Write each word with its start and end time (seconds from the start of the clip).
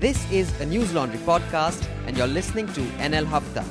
This 0.00 0.30
is 0.30 0.48
a 0.60 0.64
News 0.64 0.94
Laundry 0.94 1.18
podcast, 1.18 1.84
and 2.06 2.16
you're 2.16 2.28
listening 2.28 2.68
to 2.68 2.82
NL 3.06 3.26
Hafta. 3.26 3.64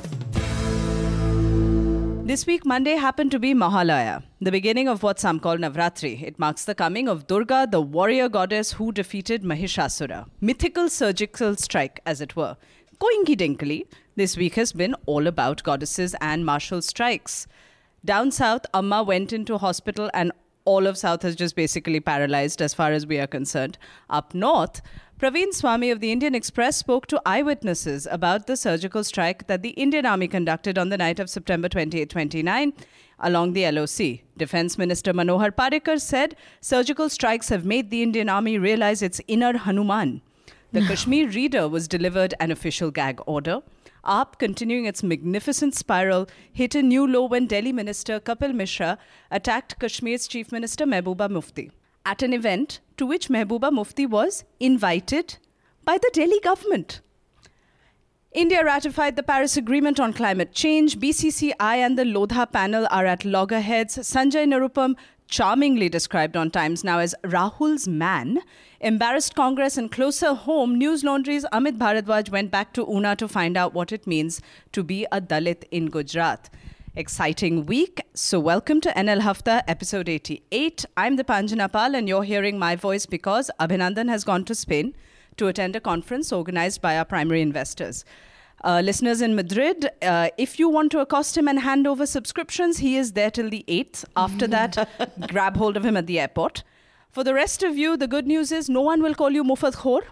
This 2.26 2.46
week, 2.46 2.66
Monday 2.66 2.96
happened 2.96 3.30
to 3.30 3.38
be 3.38 3.54
Mahalaya, 3.54 4.22
the 4.38 4.52
beginning 4.52 4.88
of 4.88 5.02
what 5.02 5.18
some 5.18 5.40
call 5.40 5.56
Navratri. 5.56 6.22
It 6.22 6.38
marks 6.38 6.66
the 6.66 6.74
coming 6.74 7.08
of 7.08 7.26
Durga, 7.26 7.66
the 7.70 7.80
warrior 7.80 8.28
goddess 8.28 8.72
who 8.72 8.92
defeated 8.92 9.42
Mahishasura. 9.42 10.28
Mythical 10.42 10.90
surgical 10.90 11.56
strike, 11.56 12.00
as 12.04 12.20
it 12.20 12.36
were. 12.36 12.58
Coincidentally, 12.98 13.86
this 14.16 14.36
week 14.36 14.56
has 14.56 14.74
been 14.74 14.94
all 15.06 15.26
about 15.26 15.62
goddesses 15.62 16.14
and 16.20 16.44
martial 16.44 16.82
strikes. 16.82 17.46
Down 18.04 18.32
south, 18.32 18.66
Amma 18.74 19.02
went 19.02 19.32
into 19.32 19.56
hospital 19.56 20.10
and 20.12 20.32
all 20.68 20.86
of 20.86 20.98
South 20.98 21.24
is 21.24 21.34
just 21.34 21.56
basically 21.56 21.98
paralyzed 21.98 22.60
as 22.60 22.74
far 22.74 22.92
as 22.92 23.06
we 23.06 23.18
are 23.18 23.26
concerned. 23.26 23.78
Up 24.10 24.34
north, 24.34 24.82
Praveen 25.18 25.52
Swami 25.52 25.90
of 25.90 25.98
the 25.98 26.12
Indian 26.12 26.32
Express 26.32 26.76
spoke 26.76 27.08
to 27.08 27.20
eyewitnesses 27.26 28.06
about 28.08 28.46
the 28.46 28.56
surgical 28.56 29.02
strike 29.02 29.48
that 29.48 29.62
the 29.62 29.70
Indian 29.70 30.06
Army 30.06 30.28
conducted 30.28 30.78
on 30.78 30.90
the 30.90 30.96
night 30.96 31.18
of 31.18 31.28
September 31.28 31.68
28 31.68 32.08
29 32.08 32.72
along 33.18 33.52
the 33.52 33.68
LOC. 33.68 34.20
Defense 34.36 34.78
Minister 34.78 35.12
Manohar 35.12 35.50
Parrikar 35.50 36.00
said 36.00 36.36
surgical 36.60 37.08
strikes 37.08 37.48
have 37.48 37.64
made 37.64 37.90
the 37.90 38.00
Indian 38.00 38.28
Army 38.28 38.58
realize 38.58 39.02
its 39.02 39.20
inner 39.26 39.58
Hanuman. 39.58 40.22
The 40.70 40.82
Kashmir 40.86 41.28
Reader 41.28 41.66
was 41.66 41.88
delivered 41.88 42.34
an 42.38 42.52
official 42.52 42.92
gag 42.92 43.20
order. 43.26 43.62
AAP, 44.04 44.38
continuing 44.38 44.84
its 44.84 45.02
magnificent 45.02 45.74
spiral, 45.74 46.28
hit 46.52 46.76
a 46.76 46.82
new 46.82 47.04
low 47.04 47.24
when 47.24 47.48
Delhi 47.48 47.72
Minister 47.72 48.20
Kapil 48.20 48.54
Mishra 48.54 48.96
attacked 49.32 49.80
Kashmir's 49.80 50.28
Chief 50.28 50.52
Minister 50.52 50.86
Mehbooba 50.86 51.28
Mufti 51.28 51.72
at 52.06 52.22
an 52.22 52.32
event 52.32 52.78
to 52.98 53.06
which 53.06 53.28
Mehbooba 53.28 53.72
Mufti 53.72 54.06
was 54.06 54.44
invited 54.60 55.38
by 55.84 55.98
the 55.98 56.10
Delhi 56.12 56.40
government. 56.40 57.00
India 58.32 58.62
ratified 58.62 59.16
the 59.16 59.22
Paris 59.22 59.56
Agreement 59.56 59.98
on 59.98 60.12
climate 60.12 60.52
change. 60.52 60.98
BCCI 60.98 61.54
and 61.60 61.98
the 61.98 62.04
Lodha 62.04 62.50
panel 62.52 62.86
are 62.90 63.06
at 63.06 63.24
loggerheads. 63.24 63.96
Sanjay 63.96 64.44
Nirupam, 64.46 64.96
charmingly 65.28 65.88
described 65.88 66.36
on 66.36 66.50
Times 66.50 66.84
Now 66.84 66.98
as 66.98 67.14
Rahul's 67.24 67.88
man, 67.88 68.40
embarrassed 68.80 69.34
Congress 69.34 69.78
and 69.78 69.90
closer 69.90 70.34
home, 70.34 70.76
News 70.76 71.04
Laundry's 71.04 71.46
Amit 71.52 71.78
Bharadwaj 71.78 72.30
went 72.30 72.50
back 72.50 72.74
to 72.74 72.86
Una 72.86 73.16
to 73.16 73.28
find 73.28 73.56
out 73.56 73.72
what 73.72 73.92
it 73.92 74.06
means 74.06 74.42
to 74.72 74.82
be 74.82 75.06
a 75.10 75.20
Dalit 75.20 75.64
in 75.70 75.86
Gujarat. 75.86 76.50
Exciting 76.98 77.64
week. 77.66 78.00
So, 78.14 78.40
welcome 78.40 78.80
to 78.80 78.90
NL 78.90 79.20
Hafta, 79.20 79.62
episode 79.68 80.08
88. 80.08 80.84
I'm 80.96 81.16
Deepanjana 81.16 81.70
Pal, 81.70 81.94
and 81.94 82.08
you're 82.08 82.24
hearing 82.24 82.58
my 82.58 82.74
voice 82.74 83.06
because 83.06 83.52
Abhinandan 83.60 84.08
has 84.08 84.24
gone 84.24 84.44
to 84.46 84.54
Spain 84.56 84.96
to 85.36 85.46
attend 85.46 85.76
a 85.76 85.80
conference 85.80 86.32
organized 86.32 86.82
by 86.82 86.98
our 86.98 87.04
primary 87.04 87.40
investors. 87.40 88.04
Uh, 88.64 88.80
listeners 88.84 89.20
in 89.20 89.36
Madrid, 89.36 89.88
uh, 90.02 90.30
if 90.38 90.58
you 90.58 90.68
want 90.68 90.90
to 90.90 90.98
accost 90.98 91.38
him 91.38 91.46
and 91.46 91.60
hand 91.60 91.86
over 91.86 92.04
subscriptions, 92.04 92.78
he 92.78 92.96
is 92.96 93.12
there 93.12 93.30
till 93.30 93.48
the 93.48 93.64
8th. 93.68 94.04
After 94.16 94.46
that, 94.56 95.28
grab 95.28 95.56
hold 95.56 95.76
of 95.76 95.84
him 95.84 95.96
at 95.96 96.08
the 96.08 96.18
airport. 96.18 96.64
For 97.12 97.22
the 97.22 97.32
rest 97.32 97.62
of 97.62 97.78
you, 97.78 97.96
the 97.96 98.08
good 98.08 98.26
news 98.26 98.50
is 98.50 98.68
no 98.68 98.80
one 98.80 99.04
will 99.04 99.14
call 99.14 99.30
you 99.30 99.44
Mufat 99.44 99.76
Khor. 99.76 100.02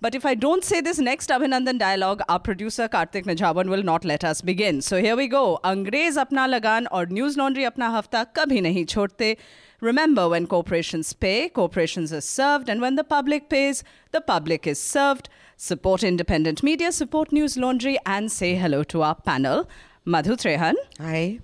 But 0.00 0.14
if 0.14 0.24
I 0.24 0.34
don't 0.36 0.62
say 0.62 0.80
this 0.80 0.98
next 1.00 1.28
Abhinandan 1.28 1.78
dialogue, 1.80 2.22
our 2.28 2.38
producer 2.38 2.88
Karthik 2.88 3.24
Nijhawan 3.24 3.68
will 3.68 3.82
not 3.82 4.04
let 4.04 4.22
us 4.22 4.40
begin. 4.40 4.80
So 4.80 5.00
here 5.00 5.16
we 5.16 5.26
go. 5.26 5.58
Angrez 5.64 6.16
apna 6.16 6.48
lagan 6.48 6.86
or 6.92 7.06
News 7.06 7.36
Laundry 7.36 7.64
apna 7.64 7.90
hafta 7.90 8.26
kabhi 8.32 8.60
nahi 8.60 8.86
chhodte. 8.86 9.36
Remember, 9.80 10.28
when 10.28 10.46
corporations 10.46 11.12
pay, 11.12 11.48
corporations 11.48 12.12
are 12.12 12.20
served, 12.20 12.68
and 12.68 12.80
when 12.80 12.94
the 12.94 13.02
public 13.04 13.48
pays, 13.48 13.82
the 14.12 14.20
public 14.20 14.66
is 14.68 14.80
served. 14.80 15.28
Support 15.56 16.04
independent 16.04 16.62
media, 16.62 16.92
support 16.92 17.32
News 17.32 17.56
Laundry, 17.56 17.98
and 18.06 18.30
say 18.30 18.54
hello 18.54 18.84
to 18.84 19.02
our 19.02 19.16
panel. 19.16 19.68
Madhu 20.04 20.36
Trehan, 20.36 20.74
Hi. 21.00 21.40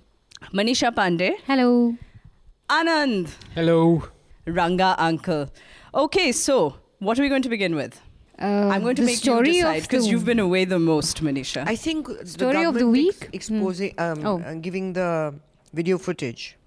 Manisha 0.53 0.93
Pandey, 0.95 1.33
Hello. 1.45 1.95
Anand, 2.69 3.35
Hello. 3.53 4.03
Ranga 4.45 4.95
Uncle. 4.97 5.49
Okay, 5.93 6.31
so 6.31 6.75
what 6.99 7.19
are 7.19 7.21
we 7.21 7.29
going 7.29 7.41
to 7.41 7.49
begin 7.49 7.75
with? 7.75 8.01
Uh, 8.41 8.69
I'm 8.69 8.81
going 8.81 8.95
to 8.97 9.01
make 9.03 9.17
story 9.17 9.47
you 9.55 9.63
decide 9.63 9.83
because 9.83 10.07
you've 10.07 10.25
been 10.25 10.39
away 10.39 10.65
the 10.65 10.79
most, 10.79 11.23
Manisha. 11.23 11.63
I 11.65 11.75
think 11.75 12.07
Story 12.25 12.63
the 12.63 12.67
of 12.69 12.75
the 12.75 12.87
week? 12.89 13.29
exposing, 13.31 13.93
um, 13.97 14.25
Oh. 14.25 14.41
uh, 14.41 14.55
giving 14.55 14.93
the 14.93 15.33
video 15.73 15.97
footage. 15.97 16.57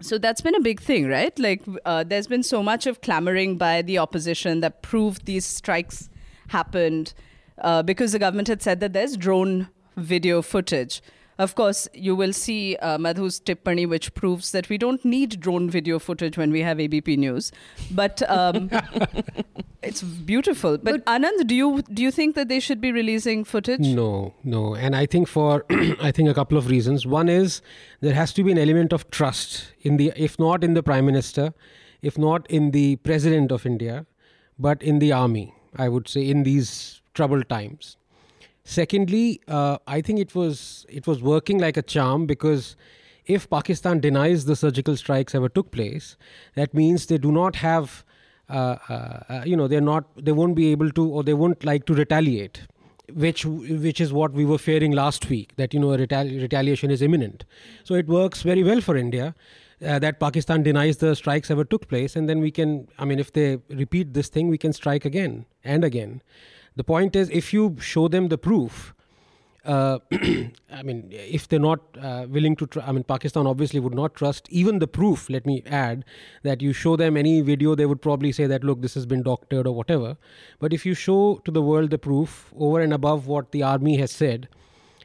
So 0.00 0.16
that's 0.16 0.40
been 0.40 0.54
a 0.54 0.60
big 0.60 0.80
thing, 0.80 1.08
right? 1.08 1.36
Like, 1.38 1.62
uh, 1.84 2.04
there's 2.04 2.28
been 2.28 2.44
so 2.44 2.62
much 2.62 2.86
of 2.86 3.00
clamoring 3.00 3.56
by 3.58 3.82
the 3.82 3.98
opposition 3.98 4.60
that 4.60 4.80
proved 4.82 5.24
these 5.26 5.44
strikes 5.44 6.08
happened 6.48 7.14
uh, 7.60 7.82
because 7.82 8.12
the 8.12 8.20
government 8.20 8.46
had 8.46 8.62
said 8.62 8.78
that 8.78 8.92
there's 8.92 9.16
drone 9.16 9.68
video 9.96 10.40
footage. 10.40 11.02
Of 11.38 11.54
course, 11.54 11.88
you 11.94 12.16
will 12.16 12.32
see 12.32 12.76
uh, 12.76 12.98
Madhu's 12.98 13.40
tippani, 13.40 13.88
which 13.88 14.12
proves 14.14 14.50
that 14.50 14.68
we 14.68 14.76
don't 14.76 15.04
need 15.04 15.38
drone 15.38 15.70
video 15.70 16.00
footage 16.00 16.36
when 16.36 16.50
we 16.50 16.62
have 16.62 16.80
ABP 16.80 17.16
News. 17.16 17.52
But 17.92 18.28
um, 18.28 18.70
it's 19.82 20.02
beautiful. 20.02 20.78
But, 20.78 21.04
Anand, 21.04 21.46
do 21.46 21.54
you 21.54 21.82
do 21.82 22.02
you 22.02 22.10
think 22.10 22.34
that 22.34 22.48
they 22.48 22.58
should 22.58 22.80
be 22.80 22.90
releasing 22.90 23.44
footage? 23.44 23.80
No, 23.80 24.34
no. 24.42 24.74
And 24.74 24.96
I 24.96 25.06
think 25.06 25.28
for 25.28 25.64
I 25.70 26.10
think 26.10 26.28
a 26.28 26.34
couple 26.34 26.58
of 26.58 26.68
reasons. 26.68 27.06
One 27.06 27.28
is 27.28 27.62
there 28.00 28.14
has 28.14 28.32
to 28.32 28.42
be 28.42 28.50
an 28.50 28.58
element 28.58 28.92
of 28.92 29.08
trust 29.10 29.72
in 29.82 29.96
the 29.96 30.12
if 30.16 30.38
not 30.40 30.64
in 30.64 30.74
the 30.74 30.82
prime 30.82 31.06
minister, 31.06 31.54
if 32.02 32.18
not 32.18 32.50
in 32.50 32.72
the 32.72 32.96
president 32.96 33.52
of 33.52 33.64
India, 33.64 34.06
but 34.58 34.82
in 34.82 34.98
the 34.98 35.12
army, 35.12 35.54
I 35.76 35.88
would 35.88 36.08
say 36.08 36.28
in 36.28 36.42
these 36.42 37.00
troubled 37.14 37.48
times. 37.48 37.96
Secondly, 38.68 39.40
uh, 39.48 39.78
I 39.86 40.02
think 40.02 40.20
it 40.20 40.34
was 40.34 40.84
it 40.90 41.06
was 41.06 41.22
working 41.22 41.58
like 41.58 41.78
a 41.78 41.82
charm 41.82 42.26
because 42.26 42.76
if 43.24 43.48
Pakistan 43.48 43.98
denies 43.98 44.44
the 44.44 44.56
surgical 44.56 44.94
strikes 44.94 45.34
ever 45.34 45.48
took 45.48 45.70
place, 45.70 46.18
that 46.54 46.74
means 46.74 47.06
they 47.06 47.16
do 47.16 47.32
not 47.32 47.56
have, 47.56 48.04
uh, 48.50 48.76
uh, 48.90 48.92
uh, 49.30 49.42
you 49.46 49.56
know, 49.56 49.68
they're 49.68 49.80
not, 49.80 50.04
they 50.22 50.32
won't 50.32 50.54
be 50.54 50.70
able 50.70 50.90
to, 50.90 51.08
or 51.08 51.22
they 51.22 51.32
won't 51.32 51.64
like 51.64 51.86
to 51.86 51.94
retaliate, 51.94 52.60
which 53.14 53.46
which 53.46 54.02
is 54.02 54.12
what 54.12 54.32
we 54.32 54.44
were 54.44 54.58
fearing 54.58 54.92
last 54.92 55.30
week 55.30 55.56
that 55.56 55.72
you 55.72 55.80
know 55.80 55.96
retali- 55.96 56.38
retaliation 56.38 56.90
is 56.90 57.00
imminent. 57.00 57.46
So 57.84 57.94
it 57.94 58.06
works 58.06 58.42
very 58.42 58.62
well 58.62 58.82
for 58.82 58.98
India. 58.98 59.34
Uh, 59.80 59.98
that 59.98 60.20
Pakistan 60.20 60.62
denies 60.62 60.98
the 60.98 61.16
strikes 61.16 61.50
ever 61.50 61.64
took 61.64 61.88
place, 61.88 62.16
and 62.16 62.28
then 62.28 62.40
we 62.40 62.50
can, 62.50 62.88
I 62.98 63.06
mean, 63.06 63.18
if 63.18 63.32
they 63.32 63.60
repeat 63.70 64.12
this 64.12 64.28
thing, 64.28 64.48
we 64.48 64.58
can 64.58 64.74
strike 64.74 65.06
again 65.06 65.46
and 65.64 65.84
again. 65.84 66.20
The 66.78 66.84
point 66.84 67.16
is, 67.16 67.28
if 67.30 67.52
you 67.52 67.76
show 67.80 68.06
them 68.06 68.28
the 68.28 68.38
proof, 68.38 68.94
uh, 69.64 69.98
I 70.12 70.82
mean, 70.84 71.08
if 71.10 71.48
they're 71.48 71.58
not 71.58 71.80
uh, 72.00 72.26
willing 72.28 72.54
to, 72.54 72.68
tr- 72.68 72.82
I 72.82 72.92
mean, 72.92 73.02
Pakistan 73.02 73.48
obviously 73.48 73.80
would 73.80 73.96
not 73.96 74.14
trust 74.14 74.48
even 74.50 74.78
the 74.78 74.86
proof. 74.86 75.28
Let 75.28 75.44
me 75.44 75.64
add 75.66 76.04
that 76.44 76.62
you 76.62 76.72
show 76.72 76.94
them 76.94 77.16
any 77.16 77.40
video, 77.40 77.74
they 77.74 77.84
would 77.84 78.00
probably 78.00 78.30
say 78.30 78.46
that, 78.46 78.62
look, 78.62 78.80
this 78.80 78.94
has 78.94 79.06
been 79.06 79.24
doctored 79.24 79.66
or 79.66 79.74
whatever. 79.74 80.16
But 80.60 80.72
if 80.72 80.86
you 80.86 80.94
show 80.94 81.42
to 81.44 81.50
the 81.50 81.62
world 81.62 81.90
the 81.90 81.98
proof 81.98 82.54
over 82.56 82.80
and 82.80 82.92
above 82.92 83.26
what 83.26 83.50
the 83.50 83.64
army 83.64 83.96
has 83.96 84.12
said, 84.12 84.48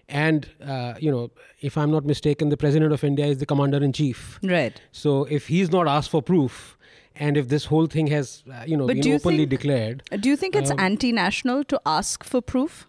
and 0.07 0.47
uh, 0.63 0.93
you 0.99 1.09
know, 1.09 1.31
if 1.61 1.75
I'm 1.75 1.89
not 1.89 2.05
mistaken, 2.05 2.49
the 2.49 2.57
president 2.57 2.93
of 2.93 3.03
India 3.03 3.25
is 3.25 3.39
the 3.39 3.47
commander 3.47 3.83
in 3.83 3.93
chief. 3.93 4.39
Right. 4.43 4.79
So 4.91 5.23
if 5.23 5.47
he's 5.47 5.71
not 5.71 5.87
asked 5.87 6.11
for 6.11 6.21
proof, 6.21 6.77
and 7.15 7.37
if 7.37 7.47
this 7.49 7.65
whole 7.65 7.85
thing 7.87 8.07
has, 8.07 8.43
uh, 8.51 8.63
you 8.65 8.77
know, 8.77 8.87
But 8.87 8.95
been 8.97 9.07
you 9.07 9.15
openly 9.15 9.37
think- 9.39 9.49
declared, 9.49 10.03
Do 10.19 10.29
you 10.29 10.35
think 10.35 10.55
it's 10.55 10.71
Um, 10.71 10.79
anti-national 10.79 11.63
to 11.65 11.79
ask 11.85 12.23
for 12.23 12.41
proof? 12.41 12.87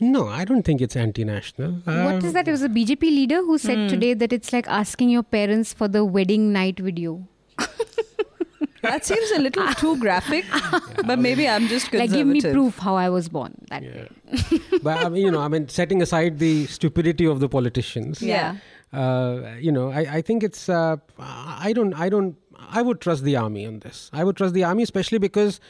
no, 0.00 0.26
I 0.28 0.44
don't 0.46 0.62
think 0.62 0.80
it's 0.80 0.96
anti-national. 0.96 1.72
What 1.84 1.96
Um, 1.96 2.24
is 2.24 2.32
that? 2.32 2.48
It 2.48 2.52
was 2.52 2.62
a 2.62 2.68
BJP 2.70 3.10
leader 3.16 3.42
who 3.48 3.58
said 3.58 3.88
today 3.90 4.14
that 4.14 4.32
it's 4.32 4.52
like 4.52 4.66
asking 4.68 5.10
your 5.10 5.22
parents 5.22 5.72
for 5.74 5.88
the 5.88 6.04
wedding 6.04 6.52
night 6.52 6.78
video. 6.80 7.26
That 8.82 9.04
seems 9.04 9.30
a 9.32 9.38
little 9.38 9.66
too 9.74 9.98
graphic, 9.98 10.46
but 11.06 11.18
maybe 11.18 11.46
I'm 11.46 11.68
just 11.68 11.92
Like, 11.92 12.08
conservative. 12.08 12.32
give 12.42 12.44
me 12.44 12.52
proof 12.52 12.78
how 12.78 12.94
I 12.94 13.10
was 13.10 13.28
born. 13.28 13.54
That 13.68 13.82
Yeah. 13.82 14.58
but 14.82 15.04
I 15.04 15.10
mean, 15.10 15.22
you 15.26 15.30
know, 15.30 15.40
I 15.40 15.48
mean, 15.48 15.68
setting 15.68 16.00
aside 16.00 16.38
the 16.38 16.64
stupidity 16.66 17.26
of 17.26 17.40
the 17.40 17.48
politicians, 17.48 18.22
Yeah. 18.22 18.56
uh, 18.94 19.52
you 19.60 19.70
know, 19.70 19.90
I, 19.90 20.06
I 20.16 20.22
think 20.22 20.42
it's, 20.42 20.70
uh, 20.70 20.96
I 21.18 21.74
don't, 21.74 21.92
I 21.92 22.08
don't, 22.08 22.36
I 22.68 22.82
would 22.82 23.00
trust 23.00 23.24
the 23.24 23.36
army 23.36 23.66
on 23.66 23.80
this. 23.80 24.10
I 24.12 24.24
would 24.24 24.36
trust 24.36 24.54
the 24.54 24.64
army, 24.64 24.82
especially 24.82 25.18
because 25.18 25.60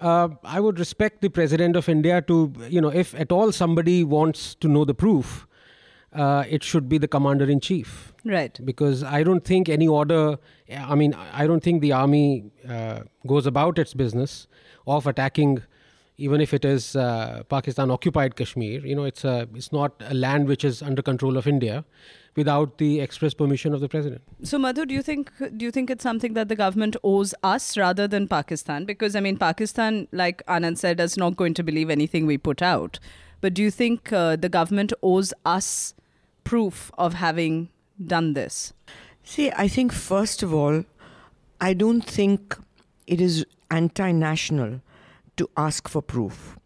uh, 0.00 0.28
I 0.44 0.60
would 0.60 0.78
respect 0.78 1.20
the 1.20 1.28
president 1.28 1.76
of 1.76 1.88
India 1.88 2.22
to, 2.22 2.52
you 2.68 2.80
know, 2.80 2.88
if 2.88 3.14
at 3.14 3.32
all 3.32 3.52
somebody 3.52 4.04
wants 4.04 4.54
to 4.56 4.68
know 4.68 4.84
the 4.84 4.94
proof, 4.94 5.46
uh, 6.12 6.44
it 6.48 6.62
should 6.62 6.88
be 6.88 6.98
the 6.98 7.08
commander 7.08 7.48
in 7.50 7.60
chief. 7.60 8.14
Right. 8.24 8.58
Because 8.64 9.02
I 9.02 9.22
don't 9.22 9.44
think 9.44 9.68
any 9.68 9.86
order, 9.86 10.38
I 10.74 10.94
mean, 10.94 11.14
I 11.14 11.46
don't 11.46 11.62
think 11.62 11.82
the 11.82 11.92
army 11.92 12.50
uh, 12.68 13.00
goes 13.26 13.46
about 13.46 13.78
its 13.78 13.94
business 13.94 14.46
of 14.86 15.06
attacking 15.06 15.62
even 16.18 16.40
if 16.40 16.52
it 16.52 16.64
is 16.64 16.96
uh, 16.96 17.44
Pakistan 17.48 17.92
occupied 17.92 18.34
Kashmir, 18.34 18.84
you 18.84 18.96
know, 18.96 19.04
it's 19.04 19.24
a 19.24 19.48
it's 19.54 19.72
not 19.72 19.92
a 20.00 20.14
land 20.14 20.48
which 20.48 20.64
is 20.64 20.82
under 20.82 21.00
control 21.00 21.36
of 21.36 21.46
India, 21.46 21.84
without 22.38 22.78
the 22.78 23.00
express 23.00 23.34
permission 23.34 23.74
of 23.74 23.80
the 23.84 23.88
president. 23.94 24.22
So, 24.50 24.58
Madhu, 24.64 24.86
do 24.86 24.94
you 24.94 25.02
think 25.02 25.32
do 25.38 25.64
you 25.66 25.70
think 25.76 25.90
it's 25.94 26.08
something 26.08 26.34
that 26.38 26.48
the 26.48 26.56
government 26.60 26.96
owes 27.12 27.34
us 27.52 27.76
rather 27.76 28.08
than 28.16 28.28
Pakistan? 28.32 28.86
Because 28.90 29.16
I 29.20 29.20
mean, 29.26 29.38
Pakistan, 29.44 30.06
like 30.12 30.44
Anand 30.56 30.78
said, 30.78 31.00
is 31.06 31.16
not 31.22 31.36
going 31.36 31.54
to 31.60 31.64
believe 31.70 31.90
anything 31.96 32.26
we 32.32 32.38
put 32.50 32.62
out. 32.62 33.00
But 33.40 33.54
do 33.54 33.62
you 33.62 33.70
think 33.70 34.12
uh, 34.12 34.36
the 34.36 34.48
government 34.48 34.92
owes 35.02 35.34
us 35.44 35.94
proof 36.44 36.90
of 37.06 37.14
having 37.14 37.68
done 38.14 38.32
this? 38.34 38.72
See, 39.24 39.50
I 39.64 39.68
think 39.68 39.92
first 39.92 40.42
of 40.42 40.54
all, 40.54 40.84
I 41.60 41.74
don't 41.74 42.02
think 42.02 42.56
it 43.06 43.20
is 43.20 43.44
anti-national 43.70 44.80
to 45.36 45.50
ask 45.56 45.88
for 45.88 46.02
proof. 46.02 46.56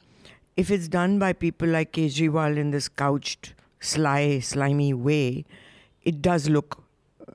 If 0.56 0.70
it's 0.70 0.88
done 0.88 1.18
by 1.18 1.32
people 1.32 1.68
like 1.68 1.92
Kejriwal 1.92 2.56
in 2.56 2.70
this 2.70 2.88
couched, 2.88 3.54
sly, 3.80 4.38
slimy 4.40 4.92
way, 4.94 5.44
it 6.04 6.22
does 6.22 6.48
look 6.48 6.82
uh, 7.26 7.32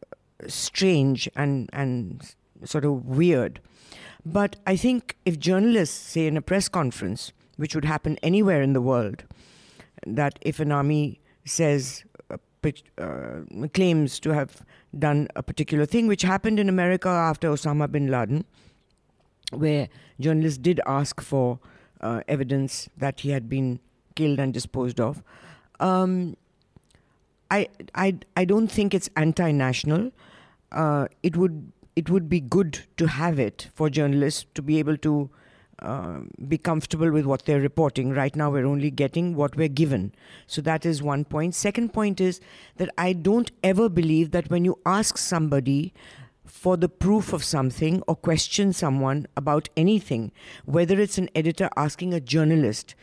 strange 0.48 1.30
and 1.36 1.70
and 1.74 2.36
sort 2.64 2.86
of 2.86 3.06
weird. 3.06 3.60
But 4.26 4.58
I 4.66 4.76
think 4.76 5.16
if 5.26 5.40
journalists 5.40 5.96
say 5.96 6.28
in 6.28 6.36
a 6.36 6.42
press 6.42 6.68
conference, 6.68 7.32
which 7.56 7.74
would 7.76 7.86
happen 7.86 8.18
anywhere 8.22 8.62
in 8.62 8.74
the 8.74 8.82
world, 8.82 9.24
that 10.06 10.38
if 10.42 10.60
an 10.60 10.72
army 10.72 11.20
says 11.46 12.04
uh, 12.30 12.38
uh, 12.98 13.68
claims 13.74 14.20
to 14.20 14.32
have 14.32 14.66
done 14.98 15.28
a 15.36 15.44
particular 15.44 15.86
thing, 15.86 16.08
which 16.08 16.24
happened 16.24 16.60
in 16.60 16.68
America 16.68 17.08
after 17.08 17.50
Osama 17.50 17.90
bin 17.90 18.08
Laden, 18.12 18.44
where 19.52 19.88
journalists 20.20 20.58
did 20.58 20.82
ask 20.86 21.22
for 21.22 21.60
uh, 22.02 22.22
evidence 22.28 22.90
that 22.98 23.22
he 23.22 23.30
had 23.30 23.48
been 23.48 23.80
killed 24.16 24.40
and 24.40 24.54
disposed 24.54 25.00
of. 25.00 25.24
Um, 25.80 26.36
I, 27.50 27.68
I, 27.96 28.18
I 28.36 28.46
don't 28.46 28.68
think 28.68 28.94
it's 28.94 29.10
anti-national. 29.16 30.12
Uh, 30.72 31.08
it 31.24 31.38
would 31.38 31.72
it 31.96 32.12
would 32.12 32.30
be 32.30 32.40
good 32.40 32.86
to 32.98 33.08
have 33.08 33.40
it 33.40 33.70
for 33.74 33.90
journalists 33.90 34.46
to 34.54 34.62
be 34.62 34.78
able 34.78 34.98
to 34.98 35.32
uh, 35.80 36.20
be 36.48 36.58
comfortable 36.58 37.10
with 37.10 37.26
what 37.26 37.46
they're 37.46 37.60
reporting. 37.60 38.14
Right 38.14 38.36
now, 38.36 38.52
we're 38.52 38.68
only 38.68 38.92
getting 38.92 39.36
what 39.36 39.56
we're 39.56 39.68
given. 39.68 40.14
So 40.46 40.62
that 40.62 40.86
is 40.86 41.02
one 41.02 41.26
point. 41.26 41.56
Second 41.56 41.94
point 41.94 42.22
is 42.22 42.40
that 42.76 42.90
I 43.00 43.14
don't 43.14 43.50
ever 43.64 43.90
believe 43.90 44.30
that 44.32 44.52
when 44.52 44.64
you 44.64 44.78
ask 44.86 45.18
somebody 45.18 45.92
for 46.46 46.78
the 46.78 46.90
proof 46.90 47.34
of 47.34 47.44
something 47.44 48.04
or 48.08 48.16
question 48.16 48.74
someone 48.74 49.26
about 49.36 49.70
anything, 49.76 50.32
whether 50.66 51.00
it's 51.00 51.18
an 51.18 51.30
editor 51.34 51.70
asking 51.76 52.14
a 52.14 52.20
journalist 52.20 52.94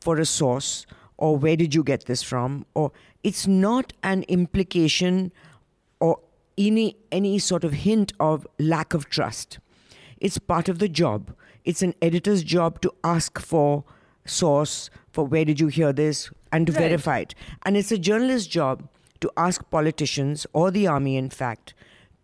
for 0.00 0.18
a 0.18 0.26
source 0.26 0.86
or 1.20 1.36
where 1.36 1.56
did 1.56 1.74
you 1.74 1.82
get 1.84 2.06
this 2.06 2.22
from, 2.22 2.66
or 2.74 2.90
it's 3.22 3.46
not 3.46 3.92
an 4.02 4.24
implication 4.24 5.30
or 6.00 6.18
any 6.58 6.96
any 7.12 7.38
sort 7.38 7.64
of 7.64 7.72
hint 7.72 8.12
of 8.18 8.46
lack 8.58 8.94
of 8.94 9.08
trust. 9.08 9.58
It's 10.18 10.38
part 10.38 10.68
of 10.68 10.78
the 10.78 10.88
job. 10.88 11.32
It's 11.64 11.82
an 11.82 11.94
editor's 12.02 12.42
job 12.42 12.80
to 12.82 12.92
ask 13.04 13.38
for 13.38 13.84
source, 14.24 14.90
for 15.12 15.24
where 15.26 15.44
did 15.44 15.60
you 15.60 15.68
hear 15.68 15.92
this, 15.92 16.30
and 16.52 16.66
to 16.66 16.72
Right. 16.72 16.88
verify 16.88 17.18
it. 17.20 17.34
And 17.64 17.76
it's 17.76 17.92
a 17.92 17.98
journalist's 17.98 18.48
job 18.48 18.88
to 19.20 19.30
ask 19.36 19.62
politicians 19.70 20.46
or 20.52 20.70
the 20.70 20.86
army, 20.86 21.16
in 21.16 21.30
fact, 21.30 21.74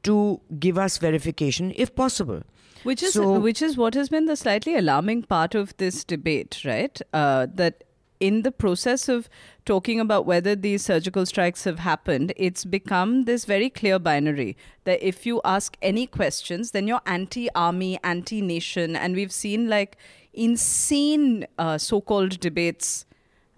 to 0.02 0.40
give 0.58 0.78
us 0.78 0.98
verification 0.98 1.72
if 1.76 1.94
possible. 1.94 2.42
Which 2.84 3.02
is 3.02 3.14
So- 3.14 3.40
which 3.40 3.60
is 3.60 3.76
what 3.76 3.94
has 3.94 4.08
been 4.08 4.26
the 4.26 4.36
slightly 4.36 4.76
alarming 4.76 5.22
part 5.24 5.54
of 5.54 5.76
this 5.78 6.04
debate, 6.04 6.62
right? 6.64 7.00
Uh, 7.12 7.46
that 7.54 7.82
in 8.20 8.42
the 8.42 8.52
process 8.52 9.08
of 9.08 9.28
talking 9.64 10.00
about 10.00 10.26
whether 10.26 10.54
these 10.54 10.82
surgical 10.82 11.26
strikes 11.26 11.64
have 11.64 11.80
happened, 11.80 12.32
it's 12.36 12.64
become 12.64 13.24
this 13.24 13.44
very 13.44 13.68
clear 13.70 13.98
binary 13.98 14.56
that 14.84 15.02
if 15.02 15.26
you 15.26 15.40
ask 15.44 15.76
any 15.82 16.06
questions, 16.06 16.70
then 16.70 16.86
you're 16.86 17.02
anti-army, 17.06 17.98
anti-nation, 18.02 18.96
and 18.96 19.14
we've 19.14 19.32
seen 19.32 19.68
like 19.68 19.96
insane 20.32 21.46
uh, 21.58 21.78
so-called 21.78 22.38
debates. 22.40 23.04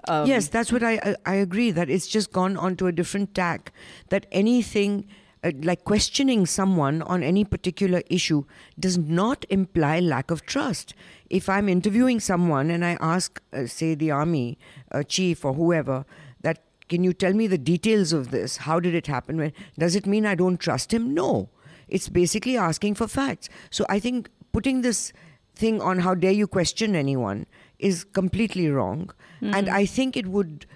Um, 0.06 0.26
yes, 0.26 0.49
that's 0.49 0.72
what 0.72 0.82
I, 0.82 0.94
I 1.04 1.16
I 1.26 1.34
agree 1.34 1.70
that 1.72 1.90
it's 1.90 2.06
just 2.06 2.32
gone 2.32 2.56
onto 2.56 2.87
a 2.87 2.93
different 2.93 3.34
tack. 3.34 3.72
That 4.11 4.26
anything 4.31 5.06
uh, 5.44 5.52
like 5.62 5.84
questioning 5.84 6.46
someone 6.46 7.02
on 7.02 7.22
any 7.22 7.44
particular 7.44 8.02
issue 8.08 8.44
does 8.78 8.96
not 8.96 9.44
imply 9.50 10.00
lack 10.00 10.31
of 10.31 10.46
trust. 10.46 10.94
If 11.30 11.48
I'm 11.48 11.69
interviewing 11.69 12.20
someone 12.20 12.70
and 12.70 12.84
I 12.84 12.96
ask, 13.00 13.40
uh, 13.52 13.66
say, 13.66 13.94
the 13.94 14.10
army 14.10 14.58
uh, 14.92 15.02
chief 15.02 15.44
or 15.44 15.54
whoever, 15.54 16.06
that 16.40 16.62
can 16.88 17.04
you 17.04 17.12
tell 17.12 17.32
me 17.34 17.46
the 17.46 17.58
details 17.58 18.12
of 18.12 18.30
this? 18.30 18.58
How 18.58 18.80
did 18.80 18.94
it 18.94 19.06
happen? 19.06 19.36
When 19.36 19.52
does 19.78 19.94
it 19.94 20.06
mean 20.06 20.25
I 20.25 20.34
don't 20.34 20.58
trust 20.58 20.92
him? 20.92 21.12
No, 21.12 21.50
it's 21.86 22.08
basically 22.08 22.56
asking 22.56 22.94
for 22.94 23.06
facts. 23.06 23.48
So 23.70 23.84
I 23.88 23.98
think 23.98 24.30
putting 24.52 24.82
this 24.82 25.12
thing 25.54 25.82
on 25.82 25.98
how 25.98 26.14
dare 26.14 26.32
you 26.32 26.46
question 26.46 26.96
anyone 26.96 27.46
is 27.78 28.04
completely 28.04 28.69
wrong. 28.69 29.10
And 29.40 29.69
I 29.69 29.84
think 29.86 30.16
it 30.16 30.26
would, 30.26 30.66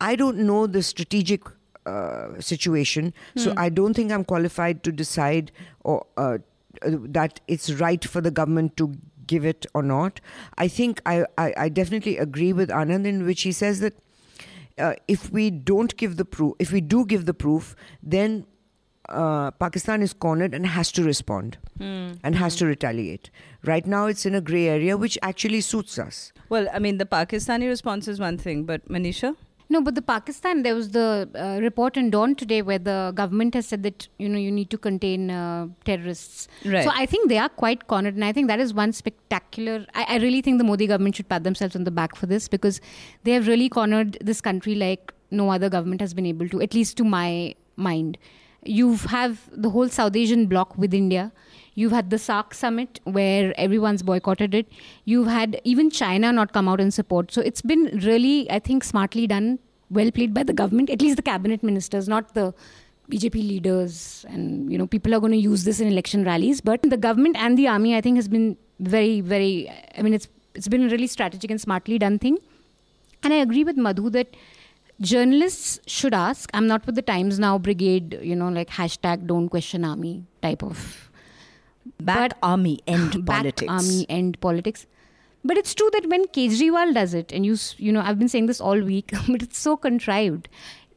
I 0.00 0.16
don't 0.16 0.38
know 0.38 0.66
the 0.66 0.82
strategic 0.82 1.42
uh, 1.86 2.38
situation, 2.40 3.14
so 3.36 3.54
I 3.56 3.70
don't 3.70 3.94
think 3.94 4.12
I'm 4.12 4.24
qualified 4.24 4.82
to 4.82 4.92
decide 4.92 5.52
or 5.84 6.04
uh, 6.18 6.38
uh, 6.82 6.90
that 7.04 7.40
it's 7.48 7.70
right 7.72 8.04
for 8.04 8.20
the 8.20 8.30
government 8.30 8.76
to 8.76 8.94
give 9.26 9.44
it 9.44 9.66
or 9.74 9.82
not. 9.82 10.20
I 10.58 10.68
think 10.68 11.00
I, 11.06 11.24
I, 11.36 11.54
I 11.56 11.68
definitely 11.68 12.18
agree 12.18 12.52
with 12.52 12.70
Anand 12.70 13.06
in 13.06 13.24
which 13.26 13.42
he 13.42 13.52
says 13.52 13.80
that 13.80 13.94
uh, 14.78 14.94
if 15.08 15.30
we 15.30 15.50
don't 15.50 15.96
give 15.96 16.16
the 16.16 16.24
proof, 16.24 16.54
if 16.58 16.72
we 16.72 16.80
do 16.80 17.04
give 17.06 17.26
the 17.26 17.34
proof, 17.34 17.74
then 18.02 18.46
uh, 19.08 19.50
Pakistan 19.52 20.02
is 20.02 20.12
cornered 20.12 20.54
and 20.54 20.66
has 20.66 20.90
to 20.92 21.02
respond 21.02 21.58
and 21.78 22.34
has 22.34 22.56
to 22.56 22.66
retaliate. 22.66 23.30
Right 23.64 23.86
now, 23.86 24.06
it's 24.06 24.26
in 24.26 24.34
a 24.34 24.40
grey 24.40 24.66
area, 24.66 24.96
which 24.96 25.18
actually 25.22 25.60
suits 25.60 25.98
us. 25.98 26.32
Well, 26.48 26.68
I 26.72 26.78
mean, 26.78 26.98
the 26.98 27.06
Pakistani 27.06 27.68
response 27.68 28.08
is 28.08 28.18
one 28.18 28.38
thing, 28.38 28.64
but 28.64 28.88
Manisha? 28.88 29.36
No, 29.68 29.80
but 29.80 29.96
the 29.96 30.02
Pakistan, 30.02 30.62
there 30.62 30.74
was 30.76 30.90
the 30.90 31.28
uh, 31.34 31.60
report 31.60 31.96
in 31.96 32.10
Dawn 32.10 32.36
today 32.36 32.62
where 32.62 32.78
the 32.78 33.12
government 33.14 33.54
has 33.54 33.66
said 33.66 33.82
that 33.82 34.06
you 34.18 34.28
know 34.28 34.38
you 34.38 34.52
need 34.52 34.70
to 34.70 34.78
contain 34.78 35.30
uh, 35.30 35.66
terrorists. 35.84 36.46
Right. 36.64 36.84
So 36.84 36.90
I 36.94 37.06
think 37.06 37.28
they 37.28 37.38
are 37.38 37.48
quite 37.48 37.88
cornered, 37.88 38.14
and 38.14 38.24
I 38.24 38.32
think 38.32 38.46
that 38.46 38.60
is 38.60 38.72
one 38.72 38.92
spectacular. 38.92 39.84
I, 39.94 40.04
I 40.08 40.16
really 40.18 40.40
think 40.40 40.58
the 40.58 40.64
Modi 40.64 40.86
government 40.86 41.16
should 41.16 41.28
pat 41.28 41.42
themselves 41.42 41.74
on 41.74 41.84
the 41.84 41.90
back 41.90 42.14
for 42.14 42.26
this 42.26 42.46
because 42.46 42.80
they 43.24 43.32
have 43.32 43.48
really 43.48 43.68
cornered 43.68 44.18
this 44.20 44.40
country 44.40 44.76
like 44.76 45.12
no 45.30 45.50
other 45.50 45.68
government 45.68 46.00
has 46.00 46.14
been 46.14 46.26
able 46.26 46.48
to, 46.48 46.60
at 46.60 46.72
least 46.72 46.96
to 46.98 47.04
my 47.04 47.54
mind. 47.74 48.18
You 48.64 48.96
have 48.96 49.48
the 49.52 49.70
whole 49.70 49.88
South 49.88 50.14
Asian 50.14 50.46
bloc 50.46 50.76
with 50.78 50.94
India. 50.94 51.32
You've 51.76 51.92
had 51.92 52.10
the 52.10 52.16
SAARC 52.16 52.54
summit 52.54 53.00
where 53.04 53.54
everyone's 53.58 54.02
boycotted 54.02 54.54
it. 54.54 54.66
You've 55.04 55.28
had 55.28 55.60
even 55.62 55.90
China 55.90 56.32
not 56.32 56.52
come 56.52 56.68
out 56.68 56.80
in 56.80 56.90
support. 56.90 57.30
So 57.32 57.40
it's 57.40 57.62
been 57.62 58.00
really, 58.02 58.50
I 58.50 58.58
think, 58.58 58.82
smartly 58.82 59.26
done, 59.28 59.60
well 59.90 60.10
played 60.10 60.34
by 60.34 60.42
the 60.42 60.52
government, 60.54 60.90
at 60.90 61.00
least 61.00 61.16
the 61.16 61.22
cabinet 61.22 61.62
ministers, 61.62 62.08
not 62.08 62.34
the 62.34 62.52
BJP 63.10 63.34
leaders. 63.34 64.26
And, 64.28 64.72
you 64.72 64.78
know, 64.78 64.86
people 64.86 65.14
are 65.14 65.20
going 65.20 65.32
to 65.32 65.38
use 65.38 65.64
this 65.64 65.78
in 65.78 65.86
election 65.86 66.24
rallies. 66.24 66.60
But 66.60 66.82
the 66.82 66.96
government 66.96 67.36
and 67.36 67.56
the 67.56 67.68
army, 67.68 67.94
I 67.94 68.00
think, 68.00 68.16
has 68.16 68.26
been 68.26 68.56
very, 68.80 69.20
very, 69.20 69.70
I 69.96 70.02
mean, 70.02 70.14
it's 70.14 70.28
it's 70.56 70.68
been 70.68 70.84
a 70.84 70.88
really 70.88 71.06
strategic 71.06 71.50
and 71.50 71.60
smartly 71.60 71.98
done 71.98 72.18
thing. 72.18 72.38
And 73.22 73.32
I 73.32 73.36
agree 73.36 73.64
with 73.64 73.76
Madhu 73.76 74.10
that 74.10 74.34
journalists 75.00 75.80
should 75.86 76.14
ask. 76.14 76.50
I'm 76.54 76.66
not 76.66 76.86
with 76.86 76.94
the 76.94 77.02
Times 77.02 77.38
Now 77.38 77.58
brigade, 77.58 78.18
you 78.22 78.34
know, 78.34 78.48
like 78.48 78.70
hashtag 78.70 79.26
don't 79.26 79.48
question 79.48 79.84
army 79.84 80.24
type 80.42 80.62
of 80.62 81.05
Back 82.00 82.30
But- 82.30 82.38
army, 82.42 82.80
end 82.86 83.24
back 83.24 83.36
politics. 83.42 83.72
army 83.72 84.06
end 84.08 84.40
politics. 84.40 84.86
But 85.44 85.56
it's 85.56 85.74
true 85.74 85.88
that 85.92 86.08
when 86.08 86.24
Kejriwal 86.26 86.92
does 86.94 87.14
it, 87.14 87.32
and 87.32 87.46
you 87.46 87.56
you 87.78 87.92
know, 87.92 88.00
I've 88.00 88.18
been 88.18 88.28
saying 88.28 88.46
this 88.46 88.60
all 88.60 88.80
week, 88.80 89.12
but 89.28 89.42
it's 89.42 89.58
so 89.58 89.76
contrived. 89.76 90.48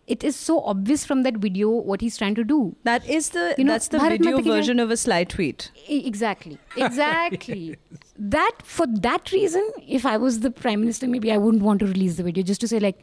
It 0.07 0.23
is 0.23 0.35
so 0.35 0.61
obvious 0.61 1.05
from 1.05 1.21
that 1.21 1.35
video 1.37 1.69
what 1.69 2.01
he's 2.01 2.17
trying 2.17 2.33
to 2.33 2.43
do. 2.43 2.75
That 2.83 3.07
is 3.07 3.29
the 3.29 3.53
You 3.59 3.63
know, 3.63 3.73
that's 3.73 3.89
the 3.89 3.99
Bharat 3.99 4.09
video 4.17 4.31
Mata 4.31 4.43
ki 4.43 4.49
Jai- 4.49 4.55
version 4.55 4.79
of 4.79 4.89
a 4.89 4.97
sly 4.97 5.23
tweet. 5.23 5.71
Exactly. 5.87 6.57
Exactly. 6.75 7.75
that 8.17 8.51
for 8.63 8.87
that 8.87 9.31
reason, 9.31 9.69
if 9.87 10.07
I 10.07 10.17
was 10.17 10.39
the 10.39 10.49
prime 10.49 10.79
minister, 10.79 11.07
maybe 11.07 11.31
I 11.31 11.37
wouldn't 11.37 11.61
want 11.61 11.79
to 11.81 11.85
release 11.85 12.15
the 12.15 12.23
video 12.23 12.43
just 12.43 12.59
to 12.61 12.67
say 12.67 12.79
like, 12.79 12.99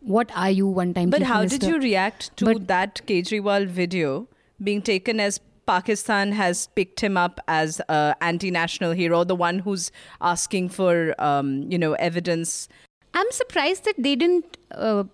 what 0.00 0.32
are 0.34 0.50
you 0.50 0.66
one 0.66 0.94
time? 0.94 1.10
But 1.10 1.22
how 1.22 1.40
minister? 1.40 1.58
did 1.58 1.68
you 1.68 1.78
react 1.78 2.34
to 2.38 2.46
But- 2.46 2.66
that 2.68 3.02
Kejriwal 3.06 3.66
video 3.66 4.26
being 4.70 4.80
taken 4.80 5.20
as 5.20 5.40
Pakistan 5.66 6.32
has 6.32 6.68
picked 6.68 7.00
him 7.00 7.16
up 7.16 7.40
as 7.48 7.80
a 7.88 8.14
anti-national 8.20 8.92
hero, 8.92 9.24
the 9.24 9.34
one 9.34 9.58
who's 9.60 9.90
asking 10.20 10.68
for 10.68 11.14
um, 11.18 11.64
you 11.70 11.78
know 11.78 11.94
evidence? 11.94 12.68
I'm 13.14 13.30
surprised 13.30 13.84
that 13.84 13.94
they 13.98 14.16
didn't 14.16 14.56
uh, 14.72 15.04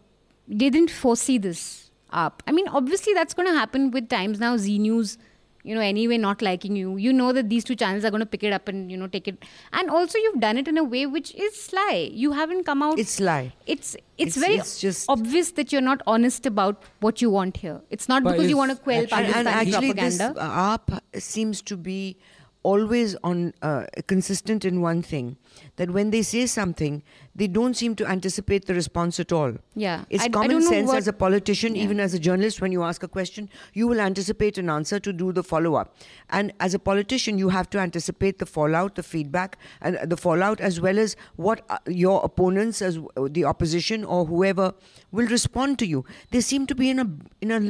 they 0.49 0.71
didn't 0.71 0.91
foresee 0.91 1.39
this 1.39 1.91
up. 2.11 2.43
I 2.47 2.53
mean, 2.53 2.69
obviously 2.69 3.15
that's 3.15 3.35
going 3.35 3.49
to 3.49 3.55
happen 3.55 3.91
with 3.91 4.09
Times 4.09 4.39
Now, 4.39 4.57
Zee 4.57 4.79
News, 4.79 5.19
you 5.65 5.75
know, 5.77 5.81
anyway 5.81 6.17
not 6.19 6.43
liking 6.43 6.75
you, 6.77 6.97
you 6.97 7.13
know 7.13 7.33
that 7.33 7.49
these 7.49 7.65
two 7.65 7.75
channels 7.77 8.05
are 8.05 8.11
going 8.11 8.21
to 8.21 8.27
pick 8.27 8.43
it 8.43 8.53
up 8.53 8.67
and 8.69 8.91
you 8.91 8.97
know 8.97 9.07
take 9.07 9.29
it. 9.29 9.45
And 9.73 9.91
also, 9.91 10.19
you've 10.19 10.41
done 10.41 10.59
it 10.59 10.67
in 10.69 10.77
a 10.79 10.85
way 10.85 11.07
which 11.07 11.35
is 11.35 11.61
sly. 11.61 12.11
You 12.13 12.33
haven't 12.33 12.65
come 12.65 12.83
out. 12.83 12.99
It's 12.99 13.13
sly. 13.13 13.53
It's 13.67 13.95
It's- 13.95 14.09
it's, 14.19 14.37
very 14.37 14.57
it's 14.57 14.81
just- 14.81 15.07
obvious 15.09 15.53
that 15.53 15.73
you're 15.73 15.81
not 15.89 16.03
honest 16.07 16.47
about 16.47 16.83
what 17.01 17.23
you 17.23 17.31
want 17.31 17.57
here. 17.59 17.81
It's 17.91 18.09
not 18.09 18.23
because 18.25 18.49
you 18.49 18.57
want 18.57 18.71
to 18.73 18.77
quell 18.77 19.03
actually- 19.05 19.33
and, 19.33 19.35
and 19.37 19.49
Pakistani 19.49 19.75
actually 19.75 19.93
this 19.93 20.19
propaganda. 20.19 20.41
AAP 20.41 21.21
seems 21.31 21.63
to 21.73 21.77
be 21.77 22.17
always 22.63 23.17
on 23.25 23.53
uh, 23.63 23.85
consistent 24.07 24.65
in 24.65 24.81
one 24.81 25.03
thing 25.03 25.37
that 25.77 25.91
when 25.91 26.11
they 26.11 26.23
say 26.23 26.47
something 26.47 27.03
they 27.35 27.47
don't 27.49 27.75
seem 27.75 27.95
to 27.97 28.07
anticipate 28.07 28.67
the 28.67 28.75
response 28.75 29.19
at 29.19 29.33
all 29.33 29.53
Yeah. 29.75 30.05
it's 30.11 30.23
I- 30.23 30.27
I 30.27 30.29
common 30.29 30.51
don't 30.51 30.63
sense 30.69 30.89
what- 30.89 30.99
as 30.99 31.09
a 31.09 31.13
politician 31.13 31.75
Yeah. 31.75 31.83
even 31.85 31.99
as 31.99 32.15
a 32.15 32.21
journalist 32.21 32.61
when 32.61 32.71
you 32.71 32.85
ask 32.85 33.03
a 33.03 33.09
question 33.09 33.49
you 33.75 33.89
will 33.89 34.01
anticipate 34.01 34.59
an 34.59 34.71
answer 34.71 35.01
to 35.01 35.13
do 35.13 35.33
the 35.33 35.43
follow 35.43 35.75
up 35.75 35.97
and 36.31 36.53
as 36.61 36.73
a 36.75 36.79
politician 36.79 37.37
you 37.39 37.49
have 37.49 37.69
to 37.71 37.81
anticipate 37.87 38.39
the 38.39 38.47
fallout 38.47 38.95
the 38.95 39.03
feedback 39.03 39.59
and 39.81 39.99
the 40.15 40.17
fallout 40.17 40.61
as 40.61 40.81
well 40.81 40.99
as 41.07 41.17
what 41.37 41.65
uh, 41.69 41.79
your 41.89 42.23
opponents 42.25 42.81
as 42.81 43.01
the 43.31 43.45
opposition 43.45 44.05
or 44.05 44.25
whoever 44.27 44.73
will 45.11 45.27
respond 45.27 45.79
to 45.81 45.87
you 45.87 46.05
they 46.31 46.41
seem 46.41 46.67
to 46.67 46.77
be 46.77 46.91
in 46.91 47.01
a 47.01 47.09
in 47.41 47.51
a 47.51 47.61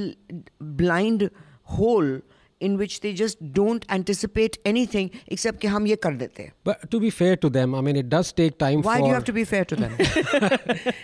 blind 0.63 1.31
hole 1.65 2.21
in 2.62 2.76
which 2.78 3.02
they 3.02 3.14
just 3.14 3.38
don't 3.54 3.86
anticipate 3.96 4.58
anything 4.66 5.10
except 5.28 5.60
कि 5.62 5.68
हम 5.68 5.88
ये 5.88 5.96
कर 5.96 6.18
देते 6.18 6.44
हैं. 6.44 6.52
But 6.64 6.90
to 6.92 7.00
be 7.00 7.10
fair 7.12 7.36
to 7.36 7.50
them, 7.50 7.76
I 7.76 7.82
mean, 7.82 7.96
it 7.96 8.10
does 8.10 8.32
take 8.32 8.58
time 8.58 8.82
Why 8.82 8.96
for. 8.98 9.02
do 9.04 9.08
you 9.10 9.14
have 9.14 9.26
to 9.26 9.34
be 9.34 9.44
fair 9.44 9.66
to 9.66 9.76
them? 9.76 9.92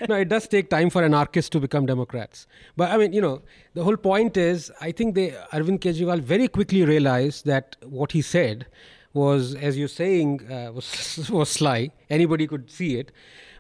no, 0.09 0.15
it 0.15 0.29
does 0.29 0.47
take 0.47 0.69
time 0.69 0.89
for 0.89 1.03
anarchists 1.03 1.49
to 1.49 1.59
become 1.59 1.85
Democrats. 1.85 2.47
But 2.75 2.91
I 2.91 2.97
mean, 2.97 3.13
you 3.13 3.21
know, 3.21 3.41
the 3.75 3.83
whole 3.83 3.97
point 3.97 4.35
is, 4.37 4.71
I 4.81 4.91
think 4.91 5.15
they 5.15 5.29
Arvind 5.51 5.79
Kejriwal 5.79 6.21
very 6.21 6.47
quickly 6.47 6.83
realized 6.85 7.45
that 7.45 7.75
what 7.85 8.11
he 8.13 8.21
said 8.21 8.65
was, 9.13 9.53
as 9.55 9.77
you're 9.77 9.87
saying, 9.99 10.51
uh, 10.51 10.71
was 10.71 11.29
was 11.31 11.49
sly. 11.49 11.91
Anybody 12.09 12.47
could 12.47 12.69
see 12.71 12.95
it. 12.97 13.11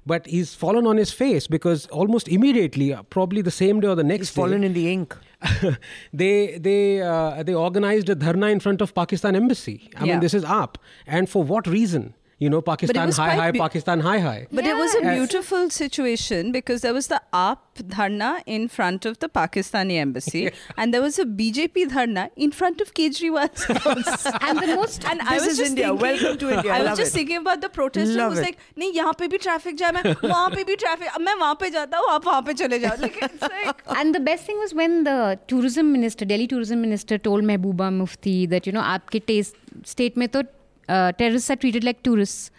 But 0.05 0.25
he's 0.27 0.53
fallen 0.53 0.85
on 0.85 0.97
his 0.97 1.11
face 1.13 1.45
because 1.47 1.85
almost 1.87 2.27
immediately, 2.27 2.93
uh, 2.93 3.03
probably 3.03 3.41
the 3.41 3.51
same 3.51 3.79
day 3.79 3.87
or 3.87 3.95
the 3.95 4.03
next 4.03 4.21
It's 4.23 4.31
fallen 4.31 4.61
day, 4.61 4.67
in 4.67 4.73
the 4.73 4.91
ink. 4.91 5.15
they 6.12 6.58
they 6.58 7.00
uh, 7.00 7.42
they 7.42 7.54
organized 7.54 8.08
a 8.08 8.16
dharna 8.16 8.50
in 8.50 8.60
front 8.60 8.80
of 8.80 8.94
Pakistan 8.94 9.36
embassy. 9.36 9.90
I 9.96 10.04
Yeah. 10.04 10.12
mean, 10.14 10.20
this 10.20 10.34
is 10.34 10.44
up, 10.44 10.78
and 11.06 11.28
for 11.28 11.42
what 11.44 11.66
reason? 11.66 12.14
You 12.43 12.49
know, 12.49 12.59
Pakistan 12.67 13.05
was 13.09 13.17
high 13.17 13.25
quite 13.35 13.39
high, 13.41 13.51
be- 13.51 13.59
Pakistan 13.59 14.01
high 14.05 14.19
high. 14.19 14.47
But 14.51 14.65
it 14.69 14.75
was 14.75 14.93
a 14.95 15.01
Yeah. 15.01 15.11
beautiful 15.17 15.69
situation 15.73 16.51
because 16.55 16.81
there 16.85 16.93
was 16.95 17.05
the 17.11 17.19
AAP 17.41 17.83
dharna 17.93 18.31
in 18.55 18.65
front 18.77 19.05
of 19.09 19.19
the 19.19 19.29
Pakistani 19.37 19.97
embassy, 20.05 20.41
and 20.75 20.93
there 20.95 21.01
was 21.05 21.19
a 21.19 21.25
BJP 21.37 21.85
dharna 21.93 22.25
in 22.47 22.51
front 22.57 22.81
of 22.85 22.91
Kejriwal's 22.99 23.63
house. 23.85 24.25
and 24.49 24.59
the 24.63 24.75
most 24.79 25.05
And 25.11 25.21
I 25.21 25.35
This 25.35 25.45
was 25.45 25.51
is 25.53 25.57
just 25.59 25.69
India. 25.69 25.85
thinking, 25.87 26.01
Welcome 26.07 26.37
to 26.43 26.49
India. 26.57 26.73
I 26.73 26.79
was 26.79 26.87
Love 26.89 26.97
just 27.03 27.13
it. 27.13 27.17
thinking 27.19 27.37
about 27.43 27.61
the 27.67 27.69
protest. 27.77 28.09
and 28.09 28.17
Love 28.23 28.31
was 28.35 28.39
it. 28.39 28.47
like, 28.49 28.57
नहीं 28.81 28.91
यहाँ 28.97 29.13
पे 29.21 29.29
भी 29.35 29.39
traffic 29.45 29.77
jam 29.83 29.99
है, 30.01 30.03
वहाँ 30.23 30.49
पे 30.55 30.63
भी 30.71 30.75
traffic. 30.83 31.13
अब 31.15 31.21
मैं 31.29 31.35
वहाँ 31.43 31.55
पे 31.61 31.69
जाता 31.77 31.97
हूँ, 32.01 32.09
आप 32.15 32.25
वहाँ 32.31 32.41
पे 32.49 32.53
चले 32.63 32.79
जाओ. 32.87 32.97
Like 33.05 33.21
it's 33.29 33.47
like. 33.55 33.85
and 34.01 34.19
the 34.19 34.23
best 34.31 34.45
thing 34.51 34.59
was 34.65 34.73
when 34.81 34.99
the 35.11 35.17
tourism 35.53 35.93
minister, 35.99 36.25
Delhi 36.33 36.47
tourism 36.55 36.81
minister, 36.87 37.17
told 37.29 37.49
Mehbooba 37.53 37.93
Mufti 38.01 38.35
that 38.55 38.67
you 38.71 38.75
know 38.79 38.85
आपके 38.97 39.25
taste 39.31 39.55
state 39.95 40.17
में 40.23 40.27
तो 40.35 40.43
uh, 40.88 41.12
terrorists 41.12 41.50
are 41.50 41.56
treated 41.56 41.84
like 41.84 42.02
tourists, 42.02 42.50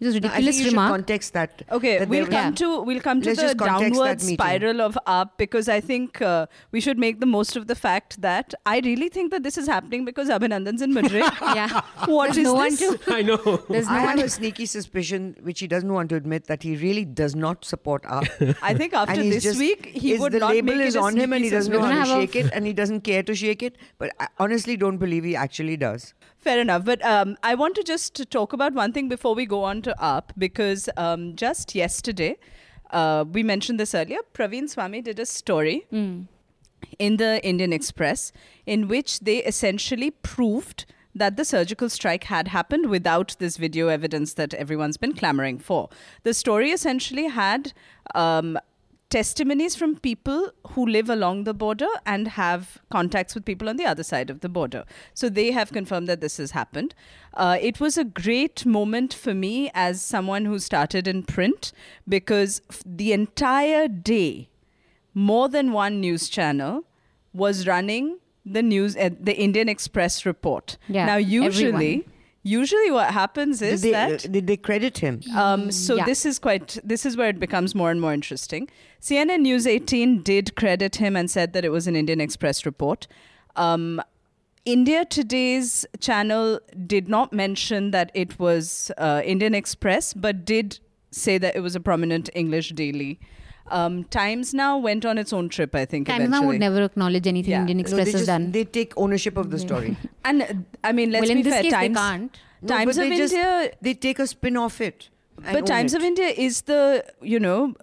which 0.00 0.06
is 0.10 0.14
I 0.14 0.20
think 0.20 0.24
ridiculous 0.32 0.58
you 0.60 0.66
remark. 0.70 0.90
context 0.92 1.32
that. 1.32 1.62
Okay, 1.72 1.98
that 1.98 2.08
we'll 2.08 2.26
there- 2.26 2.40
come 2.42 2.54
to 2.54 2.82
we'll 2.82 3.00
come 3.00 3.20
to 3.22 3.30
Let's 3.34 3.42
the 3.42 3.54
downward 3.56 4.20
spiral 4.20 4.80
of 4.80 4.96
up 5.06 5.36
because 5.38 5.68
I 5.68 5.80
think 5.80 6.22
uh, 6.22 6.46
we 6.70 6.80
should 6.80 6.98
make 7.04 7.18
the 7.18 7.26
most 7.26 7.56
of 7.56 7.66
the 7.66 7.74
fact 7.74 8.20
that 8.22 8.54
I 8.64 8.78
really 8.84 9.08
think 9.08 9.32
that 9.32 9.42
this 9.42 9.58
is 9.58 9.66
happening 9.66 10.04
because 10.04 10.28
Abhinandan's 10.28 10.82
in 10.82 10.94
Madrid. 10.94 11.24
yeah, 11.42 11.80
What 12.06 12.26
There's 12.26 12.36
is 12.38 12.44
no 12.44 12.54
one 12.54 12.70
this? 12.76 12.96
to. 13.06 13.14
I 13.18 13.22
know. 13.22 13.36
There's 13.68 13.88
no 13.88 13.92
I 13.94 14.04
one. 14.04 14.18
have 14.18 14.26
a 14.26 14.28
sneaky 14.28 14.66
suspicion, 14.66 15.34
which 15.42 15.58
he 15.58 15.66
doesn't 15.66 15.92
want 15.92 16.10
to 16.10 16.14
admit, 16.14 16.44
that 16.44 16.62
he 16.62 16.76
really 16.76 17.04
does 17.04 17.34
not 17.34 17.64
support 17.64 18.04
AAP. 18.04 18.56
I 18.62 18.74
think 18.74 18.94
after 18.94 19.20
this 19.20 19.42
just, 19.42 19.58
week 19.58 19.86
he 19.86 20.12
is 20.12 20.20
would 20.20 20.32
the 20.32 20.38
not 20.38 20.50
label 20.54 20.76
make 20.76 20.86
is 20.86 20.94
it 20.94 20.98
a 21.00 21.02
on 21.02 21.16
him 21.16 21.32
and 21.32 21.42
he 21.44 21.50
doesn't 21.50 21.72
know 21.72 21.80
how 21.80 21.88
gonna 21.90 22.04
to 22.04 22.10
have 22.12 22.20
shake 22.20 22.36
it 22.36 22.52
and 22.52 22.64
he 22.66 22.72
doesn't 22.72 23.00
care 23.00 23.24
to 23.24 23.34
shake 23.34 23.64
it. 23.64 23.76
But 23.98 24.12
I 24.20 24.28
honestly 24.38 24.76
don't 24.76 24.98
believe 24.98 25.24
he 25.24 25.34
actually 25.34 25.76
does. 25.76 26.14
Fair 26.48 26.60
enough. 26.62 26.86
But 26.86 27.04
um, 27.04 27.36
I 27.42 27.54
want 27.54 27.74
to 27.74 27.82
just 27.82 28.30
talk 28.30 28.54
about 28.54 28.72
one 28.72 28.94
thing 28.94 29.06
before 29.06 29.34
we 29.34 29.44
go 29.44 29.64
on 29.64 29.82
to 29.82 29.94
AAP 30.00 30.30
because 30.38 30.88
um, 30.96 31.36
just 31.36 31.74
yesterday, 31.74 32.38
uh, 32.90 33.26
we 33.30 33.42
mentioned 33.42 33.78
this 33.78 33.94
earlier. 33.94 34.20
Praveen 34.32 34.66
Swami 34.66 35.02
did 35.02 35.18
a 35.18 35.26
story 35.26 35.86
in 36.98 37.18
the 37.18 37.44
Indian 37.44 37.70
Express 37.70 38.32
in 38.64 38.88
which 38.88 39.20
they 39.20 39.44
essentially 39.44 40.10
proved 40.10 40.86
that 41.14 41.36
the 41.36 41.44
surgical 41.44 41.90
strike 41.90 42.24
had 42.24 42.48
happened 42.48 42.88
without 42.88 43.36
this 43.38 43.58
video 43.58 43.88
evidence 43.88 44.32
that 44.32 44.54
everyone's 44.54 44.96
been 44.96 45.12
clamoring 45.12 45.58
for. 45.58 45.90
The 46.22 46.32
story 46.32 46.70
essentially 46.70 47.28
had 47.28 47.74
um, 48.14 48.58
testimonies 49.10 49.74
from 49.74 49.96
people 49.96 50.50
who 50.70 50.84
live 50.86 51.08
along 51.08 51.44
the 51.44 51.54
border 51.54 51.88
and 52.04 52.28
have 52.28 52.78
contacts 52.90 53.34
with 53.34 53.44
people 53.44 53.68
on 53.68 53.76
the 53.76 53.86
other 53.86 54.02
side 54.02 54.28
of 54.28 54.40
the 54.40 54.48
border. 54.48 54.84
So 55.14 55.28
they 55.28 55.50
have 55.52 55.72
confirmed 55.72 56.08
that 56.08 56.20
this 56.20 56.36
has 56.36 56.50
happened. 56.50 56.94
Uh, 57.34 57.56
it 57.60 57.80
was 57.80 57.96
a 57.96 58.04
great 58.04 58.66
moment 58.66 59.14
for 59.14 59.32
me 59.32 59.70
as 59.74 60.02
someone 60.02 60.44
who 60.44 60.58
started 60.58 61.08
in 61.08 61.22
print 61.22 61.72
because 62.06 62.60
f- 62.70 62.82
the 62.84 63.12
entire 63.12 63.88
day, 63.88 64.50
more 65.14 65.48
than 65.48 65.72
one 65.72 66.00
news 66.00 66.28
channel 66.28 66.84
was 67.32 67.66
running 67.66 68.18
the 68.44 68.62
news 68.62 68.96
uh, 68.96 69.10
the 69.20 69.36
Indian 69.36 69.68
Express 69.68 70.24
report. 70.24 70.76
Yeah, 70.88 71.06
now 71.06 71.16
usually 71.16 71.66
everyone. 71.66 72.04
Usually 72.42 72.90
what 72.90 73.12
happens 73.12 73.58
Did 73.60 73.72
is 73.74 73.82
they, 73.82 73.90
that 73.92 74.24
uh, 74.24 74.28
did 74.28 74.46
they 74.46 74.56
credit 74.56 74.98
him? 74.98 75.20
um, 75.36 75.70
so 75.70 75.96
Yeah. 75.96 76.04
this 76.04 76.24
is 76.24 76.38
quite 76.38 76.78
this 76.84 77.04
is 77.04 77.16
where 77.16 77.28
it 77.28 77.38
becomes 77.40 77.74
more 77.74 77.90
and 77.90 78.00
more 78.00 78.12
interesting. 78.12 78.68
CNN 79.00 79.40
News 79.40 79.66
18 79.66 80.22
did 80.22 80.54
credit 80.56 80.96
him 80.96 81.16
and 81.16 81.30
said 81.30 81.52
that 81.52 81.64
it 81.64 81.70
was 81.70 81.86
an 81.86 81.96
Indian 81.96 82.20
Express 82.20 82.64
report. 82.66 83.06
Um, 83.56 84.00
India 84.64 85.04
Today's 85.04 85.86
channel 86.00 86.60
did 86.86 87.08
not 87.08 87.32
mention 87.32 87.90
that 87.92 88.10
it 88.14 88.38
was 88.38 88.90
uh, 88.98 89.22
Indian 89.24 89.54
Express, 89.54 90.12
but 90.14 90.44
did 90.44 90.78
say 91.10 91.38
that 91.38 91.56
it 91.56 91.60
was 91.60 91.74
a 91.74 91.80
prominent 91.80 92.28
English 92.34 92.70
daily. 92.70 93.18
Um, 93.70 94.04
Times 94.04 94.54
Now 94.54 94.78
went 94.78 95.04
on 95.04 95.18
its 95.18 95.32
own 95.32 95.48
trip, 95.48 95.74
I 95.74 95.84
think. 95.84 96.06
Times 96.08 96.28
Now 96.30 96.42
would 96.46 96.60
never 96.60 96.82
acknowledge 96.82 97.26
anything 97.26 97.50
Yeah. 97.52 97.60
Indian 97.60 97.80
Express 97.80 98.06
they, 98.06 98.12
has 98.12 98.20
just, 98.20 98.26
done. 98.26 98.52
they 98.52 98.64
take 98.64 98.92
ownership 98.96 99.36
of 99.36 99.50
the 99.50 99.58
story. 99.58 99.96
And 100.24 100.42
uh, 100.42 100.46
I 100.84 100.92
mean, 100.92 101.10
let's 101.10 101.22
well, 101.26 101.34
be 101.34 101.38
in 101.40 101.44
this 101.44 101.54
fair. 101.54 101.62
case, 101.62 101.72
Times, 101.72 101.94
they 101.94 102.00
can't. 102.00 102.38
No, 102.62 102.68
Times 102.68 102.96
but 102.96 103.04
of 103.04 103.10
they 103.10 103.16
just- 103.16 103.34
India 103.34 103.72
they 103.80 103.94
take 103.94 104.18
a 104.18 104.26
spin 104.26 104.56
off 104.56 104.80
it. 104.80 105.08
but 105.52 105.66
Times 105.66 105.94
it. 105.94 105.98
of 105.98 106.02
India 106.02 106.26
is 106.28 106.62
the 106.62 107.04
you 107.22 107.38
know 107.40 107.74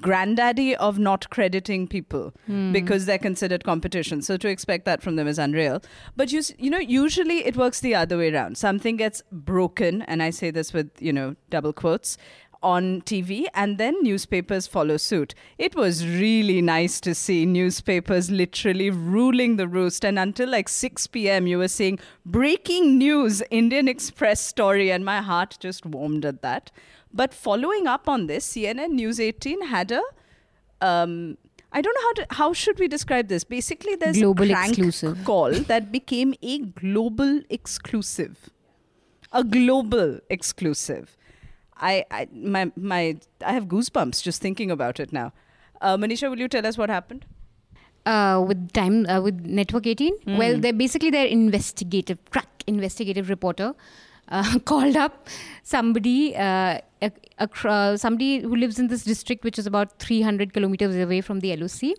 granddaddy 0.00 0.74
of 0.76 0.98
not 0.98 1.28
crediting 1.30 1.86
people 1.86 2.32
because 2.72 3.04
they're 3.06 3.18
considered 3.18 3.62
competition. 3.64 4.22
So 4.22 4.36
to 4.38 4.48
expect 4.48 4.84
that 4.86 5.02
from 5.02 5.16
them 5.16 5.28
is 5.28 5.38
unreal. 5.38 5.82
But 6.16 6.32
you 6.32 6.42
you 6.58 6.70
know 6.70 6.78
usually 6.78 7.44
it 7.46 7.56
works 7.56 7.80
the 7.80 7.94
other 7.94 8.16
way 8.18 8.32
around. 8.32 8.56
Something 8.56 8.96
gets 8.96 9.22
broken, 9.30 10.02
and 10.02 10.22
I 10.22 10.30
say 10.30 10.50
this 10.50 10.72
with 10.72 10.90
you 11.00 11.12
know 11.12 11.36
double 11.50 11.72
quotes. 11.72 12.16
On 12.62 13.02
TV, 13.02 13.46
and 13.54 13.76
then 13.76 13.96
newspapers 14.02 14.66
follow 14.66 14.96
suit. 14.96 15.34
It 15.58 15.74
was 15.74 16.06
really 16.06 16.62
nice 16.62 17.00
to 17.00 17.14
see 17.14 17.44
newspapers 17.44 18.30
literally 18.30 18.88
ruling 18.90 19.56
the 19.56 19.66
roost. 19.66 20.04
And 20.04 20.18
until 20.18 20.48
like 20.48 20.68
6 20.68 21.08
p.m., 21.08 21.46
you 21.46 21.58
were 21.58 21.68
seeing 21.68 21.98
breaking 22.24 22.98
news, 22.98 23.42
Indian 23.50 23.88
Express 23.88 24.40
story, 24.40 24.92
and 24.92 25.04
my 25.04 25.20
heart 25.20 25.56
just 25.60 25.84
warmed 25.84 26.24
at 26.24 26.42
that. 26.42 26.70
But 27.12 27.34
following 27.34 27.86
up 27.86 28.08
on 28.08 28.26
this, 28.26 28.48
CNN 28.48 28.90
News 28.90 29.20
18 29.20 29.66
had 29.66 29.92
a. 29.92 30.02
Um, 30.80 31.36
I 31.74 31.80
don't 31.80 31.94
know 31.94 32.02
how 32.02 32.12
to, 32.12 32.26
how 32.34 32.52
should 32.52 32.78
we 32.78 32.88
describe 32.88 33.28
this. 33.28 33.44
Basically, 33.44 33.96
there's 33.96 34.18
Global 34.18 34.44
a 34.44 34.52
crank 34.52 34.70
exclusive. 34.70 35.24
call 35.24 35.52
that 35.52 35.90
became 35.90 36.34
a 36.42 36.58
global 36.58 37.40
exclusive, 37.48 38.50
a 39.32 39.42
global 39.42 40.18
exclusive. 40.28 41.16
I, 41.82 42.04
I 42.10 42.28
my 42.32 42.70
my 42.76 43.16
I 43.44 43.52
have 43.52 43.66
goosebumps 43.66 44.22
just 44.22 44.40
thinking 44.40 44.70
about 44.70 45.00
it 45.00 45.12
now. 45.12 45.32
Uh, 45.80 45.96
Manisha, 45.96 46.30
will 46.30 46.38
you 46.38 46.48
tell 46.48 46.66
us 46.66 46.78
what 46.78 46.88
happened? 46.88 47.26
uh, 48.06 48.44
with 48.46 48.72
time 48.72 49.06
uh, 49.06 49.20
with 49.20 49.44
Network 49.44 49.86
18. 49.86 50.18
Hmm. 50.18 50.36
Well, 50.36 50.58
they're 50.58 50.72
basically 50.72 51.10
their 51.10 51.26
investigative 51.26 52.18
crack 52.30 52.48
investigative 52.66 53.28
reporter 53.28 53.74
uh, 54.28 54.58
called 54.64 54.96
up 54.96 55.28
somebody 55.62 56.34
uh, 56.36 56.78
uh, 57.00 57.96
somebody 57.96 58.40
who 58.40 58.56
lives 58.56 58.78
in 58.78 58.88
this 58.88 59.04
district, 59.04 59.44
which 59.44 59.58
is 59.58 59.66
about 59.66 59.98
300 59.98 60.52
kilometers 60.52 60.96
away 60.96 61.20
from 61.20 61.40
the 61.40 61.54
LOC, 61.56 61.96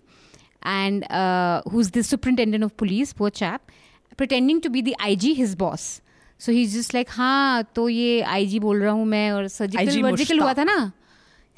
and 0.62 1.10
uh, 1.10 1.62
who's 1.70 1.90
the 1.90 2.02
superintendent 2.02 2.64
of 2.64 2.76
police, 2.76 3.12
poor 3.12 3.30
chap, 3.30 3.70
pretending 4.16 4.60
to 4.60 4.70
be 4.70 4.80
the 4.80 4.96
IG, 5.04 5.36
his 5.36 5.54
boss. 5.54 6.00
So 6.40 6.52
he 6.52 6.66
just 6.66 6.94
like 6.94 7.08
हाँ 7.10 7.62
तो 7.74 7.88
ये 7.88 8.20
IG 8.34 8.58
बोल 8.60 8.82
रहा 8.82 8.92
हूँ 8.92 9.04
मैं 9.06 9.30
और 9.32 9.48
surgical 9.48 10.02
वर्जिकल 10.02 10.40
हुआ 10.40 10.54
था 10.54 10.64
ना 10.64 10.76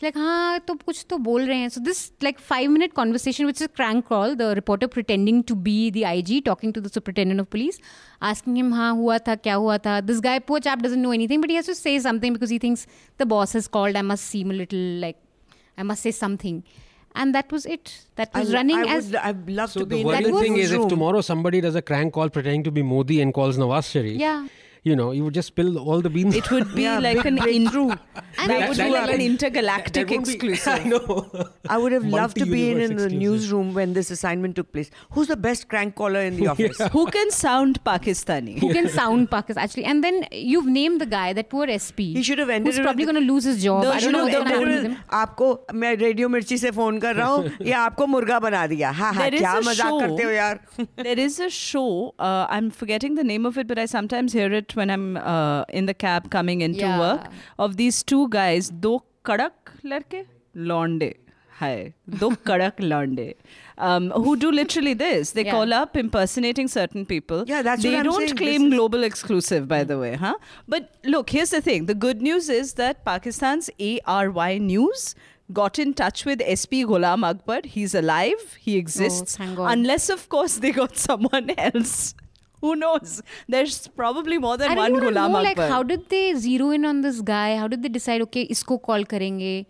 लाइक 0.03 0.17
हाँ 0.17 0.59
तो 0.69 0.75
कुछ 0.75 1.05
तो 1.11 1.19
बोल 1.19 1.47
रहे 1.47 1.59
हैं 1.59 1.69
so 1.69 1.81
this 1.81 2.01
like 2.23 2.39
five 2.39 2.71
minute 2.71 2.93
conversation 2.93 3.47
which 3.47 3.63
is 3.63 3.69
crank 3.77 4.05
call 4.07 4.35
the 4.37 4.53
reporter 4.57 4.87
pretending 4.95 5.43
to 5.49 5.55
be 5.69 5.91
the 5.91 6.03
I 6.07 6.23
G 6.23 6.41
talking 6.49 6.73
to 6.75 6.81
the 6.81 6.91
superintendent 6.93 7.41
of 7.41 7.47
police 7.53 7.81
asking 8.31 8.57
him 8.57 8.73
हाँ 8.75 8.93
हुआ 8.95 9.19
था 9.29 9.35
क्या 9.35 9.55
हुआ 9.55 9.79
था 9.87 10.01
दिस 10.01 10.21
गाय 10.25 10.39
पोच 10.49 10.69
आप 10.69 10.83
doesn't 10.83 11.03
know 11.03 11.13
anything 11.13 11.43
but 11.43 11.51
you 11.51 11.63
say 11.63 11.99
something 12.01 12.35
because 12.35 12.53
he 12.53 12.59
thinks 12.65 12.87
the 13.21 13.27
boss 13.29 13.57
is 13.57 13.69
called 13.79 13.97
I 13.97 14.03
must 14.03 14.25
seem 14.25 14.51
little 14.51 14.99
like 15.01 15.17
I 15.79 15.85
must 15.85 16.03
say 16.03 16.13
something 16.13 16.61
and 17.17 17.35
that 17.35 17.51
was 17.51 17.67
it. 17.67 17.93
That 18.17 18.35
was 18.35 18.53
I, 18.53 18.57
running 18.59 18.77
I 18.77 18.83
would, 18.85 18.93
as. 18.93 19.15
I 19.15 19.31
love 19.59 19.71
so 19.71 19.81
to 19.81 19.87
be. 19.87 20.03
The 20.03 20.05
worrying 20.05 20.39
thing 20.39 20.57
is, 20.59 20.73
room. 20.73 20.83
if 20.83 20.89
tomorrow 20.89 21.21
somebody 21.21 21.61
does 21.61 21.75
a 21.75 21.83
crank 21.83 22.13
call 22.13 22.29
pretending 22.29 22.65
to 22.65 22.71
be 22.71 22.83
Modi 22.83 23.21
and 23.21 23.33
calls 23.33 23.59
Nawaz 23.59 23.91
Sharif, 23.91 24.19
yeah. 24.21 24.47
you 24.86 24.96
know, 24.96 25.12
you 25.12 25.24
would 25.24 25.36
just 25.36 25.48
spill 25.50 25.78
all 25.78 26.02
the 26.02 26.10
beans. 26.10 26.36
It 26.36 26.50
would 26.52 26.74
be 26.76 26.84
Yeah, 26.84 26.98
like 27.00 27.18
big 27.18 27.26
an 27.28 27.38
in- 27.38 27.44
breakthrough. 27.44 27.90
And 27.92 28.50
that 28.50 28.60
that- 28.60 28.70
would 28.70 28.78
that 28.78 28.86
be 28.86 28.92
like 28.94 29.02
an 29.04 29.10
happen. 29.10 29.22
intergalactic 29.26 30.08
That 30.08 30.14
won't 30.16 30.26
be- 30.26 30.34
exclusive. 30.34 30.74
I 30.74 30.84
know. 30.94 31.50
I 31.70 31.78
would 31.78 31.92
have 31.92 32.06
loved 32.14 32.38
to 32.38 32.46
be 32.46 32.62
in, 32.72 32.80
in 32.80 32.96
the 32.96 33.04
Multi-universe 33.04 33.14
newsroom 33.26 33.74
when 33.76 33.94
this 33.94 34.10
assignment 34.16 34.56
took 34.56 34.72
place. 34.74 34.90
Who's 35.12 35.28
the 35.28 35.38
best 35.38 35.68
crank 35.74 35.94
caller 35.96 36.22
in 36.22 36.36
the 36.38 36.48
office? 36.48 36.82
Who 36.96 37.06
can 37.18 37.30
sound 37.32 37.84
Pakistani? 37.84 38.56
who 38.64 38.72
can 38.74 38.90
sound 38.90 39.30
Pakistan 39.36 39.64
actually 39.66 39.84
and 39.86 40.04
then 40.04 40.26
you've 40.32 40.66
named 40.78 41.00
the 41.02 41.06
guy 41.06 41.28
that 41.34 41.50
poor 41.52 41.68
SP 41.70 42.08
He 42.18 42.24
should 42.24 42.40
have 42.40 42.50
ended 42.50 42.72
who's 42.74 42.80
it 42.80 42.84
probably 42.90 43.06
with- 43.06 43.14
going 43.14 43.28
to 43.28 43.34
lose 43.34 43.44
his 43.52 43.62
job 43.64 43.84
No, 43.84 43.92
I 43.92 44.00
should 44.00 44.12
don't 44.14 44.26
know 44.26 44.28
have 44.34 44.40
what's 44.40 44.50
going 44.56 44.66
to 44.66 44.72
ended 44.72 44.74
happen 44.74 44.86
it 44.86 44.90
with 44.90 44.98
him 44.98 45.20
आपको 45.22 45.78
मैं 45.84 45.94
radio 46.02 46.30
मिर्ची 46.38 46.58
से 46.64 46.72
phone 46.80 47.00
कर 47.06 47.16
रहा 47.16 47.28
हूँ 47.28 47.68
या 47.68 47.80
आपको 47.92 48.08
मुर्गा 48.16 48.40
बना 48.48 48.66
दिया 48.74 48.92
हाँ 49.04 49.14
हाँ 49.14 49.30
There 49.30 49.36
is 49.36 49.42
क्या 49.46 49.54
a 49.54 49.62
मजाक 49.70 49.88
show- 49.90 50.00
करते 50.02 50.24
हो 50.24 50.30
यार 50.32 50.60
there 51.08 51.20
is 51.28 51.40
a 51.40 51.50
show. 51.62 51.88
Uh, 52.18 52.46
I'm 52.58 52.70
forgetting 52.82 53.16
the 53.22 53.28
name 53.34 53.46
of 53.54 53.58
it, 53.64 53.68
but 53.74 53.80
I 53.80 53.86
sometimes 53.96 54.34
hear 54.42 54.52
it 54.62 54.75
when 54.77 54.91
I'm 54.91 55.17
uh, 55.17 55.65
in 55.71 55.87
the 55.87 55.95
cab 55.95 56.31
coming 56.31 56.61
into 56.61 56.81
Yeah. 56.81 56.99
work. 57.01 57.27
Of 57.59 57.77
these 57.77 58.03
two 58.03 58.29
guys, 58.29 58.69
do 58.71 59.01
kadak 59.25 59.53
ladke, 59.85 60.27
londe. 60.55 61.15
Hi, 61.59 61.95
do 62.09 62.31
kadak 62.49 62.75
londe. 62.81 63.35
Um, 63.79 64.11
who 64.11 64.37
do 64.37 64.51
literally 64.53 64.93
this? 64.95 65.31
They 65.33 65.45
Yeah. 65.45 65.53
call 65.53 65.73
up 65.73 65.97
impersonating 65.97 66.69
certain 66.69 67.07
people. 67.07 67.45
Yeah, 67.47 67.63
that's 67.63 67.83
they 67.83 67.91
what 67.93 67.99
I'm 68.01 68.05
don't 68.05 68.21
saying. 68.27 68.37
claim 68.37 68.61
This 68.65 68.73
is- 68.73 68.75
global 68.75 69.03
exclusive, 69.05 69.67
by 69.69 69.85
the 69.85 69.99
way, 69.99 70.15
huh? 70.17 70.35
But 70.69 70.91
look, 71.05 71.31
here's 71.31 71.51
the 71.51 71.61
thing: 71.71 71.87
the 71.87 71.95
good 71.95 72.21
news 72.23 72.49
is 72.59 72.75
that 72.75 73.05
Pakistan's 73.07 73.71
ARY 73.81 74.59
News 74.59 75.15
got 75.53 75.79
in 75.79 75.95
touch 75.95 76.25
with 76.27 76.41
SP 76.61 76.83
Ghulam 76.93 77.25
Akbar. 77.25 77.61
He's 77.65 77.95
alive. 77.95 78.57
He 78.61 78.77
exists. 78.77 79.37
Oh, 79.37 79.45
thank 79.45 79.57
God. 79.57 79.73
Unless, 79.79 80.09
of 80.11 80.29
course, 80.29 80.57
they 80.59 80.73
got 80.73 80.97
someone 81.09 81.51
else. 81.57 82.15
Who 82.67 82.77
knows? 82.83 83.17
There's 83.57 83.79
probably 84.03 84.39
more 84.47 84.57
than 84.63 84.71
I 84.73 84.77
one 84.83 84.93
really 84.93 85.07
want 85.07 85.17
to 85.17 85.21
Ghulam 85.21 85.33
know, 85.33 85.43
like, 85.49 85.59
how 85.75 85.83
did 85.91 86.09
they 86.15 86.23
zero 86.47 86.71
in 86.79 86.85
on 86.93 87.03
this 87.09 87.21
guy? 87.35 87.57
How 87.57 87.69
did 87.75 87.83
they 87.89 87.93
decide, 87.99 88.23
okay, 88.29 88.47
isko 88.57 88.81
call 88.91 89.05
karenge? 89.17 89.67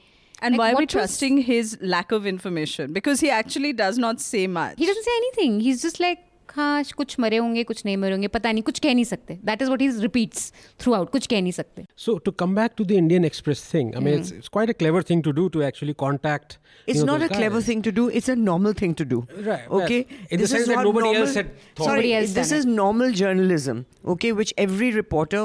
and 0.47 0.53
Like, 0.55 0.59
why 0.61 0.69
are 0.69 0.71
we 0.71 0.75
what 0.75 0.85
was- 0.85 0.93
trusting 0.95 1.39
his 1.51 1.77
lack 1.97 2.11
of 2.13 2.27
information? 2.31 2.93
Because 2.93 3.21
he 3.27 3.31
actually 3.41 3.73
does 3.83 3.99
not 4.07 4.21
say 4.21 4.47
much. 4.47 4.75
He 4.85 4.87
doesn't 4.93 5.05
say 5.11 5.15
anything. 5.21 5.61
He's 5.69 5.81
just 5.83 6.01
like, 6.07 6.26
हाँ 6.56 6.84
कुछ 6.98 7.16
मरे 7.20 7.38
होंगे 7.38 7.64
कुछ 7.64 7.84
नहीं 7.86 7.96
मरे 7.98 8.12
होंगे 8.12 8.28
पता 8.28 8.52
नहीं 8.52 8.64
कुछ 8.70 8.80
कह 8.86 8.94
नहीं 8.94 9.04
सकते 9.06 9.38
that 9.46 9.62
is 9.62 9.68
what 9.68 9.82
he 9.82 9.88
repeats 10.00 10.52
through 10.80 10.94
out 10.94 11.10
कुछ 11.12 11.28
कह 11.34 11.42
नहीं 11.42 11.52
सकते 11.58 11.86
So 12.06 12.16
to 12.26 12.32
come 12.42 12.56
back 12.58 12.74
to 12.80 12.86
the 12.90 12.98
Indian 13.02 13.28
Express 13.30 13.62
thing, 13.74 13.94
I 13.96 14.02
mean, 14.08 14.18
it's, 14.20 14.32
it's 14.40 14.50
quite 14.58 14.72
a 14.74 14.76
clever 14.82 15.02
thing 15.12 15.22
to 15.28 15.34
do 15.38 15.46
to 15.54 15.64
actually 15.68 15.94
contact. 16.02 16.58
you 16.58 16.94
It's 16.94 17.00
know, 17.00 17.06
not 17.12 17.22
a 17.22 17.28
those 17.30 17.38
clever 17.38 17.62
guys. 17.62 17.70
thing 17.70 17.84
to 17.88 17.94
do. 18.00 18.08
It's 18.22 18.32
a 18.34 18.36
normal 18.42 18.74
thing 18.82 18.96
to 19.02 19.06
do. 19.14 19.20
Right, 19.48 19.70
well, 19.70 19.84
Okay. 19.86 20.00
in 20.30 20.42
the 20.44 20.50
sense 20.54 20.68
that 20.72 20.76
what 20.82 20.88
nobody 20.90 21.06
normal, 21.08 21.22
else 21.28 21.36
had 21.42 21.54
thought. 21.60 21.86
Sorry, 21.86 22.02
Nobody 22.02 22.14
else 22.20 22.34
this 22.40 22.52
done 22.54 22.60
is 22.60 22.68
normal 22.82 23.16
journalism. 23.22 23.80
Okay, 24.16 24.32
which 24.42 24.54
every 24.66 24.90
reporter 24.98 25.44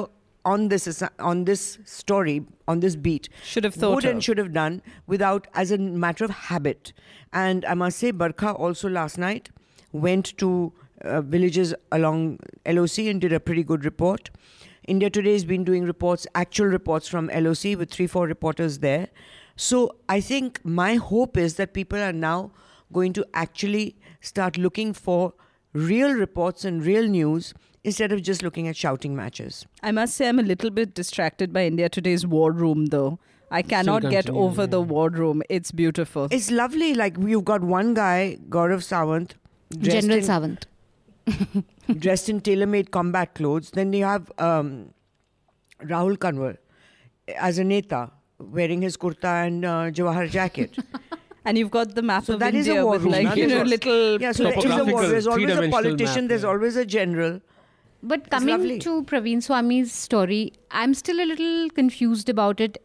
on 0.55 0.65
this 0.75 0.89
assi- 0.95 1.13
on 1.29 1.45
this 1.51 1.63
story 1.93 2.35
on 2.75 2.81
this 2.87 2.97
beat 3.07 3.29
Should 3.53 3.69
have 3.71 3.79
thought 3.85 3.95
would 4.01 4.09
and 4.15 4.25
of. 4.25 4.27
should 4.31 4.43
have 4.45 4.51
done 4.59 4.81
without 5.15 5.47
as 5.63 5.77
a 5.79 5.79
matter 6.07 6.29
of 6.31 6.35
habit. 6.51 6.93
And 7.45 7.71
I 7.77 7.79
must 7.85 8.05
say, 8.07 8.13
Barkha 8.25 8.53
also 8.69 8.93
last 8.99 9.23
night 9.27 9.51
went 10.09 10.33
to 10.45 10.51
uh, 11.04 11.22
villages 11.22 11.74
along 11.92 12.40
LOC 12.66 13.00
and 13.00 13.22
did 13.22 13.34
a 13.34 13.40
pretty 13.40 13.64
good 13.64 13.86
report. 13.86 14.30
India 14.88 15.10
Today 15.10 15.34
has 15.34 15.46
been 15.46 15.64
doing 15.64 15.86
reports, 15.86 16.26
actual 16.34 16.66
reports 16.68 17.08
from 17.08 17.28
LOC 17.28 17.78
with 17.78 17.92
three, 17.92 18.08
four 18.08 18.26
reporters 18.26 18.80
there. 18.80 19.10
So 19.56 19.96
I 20.10 20.22
think 20.22 20.60
my 20.64 20.96
hope 20.96 21.38
is 21.38 21.56
that 21.56 21.74
people 21.74 22.00
are 22.00 22.14
now 22.14 22.52
going 22.92 23.14
to 23.14 23.26
actually 23.34 23.96
start 24.22 24.58
looking 24.58 24.94
for 24.94 25.34
real 25.74 26.14
reports 26.14 26.66
and 26.66 26.86
real 26.86 27.08
news 27.08 27.54
instead 27.84 28.12
of 28.12 28.22
just 28.22 28.44
looking 28.44 28.68
at 28.68 28.76
shouting 28.76 29.16
matches. 29.16 29.66
I 29.82 29.92
must 29.92 30.16
say, 30.16 30.28
I'm 30.28 30.40
a 30.40 30.44
little 30.44 30.70
bit 30.70 30.94
distracted 30.94 31.54
by 31.54 31.66
India 31.66 31.90
Today's 31.90 32.26
war 32.26 32.52
room, 32.52 32.88
though. 32.88 33.20
I 33.50 33.62
cannot 33.62 34.10
get 34.10 34.30
over 34.30 34.62
yeah. 34.62 34.68
the 34.68 34.82
war 34.82 35.10
room. 35.10 35.44
It's 35.50 35.72
beautiful. 35.72 36.28
It's 36.32 36.50
lovely. 36.50 36.94
Like, 36.94 37.18
you've 37.20 37.46
got 37.46 37.62
one 37.62 37.94
guy, 37.94 38.38
Gaurav 38.50 38.82
Sawant. 38.82 39.34
General 39.78 40.20
in, 40.20 40.24
Sawant. 40.24 40.64
dressed 42.00 42.30
in 42.30 42.42
tailor-made 42.42 42.92
combat 42.92 43.34
clothes. 43.36 43.72
Then 43.72 43.94
you 43.94 44.06
have 44.06 44.32
um, 44.38 44.94
Rahul 45.84 46.18
Kanwal 46.18 46.58
as 47.36 47.58
a 47.58 47.64
neta 47.64 48.12
wearing 48.40 48.82
his 48.82 48.98
kurta 48.98 49.48
and 49.48 49.66
uh, 49.66 49.92
jawahar 49.92 50.30
jacket. 50.30 50.78
and 51.46 51.58
you've 51.58 51.72
got 51.72 51.96
the 51.96 52.02
map 52.02 52.26
so 52.26 52.34
of 52.34 52.40
that 52.40 52.54
is 52.56 52.68
India 52.68 52.82
a 52.82 52.86
war 52.86 52.94
with 52.94 53.04
room. 53.04 53.12
like 53.14 53.38
you 53.38 53.48
There's 53.48 53.52
know 53.52 53.60
al- 53.60 53.66
little 53.66 54.22
yeah, 54.22 54.32
so 54.32 54.44
there 54.44 54.58
is 54.58 54.66
a 54.66 54.86
war. 54.86 55.08
There's 55.08 55.28
always 55.28 55.58
a 55.58 55.70
politician. 55.70 56.24
map, 56.24 56.30
there's 56.30 56.44
yeah. 56.44 56.50
always 56.50 56.76
a 56.76 56.86
general. 56.86 57.42
But 58.04 58.22
It's 58.22 58.30
coming 58.30 58.50
lovely. 58.56 58.80
to 58.80 59.04
Praveen 59.04 59.38
Swami's 59.44 59.92
story, 59.94 60.54
I'm 60.72 60.96
still 60.96 61.22
a 61.22 61.28
little 61.32 61.70
confused 61.70 62.30
about 62.30 62.60
it, 62.60 62.82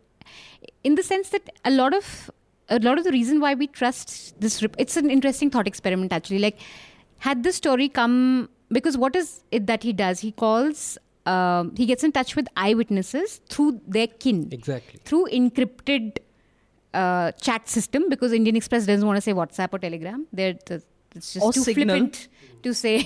in 0.84 0.94
the 0.94 1.02
sense 1.02 1.30
that 1.30 1.48
a 1.64 1.70
lot 1.70 1.94
of 1.94 2.30
a 2.68 2.78
lot 2.80 2.98
of 2.98 3.04
the 3.04 3.12
reason 3.12 3.40
why 3.40 3.54
we 3.54 3.66
trust 3.66 4.38
this, 4.40 4.62
rep- 4.62 4.74
it's 4.78 4.96
an 4.96 5.08
interesting 5.10 5.50
thought 5.50 5.66
experiment 5.66 6.12
actually. 6.12 6.38
Like, 6.38 6.58
had 7.26 7.42
this 7.48 7.56
story 7.62 7.88
come 7.88 8.14
because 8.76 8.96
what 9.04 9.16
is 9.20 9.28
it 9.50 9.66
that 9.66 9.82
he 9.88 9.92
does? 9.92 10.20
He 10.20 10.32
calls, 10.32 10.98
um, 11.34 11.74
he 11.76 11.86
gets 11.90 12.04
in 12.08 12.12
touch 12.18 12.34
with 12.36 12.48
eyewitnesses 12.56 13.40
through 13.48 13.80
their 13.96 14.06
kin, 14.24 14.48
Exactly. 14.52 15.00
through 15.04 15.26
encrypted 15.40 16.18
uh, 16.94 17.32
chat 17.46 17.68
system 17.68 18.08
because 18.08 18.32
Indian 18.32 18.56
Express 18.56 18.86
doesn't 18.86 19.06
want 19.06 19.16
to 19.16 19.20
say 19.28 19.32
WhatsApp 19.34 19.68
or 19.72 19.78
Telegram. 19.78 20.26
They're 20.32 20.54
the, 20.66 20.82
it's 21.14 21.32
just 21.34 21.44
Or 21.44 21.52
too 21.52 21.62
Signal. 21.62 21.96
flippant 21.96 22.28
to 22.62 22.74
say. 22.74 22.96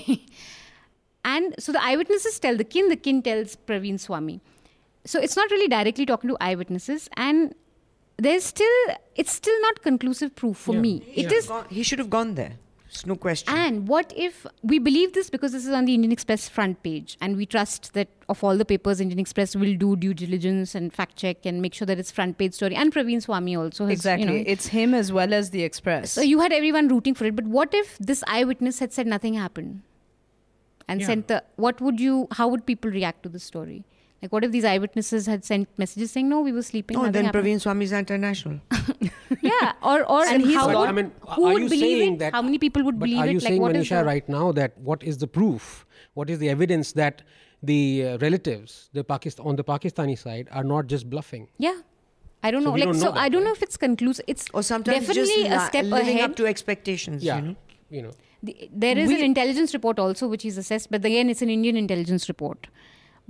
and 1.25 1.55
so 1.59 1.73
the 1.73 1.83
eyewitnesses 1.83 2.39
tell 2.39 2.57
the 2.57 2.65
kin, 2.65 2.89
the 2.89 2.97
kin 2.97 3.23
tells 3.23 3.57
Praveen 3.57 3.99
Swami. 3.99 4.41
So 5.05 5.19
it's 5.19 5.37
not 5.37 5.51
really 5.51 5.69
directly 5.69 6.05
talking 6.07 6.29
to 6.31 6.37
eyewitnesses, 6.41 7.09
and 7.17 7.55
there's 8.19 8.45
still 8.45 8.77
it's 9.17 9.33
still 9.33 9.59
not 9.63 9.81
conclusive 9.83 10.35
proof 10.41 10.57
for 10.59 10.75
Yeah. 10.75 10.81
me. 10.81 10.93
It 11.15 11.31
Yeah. 11.31 11.39
is. 11.39 11.47
Gone- 11.47 11.67
He 11.71 11.83
should 11.83 11.99
have 11.99 12.11
gone 12.11 12.35
there. 12.35 12.53
It's 12.93 13.07
no 13.07 13.15
question. 13.15 13.55
And 13.55 13.87
what 13.87 14.13
if 14.17 14.45
we 14.63 14.81
believe 14.81 15.13
this 15.13 15.31
because 15.31 15.53
this 15.53 15.65
is 15.65 15.73
on 15.73 15.85
the 15.85 15.95
Indian 15.95 16.11
Express 16.11 16.49
front 16.49 16.83
page, 16.83 17.17
and 17.21 17.37
we 17.37 17.47
trust 17.47 17.95
that 17.95 18.09
of 18.29 18.43
all 18.43 18.57
the 18.57 18.65
papers, 18.65 19.01
Indian 19.01 19.21
Express 19.21 19.55
will 19.55 19.77
do 19.77 19.95
due 19.95 20.13
diligence 20.13 20.75
and 20.75 20.93
fact 20.93 21.15
check 21.17 21.47
and 21.47 21.63
make 21.63 21.73
sure 21.73 21.87
that 21.87 22.01
it's 22.01 22.11
front 22.11 22.37
page 22.37 22.53
story. 22.55 22.75
And 22.75 22.93
Praveen 22.93 23.23
Swami 23.23 23.55
also 23.55 23.87
has, 23.87 23.93
exactly. 23.93 24.27
You 24.27 24.33
know, 24.41 24.45
it's 24.45 24.67
him 24.67 24.93
as 24.93 25.13
well 25.13 25.33
as 25.33 25.51
the 25.51 25.63
Express. 25.63 26.11
so 26.11 26.21
you 26.21 26.41
had 26.41 26.53
everyone 26.53 26.89
rooting 26.89 27.15
for 27.15 27.27
it, 27.27 27.37
but 27.37 27.45
what 27.45 27.73
if 27.73 27.97
this 27.99 28.25
eyewitness 28.27 28.81
had 28.81 28.93
said 28.93 29.07
nothing 29.07 29.35
happened, 29.35 29.83
and 30.89 31.01
Yeah. 31.01 31.07
sent 31.07 31.29
the? 31.29 31.45
What 31.57 31.81
would 31.81 32.01
you? 32.01 32.27
How 32.33 32.49
would 32.49 32.67
people 32.67 32.91
react 32.91 33.23
to 33.23 33.29
the 33.29 33.39
story? 33.39 33.85
Like, 34.23 34.33
what 34.33 34.45
if 34.45 34.51
these 34.53 34.65
eyewitnesses 34.67 35.27
had 35.27 35.45
sent 35.45 35.69
messages 35.83 36.11
saying, 36.11 36.29
"No, 36.29 36.41
we 36.47 36.53
were 36.53 36.63
sleeping." 36.63 36.97
no, 36.99 37.11
then 37.11 37.25
happened." 37.27 37.45
Praveen 37.47 37.61
Swami 37.61 37.85
is 37.87 37.93
international. 37.93 38.61
yeah, 39.43 39.73
or 39.83 40.05
or 40.17 40.25
And 40.27 40.43
he's 40.43 40.55
how 40.57 40.67
But, 40.67 40.79
would, 40.79 40.89
I 40.89 40.93
mean, 40.93 41.13
who 41.37 41.47
are 41.47 41.53
would 41.55 41.63
you 41.63 41.69
believe 41.75 41.99
saying 41.99 42.15
it? 42.15 42.19
that- 42.25 42.33
how 42.39 42.43
many 42.43 42.59
people 42.59 42.85
would 42.89 42.99
But 42.99 43.07
believe 43.07 43.21
are 43.21 43.27
it? 43.27 43.33
you 43.33 43.39
like, 43.39 43.49
saying, 43.49 43.63
what 43.63 43.77
is 43.77 43.87
Manisha, 43.87 44.01
the- 44.01 44.05
right 44.11 44.29
now 44.29 44.53
that 44.53 44.77
what 44.91 45.03
is 45.03 45.19
the 45.19 45.27
proof? 45.39 45.87
What 46.15 46.29
is 46.35 46.39
the 46.39 46.51
evidence 46.51 46.93
that 47.01 47.23
the 47.63 47.79
uh, 48.09 48.19
relatives, 48.19 48.91
the 48.93 49.05
Pakistan 49.05 49.47
on 49.47 49.57
the 49.57 49.65
Pakistani 49.65 50.19
side, 50.19 50.49
are 50.51 50.65
not 50.65 50.87
just 50.87 51.09
bluffing? 51.15 51.49
Yeah. 51.59 51.79
I 52.43 52.51
don't 52.51 52.63
So 52.63 52.71
know. 52.71 52.75
Like 52.77 52.85
don't 52.85 52.95
so, 52.95 53.07
know 53.07 53.13
that, 53.13 53.21
I 53.21 53.29
don't 53.29 53.45
know 53.45 53.53
if 53.53 53.63
it's 53.63 53.77
conclusive. 53.77 54.25
It's 54.35 54.47
Or 54.55 54.63
sometimes 54.63 55.07
definitely 55.07 55.45
just 55.45 55.55
a 55.55 55.59
li- 55.61 55.67
step 55.73 55.85
living 55.85 56.17
ahead. 56.19 56.31
up 56.31 56.37
to 56.37 56.47
expectations. 56.47 57.23
Yeah, 57.23 57.37
You 57.37 57.43
know? 57.49 57.57
you 57.91 58.03
know. 58.03 58.13
The- 58.43 58.69
there 58.85 58.97
is 58.99 59.11
an 59.11 59.19
intelligence 59.31 59.75
report 59.75 59.99
also 59.99 60.27
which 60.29 60.45
is 60.51 60.57
assessed, 60.63 60.91
but 60.91 61.05
again, 61.05 61.29
it's 61.29 61.43
an 61.43 61.51
Indian 61.51 61.77
intelligence 61.77 62.29
report. 62.31 62.67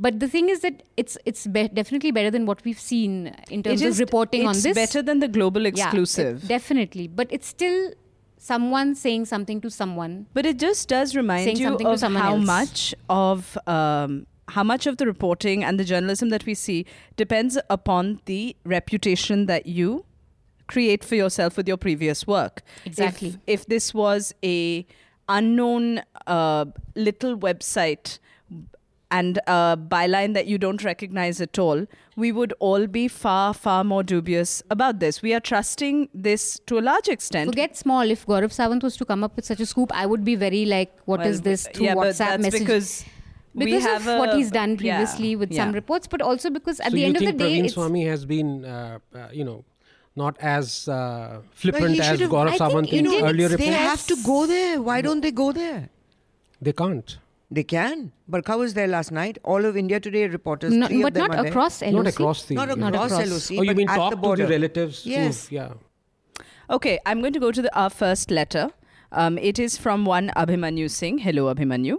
But 0.00 0.18
the 0.18 0.28
thing 0.28 0.48
is 0.48 0.60
that 0.60 0.82
it's 0.96 1.18
it's 1.26 1.46
be- 1.46 1.68
definitely 1.68 2.10
better 2.10 2.30
than 2.30 2.46
what 2.46 2.64
we've 2.64 2.80
seen 2.80 3.34
in 3.50 3.62
terms 3.62 3.82
it 3.82 3.88
of 3.90 3.98
reporting 3.98 4.46
on 4.46 4.54
this. 4.54 4.64
it's 4.64 4.74
better 4.74 5.02
than 5.02 5.20
the 5.20 5.28
global 5.28 5.62
Yeah, 5.62 5.68
exclusive. 5.70 6.48
definitely, 6.48 7.06
but 7.06 7.28
it's 7.30 7.46
still 7.46 7.92
someone 8.38 8.94
saying 8.94 9.26
something 9.26 9.60
to 9.60 9.70
someone. 9.70 10.26
But 10.32 10.46
it 10.46 10.58
just 10.58 10.88
does 10.88 11.14
remind 11.14 11.58
you 11.58 11.74
of 11.74 12.00
how 12.00 12.36
else. 12.36 12.46
much 12.46 12.94
of 13.10 13.58
um, 13.66 14.26
how 14.48 14.64
much 14.64 14.86
of 14.86 14.96
the 14.96 15.06
reporting 15.06 15.62
and 15.62 15.78
the 15.78 15.84
journalism 15.84 16.30
that 16.30 16.46
we 16.46 16.54
see 16.54 16.86
depends 17.16 17.58
upon 17.68 18.20
the 18.24 18.56
reputation 18.64 19.46
that 19.46 19.66
you 19.66 20.06
create 20.66 21.04
for 21.04 21.14
yourself 21.14 21.56
with 21.56 21.68
your 21.68 21.76
previous 21.76 22.26
work. 22.26 22.62
Exactly. 22.86 23.28
If, 23.28 23.60
if 23.60 23.66
this 23.66 23.92
was 23.92 24.32
a 24.42 24.86
unknown 25.28 26.02
uh, 26.26 26.64
little 26.94 27.36
website 27.36 28.18
and 29.11 29.38
a 29.46 29.77
byline 29.77 30.35
that 30.35 30.46
you 30.46 30.59
don't 30.59 30.83
recognize 30.85 31.40
at 31.40 31.59
all, 31.59 31.87
we 32.16 32.33
would 32.33 32.53
all 32.59 32.87
be 32.87 33.09
far, 33.09 33.53
far 33.53 33.83
more 33.85 34.03
dubious 34.03 34.62
about 34.70 35.01
this. 35.01 35.20
We 35.23 35.35
are 35.35 35.40
trusting 35.40 36.09
this 36.14 36.61
to 36.66 36.79
a 36.79 36.81
large 36.81 37.09
extent. 37.09 37.51
Forget 37.51 37.77
small. 37.77 38.11
If 38.11 38.27
Gaurav 38.27 38.53
Sawant 38.59 38.83
was 38.83 38.96
to 38.99 39.05
come 39.05 39.25
up 39.25 39.37
with 39.37 39.44
such 39.44 39.61
a 39.61 39.66
scoop, 39.66 39.90
I 39.94 40.07
would 40.07 40.25
be 40.25 40.35
very 40.35 40.64
like, 40.64 40.92
"What 41.05 41.27
is 41.27 41.38
Well, 41.38 41.42
this?" 41.42 41.68
Through 41.75 41.87
yeah, 41.87 41.94
but 41.94 42.09
WhatsApp 42.09 42.18
that's 42.18 42.42
message. 42.42 42.61
because 42.61 43.05
we 43.55 43.64
because 43.64 43.85
have 43.85 44.07
of 44.07 44.18
what 44.18 44.35
he's 44.35 44.51
done 44.51 44.70
yeah, 44.70 44.77
previously 44.77 45.35
with 45.37 45.55
some 45.55 45.73
reports, 45.73 46.07
but 46.07 46.23
also 46.23 46.51
because 46.51 46.81
at 46.81 46.90
so 46.90 46.96
the 46.96 47.05
end 47.05 47.16
of 47.16 47.20
the 47.20 47.27
think 47.27 47.38
day, 47.38 47.44
Praveen 47.44 47.64
it's, 47.64 47.75
Swami 47.75 48.05
has 48.05 48.25
been, 48.25 48.64
uh, 48.64 48.99
uh, 49.14 49.29
you 49.33 49.44
know, 49.44 49.64
not 50.14 50.37
as 50.40 50.88
uh, 50.88 51.40
flippant 51.53 51.94
he 51.94 52.01
as 52.01 52.20
Gaurav 52.20 52.46
I 52.46 52.59
think 52.59 52.61
Sawant 52.61 52.88
in 52.88 53.07
Indian 53.07 53.25
earlier 53.25 53.49
They 53.49 53.66
have 53.66 54.07
to 54.07 54.16
go 54.25 54.46
there. 54.46 54.81
Why 54.81 55.01
don't 55.01 55.20
they 55.20 55.33
go 55.33 55.51
there? 55.53 55.88
They 56.62 56.73
can't. 56.73 57.18
They 57.50 57.64
can. 57.64 58.12
Barkha 58.28 58.56
was 58.56 58.74
there 58.74 58.86
last 58.86 59.10
night. 59.10 59.38
All 59.42 59.64
of 59.64 59.76
India 59.76 59.98
Today 59.98 60.26
reporters. 60.28 60.72
No, 60.72 60.86
three 60.86 60.98
of 60.98 61.02
but 61.02 61.14
them 61.14 61.26
not 61.28 61.38
are 61.38 61.46
across 61.46 61.82
LOC. 61.82 61.92
Not 61.92 62.06
across 62.06 62.44
the. 62.44 62.54
Not 62.54 62.70
uh, 62.70 62.74
across, 62.74 63.12
across. 63.12 63.50
LOC. 63.50 63.58
Oh, 63.58 63.62
you 63.62 63.70
but 63.70 63.76
mean 63.76 63.90
at 63.90 63.96
talk 63.96 64.10
the 64.20 64.36
to 64.36 64.42
the 64.42 64.48
relatives? 64.48 65.04
Yes. 65.04 65.48
Who, 65.48 65.56
yeah. 65.56 65.72
Okay, 66.70 67.00
I'm 67.04 67.20
going 67.20 67.32
to 67.32 67.40
go 67.40 67.50
to 67.50 67.60
the, 67.62 67.76
our 67.76 67.90
first 67.90 68.30
letter. 68.30 68.70
Um, 69.10 69.38
it 69.38 69.58
is 69.58 69.76
from 69.76 70.04
one 70.04 70.30
Abhimanyu 70.36 70.88
Singh. 70.88 71.18
Hello, 71.18 71.52
Abhimanyu. 71.52 71.98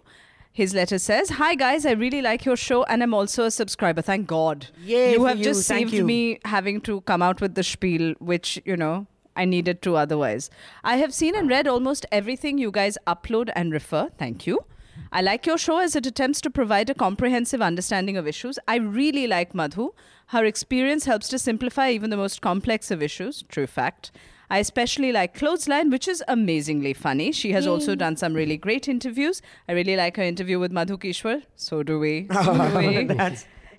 His 0.54 0.74
letter 0.74 0.98
says, 0.98 1.30
Hi 1.32 1.56
guys, 1.56 1.86
I 1.86 1.92
really 1.92 2.22
like 2.22 2.46
your 2.46 2.58
show 2.58 2.84
and 2.84 3.02
I'm 3.02 3.14
also 3.14 3.46
a 3.46 3.52
subscriber. 3.52 4.02
Thank 4.02 4.28
God. 4.28 4.68
Yay 4.84 5.14
you 5.14 5.20
for 5.20 5.30
have 5.30 5.38
you. 5.38 5.44
just 5.46 5.66
Thank 5.68 5.90
saved 5.90 5.94
you. 5.94 6.06
me 6.06 6.40
having 6.44 6.82
to 6.82 7.02
come 7.02 7.22
out 7.22 7.40
with 7.40 7.56
the 7.56 7.64
spiel, 7.64 8.14
which, 8.20 8.62
you 8.66 8.76
know, 8.76 9.08
I 9.36 9.46
needed 9.46 9.82
to 9.84 9.96
otherwise. 9.96 10.50
I 10.84 10.98
have 10.98 11.14
seen 11.14 11.36
and 11.36 11.50
read 11.50 11.68
almost 11.68 12.06
everything 12.12 12.58
you 12.58 12.70
guys 12.70 12.98
upload 13.08 13.50
and 13.56 13.72
refer. 13.72 14.10
Thank 14.18 14.46
you. 14.46 14.66
I 15.12 15.22
like 15.22 15.46
your 15.46 15.58
show 15.58 15.80
as 15.80 15.96
it 15.96 16.06
attempts 16.06 16.42
to 16.42 16.50
provide 16.50 16.90
a 16.90 16.94
comprehensive 16.94 17.62
understanding 17.62 18.18
of 18.18 18.28
issues. 18.28 18.58
I 18.68 18.76
really 18.78 19.28
like 19.28 19.54
Madhu. 19.54 19.94
Her 20.28 20.46
experience 20.46 21.06
helps 21.06 21.28
to 21.30 21.40
simplify 21.40 21.90
even 21.90 22.10
the 22.10 22.18
most 22.18 22.42
complex 22.42 22.92
of 22.92 23.02
issues. 23.02 23.44
True 23.50 23.68
fact. 23.68 24.12
I 24.50 24.58
especially 24.60 25.14
like 25.14 25.34
Clothesline, 25.34 25.90
which 25.90 26.10
is 26.10 26.22
amazingly 26.28 26.94
funny. 26.94 27.32
She 27.32 27.54
has 27.54 27.66
also 27.66 27.96
done 27.96 28.18
some 28.18 28.34
really 28.34 28.58
great 28.58 28.90
interviews. 28.90 29.42
I 29.70 29.72
really 29.72 29.96
like 29.96 30.18
her 30.18 30.24
interview 30.24 30.60
with 30.60 30.74
Madhu 30.74 30.98
Kishwar. 30.98 31.44
So 31.56 31.84
do 31.84 32.00
we. 32.00 32.28
So 32.34 32.54
do 32.54 32.78
we. 32.78 33.08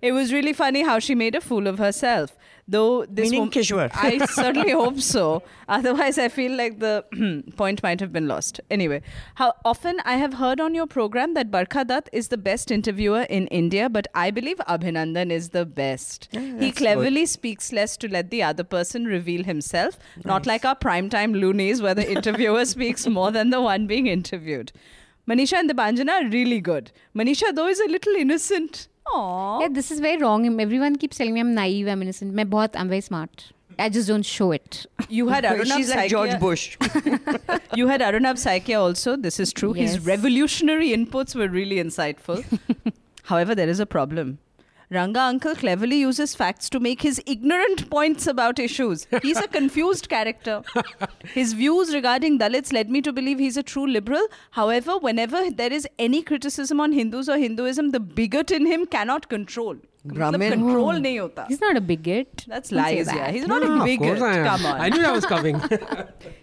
It 0.02 0.12
was 0.12 0.32
really 0.32 0.52
funny 0.52 0.82
how 0.82 0.98
she 0.98 1.14
made 1.14 1.36
a 1.36 1.40
fool 1.40 1.68
of 1.68 1.78
herself. 1.78 2.36
Though 2.66 3.04
this 3.06 3.30
Meaning 3.30 3.50
Kishwar. 3.50 3.90
I 3.92 4.24
certainly 4.30 4.70
hope 4.70 5.00
so. 5.00 5.42
Otherwise, 5.68 6.16
I 6.16 6.28
feel 6.28 6.52
like 6.56 6.78
the 6.78 7.04
point 7.56 7.82
might 7.82 8.00
have 8.00 8.12
been 8.12 8.28
lost. 8.28 8.60
Anyway, 8.70 9.02
how 9.34 9.52
often 9.64 9.96
I 10.04 10.16
have 10.16 10.34
heard 10.34 10.60
on 10.60 10.74
your 10.74 10.86
program 10.86 11.34
that 11.34 11.50
Barkha 11.50 11.84
Dutt 11.84 12.08
is 12.12 12.28
the 12.28 12.36
best 12.36 12.70
interviewer 12.70 13.22
in 13.22 13.48
India, 13.48 13.88
but 13.88 14.06
I 14.14 14.30
believe 14.30 14.58
Abhinandan 14.68 15.30
is 15.30 15.50
the 15.50 15.66
best. 15.66 16.28
he 16.32 16.52
that's 16.52 16.78
cleverly 16.78 17.26
speaks 17.26 17.72
less 17.72 17.96
to 17.98 18.08
let 18.08 18.30
the 18.30 18.42
other 18.44 18.64
person 18.64 19.06
reveal 19.06 19.42
himself, 19.44 19.98
not 20.24 20.46
like 20.46 20.64
our 20.64 20.76
primetime 20.76 21.38
loonies 21.38 21.82
where 21.82 21.94
the 21.94 22.10
interviewer 22.10 22.64
speaks 22.76 23.06
more 23.06 23.32
than 23.32 23.50
the 23.50 23.60
one 23.60 23.86
being 23.88 24.06
interviewed. 24.06 24.72
Manisha 25.28 25.54
and 25.54 25.70
Deepanjana 25.70 26.22
are 26.22 26.28
really 26.28 26.60
good. 26.60 26.90
Manisha, 27.14 27.54
though, 27.54 27.68
is 27.68 27.80
a 27.80 27.86
little 27.88 28.14
innocent. 28.14 28.88
Aww. 29.06 29.60
Yeah, 29.62 29.68
this 29.70 29.90
is 29.90 30.00
very 30.00 30.18
wrong. 30.18 30.60
Everyone 30.60 30.96
keeps 30.96 31.18
telling 31.18 31.34
me 31.34 31.40
I'm 31.40 31.54
naive, 31.54 31.88
I'm 31.88 32.02
innocent. 32.02 32.38
I'm, 32.38 32.52
I'm 32.74 32.88
very 32.88 33.00
smart. 33.00 33.52
I 33.78 33.88
just 33.88 34.08
don't 34.08 34.22
show 34.22 34.52
it. 34.52 34.86
You 35.08 35.28
had 35.28 35.44
Arunabh 35.44 35.72
She's 35.76 35.90
like 35.90 36.10
George 36.10 36.38
Bush. 36.38 36.76
you 37.74 37.88
had 37.88 38.00
Arunabh 38.00 38.38
Saikia 38.38 38.78
also. 38.78 39.16
This 39.16 39.40
is 39.40 39.52
true. 39.52 39.74
Yes. 39.74 39.94
His 39.94 40.06
revolutionary 40.06 40.90
inputs 40.90 41.34
were 41.34 41.48
really 41.48 41.76
insightful. 41.76 42.44
However, 43.24 43.54
there 43.54 43.68
is 43.68 43.80
a 43.80 43.86
problem. 43.86 44.38
Ranga 44.92 45.20
uncle 45.20 45.54
cleverly 45.54 45.96
uses 45.96 46.34
facts 46.34 46.68
to 46.68 46.78
make 46.78 47.00
his 47.00 47.20
ignorant 47.24 47.88
points 47.88 48.26
about 48.26 48.58
issues. 48.58 49.06
He's 49.22 49.38
a 49.38 49.48
confused 49.48 50.10
character. 50.10 50.62
His 51.34 51.54
views 51.54 51.94
regarding 51.94 52.38
Dalits 52.38 52.74
led 52.74 52.90
me 52.90 53.00
to 53.00 53.12
believe 53.12 53.38
he's 53.38 53.56
a 53.56 53.62
true 53.62 53.86
liberal. 53.86 54.26
However, 54.50 54.98
whenever 54.98 55.50
there 55.50 55.72
is 55.72 55.88
any 55.98 56.22
criticism 56.22 56.78
on 56.78 56.92
Hindus 56.92 57.30
or 57.30 57.38
Hinduism, 57.38 57.90
the 57.90 58.00
bigot 58.00 58.50
in 58.50 58.66
him 58.66 58.84
cannot 58.84 59.30
control. 59.30 59.76
Brahmin 60.04 60.52
control 60.52 60.90
oh. 60.90 61.00
nahi 61.00 61.18
hota. 61.20 61.46
He's 61.48 61.60
not 61.60 61.76
a 61.76 61.80
bigot. 61.80 62.44
That's 62.46 62.70
lies. 62.70 63.06
Yeah, 63.06 63.30
he's 63.30 63.46
not 63.46 63.62
no, 63.62 63.80
a 63.80 63.84
bigot. 63.84 64.18
Come 64.18 64.66
on. 64.66 64.80
I 64.80 64.90
knew 64.90 65.04
I 65.04 65.12
was 65.12 65.24
coming. 65.34 65.62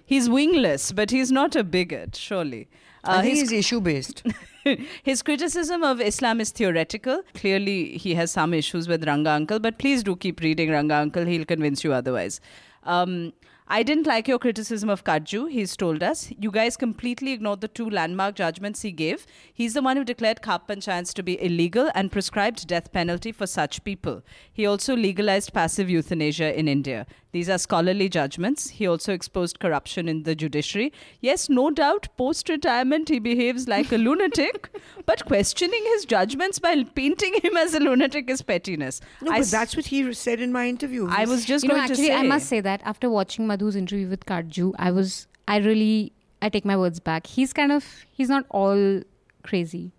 he's 0.06 0.28
wingless, 0.28 0.92
but 0.92 1.12
he's 1.12 1.32
not 1.32 1.56
a 1.56 1.64
bigot, 1.64 2.16
surely. 2.16 2.68
Uh, 3.04 3.18
I 3.18 3.22
think 3.22 3.36
he's, 3.36 3.50
he's 3.52 3.60
issue 3.60 3.82
based. 3.82 4.24
his 5.04 5.22
criticism 5.22 5.84
of 5.84 6.02
Islam 6.02 6.42
is 6.42 6.52
theoretical. 6.52 7.24
Clearly, 7.34 7.98
he 7.98 8.16
has 8.16 8.32
some 8.32 8.54
issues 8.54 8.88
with 8.88 9.06
Ranga 9.06 9.32
Uncle, 9.32 9.60
but 9.60 9.78
please 9.78 10.04
do 10.04 10.16
keep 10.16 10.42
reading 10.42 10.72
Ranga 10.72 10.96
Uncle. 10.96 11.26
He'll 11.26 11.46
convince 11.46 11.84
you 11.84 11.94
otherwise. 11.94 12.42
Um, 12.84 13.34
I 13.72 13.84
didn't 13.84 14.08
like 14.08 14.28
your 14.28 14.40
criticism 14.40 14.90
of 14.90 15.04
Katju, 15.04 15.52
he's 15.52 15.78
told 15.78 16.02
us. 16.02 16.32
You 16.40 16.50
guys 16.50 16.76
completely 16.76 17.34
ignored 17.34 17.62
the 17.62 17.68
two 17.68 17.88
landmark 17.88 18.34
judgments 18.34 18.82
he 18.82 18.92
gave. 18.92 19.28
He's 19.54 19.76
the 19.76 19.84
one 19.84 19.96
who 19.96 20.04
declared 20.04 20.42
Khap 20.42 20.68
Panchayats 20.68 21.14
to 21.14 21.22
be 21.22 21.40
illegal 21.40 21.92
and 21.94 22.12
prescribed 22.12 22.66
death 22.66 22.92
penalty 22.92 23.32
for 23.32 23.46
such 23.46 23.84
people. 23.84 24.24
He 24.52 24.66
also 24.66 24.96
legalized 24.96 25.54
passive 25.54 25.88
euthanasia 25.88 26.58
in 26.58 26.68
India. 26.68 27.06
These 27.32 27.48
are 27.50 27.60
scholarly 27.60 28.10
judgments. 28.10 28.70
He 28.70 28.88
also 28.88 29.14
exposed 29.14 29.60
corruption 29.60 30.10
in 30.10 30.24
the 30.24 30.34
judiciary. 30.34 30.92
Yes, 31.22 31.48
no 31.48 31.70
doubt, 31.70 32.08
post 32.18 32.50
retirement, 32.50 33.08
he 33.10 33.20
behaves 33.20 33.68
like 33.68 33.92
a 33.92 33.98
lunatic, 34.08 34.70
but 35.06 35.24
questioning 35.26 35.84
his 35.94 36.06
judgments 36.06 36.58
by 36.58 36.84
painting 36.84 37.36
him 37.44 37.56
as 37.56 37.76
a 37.76 37.80
lunatic 37.80 38.30
is 38.32 38.42
pettiness. 38.42 39.00
No, 39.22 39.30
I 39.32 39.36
but 39.36 39.42
s- 39.42 39.52
that's 39.52 39.76
what 39.76 39.86
he 39.86 40.12
said 40.14 40.40
in 40.42 40.52
my 40.52 40.68
interview. 40.68 41.08
I 41.08 41.26
was 41.26 41.46
just 41.46 41.64
you 41.64 41.70
know, 41.70 41.76
going 41.76 41.88
to 41.90 41.96
say. 41.96 42.12
I 42.14 42.24
must 42.24 42.48
say 42.48 42.62
that 42.62 42.82
after 42.84 43.10
watching 43.12 43.46
Madhu's 43.48 43.76
interview 43.76 44.08
with 44.10 44.26
Katju, 44.26 44.74
I 44.80 44.90
was, 44.90 45.28
I 45.48 45.58
really, 45.58 46.14
I 46.42 46.50
take 46.50 46.66
my 46.66 46.78
words 46.78 47.00
back. 47.00 47.28
He's 47.28 47.54
kind 47.54 47.72
of, 47.72 47.86
he's 48.12 48.30
not 48.30 48.46
all 48.50 49.02
crazy. 49.44 49.92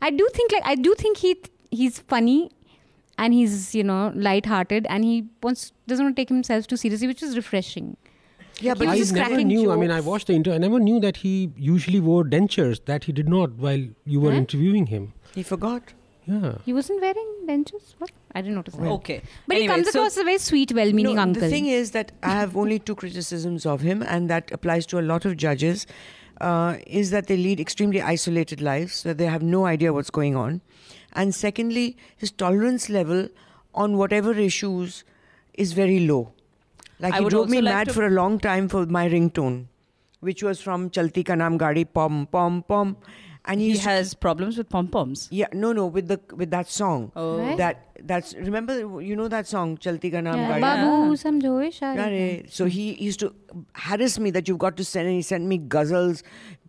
I 0.00 0.10
do 0.10 0.28
think, 0.34 0.50
like, 0.52 0.64
I 0.66 0.74
do 0.74 0.94
think 0.96 1.18
he, 1.18 1.36
he's 1.70 2.00
funny, 2.00 2.50
and 3.18 3.34
he's, 3.34 3.74
you 3.74 3.84
know, 3.84 4.12
light-hearted, 4.14 4.86
and 4.88 5.04
he 5.04 5.24
wants 5.42 5.72
doesn't 5.86 6.04
want 6.04 6.16
to 6.16 6.20
take 6.22 6.28
himself 6.28 6.66
too 6.66 6.76
seriously, 6.76 7.06
which 7.06 7.22
is 7.22 7.36
refreshing. 7.36 7.96
Yeah, 8.60 8.74
but 8.74 8.82
He 8.84 8.86
was 8.90 8.94
I 8.94 8.98
just 8.98 9.12
never 9.14 9.28
cracking 9.30 9.48
knew. 9.48 9.72
I 9.72 9.76
mean, 9.76 9.90
I 9.90 10.00
watched 10.00 10.26
the 10.28 10.34
interview. 10.34 10.54
I 10.54 10.58
never 10.58 10.78
knew 10.78 11.00
that 11.00 11.16
he 11.18 11.50
usually 11.56 12.00
wore 12.00 12.22
dentures. 12.24 12.84
That 12.84 13.04
he 13.04 13.12
did 13.12 13.28
not 13.28 13.52
while 13.54 13.84
you 14.04 14.20
were 14.20 14.30
Huh? 14.30 14.36
interviewing 14.38 14.86
him. 14.86 15.12
he 15.34 15.42
forgot. 15.42 15.92
Yeah. 16.26 16.58
He 16.64 16.72
wasn't 16.72 17.00
wearing 17.00 17.30
dentures. 17.46 17.94
What? 17.98 18.10
I 18.34 18.42
didn't 18.42 18.54
notice 18.54 18.74
that. 18.74 18.86
Okay. 18.96 19.22
But 19.48 19.56
Anyway, 19.56 19.62
he 19.62 19.68
comes 19.68 19.90
so- 19.90 19.98
across 20.00 20.12
as 20.12 20.18
a 20.18 20.24
very 20.24 20.38
sweet, 20.38 20.72
well-meaning 20.72 21.16
no, 21.16 21.22
uncle. 21.22 21.40
The 21.42 21.48
thing 21.48 21.66
is 21.66 21.90
that 21.92 22.12
I 22.22 22.30
have 22.30 22.56
only 22.56 22.78
two 22.78 22.94
criticisms 22.94 23.66
of 23.66 23.80
him, 23.80 24.02
and 24.02 24.30
that 24.30 24.52
applies 24.52 24.86
to 24.86 25.00
a 25.00 25.02
lot 25.12 25.24
of 25.24 25.36
judges. 25.36 25.86
Uh, 26.40 26.76
is 26.86 27.10
that 27.10 27.26
they 27.26 27.36
lead 27.36 27.58
extremely 27.60 28.00
isolated 28.02 28.60
lives, 28.60 28.94
so 28.94 29.12
they 29.14 29.26
have 29.26 29.42
no 29.42 29.64
idea 29.66 29.92
what's 29.92 30.10
going 30.10 30.34
on, 30.36 30.60
and 31.12 31.34
secondly, 31.34 31.96
his 32.16 32.30
tolerance 32.30 32.88
level 32.88 33.28
on 33.74 33.96
whatever 33.96 34.32
issues 34.32 35.04
is 35.54 35.72
very 35.72 36.06
low. 36.06 36.32
Like 36.98 37.14
he 37.14 37.28
drove 37.28 37.48
me 37.48 37.60
like 37.60 37.74
mad 37.74 37.92
for 37.92 38.06
a 38.06 38.10
long 38.10 38.38
time 38.38 38.68
for 38.68 38.86
my 38.86 39.08
ringtone, 39.08 39.66
which 40.20 40.42
was 40.42 40.60
from 40.60 40.88
Chalti 40.90 41.24
Ka 41.24 41.34
Naam 41.34 41.58
Gaadi 41.58 41.86
Pom 41.92 42.26
Pom 42.26 42.62
Pom, 42.62 42.96
and 43.44 43.60
he, 43.60 43.76
has 43.76 44.14
problems 44.14 44.56
with 44.56 44.68
pom 44.68 44.86
poms. 44.88 45.28
Yeah, 45.30 45.48
no, 45.52 45.72
no, 45.72 45.86
with 45.86 46.08
the 46.08 46.20
with 46.34 46.50
that 46.50 46.68
song. 46.68 47.10
Oh, 47.16 47.56
that 47.56 47.88
that's 48.04 48.34
remember 48.34 49.00
you 49.00 49.16
know 49.16 49.28
that 49.28 49.48
song 49.48 49.76
Chalti 49.78 50.12
Ka 50.12 50.18
Naam 50.18 50.36
yeah. 50.36 50.60
Babu 50.60 51.16
yeah. 52.12 52.42
So 52.48 52.66
he 52.66 52.94
used 53.02 53.20
to 53.20 53.34
harass 53.74 54.18
me 54.18 54.30
that 54.30 54.46
you've 54.46 54.58
got 54.58 54.76
to 54.76 54.84
send. 54.84 55.08
And 55.08 55.16
he 55.16 55.22
sent 55.22 55.44
me 55.44 55.58
guzzles. 55.58 56.22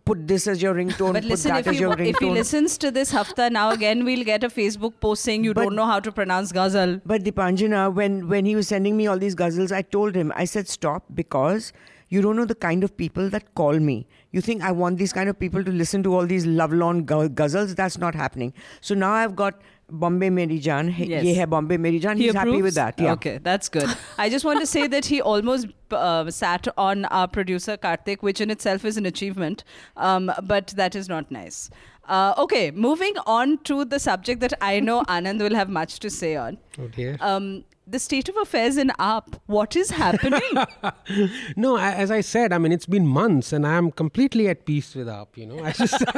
Put 0.04 0.28
this 0.28 0.46
as 0.46 0.60
your 0.60 0.74
ringtone. 0.74 1.14
But 1.14 1.22
put 1.22 1.30
listen, 1.30 1.50
that 1.52 1.60
if 1.60 1.68
as 1.68 1.74
he, 1.76 1.80
your 1.80 1.98
if 2.00 2.18
he 2.18 2.28
listens 2.30 2.76
to 2.78 2.90
this 2.90 3.10
hafta 3.10 3.48
now 3.48 3.70
again, 3.70 4.04
we'll 4.04 4.24
get 4.24 4.44
a 4.44 4.48
Facebook 4.48 5.00
post 5.00 5.22
saying 5.22 5.44
you 5.44 5.54
But- 5.54 5.62
don't 5.62 5.76
know 5.76 5.86
how 5.86 5.98
to 6.00 6.12
pronounce 6.12 6.52
ghazal. 6.52 7.00
But 7.06 7.24
Deepanjana, 7.24 7.86
uh, 7.86 7.90
when 7.90 8.28
when 8.28 8.44
he 8.44 8.54
was 8.54 8.68
sending 8.68 8.98
me 8.98 9.06
all 9.06 9.18
these 9.18 9.34
guzzles, 9.34 9.72
I 9.72 9.82
told 9.82 10.14
him, 10.14 10.32
I 10.36 10.44
said, 10.44 10.68
stop 10.68 11.04
because 11.14 11.72
you 12.10 12.20
don't 12.20 12.36
know 12.36 12.44
the 12.44 12.54
kind 12.54 12.84
of 12.84 12.96
people 12.96 13.30
that 13.30 13.54
call 13.54 13.78
me. 13.80 14.06
You 14.30 14.40
think 14.40 14.62
I 14.62 14.72
want 14.72 14.98
these 14.98 15.12
kind 15.12 15.28
of 15.28 15.38
people 15.38 15.64
to 15.64 15.72
listen 15.72 16.02
to 16.02 16.14
all 16.14 16.26
these 16.26 16.44
lovelorn 16.46 17.06
guzzles? 17.06 17.74
That's 17.74 17.96
not 17.98 18.14
happening. 18.14 18.52
So 18.82 18.94
now 18.94 19.12
I've 19.12 19.34
got 19.34 19.60
Bombay 19.90 20.30
Meri 20.30 20.58
Jaan. 20.60 20.94
Yes. 20.96 21.24
Ye 21.24 21.34
hai 21.34 21.44
Bombay 21.44 21.76
Meri 21.76 22.00
Jaan. 22.00 22.16
He 22.16 22.24
He's 22.24 22.34
approves? 22.34 22.52
happy 22.52 22.62
with 22.62 22.74
that. 22.74 22.98
Yeah. 22.98 23.12
Okay, 23.12 23.38
that's 23.42 23.68
good. 23.68 23.88
I 24.18 24.28
just 24.28 24.44
want 24.44 24.60
to 24.60 24.66
say 24.66 24.86
that 24.86 25.04
he 25.06 25.20
almost 25.20 25.66
uh, 25.90 26.30
sat 26.30 26.66
on 26.76 27.04
our 27.06 27.28
producer 27.28 27.76
Karthik, 27.76 28.22
which 28.22 28.40
in 28.40 28.50
itself 28.50 28.84
is 28.84 28.96
an 28.96 29.06
achievement, 29.06 29.64
um, 29.96 30.30
but 30.42 30.68
that 30.76 30.94
is 30.94 31.08
not 31.08 31.30
nice. 31.30 31.70
Uh, 32.06 32.34
okay, 32.38 32.70
moving 32.70 33.14
on 33.26 33.58
to 33.64 33.84
the 33.84 33.98
subject 33.98 34.40
that 34.40 34.52
I 34.60 34.80
know 34.80 35.02
Anand 35.04 35.40
will 35.40 35.54
have 35.54 35.68
much 35.68 36.00
to 36.00 36.10
say 36.10 36.36
on. 36.36 36.58
Oh 36.78 36.88
dear. 36.88 37.16
Um, 37.20 37.64
the 37.86 37.98
state 37.98 38.28
of 38.28 38.36
affairs 38.36 38.76
in 38.76 38.88
AAP. 38.98 39.38
What 39.46 39.76
is 39.76 39.90
happening? 39.90 40.40
No, 41.56 41.76
as 41.78 42.10
I 42.10 42.20
said, 42.22 42.52
I 42.52 42.58
mean, 42.58 42.72
it's 42.72 42.86
been 42.86 43.06
months 43.06 43.52
and 43.52 43.66
I'm 43.66 43.90
completely 43.90 44.48
at 44.48 44.64
peace 44.64 44.94
with 44.94 45.06
AAP, 45.06 45.36
you 45.36 45.46
know. 45.46 45.62
I 45.64 45.72
just. 45.72 46.00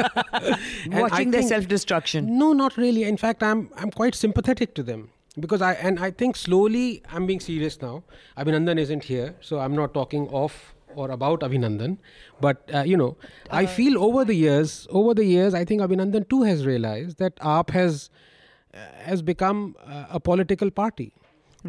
and 0.84 0.94
I 0.94 1.00
Watching 1.02 1.30
their 1.32 1.40
think- 1.42 1.48
self 1.48 1.68
destruction. 1.68 2.38
No, 2.38 2.52
not 2.52 2.76
really. 2.76 3.02
In 3.04 3.16
fact, 3.16 3.42
I'm 3.42 3.70
I'm 3.76 3.90
quite 3.90 4.14
sympathetic 4.14 4.74
to 4.74 4.82
them 4.82 5.10
because 5.38 5.60
I 5.62 5.72
and 5.74 5.98
I 5.98 6.10
think 6.10 6.36
slowly 6.36 7.02
I'm 7.12 7.26
being 7.26 7.40
serious 7.40 7.80
now. 7.82 8.04
Abhinandan 8.38 8.78
isn't 8.78 9.04
here, 9.04 9.34
so 9.40 9.58
I'm 9.58 9.74
not 9.74 9.92
talking 9.94 10.28
off 10.28 10.74
or 10.94 11.10
about 11.10 11.40
Abhinandan. 11.40 11.98
But 12.40 12.70
uh, 12.72 12.82
you 12.84 12.96
know, 12.96 13.16
I 13.50 13.66
feel 13.66 14.02
over 14.02 14.24
the 14.24 14.34
years, 14.34 14.86
over 14.90 15.14
the 15.14 15.24
years, 15.24 15.52
I 15.54 15.64
think 15.64 15.80
Abhinandan 15.82 16.28
too 16.28 16.42
has 16.44 16.64
realized 16.66 17.18
that 17.18 17.36
AAP 17.36 17.70
has 17.70 18.08
uh, 18.72 18.78
has 19.10 19.20
become 19.22 19.76
uh, 19.84 20.04
a 20.10 20.20
political 20.20 20.70
party. 20.70 21.12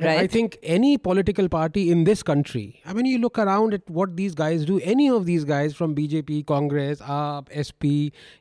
And 0.02 0.10
I 0.20 0.28
think 0.28 0.58
any 0.64 0.98
political 0.98 1.48
party 1.50 1.92
in 1.92 2.04
this 2.04 2.24
country, 2.24 2.82
I 2.86 2.94
mean, 2.94 3.06
you 3.06 3.18
look 3.20 3.38
around 3.40 3.74
at 3.74 3.90
what 3.90 4.16
these 4.18 4.36
guys 4.36 4.66
do, 4.66 4.80
any 4.80 5.10
of 5.10 5.26
these 5.26 5.44
guys 5.44 5.76
from 5.76 5.96
BJP, 5.96 6.46
Congress, 6.46 7.00
AAP, 7.02 7.48
SP, 7.68 7.84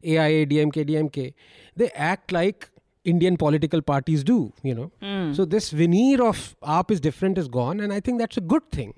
AIA, 0.05 0.47
DMK, 0.47 0.85
DMK, 0.89 1.35
they 1.77 1.91
act 1.91 2.33
like 2.33 2.71
Indian 3.05 3.37
political 3.37 3.81
parties 3.83 4.25
do, 4.25 4.53
you 4.63 4.75
know. 4.75 4.91
Hmm. 5.01 5.33
So 5.33 5.45
this 5.45 5.71
veneer 5.71 6.23
of 6.23 6.57
AAP 6.63 6.91
is 6.91 7.01
different 7.01 7.39
is 7.39 7.49
gone, 7.49 7.81
and 7.81 7.93
I 7.93 8.01
think 8.01 8.19
that's 8.19 8.37
a 8.37 8.41
good 8.41 8.71
thing. 8.73 8.95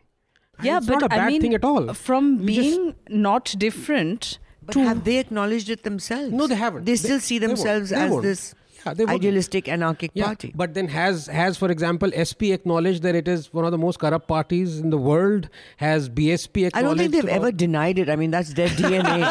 And 0.58 0.66
yeah, 0.66 0.78
it's 0.78 0.86
but 0.86 0.94
not 0.94 1.02
a 1.04 1.08
bad 1.08 1.20
I 1.20 1.26
mean, 1.28 1.40
thing 1.40 1.54
at 1.54 1.64
all. 1.64 1.92
From 1.94 2.38
We 2.38 2.54
just- 2.54 2.68
being 2.76 2.94
not 3.08 3.54
different 3.58 4.38
But 4.62 4.72
to 4.72 4.80
have 4.80 5.04
they 5.04 5.18
acknowledged 5.18 5.68
it 5.70 5.82
themselves? 5.84 6.32
No, 6.32 6.46
they 6.46 6.54
haven't. 6.56 6.84
They 6.84 6.92
They- 6.92 6.96
still 6.96 7.20
see 7.20 7.38
they 7.38 7.46
won't. 7.46 7.58
themselves 7.58 7.90
They 7.90 7.96
as 7.96 8.10
won't. 8.10 8.22
this 8.24 8.54
Yeah, 8.86 8.94
they 8.94 9.04
wouldn't. 9.04 9.20
idealistic 9.20 9.68
anarchic 9.68 10.10
Yeah, 10.14 10.26
party. 10.26 10.52
but 10.54 10.74
then 10.74 10.88
has 10.88 11.26
has 11.26 11.56
for 11.58 11.70
example 11.70 12.10
SP 12.16 12.50
acknowledged 12.56 13.02
that 13.02 13.14
it 13.14 13.28
is 13.28 13.52
one 13.52 13.64
of 13.64 13.72
the 13.72 13.78
most 13.78 13.98
corrupt 13.98 14.28
parties 14.28 14.78
in 14.78 14.90
the 14.90 14.98
world? 14.98 15.48
Has 15.78 16.08
BSP 16.08 16.66
acknowledged? 16.68 16.76
I 16.76 16.82
don't 16.82 16.98
think 16.98 17.12
they've 17.12 17.24
about- 17.24 17.36
ever 17.36 17.52
denied 17.52 17.98
it. 17.98 18.08
I 18.08 18.16
mean, 18.16 18.30
that's 18.30 18.54
their 18.54 18.68
DNA. 18.68 19.22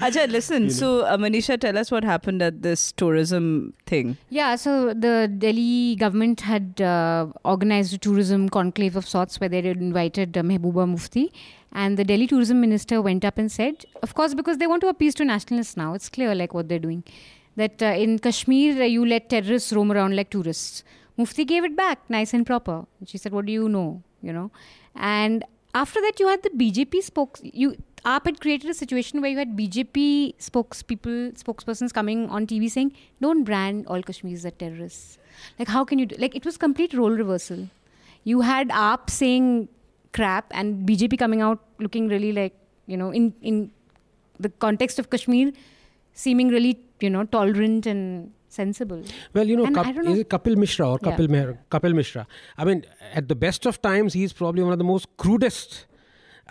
Ajay, 0.00 0.28
listen. 0.36 0.70
So, 0.70 1.02
uh, 1.02 1.16
Manisha, 1.16 1.58
tell 1.60 1.78
us 1.78 1.90
what 1.90 2.04
happened 2.04 2.42
at 2.42 2.62
this 2.62 2.92
tourism 2.92 3.72
thing. 3.86 4.16
Yeah, 4.30 4.56
so 4.56 4.92
the 4.94 5.30
Delhi 5.38 5.96
government 5.96 6.40
had 6.42 6.80
uh, 6.80 7.26
organized 7.44 7.94
a 7.94 7.98
tourism 7.98 8.48
conclave 8.48 8.96
of 8.96 9.06
sorts 9.08 9.40
where 9.40 9.48
they 9.48 9.62
had 9.62 9.76
invited 9.76 10.36
uh, 10.36 10.42
Mehbooba 10.42 10.88
Mufti. 10.88 11.32
And 11.74 11.98
the 11.98 12.04
Delhi 12.04 12.26
tourism 12.26 12.60
minister 12.60 13.02
went 13.02 13.24
up 13.24 13.36
and 13.36 13.50
said, 13.50 13.84
of 14.02 14.14
course, 14.14 14.32
because 14.32 14.58
they 14.58 14.66
want 14.66 14.80
to 14.82 14.88
appease 14.88 15.14
to 15.16 15.24
nationalists 15.24 15.76
now, 15.76 15.94
it's 15.94 16.08
clear 16.08 16.34
like 16.34 16.54
what 16.54 16.68
they're 16.68 16.78
doing, 16.78 17.02
that 17.56 17.82
uh, 17.82 17.86
in 17.86 18.18
Kashmir, 18.18 18.80
uh, 18.80 18.84
you 18.84 19.04
let 19.04 19.28
terrorists 19.28 19.72
roam 19.72 19.90
around 19.90 20.14
like 20.14 20.30
tourists. 20.30 20.84
Mufti 21.16 21.44
gave 21.44 21.64
it 21.64 21.76
back, 21.76 21.98
nice 22.08 22.32
and 22.32 22.46
proper. 22.46 22.86
She 23.06 23.18
said, 23.18 23.32
what 23.32 23.46
do 23.46 23.52
you 23.52 23.68
know? 23.68 24.02
You 24.22 24.32
know? 24.32 24.50
And 24.94 25.44
after 25.74 26.00
that, 26.00 26.20
you 26.20 26.28
had 26.28 26.42
the 26.42 26.50
BJP 26.50 27.02
spokes. 27.02 27.40
You 27.42 27.76
AAP 28.04 28.26
had 28.26 28.40
created 28.40 28.70
a 28.70 28.74
situation 28.74 29.20
where 29.20 29.30
you 29.30 29.38
had 29.38 29.56
BJP 29.56 30.36
spokespeople, 30.36 31.42
spokespersons 31.42 31.92
coming 31.92 32.28
on 32.28 32.46
TV 32.46 32.70
saying, 32.70 32.92
"Don't 33.20 33.44
brand 33.44 33.86
all 33.86 34.02
Kashmiris 34.02 34.44
as 34.44 34.52
terrorists." 34.58 35.18
Like, 35.58 35.68
how 35.68 35.84
can 35.84 35.98
you 35.98 36.06
do? 36.06 36.16
Like, 36.18 36.36
it 36.36 36.44
was 36.44 36.56
complete 36.56 36.94
role 36.94 37.10
reversal. 37.10 37.68
You 38.24 38.42
had 38.42 38.68
AAP 38.68 39.10
saying 39.10 39.68
crap 40.18 40.46
and 40.60 40.86
BJP 40.88 41.18
coming 41.18 41.42
out 41.46 41.60
looking 41.86 42.08
really 42.08 42.32
like 42.32 42.54
you 42.86 42.96
know 43.02 43.10
in 43.10 43.32
in 43.42 43.70
the 44.46 44.50
context 44.66 44.98
of 44.98 45.10
Kashmir, 45.10 45.52
seeming 46.12 46.48
really 46.48 46.72
you 47.00 47.10
know 47.10 47.24
tolerant 47.24 47.86
and 47.86 48.30
sensible. 48.48 49.02
Well, 49.32 49.48
you 49.52 49.56
know, 49.56 49.64
Kap- 49.76 49.94
know- 49.96 50.12
is 50.12 50.20
it 50.20 50.28
Kapil 50.34 50.56
Mishra 50.56 50.88
or 50.90 50.98
Yeah. 51.02 51.16
Kapil, 51.16 51.56
Kapil 51.70 51.94
Mishra? 52.00 52.26
I 52.56 52.64
mean, 52.64 52.84
at 53.20 53.28
the 53.28 53.34
best 53.34 53.66
of 53.66 53.80
times, 53.82 54.12
he's 54.20 54.32
probably 54.32 54.62
one 54.62 54.72
of 54.72 54.78
the 54.78 54.84
most 54.90 55.08
crudest 55.16 55.86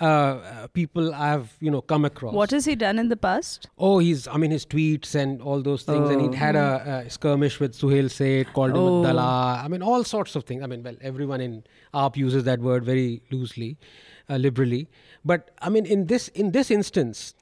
uh, 0.02 0.06
uh, 0.06 0.68
people 0.68 1.14
I've 1.14 1.56
you 1.60 1.70
know 1.72 1.82
come 1.82 2.04
across. 2.06 2.34
What 2.34 2.52
has 2.52 2.66
he 2.66 2.76
done 2.76 2.98
in 3.00 3.10
the 3.10 3.16
past? 3.18 3.68
Oh, 3.78 4.00
he's 4.00 4.28
I 4.28 4.38
mean 4.38 4.52
his 4.52 4.66
tweets 4.66 5.14
and 5.16 5.42
all 5.42 5.62
those 5.62 5.84
things, 5.84 6.10
and 6.10 6.22
Oh. 6.22 6.32
he 6.32 6.36
had 6.36 6.56
a, 6.56 7.04
a 7.06 7.10
skirmish 7.10 7.60
with 7.60 7.74
Suhel 7.78 8.10
Seth, 8.10 8.52
called 8.54 8.74
Oh. 8.76 8.88
him 9.00 9.06
a 9.06 9.08
Dala. 9.10 9.62
I 9.64 9.68
mean, 9.68 9.82
all 9.84 10.04
sorts 10.04 10.36
of 10.36 10.46
things. 10.46 10.64
I 10.64 10.68
mean, 10.68 10.84
well, 10.84 10.96
everyone 11.02 11.42
in 11.42 11.64
AAP 11.94 12.18
uses 12.18 12.44
that 12.46 12.60
word 12.60 12.84
very 12.84 13.22
loosely, 13.32 13.78
uh, 14.30 14.38
liberally. 14.38 14.88
But 15.24 15.52
I 15.62 15.70
mean, 15.70 15.86
in 15.86 16.08
this 16.08 16.28
in 16.30 16.52
this 16.52 16.72
instance, 16.72 17.36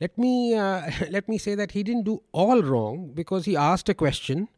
let 0.00 0.16
me 0.18 0.54
uh, 0.54 0.90
let 1.10 1.28
me 1.28 1.38
say 1.38 1.54
that 1.54 1.70
he 1.72 1.82
didn't 1.82 2.04
do 2.04 2.22
all 2.32 2.62
wrong 2.62 3.12
because 3.14 3.44
he 3.44 3.56
asked 3.56 3.88
a 3.88 3.94
question, 3.94 4.48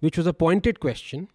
which 0.00 0.16
was 0.16 0.26
a 0.26 0.32
pointed 0.32 0.78
question, 0.80 1.28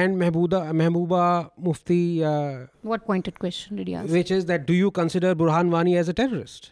and 0.00 0.16
Mehbooba 0.20 0.60
Mehbooba 0.80 1.22
Mufti, 1.68 2.24
uh, 2.24 2.66
What 2.82 3.04
pointed 3.06 3.38
question 3.38 3.76
did 3.80 3.88
he 3.88 3.94
ask? 3.94 4.10
which 4.18 4.30
is 4.30 4.46
that 4.46 4.66
do 4.70 4.72
you 4.82 4.90
consider 4.90 5.34
Burhan 5.34 5.70
Wani 5.70 5.96
as 6.02 6.08
a 6.08 6.14
terrorist? 6.20 6.70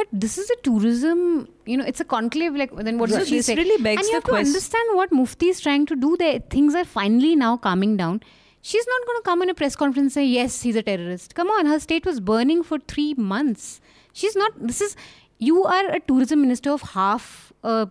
But 0.00 0.06
this 0.24 0.38
is 0.38 0.50
a 0.50 0.56
tourism, 0.66 1.20
you 1.66 1.76
know, 1.76 1.84
it's 1.92 2.00
a 2.00 2.04
conclave. 2.04 2.54
Like 2.62 2.74
then 2.88 2.98
what 2.98 3.10
So 3.10 3.18
does 3.20 3.28
she 3.28 3.42
say? 3.42 3.54
really 3.60 3.82
begs 3.82 4.00
and 4.02 4.06
you 4.08 4.12
the 4.12 4.16
have 4.18 4.24
to 4.24 4.30
quest- 4.30 4.48
understand 4.50 4.96
what 4.98 5.12
Mufti 5.20 5.48
is 5.54 5.60
trying 5.60 5.86
to 5.86 5.96
do. 5.96 6.16
There, 6.16 6.38
things 6.56 6.74
are 6.82 6.84
finally 6.84 7.34
now 7.36 7.56
calming 7.56 7.96
down. 7.96 8.20
She's 8.60 8.86
not 8.92 9.06
going 9.08 9.18
to 9.18 9.22
come 9.30 9.42
in 9.42 9.50
a 9.50 9.54
press 9.54 9.76
conference 9.76 10.04
and 10.04 10.12
say 10.18 10.26
yes, 10.26 10.62
he's 10.62 10.76
a 10.76 10.82
terrorist. 10.82 11.34
Come 11.34 11.48
on, 11.56 11.66
her 11.66 11.78
state 11.86 12.06
was 12.12 12.20
burning 12.32 12.62
for 12.72 12.78
three 12.94 13.14
months. 13.14 13.80
She's 14.12 14.36
not. 14.44 14.52
This 14.72 14.80
is 14.80 14.96
you 15.38 15.64
are 15.64 15.84
a 15.98 16.00
tourism 16.00 16.40
minister 16.46 16.70
of 16.70 16.82
half 16.94 17.52
a 17.62 17.88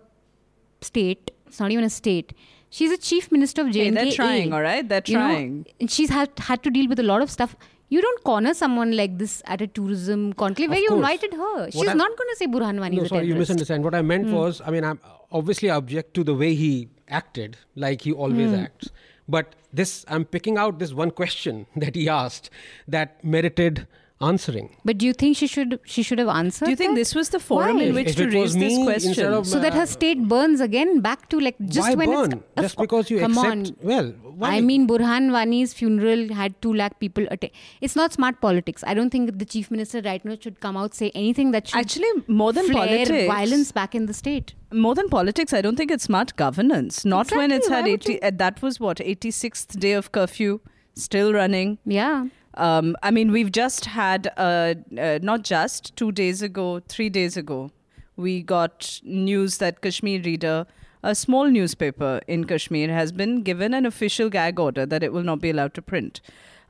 state. 0.82 1.32
It's 1.48 1.60
not 1.60 1.72
even 1.72 1.86
a 1.86 1.90
state. 1.90 2.34
She's 2.78 2.92
a 2.92 2.98
chief 2.98 3.32
minister 3.32 3.62
of 3.64 3.70
JNK. 3.70 3.74
Hey, 3.76 3.90
they're 3.90 4.12
trying, 4.12 4.54
all 4.54 4.62
right? 4.62 4.88
They're 4.88 5.02
You 5.08 5.18
know, 5.18 5.28
trying. 5.28 5.66
and 5.80 5.90
she's 5.90 6.12
had 6.12 6.30
had 6.48 6.62
to 6.66 6.70
deal 6.70 6.88
with 6.88 7.00
a 7.00 7.06
lot 7.12 7.24
of 7.24 7.32
stuff. 7.36 7.56
You 7.90 8.02
don't 8.04 8.24
corner 8.24 8.54
someone 8.54 8.92
like 9.00 9.18
this 9.22 9.42
at 9.54 9.64
a 9.66 9.68
tourism 9.78 10.26
conclave 10.42 10.70
where 10.70 10.84
you 10.86 10.92
invited 10.96 11.34
her. 11.34 11.72
She's 11.72 11.88
I'm- 11.88 11.98
not 11.98 12.16
going 12.20 12.30
to 12.34 12.36
say 12.42 12.48
Burhan 12.56 12.80
Wani 12.84 12.98
No, 12.98 13.02
is 13.04 13.08
a 13.08 13.16
sorry, 13.16 13.28
you 13.30 13.36
misunderstand. 13.40 13.84
What 13.84 13.96
I 13.96 14.04
meant 14.04 14.28
hmm. 14.28 14.36
was, 14.36 14.62
I 14.64 14.70
mean, 14.76 14.84
I'm 14.84 15.00
obviously 15.32 15.72
object 15.78 16.14
to 16.20 16.24
the 16.24 16.36
way 16.36 16.54
he 16.54 16.90
acted, 17.22 17.58
like 17.88 18.02
he 18.10 18.14
always 18.28 18.52
hmm. 18.52 18.60
acts. 18.66 18.92
But 19.28 19.56
this, 19.74 20.06
I'm 20.08 20.26
picking 20.38 20.60
out 20.66 20.78
this 20.78 20.94
one 20.94 21.10
question 21.22 21.66
that 21.86 21.96
he 21.96 22.08
asked 22.08 22.52
that 22.88 23.24
merited 23.24 23.88
answering. 24.20 24.76
But 24.84 24.98
do 24.98 25.06
you 25.06 25.14
think 25.14 25.38
she 25.38 25.46
should 25.48 25.80
she 25.86 26.02
should 26.02 26.18
have 26.20 26.28
answered? 26.28 26.66
Do 26.66 26.72
you 26.72 26.76
think 26.78 26.92
that? 26.94 27.00
this 27.02 27.14
was 27.14 27.30
the 27.30 27.40
forum 27.40 27.78
Why? 27.78 27.84
in 27.84 27.94
which 27.94 28.08
if 28.10 28.16
to 28.16 28.28
raise 28.30 28.56
this 28.56 28.78
question? 28.84 29.10
instead 29.12 29.32
of- 29.32 29.46
so 29.48 29.60
that 29.60 29.74
her 29.76 29.86
state 29.86 30.24
burns 30.28 30.60
again 30.60 31.02
back 31.02 31.30
to 31.30 31.40
like 31.40 31.56
just 31.66 31.90
why 31.90 31.94
when 31.96 32.10
burn? 32.10 32.32
it's 32.34 32.44
of 32.58 32.64
Just 32.64 32.78
because 32.78 33.12
you 33.12 33.20
come 33.20 33.38
accept. 33.38 33.52
on. 33.52 33.76
Well, 33.82 34.10
why? 34.44 34.56
I 34.56 34.62
mean, 34.62 34.88
Burhan 34.88 35.30
Wani's 35.36 35.74
funeral 35.74 36.34
had 36.34 36.60
two 36.62 36.74
lakh 36.74 37.00
people 37.00 37.28
attend. 37.32 37.52
It's 37.82 37.96
not 37.96 38.14
smart 38.14 38.40
politics. 38.42 38.84
I 38.88 38.94
don't 38.94 39.10
think 39.12 39.38
the 39.38 39.46
chief 39.46 39.70
minister 39.72 40.02
right 40.02 40.24
now 40.26 40.38
should 40.40 40.60
come 40.62 40.78
out 40.78 40.94
say 40.96 41.12
anything 41.14 41.52
that 41.52 41.68
should 41.68 41.80
Actually, 41.80 42.12
more 42.28 42.52
than 42.54 42.66
flare 42.68 42.88
politics, 42.88 43.28
violence 43.28 43.72
back 43.72 43.94
in 43.94 44.08
the 44.08 44.14
state. 44.14 44.54
more 44.74 44.96
than 44.96 45.10
politics, 45.10 45.54
I 45.54 45.62
don't 45.62 45.76
think 45.76 45.92
it's 45.92 46.04
smart 46.04 46.36
governance. 46.36 47.06
Not 47.06 47.32
when 47.32 47.52
it's 47.52 47.70
why 47.70 47.78
had 47.78 47.88
80. 47.88 48.14
you- 48.14 48.20
Uh, 48.24 48.32
that 48.44 48.62
was 48.62 48.80
what 48.80 49.00
86th 49.00 49.80
day 49.80 49.94
of 49.94 50.12
curfew, 50.12 50.60
still 50.96 51.34
running. 51.34 51.78
Yeah. 51.86 52.26
Um, 52.58 52.96
I 53.04 53.12
mean, 53.12 53.32
we've 53.32 53.52
just 53.52 53.86
had, 53.86 54.28
uh, 54.36 54.74
uh, 55.00 55.20
not 55.22 55.44
just 55.44 55.96
two 55.96 56.12
days 56.12 56.42
ago, 56.42 56.82
three 56.88 57.08
days 57.08 57.38
ago, 57.38 57.70
we 58.16 58.42
got 58.42 59.00
news 59.04 59.60
that 59.60 59.82
Kashmir 59.82 60.22
Reader, 60.24 60.66
a 61.04 61.14
small 61.14 61.46
newspaper 61.46 62.20
in 62.28 62.46
Kashmir, 62.46 62.90
has 62.90 63.12
been 63.12 63.44
given 63.44 63.76
an 63.76 63.86
official 63.86 64.30
gag 64.30 64.60
order 64.60 64.88
that 64.88 65.04
it 65.04 65.14
will 65.14 65.22
not 65.24 65.40
be 65.40 65.52
allowed 65.52 65.76
to 65.76 65.84
print. 65.84 66.20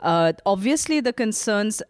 Uh, 0.02 0.34
obviously, 0.46 1.00
the 1.00 1.14
concerns. 1.14 1.82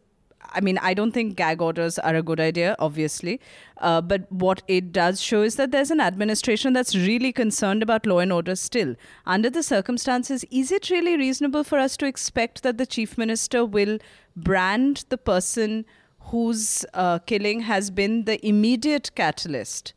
I 0.52 0.62
mean, 0.62 0.78
I 0.80 0.94
don't 0.94 1.12
think 1.12 1.36
gag 1.36 1.62
orders 1.62 2.00
are 2.00 2.16
a 2.16 2.24
good 2.24 2.40
idea, 2.40 2.76
obviously. 2.80 3.40
Uh, 3.78 4.02
but 4.02 4.32
what 4.32 4.64
it 4.68 4.92
does 4.92 5.22
show 5.22 5.42
is 5.42 5.56
that 5.56 5.72
there's 5.72 5.92
an 5.92 6.00
administration 6.00 6.74
that's 6.74 6.96
really 6.96 7.32
concerned 7.32 7.84
about 7.84 8.06
law 8.06 8.20
and 8.20 8.34
order 8.34 8.56
still. 8.56 8.96
Under 9.26 9.50
the 9.50 9.64
circumstances, 9.64 10.46
is 10.52 10.72
it 10.72 10.90
really 10.90 11.18
reasonable 11.18 11.64
for 11.64 11.78
us 11.78 11.98
to 11.98 12.06
expect 12.06 12.64
that 12.64 12.78
the 12.78 12.86
chief 12.86 13.18
minister 13.18 13.66
will 13.66 14.00
brand 14.36 15.06
the 15.10 15.18
person 15.18 15.86
whose 16.20 16.86
uh, 16.94 17.20
killing 17.20 17.62
has 17.62 17.90
been 17.90 18.26
the 18.26 18.46
immediate 18.46 19.14
catalyst 19.16 19.94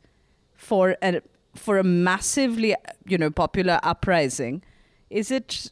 for 0.53 0.95
a, 1.01 1.21
for 1.55 1.77
a 1.77 1.83
massively, 1.83 2.75
you 3.05 3.17
know, 3.17 3.29
popular 3.29 3.79
uprising? 3.83 4.63
Is 5.09 5.31
it 5.31 5.71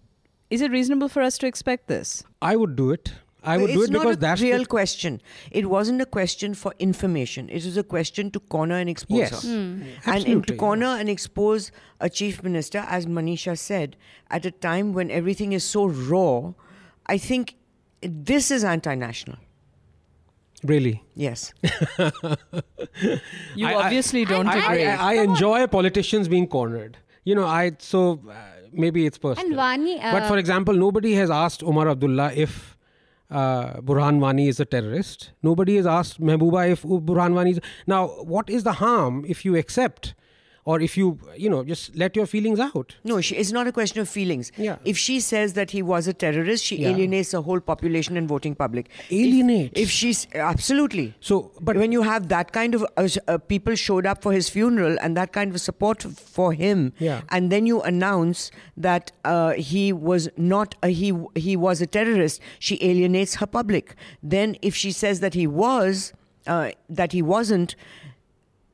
is 0.49 0.61
it 0.61 0.71
reasonable 0.71 1.09
for 1.09 1.21
us 1.21 1.37
to 1.37 1.47
expect 1.47 1.87
this? 1.87 2.23
I 2.41 2.55
would 2.55 2.75
do 2.75 2.91
it. 2.91 3.13
I 3.43 3.57
would 3.57 3.69
it's 3.69 3.77
do 3.79 3.83
it 3.83 3.89
not 3.91 3.99
because 4.01 4.15
a 4.17 4.19
that's 4.19 4.41
real 4.41 4.59
the, 4.59 4.65
question. 4.65 5.21
It 5.51 5.69
wasn't 5.69 6.01
a 6.01 6.05
question 6.05 6.53
for 6.53 6.73
information. 6.79 7.47
It 7.49 7.63
was 7.65 7.77
a 7.77 7.83
question 7.83 8.31
to 8.31 8.39
corner 8.39 8.75
and 8.75 8.89
expose 8.89 9.17
Yes. 9.19 9.43
her. 9.43 9.49
Hmm. 9.49 9.55
And 9.55 9.83
in, 9.83 9.83
to 9.85 10.09
Absolutely. 10.09 10.57
corner 10.57 10.85
and 10.87 11.09
expose 11.09 11.71
a 12.01 12.09
chief 12.09 12.43
minister, 12.43 12.79
as 12.87 13.05
Manisha 13.05 13.57
said, 13.57 13.95
at 14.29 14.45
a 14.45 14.51
time 14.51 14.91
when 14.93 15.09
everything 15.09 15.53
is 15.53 15.63
so 15.63 15.85
raw, 15.87 16.53
I 17.05 17.17
think 17.17 17.55
this 18.01 18.51
is 18.51 18.63
anti-national. 18.63 19.37
really. 20.63 21.01
Yes. 21.15 21.53
You 23.55 23.65
I- 23.67 23.71
I- 23.73 23.75
obviously 23.85 24.25
don't 24.25 24.47
I, 24.47 24.57
agree. 24.65 24.85
I, 24.85 25.11
I 25.11 25.23
enjoy 25.23 25.67
politicians 25.67 26.27
being 26.27 26.47
cornered. 26.47 26.97
You 27.23 27.35
know, 27.35 27.45
I 27.45 27.71
so 27.79 28.19
uh, 28.29 28.33
maybe 28.73 29.05
it's 29.05 29.17
personal. 29.17 29.47
And 29.47 29.57
Vani, 29.59 30.01
but 30.01 30.27
for 30.27 30.33
uh, 30.33 30.37
example, 30.37 30.73
nobody 30.73 31.13
has 31.13 31.29
asked 31.29 31.63
Omar 31.63 31.87
Abdullah 31.89 32.31
if 32.33 32.75
uh, 33.29 33.73
Burhan 33.81 34.19
Wani 34.19 34.47
is 34.47 34.59
a 34.59 34.65
terrorist. 34.65 35.31
Nobody 35.43 35.75
has 35.75 35.85
asked 35.85 36.19
Mehbooba 36.21 36.71
if 36.71 36.83
Burhan 36.83 37.33
Wani 37.33 37.51
is. 37.51 37.59
Now, 37.87 38.07
what 38.07 38.49
is 38.49 38.63
the 38.63 38.73
harm 38.73 39.25
if 39.27 39.45
you 39.45 39.55
accept 39.55 40.15
or 40.65 40.81
if 40.81 40.97
you, 40.97 41.17
you 41.37 41.49
know, 41.49 41.63
just 41.63 41.95
let 41.95 42.15
your 42.15 42.25
feelings 42.25 42.59
out? 42.59 42.95
No, 43.03 43.21
she, 43.21 43.35
it's 43.35 43.51
not 43.51 43.67
a 43.67 43.71
question 43.71 43.99
of 44.01 44.09
feelings. 44.09 44.51
Yeah. 44.57 44.77
If 44.85 44.97
she 44.97 45.19
says 45.19 45.53
that 45.53 45.71
he 45.71 45.81
was 45.81 46.07
a 46.07 46.13
terrorist, 46.13 46.63
she 46.63 46.77
Yeah. 46.77 46.89
alienates 46.89 47.31
the 47.31 47.41
whole 47.41 47.59
population 47.59 48.17
and 48.17 48.27
voting 48.27 48.55
public. 48.55 48.89
If- 49.09 49.71
If, 49.77 49.89
she's 49.89 50.27
absolutely. 50.35 51.13
So, 51.19 51.51
but 51.61 51.75
when 51.77 51.91
you 51.91 52.01
have 52.03 52.27
that 52.29 52.51
kind 52.51 52.75
of 52.75 52.85
uh, 52.97 53.07
uh, 53.27 53.37
people 53.37 53.75
showed 53.75 54.05
up 54.05 54.21
for 54.21 54.31
his 54.33 54.49
funeral 54.49 54.97
and 55.01 55.15
that 55.17 55.31
kind 55.33 55.53
of 55.53 55.61
support 55.61 56.03
for 56.03 56.53
him, 56.53 56.93
Yeah. 56.99 57.21
and 57.29 57.51
then 57.51 57.65
you 57.65 57.81
announce 57.81 58.51
that 58.77 59.11
uh, 59.25 59.53
he 59.53 59.91
was 59.93 60.29
not 60.37 60.75
a, 60.83 60.89
he 60.89 61.13
he 61.35 61.55
was 61.55 61.81
a 61.81 61.87
terrorist, 61.87 62.41
she 62.59 62.77
alienates 62.81 63.35
her 63.35 63.47
public. 63.47 63.95
Then, 64.21 64.55
if 64.61 64.75
she 64.75 64.91
says 64.91 65.19
that 65.21 65.33
he 65.33 65.47
was, 65.47 66.13
uh, 66.47 66.71
that 66.89 67.11
he 67.13 67.21
wasn't, 67.21 67.75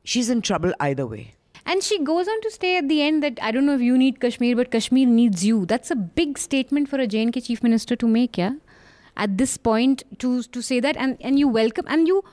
she's 0.03 0.29
in 0.29 0.41
trouble 0.41 0.73
either 0.79 1.05
way. 1.05 1.34
And 1.65 1.81
she 1.81 1.97
goes 2.03 2.27
on 2.27 2.41
to 2.41 2.51
say 2.51 2.77
at 2.77 2.87
the 2.89 3.01
end 3.01 3.23
that 3.23 3.39
I 3.41 3.51
don't 3.51 3.65
know 3.65 3.75
if 3.75 3.81
you 3.81 3.97
need 3.97 4.19
Kashmir, 4.19 4.55
but 4.55 4.71
Kashmir 4.71 5.07
needs 5.07 5.43
you. 5.43 5.65
That's 5.65 5.89
a 5.91 5.95
big 5.95 6.37
statement 6.37 6.89
for 6.89 6.99
a 6.99 7.07
JNK 7.07 7.45
chief 7.45 7.63
minister 7.63 7.95
to 7.95 8.07
make, 8.07 8.37
yeah. 8.37 8.53
At 9.17 9.37
this 9.37 9.57
point, 9.57 10.03
to 10.19 10.43
to 10.43 10.61
say 10.61 10.79
that, 10.81 10.97
and 10.97 11.17
and 11.21 11.39
you 11.39 11.47
welcome 11.47 11.85
and 11.87 12.07
you 12.07 12.23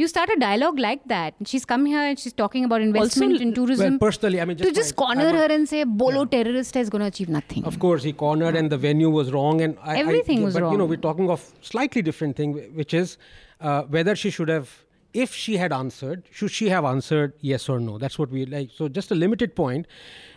you 0.00 0.06
start 0.10 0.30
a 0.34 0.36
dialogue 0.38 0.78
like 0.78 1.00
that. 1.12 1.34
She's 1.52 1.64
come 1.64 1.84
here 1.92 2.02
and 2.08 2.18
she's 2.24 2.32
talking 2.40 2.64
about 2.64 2.80
investment 2.80 3.32
Also, 3.32 3.42
in 3.46 3.52
tourism. 3.54 3.88
well, 3.94 3.98
personally, 4.04 4.40
I 4.40 4.44
mean, 4.44 4.56
to 4.58 4.64
just 4.66 4.76
just 4.80 4.92
my- 4.96 5.04
corner 5.04 5.32
her 5.38 5.46
and 5.54 5.68
say 5.68 5.82
bolo 6.02 6.24
terrorist 6.24 6.76
is 6.82 6.88
going 6.88 7.00
to 7.06 7.08
achieve 7.08 7.28
nothing. 7.28 7.64
Of 7.64 7.80
course, 7.80 8.04
he 8.04 8.12
cornered 8.12 8.54
and 8.60 8.70
the 8.70 8.78
venue 8.78 9.10
was 9.10 9.32
wrong, 9.32 9.60
and 9.60 9.76
I, 9.82 9.96
I- 9.96 9.98
Everything 10.04 10.44
was 10.44 10.54
but, 10.54 10.70
you 10.70 10.78
know, 10.78 10.84
we're 10.84 11.04
talking 11.08 11.28
of 11.36 11.50
slightly 11.72 12.00
different 12.10 12.36
thing, 12.36 12.54
which 12.82 12.94
is 12.94 13.18
uh, 13.60 13.82
whether 13.96 14.14
she 14.14 14.30
should 14.30 14.48
have, 14.48 14.70
if 15.14 15.34
she 15.34 15.56
had 15.56 15.72
answered, 15.72 16.24
should 16.30 16.50
she 16.50 16.68
have 16.68 16.84
answered 16.84 17.32
yes 17.40 17.68
or 17.68 17.80
no? 17.80 17.98
That's 17.98 18.18
what 18.18 18.30
we 18.30 18.44
like. 18.46 18.70
So 18.74 18.88
just 18.88 19.10
a 19.10 19.14
limited 19.14 19.56
point, 19.56 19.86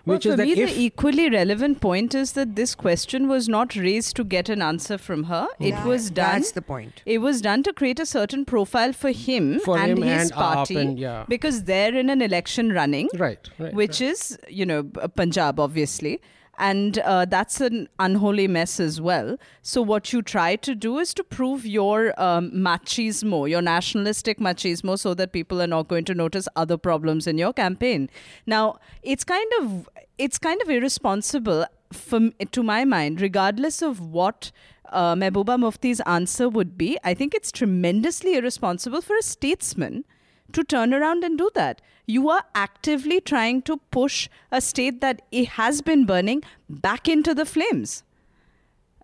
Well, 0.06 0.16
which 0.16 0.24
for 0.24 0.30
is 0.30 0.38
that 0.38 0.46
me, 0.48 0.54
if 0.54 0.70
the 0.76 0.82
equally 0.82 1.30
relevant 1.30 1.82
point 1.82 2.16
is 2.16 2.32
that 2.34 2.56
this 2.56 2.74
question 2.74 3.28
was 3.28 3.50
not 3.50 3.76
raised 3.76 4.16
to 4.16 4.24
get 4.24 4.48
an 4.50 4.62
answer 4.62 4.98
from 4.98 5.26
her. 5.26 5.48
It 5.60 5.76
was 5.86 6.10
done. 6.10 6.40
That's 6.42 6.52
the 6.54 6.62
point. 6.62 7.04
It 7.06 7.18
was 7.20 7.42
done 7.42 7.64
to 7.64 7.74
create 7.74 8.00
a 8.00 8.06
certain 8.06 8.46
profile 8.46 8.94
for 8.94 9.12
him 9.12 9.60
For 9.60 9.78
and 9.78 9.98
him 9.98 10.02
his 10.04 10.24
and 10.24 10.32
party 10.32 10.76
and- 10.78 10.98
yeah. 11.00 11.26
because 11.28 11.64
they're 11.66 11.94
in 11.94 12.10
an 12.10 12.22
election 12.22 12.72
running, 12.72 13.10
right, 13.16 13.48
right, 13.60 13.74
which 13.74 14.00
is, 14.02 14.38
you 14.50 14.66
know, 14.66 14.84
B- 14.84 15.02
Punjab, 15.16 15.60
obviously. 15.60 16.22
And 16.62 17.00
uh, 17.00 17.26
that's 17.26 17.60
an 17.60 17.90
unholy 17.98 18.48
mess 18.48 18.80
as 18.80 19.02
well. 19.02 19.38
So, 19.64 19.82
what 19.82 20.14
you 20.14 20.22
try 20.22 20.56
to 20.58 20.76
do 20.76 21.00
is 21.00 21.12
to 21.16 21.24
prove 21.24 21.66
your 21.66 22.14
um, 22.22 22.52
machismo, 22.52 23.50
your 23.50 23.64
nationalistic 23.64 24.38
machismo, 24.40 24.98
so 25.00 25.16
that 25.16 25.34
people 25.34 25.60
are 25.60 25.68
not 25.68 25.88
going 25.88 26.06
to 26.06 26.14
notice 26.14 26.48
other 26.56 26.78
problems 26.78 27.26
in 27.26 27.40
your 27.40 27.52
campaign. 27.52 28.12
Now, 28.46 28.78
it's 29.02 29.24
kind 29.24 29.52
of 29.60 29.90
it's 30.20 30.38
kind 30.38 30.62
of 30.62 30.70
irresponsible 30.70 31.66
from 31.92 32.32
to 32.52 32.62
my 32.62 32.86
mind, 32.86 33.22
regardless 33.22 33.82
of 33.82 34.00
what 34.00 34.52
uh, 34.92 35.16
Mehbooba 35.16 35.58
Mufti's 35.58 36.00
answer 36.02 36.48
would 36.48 36.78
be. 36.78 36.96
I 37.04 37.16
think 37.16 37.34
it's 37.34 37.52
tremendously 37.52 38.36
irresponsible 38.36 39.02
for 39.02 39.18
a 39.18 39.24
statesman 39.24 40.06
to 40.54 40.64
turn 40.64 40.94
around 40.94 41.24
and 41.24 41.38
do 41.38 41.50
that. 41.56 41.82
You 42.06 42.30
are 42.30 42.44
actively 42.56 43.22
trying 43.22 43.62
to 43.64 43.78
push 43.92 44.30
a 44.52 44.62
state 44.62 45.02
that 45.02 45.22
it 45.32 45.50
has 45.50 45.82
been 45.82 46.06
burning 46.06 46.44
back 46.70 47.08
into 47.08 47.34
the 47.34 47.46
flames. 47.46 48.04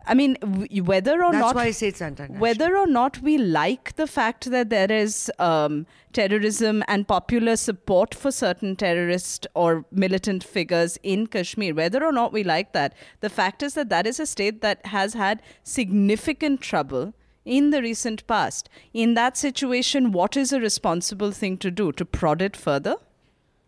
I 0.09 0.13
mean, 0.13 0.37
whether 0.85 1.21
or 1.21 1.33
That's 1.33 1.41
not 1.41 1.55
why 1.55 1.65
I 1.65 1.71
say 1.71 1.89
it's 1.89 2.01
anti-national. 2.01 2.39
whether 2.39 2.77
or 2.77 2.87
not 2.87 3.21
we 3.21 3.37
like 3.37 3.97
the 3.97 4.07
fact 4.07 4.49
that 4.51 4.69
there 4.69 4.89
is 4.89 5.29
um, 5.37 5.85
terrorism 6.13 6.81
and 6.87 7.05
popular 7.05 7.57
support 7.57 8.15
for 8.15 8.31
certain 8.31 8.77
terrorist 8.77 9.47
or 9.53 9.83
militant 9.91 10.45
figures 10.45 10.97
in 11.03 11.27
Kashmir, 11.27 11.75
whether 11.75 12.05
or 12.05 12.13
not 12.13 12.31
we 12.31 12.43
like 12.43 12.71
that, 12.71 12.93
the 13.19 13.29
fact 13.29 13.61
is 13.61 13.73
that 13.73 13.89
that 13.89 14.07
is 14.07 14.17
a 14.19 14.25
state 14.25 14.61
that 14.61 14.85
has 14.85 15.13
had 15.13 15.41
significant 15.63 16.61
trouble 16.61 17.13
in 17.47 17.71
the 17.71 17.81
recent 17.81 18.25
past. 18.27 18.69
In 18.93 19.13
that 19.15 19.37
situation, 19.37 20.11
what 20.11 20.37
is 20.37 20.51
a 20.53 20.59
responsible 20.59 21.31
thing 21.31 21.57
to 21.59 21.71
do? 21.71 21.91
To 21.93 22.05
prod 22.05 22.41
it 22.41 22.55
further? 22.55 22.95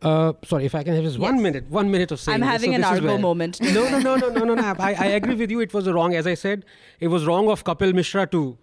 Uh, 0.02 0.34
sorry, 0.46 0.66
if 0.66 0.76
I 0.76 0.84
can 0.84 0.96
have 0.96 1.04
just 1.04 1.20
one 1.20 1.42
minute, 1.42 1.70
one 1.70 1.92
minute 1.92 2.12
of 2.12 2.20
saying. 2.20 2.36
I'm 2.36 2.42
having 2.42 2.72
So 2.72 2.76
an 2.76 2.84
Argo 2.84 3.18
moment. 3.18 3.60
No, 3.74 3.90
no, 3.90 4.00
no, 4.00 4.16
no, 4.16 4.30
no, 4.30 4.44
no, 4.44 4.56
no. 4.56 4.76
I, 4.80 4.94
I 4.94 5.06
agree 5.08 5.36
with 5.36 5.52
you. 5.52 5.60
It 5.60 5.74
was 5.74 5.90
wrong, 5.90 6.16
as 6.16 6.26
I 6.26 6.36
said, 6.36 6.66
it 7.00 7.08
was 7.08 7.26
wrong 7.26 7.50
of 7.50 7.64
Kapil 7.64 7.94
Mishra 7.94 8.28
to 8.28 8.58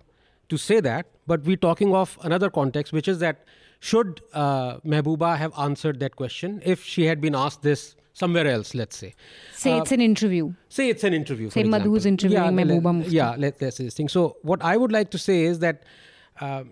to 0.49 0.57
say 0.57 0.81
that. 0.81 1.07
But 1.27 1.43
we're 1.43 1.57
talking 1.57 1.95
of 1.95 2.19
another 2.23 2.49
context, 2.49 2.93
which 2.93 3.09
is 3.09 3.19
that 3.19 3.45
should 3.81 4.23
uh, 4.33 4.79
Mehbooba 4.79 5.37
have 5.37 5.53
answered 5.59 6.01
that 6.01 6.17
question 6.17 6.63
if 6.65 6.83
she 6.85 7.07
had 7.07 7.21
been 7.21 7.35
asked 7.35 7.63
this 7.63 7.97
somewhere 8.21 8.47
else, 8.55 8.75
let's 8.81 8.97
say. 9.03 9.15
Say 9.63 9.73
Uh, 9.75 9.83
it's 9.83 9.93
an 9.93 10.01
interview. 10.01 10.53
Say 10.79 10.89
it's 10.95 11.05
an 11.05 11.15
interview. 11.21 11.51
Say 11.51 11.65
Madhu's 11.65 12.07
interviewing 12.07 12.57
let- 12.57 12.67
Mehbooba 12.67 12.95
Mufti. 12.99 13.15
Yeah, 13.17 13.35
let, 13.45 13.61
let's 13.61 13.77
say 13.77 13.85
this 13.85 13.95
thing. 14.01 14.09
So, 14.17 14.27
what 14.53 14.63
I 14.73 14.77
would 14.85 14.93
like 14.99 15.11
to 15.17 15.19
say 15.19 15.39
is 15.45 15.59
that 15.67 15.83
um, 16.41 16.71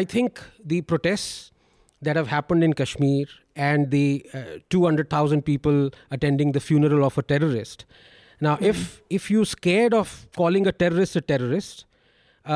I 0.00 0.04
think 0.04 0.40
the 0.74 0.80
protests 0.82 1.50
that 2.02 2.16
have 2.20 2.28
happened 2.28 2.62
in 2.68 2.74
Kashmir 2.80 3.26
and 3.56 3.90
the 3.90 4.24
uh, 4.32 4.44
200,000 4.70 5.42
people 5.42 5.90
attending 6.12 6.52
the 6.52 6.60
funeral 6.60 7.04
of 7.04 7.18
a 7.18 7.22
terrorist. 7.34 7.84
Now, 8.40 8.56
if 8.60 9.02
if 9.18 9.30
you're 9.32 9.48
scared 9.52 9.94
of 10.00 10.10
calling 10.40 10.68
a 10.72 10.72
terrorist 10.82 11.16
a 11.20 11.20
terrorist, 11.20 11.86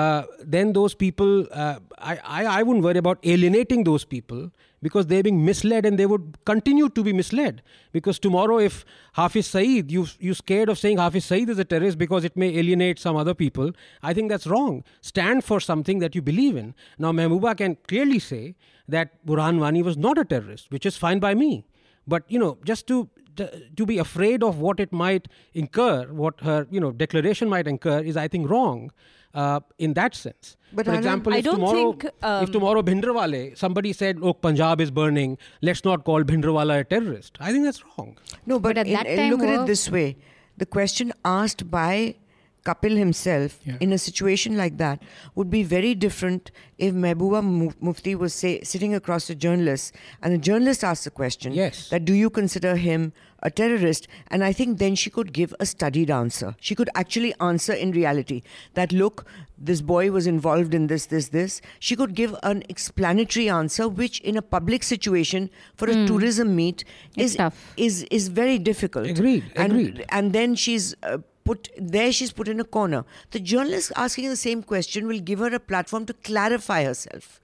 uh, 0.00 0.22
then 0.56 0.72
those 0.76 0.94
people, 0.94 1.32
uh, 1.50 1.78
I, 1.98 2.18
I, 2.24 2.44
I 2.58 2.62
wouldn't 2.62 2.84
worry 2.84 2.98
about 2.98 3.18
alienating 3.32 3.82
those 3.88 4.04
people 4.04 4.44
because 4.82 5.06
they're 5.06 5.22
being 5.22 5.44
misled 5.44 5.86
and 5.86 5.98
they 5.98 6.06
would 6.06 6.36
continue 6.44 6.88
to 6.88 7.02
be 7.02 7.12
misled. 7.12 7.62
Because 7.92 8.18
tomorrow, 8.18 8.58
if 8.58 8.84
Hafiz 9.14 9.46
Saeed, 9.46 9.90
you, 9.90 10.06
you're 10.18 10.34
scared 10.34 10.68
of 10.68 10.78
saying 10.78 10.98
Hafiz 10.98 11.24
Saeed 11.24 11.48
is 11.48 11.58
a 11.58 11.64
terrorist 11.64 11.98
because 11.98 12.24
it 12.24 12.36
may 12.36 12.58
alienate 12.58 12.98
some 12.98 13.16
other 13.16 13.34
people, 13.34 13.70
I 14.02 14.12
think 14.12 14.28
that's 14.28 14.46
wrong. 14.46 14.84
Stand 15.00 15.44
for 15.44 15.60
something 15.60 16.00
that 16.00 16.14
you 16.14 16.22
believe 16.22 16.56
in. 16.56 16.74
Now, 16.98 17.12
Mehbooba 17.12 17.56
can 17.56 17.76
clearly 17.86 18.18
say 18.18 18.56
that 18.88 19.24
Burhan 19.24 19.60
Wani 19.60 19.82
was 19.82 19.96
not 19.96 20.18
a 20.18 20.24
terrorist, 20.24 20.70
which 20.70 20.84
is 20.84 20.96
fine 20.96 21.20
by 21.20 21.34
me. 21.34 21.64
But, 22.06 22.24
you 22.28 22.38
know, 22.38 22.58
just 22.64 22.86
to 22.88 23.08
to 23.76 23.86
be 23.86 23.96
afraid 23.96 24.42
of 24.42 24.58
what 24.58 24.78
it 24.78 24.92
might 24.92 25.26
incur, 25.54 26.04
what 26.12 26.38
her 26.40 26.66
you 26.70 26.78
know 26.78 26.92
declaration 26.92 27.48
might 27.48 27.66
incur, 27.66 28.00
is 28.00 28.14
I 28.14 28.28
think 28.28 28.50
wrong 28.50 28.90
uh, 29.34 29.60
in 29.78 29.94
that 29.94 30.14
sense. 30.14 30.56
But 30.72 30.86
For 30.86 30.92
Anand, 30.92 30.98
example, 30.98 31.34
I 31.34 31.38
if 31.38 31.44
don't 31.44 31.54
tomorrow, 31.56 31.92
think, 31.92 32.06
um, 32.22 32.42
if 32.44 32.50
tomorrow 32.50 32.82
Bhindranwale, 32.82 33.56
somebody 33.58 33.92
said, 33.92 34.20
"Look, 34.20 34.40
Punjab 34.40 34.80
is 34.80 34.90
burning. 34.90 35.36
Let's 35.60 35.84
not 35.84 36.04
call 36.04 36.22
Bhindranwala 36.24 36.80
a 36.80 36.84
terrorist." 36.84 37.36
I 37.40 37.52
think 37.52 37.64
that's 37.64 37.82
wrong. 37.86 38.16
No, 38.46 38.58
but, 38.58 38.70
But 38.70 38.78
at 38.78 38.86
in- 38.86 38.94
that 38.94 39.06
uh, 39.06 39.16
time 39.16 39.30
look 39.32 39.42
at 39.42 39.60
it 39.60 39.66
this 39.66 39.90
way: 39.90 40.16
the 40.56 40.66
question 40.66 41.12
asked 41.24 41.70
by 41.70 42.14
Kapil 42.64 42.96
himself 42.96 43.58
Yeah. 43.64 43.76
in 43.80 43.92
a 43.92 43.98
situation 43.98 44.56
like 44.56 44.76
that 44.78 45.02
would 45.34 45.50
be 45.50 45.62
very 45.62 45.94
different 45.94 46.50
if 46.78 46.94
Mehbooba 46.94 47.42
Mufti 47.80 48.14
was 48.14 48.34
say, 48.34 48.60
sitting 48.62 48.94
across 48.94 49.28
a 49.30 49.34
journalist 49.34 49.94
and 50.22 50.32
the 50.34 50.38
journalist 50.38 50.84
asked 50.84 51.04
the 51.04 51.10
question 51.10 51.52
Yes. 51.52 51.88
that 51.90 52.04
do 52.04 52.14
you 52.14 52.30
consider 52.30 52.76
him 52.76 53.12
a 53.44 53.50
terrorist 53.50 54.06
and 54.30 54.44
i 54.44 54.52
think 54.52 54.78
then 54.78 54.94
she 54.94 55.10
could 55.10 55.32
give 55.32 55.52
a 55.58 55.66
studied 55.66 56.10
answer 56.16 56.54
she 56.60 56.76
could 56.80 56.88
actually 56.94 57.34
answer 57.40 57.72
in 57.72 57.90
reality 57.90 58.40
that 58.74 58.92
look 58.92 59.24
this 59.58 59.80
boy 59.80 60.12
was 60.12 60.28
involved 60.28 60.74
in 60.78 60.86
this 60.86 61.06
this 61.06 61.28
this 61.30 61.60
she 61.80 61.96
could 61.96 62.14
give 62.14 62.36
an 62.44 62.62
explanatory 62.68 63.48
answer 63.48 63.88
which 63.88 64.20
in 64.20 64.36
a 64.36 64.42
public 64.42 64.84
situation 64.84 65.50
for 65.74 65.88
a 65.90 66.06
tourism 66.06 66.54
meet 66.54 66.84
It's 67.16 67.34
is 67.34 67.50
is 67.88 68.02
is 68.20 68.28
very 68.28 68.58
difficult 68.70 69.08
Agreed, 69.08 69.50
and 69.56 69.72
agreed. 69.72 70.04
and 70.10 70.32
then 70.32 70.54
she's 70.54 70.94
uh, 71.02 71.18
put 71.44 71.68
there 71.94 72.10
she's 72.18 72.32
put 72.40 72.48
in 72.54 72.60
a 72.60 72.64
corner 72.78 73.04
the 73.36 73.40
journalist 73.52 73.92
asking 73.96 74.28
the 74.28 74.40
same 74.48 74.62
question 74.72 75.06
will 75.12 75.22
give 75.30 75.38
her 75.46 75.52
a 75.54 75.60
platform 75.72 76.04
to 76.06 76.14
clarify 76.30 76.82
herself 76.90 77.38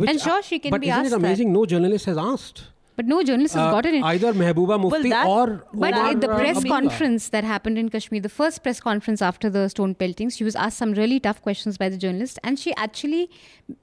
Which, 0.00 0.08
And 0.10 0.20
sure, 0.24 0.42
she 0.48 0.56
can 0.64 0.70
but 0.74 0.80
be 0.82 0.88
isn't 0.88 0.98
asked 0.98 1.06
it 1.06 1.10
that. 1.10 1.16
amazing? 1.26 1.48
No 1.54 1.62
journalist 1.70 2.04
has 2.10 2.18
asked. 2.24 2.58
But 2.98 3.06
no 3.12 3.16
journalist 3.28 3.54
has 3.58 3.62
Uh, 3.64 3.70
gotten 3.76 3.94
it. 3.98 4.04
either 4.10 4.30
Mehbooba 4.40 4.76
Mufti 4.82 5.10
that- 5.12 5.26
or 5.32 5.46
But 5.84 5.94
Omar, 6.00 6.12
the 6.24 6.28
press 6.32 6.58
Abdullah. 6.58 6.74
conference 6.74 7.26
that 7.36 7.48
happened 7.52 7.80
in 7.82 7.88
Kashmir, 7.94 8.20
the 8.26 8.32
first 8.36 8.60
press 8.66 8.80
conference 8.88 9.24
after 9.30 9.50
the 9.56 9.64
stone 9.74 9.94
peltings, 10.02 10.36
she 10.40 10.46
was 10.50 10.58
asked 10.66 10.78
some 10.84 10.92
really 11.00 11.18
tough 11.26 11.40
questions 11.48 11.80
by 11.84 11.88
the 11.96 11.98
journalist, 12.04 12.38
and 12.50 12.62
she 12.66 12.74
actually, 12.86 13.24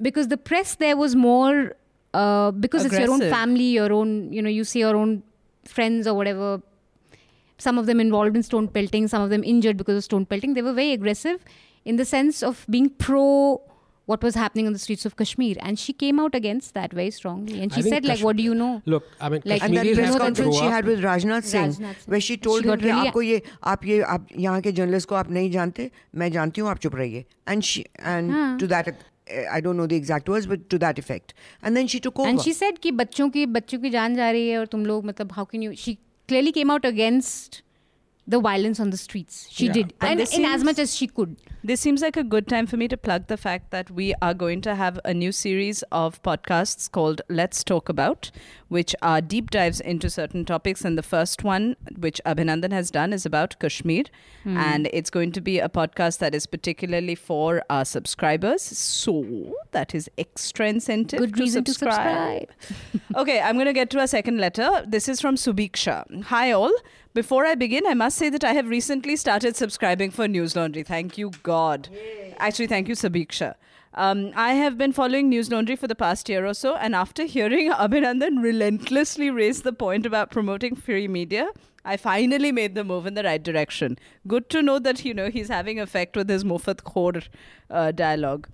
because 0.10 0.30
the 0.36 0.40
press 0.52 0.76
there 0.86 0.96
was 1.04 1.18
more, 1.26 1.54
uh, 2.24 2.52
because 2.68 2.86
it's 2.92 2.98
your 3.04 3.12
own 3.18 3.26
family, 3.38 3.70
your 3.82 3.92
own, 4.00 4.16
you 4.40 4.46
know, 4.48 4.54
you 4.62 4.64
see 4.74 4.80
your 4.88 4.96
own 5.04 5.16
friends 5.78 6.08
or 6.14 6.16
whatever 6.22 6.50
Some 7.59 7.79
of 7.79 7.87
them 7.87 8.01
involved 8.01 8.37
in 8.37 8.43
stone 8.43 8.67
pelting, 8.69 9.09
some 9.09 9.23
of 9.23 9.31
them 9.31 9.45
injured 9.45 9.77
because 9.77 9.97
of 9.97 10.05
stone 10.05 10.25
pelting. 10.27 10.55
They 10.55 10.63
were 10.63 10.73
very 10.73 10.93
aggressive 10.93 11.45
in 11.85 11.97
the 11.97 12.05
sense 12.05 12.43
of 12.43 12.65
being 12.69 12.89
pro 12.91 13.61
what 14.07 14.25
was 14.27 14.35
happening 14.35 14.67
on 14.67 14.73
the 14.73 14.81
streets 14.81 15.07
of 15.07 15.15
Kashmir. 15.17 15.57
And 15.61 15.79
she 15.79 15.93
came 15.93 16.19
out 16.19 16.35
against 16.35 16.75
that 16.75 16.93
very 16.93 17.11
strongly. 17.13 17.61
And 17.63 17.73
I 17.73 17.77
she 17.77 17.83
think 17.83 17.95
said, 17.95 18.05
like, 18.05 18.17
Kash- 18.17 18.25
what 18.25 18.37
do 18.37 18.43
you 18.43 18.55
know? 18.63 18.83
Look, 18.95 19.05
I 19.21 19.29
mean, 19.29 19.43
Like- 19.53 19.63
And 19.63 19.77
that 19.77 19.85
Kashmiris 19.87 19.99
press 19.99 20.09
have 20.09 20.17
to 20.17 20.25
conference 20.25 20.51
grow 20.57 20.61
she 20.61 20.67
up. 20.67 20.73
had 20.73 20.85
with 20.93 21.03
Rajnath 21.05 21.45
Singh, 21.45 21.71
Rajnath 21.71 21.77
Singh. 22.01 22.11
where 22.15 22.21
she 22.31 22.37
told 22.49 22.59
She 22.63 22.69
him 22.69 22.73
got 22.73 22.81
कि 22.81 22.91
really- 22.91 23.07
आपको 23.13 23.23
ये 23.29 23.43
आप 23.75 23.87
ये 23.93 24.01
आप 24.17 24.27
यहाँ 24.49 24.61
के 24.67 24.73
journalist 24.81 25.09
को 25.09 25.15
आप 25.23 25.31
नहीं 25.39 25.51
जानते 25.53 25.91
मैं 26.25 26.31
जानती 26.39 26.61
हूँ 26.61 26.71
आप 26.71 26.79
चुप 26.87 26.95
रहिए 27.03 27.25
and 27.55 27.65
she 27.71 27.85
and 28.15 28.33
हाँ. 28.39 28.59
to 28.65 28.67
that 28.75 28.89
uh, 28.89 28.95
I 29.59 29.61
don't 29.69 29.77
know 29.83 29.87
the 29.87 30.01
exact 30.03 30.29
words 30.29 30.47
but 30.55 30.69
to 30.75 30.79
that 30.87 30.99
effect 31.05 31.35
and 31.63 31.77
then 31.77 31.87
she 31.95 32.01
took 32.09 32.19
over 32.19 32.29
And 32.29 32.43
she 32.49 32.53
said 32.63 32.81
कि 32.83 32.91
बच्चों 33.05 33.29
की 33.39 33.47
बच्चों 33.59 33.79
की 33.87 33.91
जान 33.99 34.17
जा 34.17 34.31
रही 34.31 34.49
है 34.49 34.59
और 34.59 34.67
तुम 34.77 34.87
लोग 34.87 35.05
मतलब 35.13 35.33
how 35.39 35.45
can 35.55 35.63
you 35.69 35.77
she 35.85 35.97
clearly 36.28 36.52
came 36.52 36.70
out 36.70 36.86
against 36.86 37.62
the 38.28 38.40
violence 38.40 38.80
on 38.80 38.90
the 38.90 38.98
streets. 38.98 39.48
She 39.50 39.68
Yeah. 39.68 39.74
did. 39.74 39.94
And 40.02 40.20
in 40.20 40.46
as 40.46 40.64
much 40.64 40.80
as 40.80 40.96
she 40.96 41.08
could. 41.08 41.38
This 41.68 41.82
seems 41.82 42.02
like 42.02 42.16
a 42.16 42.24
good 42.24 42.48
time 42.48 42.66
for 42.66 42.78
me 42.78 42.88
to 42.88 42.96
plug 42.96 43.28
the 43.28 43.36
fact 43.36 43.72
that 43.72 43.92
we 43.92 44.14
are 44.22 44.34
going 44.34 44.62
to 44.62 44.76
have 44.76 45.02
a 45.04 45.14
new 45.14 45.34
series 45.34 45.84
of 45.92 46.24
podcasts 46.24 46.90
called 46.90 47.22
Let's 47.28 47.62
Talk 47.62 47.90
About, 47.90 48.32
which 48.70 48.96
are 49.02 49.20
deep 49.20 49.52
dives 49.52 49.82
into 49.82 50.10
certain 50.10 50.46
topics. 50.46 50.86
And 50.86 50.98
the 50.98 51.04
first 51.04 51.44
one, 51.44 51.76
which 51.98 52.22
Abhinandan 52.26 52.72
has 52.72 52.90
done, 52.90 53.12
is 53.12 53.26
about 53.26 53.60
Kashmir. 53.60 54.06
Hmm. 54.46 54.56
And 54.56 54.90
it's 54.94 55.10
going 55.10 55.34
to 55.34 55.42
be 55.42 55.60
a 55.60 55.68
podcast 55.68 56.20
that 56.20 56.34
is 56.34 56.46
particularly 56.46 57.16
for 57.16 57.62
our 57.70 57.84
subscribers. 57.84 58.62
So 58.62 59.54
that 59.72 59.94
is 59.94 60.10
extra 60.18 60.70
incentive 60.70 61.20
Good 61.20 61.36
to 61.36 61.42
reason 61.42 61.66
to 61.66 61.74
subscribe. 61.74 62.48
subscribe. 62.62 63.02
okay, 63.18 63.42
I'm 63.42 63.56
going 63.56 63.66
to 63.66 63.74
get 63.74 63.90
to 63.90 64.00
a 64.00 64.08
second 64.08 64.38
letter. 64.38 64.86
This 64.88 65.10
is 65.10 65.20
from 65.20 65.36
Subiksha. 65.36 66.24
Hi, 66.24 66.54
all. 66.54 66.72
Before 67.18 67.48
I 67.48 67.56
begin, 67.56 67.88
I 67.88 67.96
must 67.96 68.16
say 68.16 68.30
that 68.30 68.44
I 68.44 68.54
have 68.54 68.70
recently 68.70 69.16
started 69.16 69.56
subscribing 69.56 70.12
for 70.12 70.28
News 70.28 70.56
Laundry. 70.56 70.84
Thank 70.84 71.18
you, 71.18 71.32
God. 71.42 71.90
Actually, 72.38 72.68
thank 72.68 72.88
you, 72.88 72.94
Subiksha. 72.94 73.56
Um, 73.96 74.32
I 74.36 74.54
have 74.54 74.78
been 74.78 74.94
following 74.94 75.28
News 75.28 75.50
Laundry 75.50 75.76
for 75.76 75.88
the 75.88 75.96
past 75.96 76.30
year 76.30 76.46
or 76.46 76.54
so, 76.54 76.76
and 76.76 76.94
after 76.94 77.24
hearing 77.24 77.72
Abhinandan 77.86 78.44
relentlessly 78.44 79.32
raise 79.32 79.64
the 79.64 79.74
point 79.74 80.06
about 80.06 80.30
promoting 80.30 80.76
free 80.76 81.08
media, 81.08 81.50
I 81.84 81.98
finally 81.98 82.52
made 82.52 82.76
the 82.76 82.84
move 82.84 83.08
in 83.08 83.16
the 83.16 83.24
right 83.24 83.42
direction. 83.42 83.98
Good 84.28 84.52
to 84.52 84.62
know 84.62 84.78
that 84.78 85.04
you 85.04 85.16
know 85.16 85.32
he's 85.32 85.48
having 85.48 85.80
effect 85.80 86.16
with 86.16 86.30
his 86.30 86.44
Mufat 86.44 86.84
Khor 86.84 87.14
uh, 87.72 87.94
dialogue. 87.94 88.48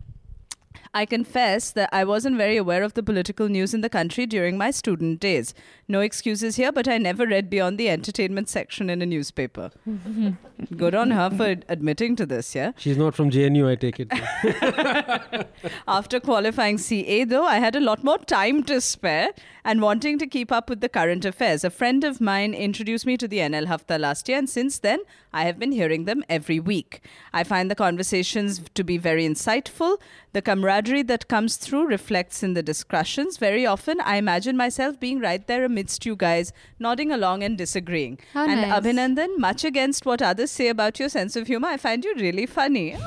I 0.96 1.06
confess 1.08 1.72
that 1.72 1.90
I 1.92 2.04
wasn't 2.04 2.38
very 2.38 2.56
aware 2.56 2.84
of 2.84 2.94
the 2.94 3.02
political 3.02 3.50
news 3.50 3.74
in 3.74 3.82
the 3.82 3.90
country 3.90 4.28
during 4.28 4.60
my 4.60 4.70
student 4.70 5.20
days. 5.20 5.56
No 5.88 6.02
excuses 6.02 6.56
here, 6.56 6.72
but 6.72 6.88
I 6.88 7.00
never 7.00 7.26
read 7.26 7.50
beyond 7.50 7.80
the 7.80 7.90
entertainment 7.90 8.48
section 8.48 8.92
in 8.92 9.02
a 9.02 9.06
newspaper. 9.06 9.72
Good 10.78 10.94
on 10.94 11.10
her 11.10 11.32
for 11.32 11.56
admitting 11.68 12.16
to 12.18 12.28
this, 12.28 12.54
yeah? 12.54 12.74
She's 12.78 12.96
not 12.96 13.16
from 13.16 13.32
JNU, 13.32 13.68
I 13.68 13.76
take 13.76 14.00
it. 14.00 15.48
After 15.88 16.20
qualifying 16.20 16.78
CA, 16.78 17.24
though, 17.24 17.46
I 17.46 17.58
had 17.58 17.76
a 17.76 17.80
lot 17.80 18.04
more 18.04 18.20
time 18.20 18.64
to 18.66 18.80
spare 18.80 19.30
and 19.66 19.82
wanting 19.82 20.20
to 20.20 20.28
keep 20.28 20.52
up 20.52 20.70
with 20.70 20.82
the 20.82 20.90
current 20.90 21.26
affairs. 21.26 21.64
A 21.64 21.70
friend 21.72 22.04
of 22.04 22.22
mine 22.22 22.54
introduced 22.54 23.06
me 23.06 23.18
to 23.18 23.28
the 23.28 23.40
NL 23.40 23.66
Hafta 23.66 23.98
last 23.98 24.30
year, 24.30 24.38
and 24.38 24.50
since 24.50 24.78
then, 24.78 25.00
I 25.34 25.46
have 25.46 25.58
been 25.58 25.72
hearing 25.72 26.06
them 26.06 26.24
every 26.30 26.60
week. 26.60 27.02
I 27.34 27.44
find 27.44 27.72
the 27.72 27.76
conversations 27.76 28.62
to 28.76 28.84
be 28.84 28.98
very 28.98 29.28
insightful. 29.28 29.98
The 30.34 30.42
camaraderie 30.42 30.83
that 30.84 31.28
comes 31.28 31.56
through 31.56 31.88
reflects 31.88 32.44
in 32.44 32.54
the 32.54 32.62
discussions. 32.62 33.38
Very 33.38 33.66
often, 33.66 34.02
I 34.02 34.18
imagine 34.18 34.58
myself 34.58 35.00
being 35.00 35.20
right 35.20 35.46
there 35.48 35.64
amidst 35.64 36.06
you 36.06 36.16
guys, 36.16 36.52
nodding 36.80 37.12
along 37.12 37.44
and 37.44 37.58
disagreeing. 37.58 38.20
How 38.34 38.46
and 38.48 38.62
nice. 38.62 38.72
Abhinandan, 38.72 39.38
much 39.38 39.64
against 39.64 40.06
what 40.06 40.22
others 40.22 40.52
say 40.52 40.68
about 40.68 41.00
your 41.00 41.10
sense 41.10 41.36
of 41.36 41.48
humor, 41.48 41.70
I 41.70 41.78
find 41.78 42.04
you 42.04 42.14
really 42.16 42.46
funny. 42.46 42.98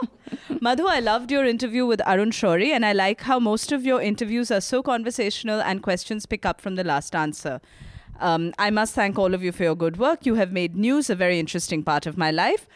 Madhu, 0.60 0.86
I 0.86 1.00
loved 1.00 1.30
your 1.32 1.44
interview 1.44 1.84
with 1.84 2.00
Arun 2.06 2.30
Shourie, 2.30 2.70
and 2.70 2.86
I 2.86 2.92
like 2.92 3.22
how 3.22 3.40
most 3.40 3.72
of 3.72 3.84
your 3.84 4.00
interviews 4.00 4.50
are 4.50 4.60
so 4.60 4.82
conversational 4.82 5.60
and 5.60 5.82
questions 5.82 6.26
pick 6.26 6.46
up 6.46 6.60
from 6.60 6.76
the 6.76 6.84
last 6.84 7.14
answer. 7.14 7.60
Um, 8.20 8.54
I 8.58 8.70
must 8.70 8.94
thank 8.94 9.18
all 9.18 9.34
of 9.34 9.42
you 9.42 9.50
for 9.50 9.64
your 9.64 9.74
good 9.74 9.96
work. 9.96 10.24
You 10.24 10.36
have 10.36 10.52
made 10.52 10.76
news 10.76 11.10
a 11.10 11.16
very 11.16 11.40
interesting 11.40 11.82
part 11.82 12.06
of 12.06 12.16
my 12.16 12.30
life. 12.30 12.68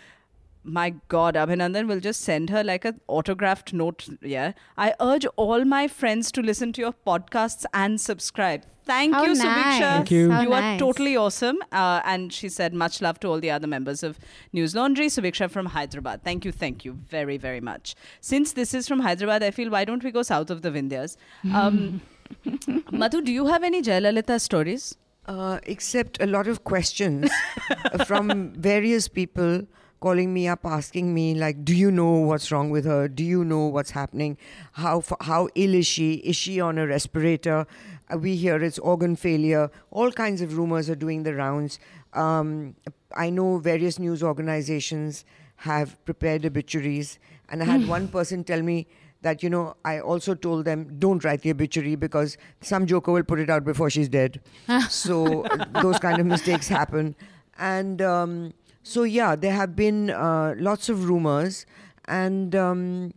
My 0.65 0.95
God, 1.09 1.35
Abhinandan 1.35 1.87
will 1.89 2.01
just 2.01 2.21
send 2.21 2.51
her 2.51 2.63
like 2.63 2.85
an 2.85 3.01
autographed 3.07 3.73
note. 3.73 4.09
Yeah. 4.21 4.53
I 4.77 4.95
urge 5.01 5.27
all 5.37 5.65
my 5.65 5.89
friends 5.89 6.31
to 6.33 6.43
listen 6.43 6.73
to 6.75 6.81
your 6.81 6.95
podcasts 7.07 7.65
and 7.73 8.01
subscribe. 8.01 8.65
Thank 8.85 9.15
How 9.15 9.25
you, 9.25 9.35
nice. 9.35 9.39
Subiksha. 9.39 9.81
Thank 9.81 10.11
you. 10.11 10.31
How 10.31 10.43
You 10.43 10.53
are 10.53 10.79
totally 10.79 11.17
awesome. 11.17 11.59
Uh, 11.73 12.01
and 12.05 12.33
she 12.33 12.49
said, 12.49 12.73
much 12.75 13.03
love 13.03 13.21
to 13.21 13.29
all 13.29 13.41
the 13.41 13.51
other 13.51 13.67
members 13.67 14.03
of 14.03 14.19
News 14.53 14.75
Laundry. 14.75 15.07
Subiksha 15.07 15.51
from 15.51 15.67
Hyderabad. 15.67 16.23
Thank 16.25 16.45
you, 16.45 16.53
thank 16.53 16.85
you 16.85 16.99
very, 17.09 17.37
very 17.37 17.61
much. 17.61 17.95
Since 18.21 18.53
this 18.53 18.73
is 18.75 18.89
from 18.89 19.01
Hyderabad, 19.01 19.43
I 19.43 19.51
feel 19.51 19.71
why 19.71 19.85
don't 19.85 20.03
we 20.03 20.11
go 20.11 20.23
south 20.23 20.51
of 20.51 20.63
the 20.63 20.71
Vindhyas? 20.71 21.17
Um, 21.53 22.01
Madhu, 22.93 23.21
do 23.21 23.31
you 23.33 23.47
have 23.47 23.63
any 23.63 23.83
Jayalalitha 23.83 24.41
stories? 24.41 24.97
uh, 25.29 25.61
except 25.65 26.21
a 26.21 26.27
lot 26.27 26.49
of 26.49 26.65
questions 26.65 27.31
from 28.07 28.53
various 28.55 29.07
people 29.09 29.63
calling 30.01 30.33
me 30.33 30.47
up 30.49 30.65
asking 30.65 31.13
me 31.15 31.35
like 31.35 31.65
do 31.65 31.75
you 31.75 31.91
know 31.91 32.13
what's 32.13 32.51
wrong 32.53 32.71
with 32.71 32.85
her? 32.85 33.09
Do 33.09 33.25
you 33.25 33.45
know 33.45 33.67
what's 33.67 33.91
happening? 33.91 34.37
How 34.73 35.03
how 35.21 35.49
ill 35.55 35.75
is 35.75 35.87
she? 35.87 36.15
Is 36.15 36.37
she 36.37 36.61
on 36.61 36.79
a 36.79 36.87
respirator? 36.87 37.67
Uh, 38.13 38.19
we 38.19 38.37
hear 38.37 38.63
it's 38.63 38.79
organ 38.79 39.17
failure. 39.17 39.71
All 39.91 40.11
kinds 40.13 40.41
of 40.41 40.57
rumors 40.57 40.89
are 40.89 40.95
doing 40.95 41.23
the 41.23 41.35
rounds. 41.35 41.79
Um, 42.13 42.75
i 43.15 43.31
know 43.31 43.59
various 43.59 43.99
news 43.99 44.23
organizations 44.23 45.25
have 45.57 46.03
prepared 46.05 46.45
obituaries. 46.47 47.19
And 47.51 47.63
i 47.63 47.67
had 47.67 47.89
one 47.97 48.09
person 48.09 48.45
tell 48.45 48.63
me 48.63 48.87
that 49.21 49.43
you 49.43 49.51
know 49.51 49.77
i 49.85 49.99
also 49.99 50.35
told 50.35 50.65
them 50.65 50.97
don't 51.01 51.25
write 51.25 51.43
the 51.43 51.51
obituary 51.51 51.97
because 51.97 52.37
some 52.61 52.87
joker 52.87 53.11
will 53.11 53.25
put 53.25 53.41
it 53.41 53.51
out 53.51 53.65
before 53.65 53.91
she's 53.91 54.09
dead. 54.09 54.41
So 54.89 55.45
uh, 55.45 55.83
those 55.83 55.99
kind 55.99 56.21
of 56.21 56.27
mistakes 56.27 56.69
happen. 56.69 57.15
And 57.59 58.01
um, 58.01 58.53
so 58.83 59.03
yeah 59.03 59.37
there 59.37 59.53
have 59.53 59.75
been 59.77 60.11
uh, 60.11 60.55
lots 60.59 60.89
of 60.89 61.09
rumors 61.09 61.67
and 62.07 62.55
um, 62.55 63.13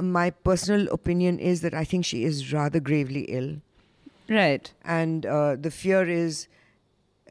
my 0.00 0.30
personal 0.30 0.88
opinion 0.92 1.38
is 1.38 1.60
that 1.60 1.74
i 1.74 1.84
think 1.84 2.04
she 2.04 2.24
is 2.24 2.52
rather 2.52 2.80
gravely 2.80 3.22
ill. 3.22 3.56
Right. 4.28 4.72
and 4.84 5.26
uh, 5.26 5.56
the 5.56 5.70
fear 5.70 6.08
is 6.08 6.48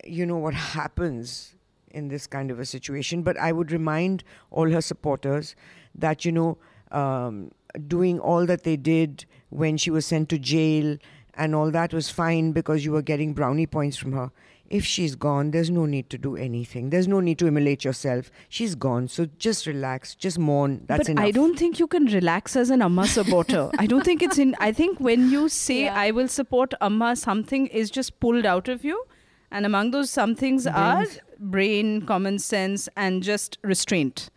you 0.06 0.26
know 0.26 0.38
what 0.38 0.54
happens 0.54 1.56
in 1.91 2.08
this 2.08 2.26
kind 2.26 2.52
of 2.52 2.60
a 2.60 2.66
situation. 2.66 3.22
But 3.22 3.38
i 3.38 3.52
would 3.52 3.72
remind 3.72 4.24
all 4.49 4.70
her 4.70 4.82
supporters 4.82 5.56
that 5.95 6.26
you 6.26 6.32
know 6.32 6.58
um, 6.91 7.52
doing 7.88 8.20
all 8.20 8.45
that 8.45 8.64
they 8.64 8.78
did 8.78 9.26
when 9.49 9.78
she 9.78 9.89
was 9.91 10.06
sent 10.06 10.30
to 10.30 10.38
jail 10.39 10.97
and 11.36 11.56
all 11.56 11.72
that 11.72 11.93
was 11.93 12.10
fine 12.10 12.52
because 12.52 12.84
you 12.86 12.91
were 12.91 13.02
getting 13.02 13.34
brownie 13.34 13.66
points 13.68 13.97
from 13.97 14.12
her 14.14 14.32
if 14.80 14.86
she's 14.86 15.15
gone 15.15 15.51
there's 15.51 15.69
no 15.69 15.86
need 15.86 16.09
to 16.09 16.17
do 16.17 16.36
anything 16.36 16.89
there's 16.89 17.07
no 17.07 17.19
need 17.19 17.38
to 17.38 17.47
immolate 17.47 17.84
yourself 17.86 18.32
she's 18.49 18.76
gone 18.76 19.07
so 19.07 19.28
just 19.38 19.67
relax 19.67 20.15
just 20.15 20.39
mourn 20.39 20.84
that's 20.88 20.99
but 21.07 21.09
enough 21.09 21.26
I 21.26 21.32
don't 21.32 21.57
think 21.59 21.80
you 21.80 21.88
can 21.88 22.05
relax 22.05 22.55
as 22.55 22.69
an 22.69 22.82
Amma 22.82 23.05
supporter. 23.07 23.69
I 23.78 23.86
don't 23.86 24.03
think 24.03 24.22
it's 24.24 24.38
in. 24.38 24.55
I 24.59 24.72
think 24.72 24.99
when 24.99 25.30
you 25.30 25.49
say 25.49 25.84
Yeah. 25.86 25.99
I 26.05 26.11
will 26.11 26.28
support 26.28 26.74
Amma, 26.82 27.15
something 27.15 27.67
is 27.67 27.91
just 27.91 28.19
pulled 28.19 28.45
out 28.45 28.67
of 28.67 28.84
you, 28.86 29.03
and 29.51 29.65
among 29.65 29.91
those 29.91 30.09
some 30.09 30.36
things 30.36 30.65
are 30.67 31.05
brain, 31.39 32.01
common 32.05 32.39
sense, 32.39 32.88
and 32.95 33.24
just 33.24 33.57
restraint. 33.63 34.30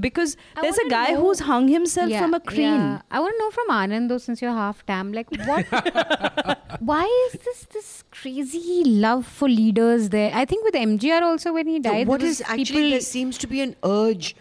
Because 0.00 0.36
I 0.56 0.62
there's 0.62 0.78
a 0.78 0.88
guy 0.88 1.08
know- 1.12 1.20
who's 1.22 1.40
hung 1.40 1.68
himself 1.68 2.08
Yeah, 2.10 2.20
from 2.22 2.32
a 2.34 2.40
crane. 2.40 2.60
yeah. 2.60 3.02
I 3.10 3.20
want 3.20 3.34
to 3.34 3.38
know 3.38 3.50
from 3.50 3.68
Anand 3.68 4.08
though, 4.08 4.18
since 4.18 4.40
you're 4.40 4.52
half 4.52 4.84
tam, 4.86 5.12
like 5.12 5.30
what? 5.46 5.66
why 6.80 7.04
is 7.26 7.40
this 7.40 7.66
this 7.74 8.04
crazy 8.10 8.84
love 8.86 9.26
for 9.26 9.48
leaders 9.48 10.08
there? 10.08 10.30
I 10.34 10.46
think 10.46 10.64
with 10.64 10.74
MGR 10.74 11.20
also 11.22 11.52
when 11.52 11.66
he 11.66 11.78
died, 11.78 12.06
what 12.06 12.20
there 12.20 12.28
is 12.30 12.38
was 12.38 12.48
actually 12.48 12.64
people, 12.64 12.90
there 12.90 13.00
seems 13.00 13.36
to 13.38 13.46
be 13.46 13.60
an 13.60 13.76
urge 13.84 14.34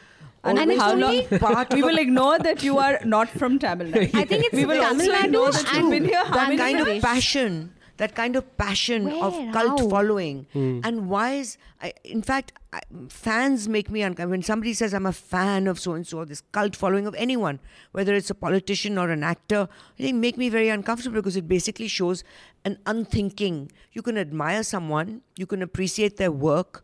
And 0.44 0.58
always 0.58 0.80
how 0.80 0.94
long? 0.96 1.66
we 1.74 1.84
will 1.84 1.98
ignore 1.98 2.40
that 2.40 2.64
you 2.64 2.78
are 2.78 3.00
not 3.04 3.30
from 3.30 3.60
Tamil 3.60 3.92
Nadu. 3.92 4.16
I 4.22 4.26
think 4.26 4.46
it's 4.46 4.56
we 4.56 4.66
will 4.66 4.82
Tamil 4.82 5.12
also 5.12 5.18
Nadu 5.20 5.26
ignore 5.26 5.52
that 5.52 5.68
you've 5.74 5.82
and 5.84 5.92
been 5.92 6.06
here 6.06 6.24
that 6.38 6.58
kind 6.62 6.80
of 6.80 7.02
passion 7.02 7.60
that 7.98 8.16
kind 8.16 8.36
of 8.36 8.58
passion 8.58 9.08
of 9.08 9.34
cult 9.54 9.80
How? 9.80 9.90
following. 9.90 10.48
Hmm. 10.54 10.80
And 10.84 11.10
why 11.10 11.34
is 11.34 11.58
I, 11.82 11.94
in 12.04 12.22
fact 12.22 12.54
I, 12.74 12.82
fans 13.10 13.68
make 13.68 13.90
me 13.90 14.02
uncomfortable 14.02 14.32
when 14.32 14.44
somebody 14.44 14.74
says 14.74 14.94
i'm 14.94 15.06
a 15.06 15.12
fan 15.12 15.68
of 15.68 15.80
so 15.80 15.94
and 15.94 16.08
so 16.08 16.24
this 16.24 16.42
cult 16.52 16.76
following 16.76 17.06
of 17.06 17.16
anyone 17.16 17.60
whether 17.92 18.14
it's 18.14 18.30
a 18.30 18.36
politician 18.36 18.98
or 18.98 19.10
an 19.10 19.24
actor 19.24 19.68
they 19.98 20.14
make 20.14 20.38
me 20.38 20.48
very 20.50 20.70
uncomfortable 20.70 21.16
because 21.16 21.36
it 21.36 21.48
basically 21.48 21.88
shows 21.88 22.24
an 22.64 22.78
unthinking. 22.86 23.72
You 23.92 24.02
can 24.02 24.18
admire 24.18 24.64
someone 24.64 25.22
you 25.36 25.46
can 25.46 25.62
appreciate 25.62 26.18
their 26.18 26.32
work 26.32 26.84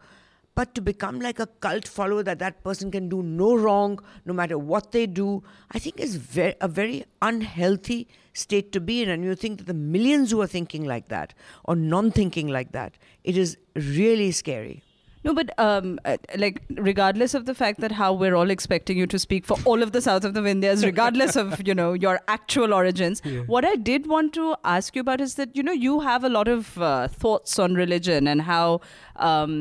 but 0.55 0.73
to 0.73 0.81
become 0.81 1.19
like 1.19 1.39
a 1.39 1.45
cult 1.65 1.87
follower 1.87 2.23
that 2.23 2.39
that 2.39 2.63
person 2.63 2.89
can 2.89 3.07
do 3.07 3.21
no 3.21 3.55
wrong 3.55 3.99
no 4.25 4.33
matter 4.33 4.57
what 4.57 4.91
they 4.91 5.05
do 5.05 5.43
i 5.71 5.79
think 5.79 5.99
is 5.99 6.15
very, 6.15 6.55
a 6.61 6.67
very 6.67 7.05
unhealthy 7.21 8.07
state 8.41 8.71
to 8.77 8.81
be 8.89 8.95
in 9.03 9.09
and 9.15 9.23
you 9.29 9.35
think 9.43 9.59
that 9.59 9.67
the 9.73 9.77
millions 9.97 10.31
who 10.35 10.41
are 10.47 10.51
thinking 10.57 10.83
like 10.95 11.07
that 11.15 11.33
or 11.65 11.75
non-thinking 11.93 12.47
like 12.57 12.71
that 12.81 12.99
it 13.33 13.37
is 13.45 13.57
really 13.93 14.31
scary 14.41 14.75
No, 15.27 15.31
but 15.37 15.49
um, 15.61 15.87
uh, 16.09 16.11
like 16.41 16.59
regardless 16.89 17.33
of 17.37 17.45
the 17.47 17.53
fact 17.61 17.79
that 17.85 17.93
how 17.99 18.09
we're 18.19 18.35
all 18.41 18.51
expecting 18.53 18.99
you 19.01 19.07
to 19.13 19.19
speak 19.23 19.47
for 19.49 19.57
all 19.71 19.81
of 19.85 19.89
the 19.95 20.01
south 20.05 20.27
of 20.27 20.35
the 20.37 20.43
Vindhyas, 20.45 20.83
regardless 20.89 21.35
of 21.41 21.55
you 21.69 21.75
know 21.79 21.87
your 22.03 22.13
actual 22.35 22.75
origins, 22.77 23.21
Yeah. 23.31 23.41
what 23.55 23.67
I 23.71 23.73
did 23.89 24.07
want 24.13 24.31
to 24.37 24.45
ask 24.75 24.99
you 24.99 25.03
about 25.05 25.23
is 25.25 25.33
that 25.41 25.57
you 25.61 25.65
know 25.69 25.75
you 25.87 25.95
have 26.05 26.27
a 26.29 26.31
lot 26.35 26.51
of 26.53 26.69
uh, 26.91 26.91
thoughts 27.25 27.57
on 27.65 27.75
religion 27.81 28.31
and 28.35 28.45
how 28.51 28.63
um, 29.31 29.57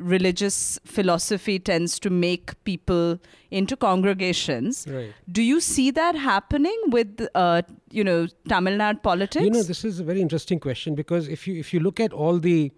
religious 0.00 0.78
philosophy 0.84 1.58
tends 1.58 1.98
to 2.00 2.10
make 2.10 2.62
people 2.64 3.18
into 3.50 3.76
congregations. 3.76 4.86
Right. 4.88 5.12
Do 5.30 5.42
you 5.42 5.60
see 5.60 5.90
that 5.92 6.14
happening 6.14 6.76
with 6.88 7.28
uh, 7.34 7.62
you 7.90 8.02
know 8.02 8.26
Tamil 8.48 8.74
Nadu 8.74 9.02
politics? 9.02 9.44
You 9.44 9.50
know, 9.50 9.62
this 9.62 9.84
is 9.84 10.00
a 10.00 10.04
very 10.04 10.20
interesting 10.20 10.58
question 10.58 10.94
because 10.94 11.28
if 11.28 11.46
you 11.46 11.58
if 11.58 11.72
you 11.74 11.80
look 11.80 12.00
at 12.00 12.12
all 12.12 12.38
the 12.38 12.72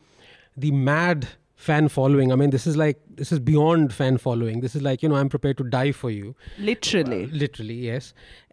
the 0.57 0.71
mad 0.71 1.29
fan 1.67 1.89
following, 1.95 2.33
I 2.33 2.37
mean, 2.41 2.51
this 2.55 2.67
is 2.71 2.77
like 2.77 3.01
this 3.21 3.31
is 3.35 3.41
beyond 3.49 3.93
fan 3.99 4.17
following. 4.23 4.61
This 4.65 4.75
is 4.79 4.83
like 4.87 5.03
you 5.05 5.09
know, 5.11 5.19
I'm 5.23 5.29
prepared 5.35 5.59
to 5.59 5.65
die 5.75 5.93
for 5.99 6.11
you. 6.11 6.35
literally. 6.71 7.25
Uh, 7.25 7.29
literally, 7.43 7.75
yes. 7.89 8.09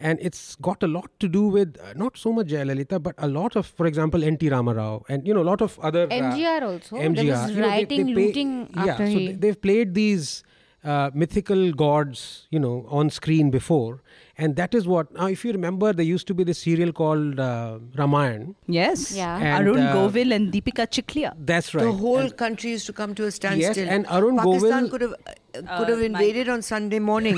And 0.09 0.19
it's 0.29 0.43
got 0.67 0.83
a 0.83 0.87
lot 0.95 1.09
to 1.25 1.27
do 1.37 1.43
with 1.55 1.77
uh, 1.83 1.93
not 2.03 2.17
so 2.25 2.33
much 2.39 2.47
Jayalalitha, 2.55 3.01
but 3.07 3.15
a 3.17 3.29
lot 3.37 3.55
of, 3.55 3.65
for 3.79 3.87
example, 3.91 4.23
N.T. 4.23 4.49
Ramarao 4.55 4.91
and 5.09 5.27
you 5.31 5.33
know, 5.33 5.41
a 5.47 5.49
lot 5.53 5.61
of 5.69 5.79
other 5.79 6.03
uh, 6.03 6.19
MGR 6.19 6.61
also. 6.73 6.97
MGR. 6.97 7.15
There 7.15 7.25
was 7.31 7.49
You 7.51 7.55
know, 7.55 7.61
they- 7.61 7.67
rioting, 7.67 8.05
they 8.05 8.13
play- 8.13 8.25
looting 8.27 8.53
yeah, 8.75 8.85
after 8.85 9.05
so 9.07 9.11
he. 9.17 9.27
they- 9.27 9.33
they've 9.47 9.61
played 9.69 9.93
these 9.95 10.43
uh, 10.83 11.09
mythical 11.13 11.71
gods, 11.73 12.47
you 12.51 12.59
know, 12.59 12.85
on 12.89 13.09
screen 13.09 13.49
before, 13.51 14.01
and 14.45 14.55
that 14.59 14.75
is 14.79 14.85
what. 14.91 15.09
Now, 15.19 15.27
if 15.35 15.43
you 15.45 15.51
remember, 15.55 15.91
there 15.99 16.05
used 16.09 16.27
to 16.31 16.35
be 16.39 16.43
this 16.49 16.59
serial 16.65 16.91
called 16.99 17.39
uh, 17.45 17.79
Ramayan. 18.01 18.43
Yes. 18.75 19.03
Yeah. 19.19 19.35
And, 19.37 19.67
Arun 19.67 19.79
uh, 19.85 19.93
Govil 19.95 20.33
and 20.37 20.53
Deepika 20.53 20.85
Chikhalia. 20.97 21.31
That's 21.51 21.73
right. 21.77 21.83
The 21.89 21.91
whole 22.03 22.19
And- 22.27 22.37
country 22.43 22.71
used 22.77 22.85
to 22.91 22.93
come 23.01 23.15
to 23.21 23.25
a 23.25 23.31
standstill. 23.39 23.85
yes, 23.85 23.93
and 23.97 24.07
Arun 24.19 24.37
Pakistan 24.43 24.87
Govil- 24.87 24.91
could 24.95 25.01
have 25.07 25.15
uh, 25.27 25.35
Uh, 25.59 25.77
could 25.77 25.89
have 25.91 25.99
my- 26.01 26.05
invaded 26.07 26.49
on 26.55 26.61
Sunday 26.65 26.99
morning, 27.05 27.37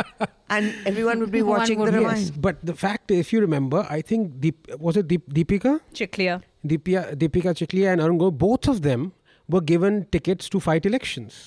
and 0.56 0.74
everyone 0.90 1.18
would 1.22 1.32
be 1.36 1.42
One 1.42 1.58
watching 1.60 1.80
would 1.80 1.92
the 1.92 1.98
ramayan 1.98 2.20
yes, 2.26 2.30
but 2.46 2.60
the 2.70 2.74
fact, 2.82 3.10
if 3.16 3.32
you 3.36 3.40
remember, 3.44 3.80
I 3.96 4.00
think 4.10 4.40
Deep, 4.44 4.68
was 4.86 4.96
it 5.00 5.08
Deep, 5.12 5.24
Deepika, 5.38 5.72
Chikhalia. 6.00 6.36
Deepika, 6.72 7.02
Deepika 7.22 7.54
Chikhalia 7.60 7.92
and 7.94 8.00
Arun 8.04 8.18
govil 8.22 8.38
both 8.44 8.68
of 8.74 8.82
them 8.86 9.08
were 9.56 9.60
given 9.72 9.98
tickets 10.16 10.48
to 10.54 10.60
fight 10.68 10.86
elections. 10.92 11.40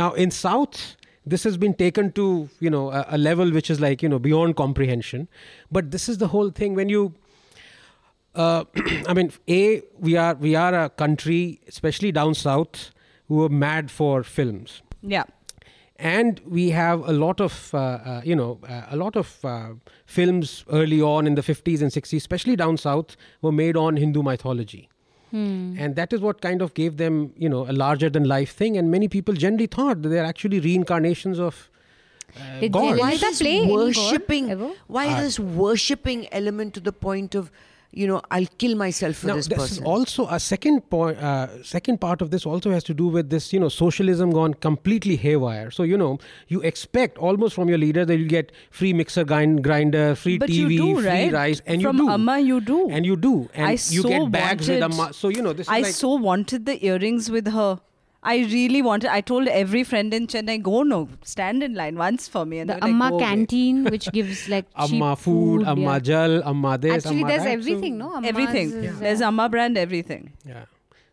Now 0.00 0.08
in 0.24 0.30
South, 0.40 0.82
this 1.26 1.44
has 1.44 1.56
been 1.56 1.74
taken 1.74 2.12
to 2.12 2.48
you 2.60 2.70
know 2.70 2.90
a, 2.92 3.04
a 3.10 3.18
level 3.18 3.50
which 3.50 3.70
is 3.70 3.80
like 3.80 4.02
you 4.02 4.08
know 4.08 4.18
beyond 4.18 4.56
comprehension. 4.56 5.28
But 5.70 5.90
this 5.90 6.08
is 6.08 6.18
the 6.18 6.28
whole 6.28 6.50
thing 6.50 6.74
when 6.74 6.88
you. 6.88 7.14
Uh, 8.34 8.64
I 9.06 9.14
mean, 9.14 9.32
a 9.48 9.82
we 9.98 10.16
are 10.16 10.34
we 10.34 10.54
are 10.54 10.74
a 10.74 10.90
country, 10.90 11.60
especially 11.68 12.10
down 12.12 12.34
south, 12.34 12.90
who 13.28 13.42
are 13.44 13.48
mad 13.48 13.90
for 13.90 14.22
films 14.24 14.82
Yeah. 15.02 15.24
and 15.96 16.40
we 16.44 16.70
have 16.70 17.08
a 17.08 17.12
lot 17.12 17.40
of 17.40 17.70
uh, 17.72 17.78
uh, 17.78 18.20
you 18.24 18.34
know 18.34 18.58
uh, 18.68 18.82
a 18.90 18.96
lot 18.96 19.14
of 19.16 19.44
uh, 19.44 19.74
films 20.04 20.64
early 20.70 21.00
on 21.00 21.26
in 21.28 21.36
the 21.36 21.42
50s 21.42 21.80
and 21.80 21.92
60s 21.92 22.16
especially 22.16 22.56
down 22.56 22.76
south 22.76 23.16
were 23.40 23.52
made 23.52 23.76
on 23.76 23.96
hindu 23.96 24.22
mythology 24.22 24.88
Hmm. 25.34 25.74
and 25.84 25.96
that 25.98 26.12
is 26.12 26.20
what 26.24 26.40
kind 26.42 26.62
of 26.64 26.74
gave 26.74 26.98
them 26.98 27.14
you 27.44 27.48
know 27.52 27.62
a 27.70 27.74
larger 27.78 28.08
than 28.16 28.26
life 28.32 28.52
thing 28.58 28.76
and 28.80 28.92
many 28.96 29.08
people 29.14 29.34
generally 29.44 29.66
thought 29.76 30.02
that 30.02 30.10
they're 30.10 30.28
actually 30.32 30.60
reincarnations 30.66 31.40
of 31.46 31.62
uh, 32.36 32.60
Did 32.60 32.72
gods. 32.72 33.00
Why 33.00 33.10
Does 33.10 33.20
that 33.20 33.30
this 33.30 33.40
play 33.40 33.66
worshipping? 33.70 34.48
Why 34.86 35.06
Uh, 35.08 35.20
this 35.20 35.38
worshipping 35.38 36.26
element 36.32 36.74
to 36.74 36.80
the 36.80 36.92
point 36.92 37.34
of, 37.34 37.50
you 37.96 38.06
know, 38.06 38.20
I'll 38.30 38.46
kill 38.58 38.74
myself 38.76 39.16
for 39.16 39.28
now, 39.28 39.34
this 39.36 39.46
this 39.48 39.58
person? 39.58 39.82
is 39.84 39.88
also 39.88 40.26
a 40.28 40.38
second 40.40 40.80
point. 40.90 41.18
Uh, 41.18 41.62
second 41.62 42.00
part 42.00 42.20
of 42.22 42.30
this 42.30 42.44
also 42.46 42.70
has 42.70 42.84
to 42.84 42.94
do 42.94 43.06
with 43.08 43.30
this, 43.30 43.52
you 43.52 43.60
know, 43.60 43.68
socialism 43.68 44.30
gone 44.30 44.54
completely 44.54 45.16
haywire. 45.16 45.70
So 45.70 45.82
you 45.82 45.96
know, 45.96 46.18
you 46.48 46.60
expect 46.62 47.18
almost 47.18 47.54
from 47.54 47.68
your 47.68 47.78
leader 47.78 48.04
that 48.04 48.16
you 48.16 48.26
get 48.26 48.52
free 48.70 48.92
mixer 48.92 49.24
grind, 49.24 49.62
grinder, 49.64 50.14
free 50.14 50.38
But 50.38 50.48
TV, 50.50 50.76
do, 50.76 51.00
free 51.00 51.08
right? 51.08 51.32
rice, 51.32 51.62
and 51.66 51.82
From 51.82 51.96
you 51.98 52.02
do. 52.06 52.10
Amma, 52.10 52.38
you 52.40 52.60
do. 52.60 52.88
and 52.90 53.06
you 53.06 53.16
do, 53.16 53.48
and 53.54 53.66
I 53.66 53.72
you 53.72 54.02
so 54.02 54.08
get 54.08 54.30
bags 54.30 54.68
with 54.68 54.80
wanted- 54.80 55.00
Amma. 55.00 55.12
So 55.12 55.28
you 55.28 55.42
know, 55.42 55.52
this 55.52 55.66
is 55.66 55.72
I 55.72 55.80
like 55.80 55.94
so 55.94 56.14
wanted 56.14 56.66
the 56.66 56.84
earrings 56.84 57.30
with 57.30 57.48
her. 57.48 57.80
I 58.24 58.36
really 58.50 58.80
wanted. 58.82 59.10
I 59.10 59.20
told 59.20 59.48
every 59.48 59.84
friend 59.84 60.12
in 60.14 60.26
Chennai, 60.26 60.62
go 60.62 60.82
no, 60.82 61.08
stand 61.22 61.62
in 61.62 61.74
line 61.74 61.96
once 61.96 62.26
for 62.26 62.44
me. 62.46 62.58
And 62.60 62.70
the 62.70 62.74
they 62.74 62.80
were 62.80 62.86
like, 62.86 62.94
Amma 62.94 63.08
away." 63.16 63.22
canteen, 63.24 63.84
which 63.84 64.10
gives 64.12 64.48
like 64.48 64.66
cheap 64.86 64.94
Amma 64.94 65.14
food, 65.16 65.64
Amma 65.66 65.80
yeah. 65.80 65.98
jal, 65.98 66.42
Amma 66.52 66.78
this, 66.78 66.94
Actually, 66.94 67.18
Amma 67.20 67.28
there's 67.28 67.42
that. 67.42 67.48
So- 67.48 67.52
everything, 67.58 67.98
no? 67.98 68.14
Amma's 68.16 68.28
Everything. 68.30 68.72
is, 68.72 68.98
There's 69.00 69.20
uh, 69.20 69.26
Amma 69.26 69.48
brand, 69.48 69.76
everything. 69.78 70.32
Yeah. 70.46 70.64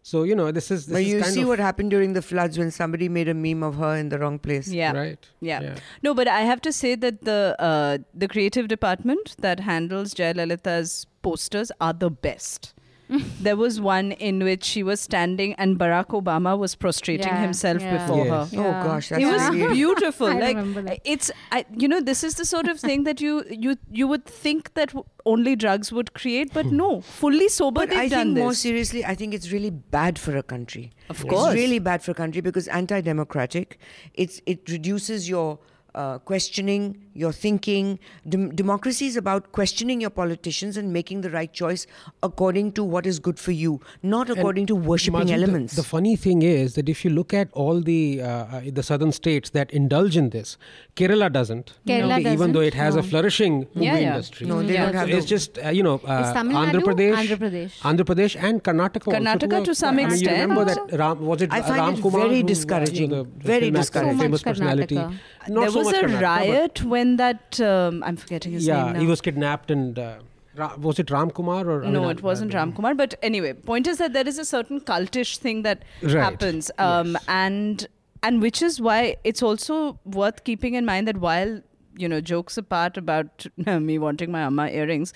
So 0.03 0.23
you 0.23 0.33
know, 0.35 0.51
this 0.51 0.71
is 0.71 0.87
this 0.87 0.93
but 0.95 1.01
is 1.03 1.07
you 1.09 1.19
kind 1.21 1.33
see 1.33 1.41
of, 1.43 1.47
what 1.49 1.59
happened 1.59 1.91
during 1.91 2.13
the 2.13 2.21
floods 2.23 2.57
when 2.57 2.71
somebody 2.71 3.07
made 3.07 3.27
a 3.29 3.35
meme 3.35 3.61
of 3.61 3.75
her 3.75 3.95
in 3.95 4.09
the 4.09 4.17
wrong 4.17 4.39
place. 4.39 4.67
Yeah. 4.67 4.93
right? 4.93 5.27
Yeah. 5.41 5.75
No, 6.01 6.13
but 6.15 6.27
I 6.27 6.41
have 6.41 6.61
to 6.61 6.71
say 6.73 6.95
that 6.95 7.23
the 7.23 7.55
uh, 7.59 7.97
the 8.13 8.27
creative 8.27 8.67
department 8.67 9.35
that 9.39 9.59
handles 9.59 10.15
Jayalalitha's 10.15 11.05
posters 11.21 11.71
are 11.79 11.93
the 11.93 12.09
best. 12.09 12.73
there 13.41 13.55
was 13.57 13.79
one 13.81 14.11
in 14.13 14.43
which 14.43 14.63
she 14.63 14.83
was 14.83 15.01
standing 15.01 15.53
and 15.55 15.77
Barack 15.77 16.07
Obama 16.19 16.57
was 16.57 16.75
prostrating 16.75 17.27
Yeah, 17.27 17.41
himself 17.41 17.81
yeah. 17.81 17.97
before 17.97 18.25
Yes. 18.25 18.51
her. 18.53 18.59
Oh 18.61 18.71
gosh, 18.83 19.09
that's 19.09 19.21
it 19.23 19.25
was 19.25 19.49
really 19.49 19.73
beautiful. 19.81 20.27
I 20.27 20.39
like 20.39 20.73
that. 20.85 20.99
it's, 21.03 21.31
I, 21.51 21.65
you 21.75 21.87
know, 21.87 22.01
this 22.01 22.23
is 22.23 22.35
the 22.35 22.45
sort 22.45 22.67
of 22.67 22.79
thing 22.79 23.03
that 23.03 23.19
you 23.21 23.43
you 23.49 23.75
you 23.91 24.07
would 24.07 24.25
think 24.25 24.73
that 24.75 24.93
only 25.25 25.55
drugs 25.55 25.91
would 25.91 26.13
create, 26.13 26.53
but 26.53 26.65
no, 26.67 27.01
fully 27.01 27.47
sober 27.49 27.81
But 27.81 27.89
they've 27.89 27.99
I 27.99 28.07
done 28.07 28.27
think 28.27 28.35
this. 28.35 28.41
more 28.43 28.53
seriously, 28.53 29.03
I 29.05 29.15
think 29.15 29.33
it's 29.33 29.51
really 29.51 29.69
bad 29.69 30.17
for 30.17 30.35
a 30.37 30.43
country. 30.43 30.91
Of 31.09 31.27
course. 31.27 31.47
It's 31.53 31.55
really 31.55 31.79
bad 31.79 32.01
for 32.03 32.11
a 32.11 32.15
country 32.15 32.41
because 32.41 32.67
anti-democratic. 32.67 33.77
It's 34.13 34.41
it 34.45 34.69
reduces 34.69 35.27
your 35.29 35.59
uh, 35.93 36.19
questioning, 36.19 36.97
your 37.13 37.31
thinking. 37.31 37.99
Dem- 38.27 38.55
democracy 38.55 39.05
is 39.07 39.17
about 39.17 39.51
questioning 39.51 39.99
your 40.01 40.09
politicians 40.09 40.77
and 40.77 40.93
making 40.93 41.21
the 41.21 41.29
right 41.29 41.51
choice 41.51 41.85
according 42.23 42.71
to 42.73 42.83
what 42.83 43.05
is 43.05 43.19
good 43.19 43.39
for 43.39 43.51
you, 43.51 43.79
not 44.03 44.29
according 44.29 44.65
to 44.67 44.75
worshipping 44.75 45.19
Majid, 45.19 45.29
the- 45.39 45.43
elements. 45.43 45.75
The, 45.75 45.83
funny 45.83 46.15
thing 46.15 46.41
is 46.41 46.75
that 46.75 46.87
if 46.87 47.03
you 47.03 47.11
look 47.11 47.33
at 47.33 47.49
all 47.53 47.81
the 47.81 48.21
uh, 48.21 48.27
uh, 48.27 48.61
the 48.71 48.83
southern 48.83 49.11
states 49.11 49.49
that 49.51 49.71
indulge 49.71 50.15
in 50.15 50.29
this, 50.29 50.57
Kerala 50.95 51.31
doesn't. 51.31 51.73
Kerala 51.87 51.91
Okay, 51.91 52.01
even 52.01 52.23
doesn't, 52.23 52.33
Even 52.33 52.51
though 52.53 52.61
it 52.61 52.73
has 52.73 52.95
a 52.95 53.03
flourishing 53.03 53.59
movie 53.73 53.85
Yeah, 53.85 53.97
yeah. 53.97 54.11
industry. 54.13 54.47
no, 54.47 54.61
they 54.63 54.73
Yeah. 54.73 54.85
don't 54.85 54.95
have. 54.95 55.09
So 55.09 55.17
it's 55.17 55.25
just 55.25 55.57
uh, 55.65 55.69
you 55.69 55.83
know 55.83 55.95
uh, 56.05 56.33
Andhra 56.33 56.81
Pradesh, 56.89 57.15
Andhra 57.23 57.37
Pradesh. 57.43 57.73
Andhra 57.91 58.05
Pradesh 58.11 58.35
and 58.49 58.63
Karnataka. 58.63 59.11
Karnataka 59.15 59.61
a- 59.61 59.65
to 59.65 59.75
some 59.75 59.99
extent. 59.99 59.99
I 59.99 60.01
mean, 60.01 60.09
you 60.09 60.13
extent. 60.13 60.41
remember 60.41 60.65
that 60.89 60.97
Ram 61.03 61.25
was 61.31 61.41
it 61.41 61.51
I 61.53 61.61
find 61.61 61.75
Ram 61.81 61.93
it 61.95 62.01
Kumar 62.01 62.21
very 62.21 62.37
who, 62.37 62.43
uh, 62.43 62.47
discouraging. 62.53 63.01
you 63.09 63.15
know, 63.15 63.23
the 63.23 63.47
Very 63.53 63.71
discouraging. 63.71 64.11
So 64.11 64.17
much 64.17 64.25
famous 64.25 64.43
personality. 64.43 64.95
Not 64.95 65.61
there 65.61 65.69
so 65.71 65.79
was 65.79 65.87
much 65.87 65.95
a 65.95 66.05
Karnataka, 66.05 66.21
riot 66.21 66.83
when 66.83 67.00
that 67.17 67.59
um, 67.61 68.03
I'm 68.03 68.15
forgetting 68.17 68.51
his 68.53 68.65
yeah, 68.67 68.83
name 68.85 68.93
now. 68.93 68.99
he 68.99 69.07
was 69.07 69.21
kidnapped 69.21 69.71
and 69.71 69.97
uh, 69.99 70.15
Ra- 70.55 70.75
was 70.77 70.99
it 70.99 71.09
Ram 71.11 71.31
Kumar 71.31 71.69
or 71.69 71.83
I 71.85 71.89
no, 71.89 72.01
mean, 72.01 72.09
it 72.11 72.19
I- 72.19 72.21
wasn't 72.21 72.51
I 72.51 72.53
don't 72.59 72.61
Ram 72.69 72.73
Kumar. 72.73 72.93
But 72.95 73.15
anyway, 73.21 73.53
point 73.53 73.87
is 73.87 73.97
that 73.99 74.13
there 74.13 74.27
is 74.27 74.37
a 74.37 74.45
certain 74.45 74.81
cultish 74.81 75.37
thing 75.37 75.61
that 75.63 75.83
Right. 76.01 76.15
happens, 76.17 76.71
um, 76.77 77.13
Yes. 77.13 77.23
and 77.27 77.87
and 78.23 78.41
which 78.41 78.61
is 78.61 78.79
why 78.79 79.15
it's 79.23 79.41
also 79.41 79.99
worth 80.05 80.43
keeping 80.43 80.73
in 80.75 80.85
mind 80.85 81.07
that 81.07 81.17
while 81.17 81.61
you 81.97 82.07
know 82.07 82.19
jokes 82.21 82.57
apart 82.57 82.97
about 82.97 83.47
me 83.87 83.97
wanting 83.97 84.31
my 84.31 84.41
amma 84.41 84.67
earrings, 84.67 85.13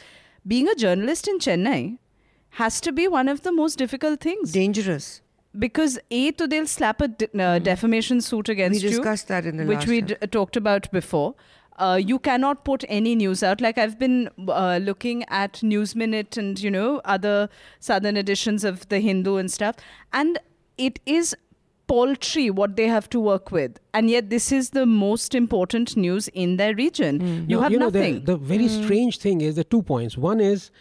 being 0.48 0.68
a 0.70 0.76
journalist 0.76 1.28
in 1.28 1.38
Chennai 1.40 1.98
has 2.62 2.80
to 2.82 2.92
be 2.94 3.08
one 3.08 3.28
of 3.28 3.42
the 3.44 3.52
most 3.52 3.78
difficult 3.78 4.22
things 4.22 4.52
dangerous. 4.54 5.22
because 5.64 6.00
a 6.12 6.32
to 6.32 6.48
they'll 6.48 6.66
slap 6.68 7.02
a 7.02 7.08
de- 7.10 7.44
uh, 7.44 7.60
defamation 7.60 8.22
suit 8.22 8.48
against 8.54 8.82
you 8.82 8.90
We 8.90 8.96
discussed 8.96 9.28
that 9.28 9.46
in 9.46 9.58
the 9.58 9.66
which 9.66 9.80
last. 9.80 9.88
we 9.88 10.02
d- 10.02 10.16
talked 10.32 10.56
about 10.56 10.90
before. 10.92 11.36
Uh, 11.78 12.00
you 12.02 12.18
cannot 12.20 12.64
put 12.64 12.84
any 12.88 13.16
news 13.16 13.44
out. 13.44 13.60
Like 13.62 13.78
I've 13.78 14.00
been 14.00 14.30
uh, 14.48 14.80
looking 14.82 15.24
at 15.30 15.62
News 15.62 15.96
Minute 15.96 16.38
and 16.38 16.60
you 16.60 16.72
know 16.72 17.02
other 17.04 17.50
southern 17.80 18.16
editions 18.18 18.64
of 18.64 18.88
the 18.90 19.00
Hindu 19.00 19.36
and 19.38 19.52
stuff, 19.52 19.76
and 20.14 20.40
it 20.78 21.00
is 21.06 21.36
paltry 21.88 22.50
what 22.50 22.76
they 22.78 22.88
have 22.88 23.08
to 23.10 23.20
work 23.20 23.52
with, 23.52 23.80
and 23.94 24.10
yet 24.10 24.30
this 24.30 24.52
is 24.52 24.70
the 24.72 24.86
most 24.86 25.36
important 25.36 25.96
news 25.96 26.28
in 26.30 26.58
their 26.58 26.74
region. 26.76 27.20
You 27.50 27.58
No, 27.58 27.62
have 27.62 27.72
know, 27.72 27.90
the- 27.90 28.00
nothing. 28.00 28.24
The, 28.26 28.38
very 28.38 28.68
strange 28.68 29.20
thing 29.20 29.42
is 29.42 29.56
the 29.56 29.64
two 29.64 29.84
points. 29.84 30.18
One 30.18 30.40
is 30.40 30.72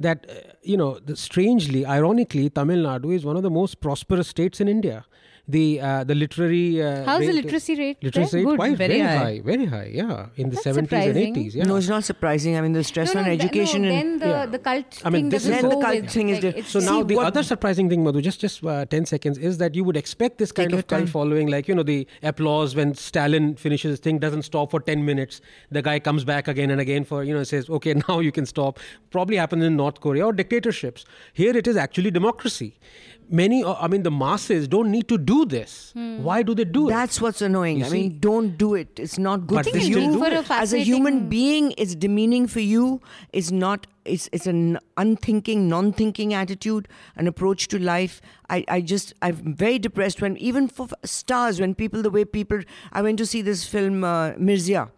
that, 0.00 0.24
uh, 0.30 0.34
you 0.62 0.76
know, 0.76 0.98
the, 1.04 1.16
strangely, 1.16 1.84
ironically, 1.84 2.48
Tamil 2.48 2.78
Nadu 2.78 3.14
is 3.14 3.24
one 3.26 3.36
of 3.36 3.42
the 3.42 3.50
most 3.50 3.80
prosperous 3.80 4.28
states 4.28 4.60
in 4.60 4.66
India. 4.68 5.04
The 5.46 5.78
uh, 5.78 6.04
the 6.04 6.14
literary 6.14 6.82
uh, 6.82 7.04
How's 7.04 7.20
the 7.20 7.26
rate- 7.26 7.44
literacy 7.44 7.74
rate? 7.76 7.98
there? 8.00 8.08
Literacy 8.08 8.36
rate 8.38 8.44
Good. 8.46 8.56
quite 8.56 8.78
very 8.78 8.94
very, 8.96 9.00
high. 9.00 9.16
high. 9.18 9.40
very 9.44 9.66
high. 9.66 9.90
Yeah, 9.92 10.26
in 10.36 10.48
the 10.48 10.54
That's 10.54 10.64
seventies 10.64 11.06
and 11.08 11.16
eighties. 11.18 11.54
Yeah. 11.54 11.64
No, 11.64 11.76
it's 11.76 11.88
not 11.88 12.02
surprising. 12.04 12.56
I 12.56 12.62
mean, 12.62 12.72
the 12.72 12.82
stress 12.82 13.12
No, 13.12 13.20
on 13.20 13.26
no, 13.26 13.32
th- 13.32 13.42
education 13.42 13.82
no, 13.82 13.88
and 13.88 13.98
then 13.98 14.18
the, 14.20 14.26
Yeah. 14.34 14.46
the 14.46 14.58
cult 14.58 15.02
I 15.04 15.10
mean, 15.10 15.24
thing 15.24 15.28
this 15.28 15.42
doesn't 15.42 15.56
is- 15.56 15.60
Then 15.60 15.78
the 15.78 15.84
cult 15.84 16.10
thing 16.10 16.28
is 16.30 16.42
like, 16.42 16.64
So 16.64 16.78
now 16.80 17.02
the 17.02 17.18
other 17.18 17.42
surprising 17.42 17.90
thing, 17.90 18.02
Madhu, 18.02 18.22
just 18.22 18.40
just 18.40 18.64
uh, 18.64 18.86
ten 18.86 19.04
seconds, 19.04 19.36
is 19.36 19.58
that 19.58 19.74
you 19.74 19.84
would 19.84 19.98
expect 19.98 20.38
this 20.38 20.50
kind 20.50 20.72
of 20.72 20.86
cult 20.86 21.10
following, 21.10 21.48
like 21.48 21.68
you 21.68 21.74
know 21.74 21.82
the 21.82 22.06
applause 22.22 22.74
when 22.74 22.94
Stalin 22.94 23.54
finishes 23.56 23.90
his 23.90 24.00
thing 24.00 24.18
doesn't 24.18 24.44
stop 24.44 24.70
for 24.70 24.80
ten 24.80 25.04
minutes. 25.04 25.42
The 25.70 25.82
guy 25.82 25.98
comes 25.98 26.24
back 26.24 26.48
again 26.48 26.70
and 26.70 26.80
again 26.80 27.04
for 27.04 27.22
you 27.22 27.34
know 27.34 27.44
says, 27.44 27.68
okay, 27.68 27.92
now 28.08 28.20
you 28.20 28.32
can 28.32 28.46
stop. 28.46 28.78
Probably 29.10 29.36
happens 29.36 29.62
in 29.62 29.76
North 29.76 30.00
Korea 30.00 30.24
or 30.24 30.32
dictatorships. 30.32 31.04
Here 31.34 31.54
it 31.54 31.66
is 31.66 31.76
actually 31.76 32.10
democracy. 32.12 32.78
Many, 33.28 33.62
uh, 33.64 33.74
I 33.74 33.88
mean, 33.88 34.02
the 34.02 34.10
masses 34.10 34.68
don't 34.68 34.90
need 34.90 35.08
to 35.08 35.18
do 35.18 35.34
do 35.34 35.44
this. 35.44 35.92
Why 35.94 36.42
do 36.42 36.54
they 36.54 36.64
do 36.64 36.88
it? 36.88 36.92
That's 36.92 37.20
what's 37.20 37.42
annoying. 37.42 37.78
You 37.78 37.84
I 37.84 37.88
see? 37.88 38.02
mean, 38.02 38.18
don't 38.20 38.56
do 38.56 38.74
it. 38.74 39.00
It's 39.00 39.18
not 39.18 39.46
good 39.46 39.64
But 39.64 39.66
for 39.66 39.78
you. 39.78 40.18
For 40.18 40.26
a. 40.26 40.44
As 40.50 40.72
a 40.72 40.78
human 40.78 41.28
being, 41.28 41.72
it's 41.76 41.94
demeaning 41.94 42.46
for 42.46 42.60
you. 42.60 43.00
It's 43.32 43.50
not. 43.50 43.86
It's 44.04 44.28
it's 44.32 44.46
an 44.46 44.78
unthinking, 44.96 45.68
non-thinking 45.68 46.34
attitude, 46.34 46.88
an 47.16 47.26
approach 47.26 47.68
to 47.68 47.78
life. 47.78 48.20
I, 48.50 48.64
I 48.68 48.80
just 48.80 49.14
I'm 49.22 49.54
very 49.56 49.78
depressed 49.78 50.20
when 50.20 50.36
even 50.36 50.68
for 50.68 50.88
stars 51.04 51.60
when 51.60 51.74
people 51.74 52.02
the 52.02 52.10
way 52.10 52.24
people. 52.24 52.60
I 52.92 53.02
went 53.02 53.18
to 53.18 53.26
see 53.26 53.42
this 53.42 53.64
film 53.66 54.04
uh, 54.04 54.32
Mirzya, 54.32 54.90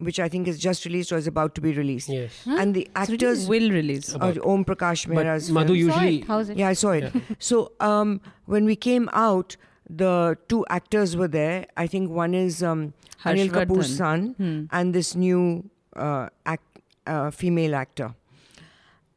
which 0.00 0.18
I 0.20 0.28
think 0.28 0.48
is 0.48 0.58
just 0.58 0.84
released 0.84 1.12
or 1.12 1.16
is 1.16 1.26
about 1.26 1.54
to 1.56 1.60
be 1.60 1.72
released. 1.72 2.08
Yes. 2.08 2.32
And 2.46 2.74
the 2.74 2.88
actors, 2.94 3.48
Will 3.48 3.70
release. 3.70 4.14
uh, 4.14 4.34
Om 4.44 4.64
Prakash 4.64 5.06
But 5.08 5.14
Mehra's 5.24 5.50
Madhu 5.50 5.74
film. 5.74 5.90
Saw 5.90 6.00
usually 6.00 6.18
it. 6.18 6.26
How's 6.26 6.48
it? 6.50 6.56
Yeah, 6.58 6.68
I 6.68 6.72
saw 6.74 6.90
it. 6.90 7.12
so 7.38 7.72
um, 7.80 8.20
when 8.46 8.64
we 8.64 8.76
came 8.76 9.08
out, 9.12 9.56
the 9.88 10.36
two 10.48 10.64
actors 10.68 11.16
were 11.16 11.28
there. 11.28 11.66
I 11.76 11.86
think 11.86 12.10
one 12.10 12.34
is 12.34 12.62
um, 12.62 12.92
Anil 13.24 13.50
Kapoor's 13.50 13.96
son 13.96 14.34
Hmm. 14.38 14.64
and 14.72 14.94
this 14.94 15.14
new 15.14 15.70
uh, 15.94 16.28
act, 16.44 16.80
uh, 17.06 17.30
female 17.30 17.74
actor. 17.74 18.14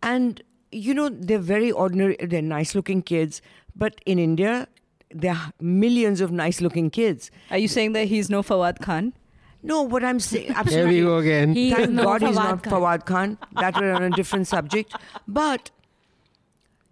And 0.01 0.41
you 0.71 0.93
know 0.93 1.09
they're 1.09 1.39
very 1.39 1.71
ordinary. 1.71 2.15
They're 2.21 2.41
nice-looking 2.41 3.01
kids, 3.01 3.41
but 3.75 3.99
in 4.05 4.19
India, 4.19 4.67
there 5.11 5.33
are 5.33 5.51
millions 5.59 6.21
of 6.21 6.31
nice-looking 6.31 6.91
kids. 6.91 7.31
Are 7.49 7.57
you 7.57 7.67
saying 7.67 7.93
that 7.93 8.07
he's 8.07 8.29
no 8.29 8.43
Fawad 8.43 8.79
Khan? 8.79 9.13
No, 9.61 9.81
what 9.83 10.03
I'm 10.03 10.19
saying, 10.19 10.47
There 10.49 10.57
absolutely. 10.57 10.95
we 10.95 11.01
go 11.01 11.17
again. 11.17 11.53
He 11.53 11.71
Thank 11.71 11.91
no 11.91 12.03
God 12.03 12.21
he's 12.21 12.35
Fawad 12.35 12.35
not 12.35 12.63
Khan. 12.63 12.73
Fawad 12.73 13.05
Khan. 13.05 13.37
That 13.53 13.75
we're 13.79 13.93
on 13.93 14.03
a 14.03 14.09
different 14.09 14.47
subject. 14.47 14.95
But, 15.27 15.71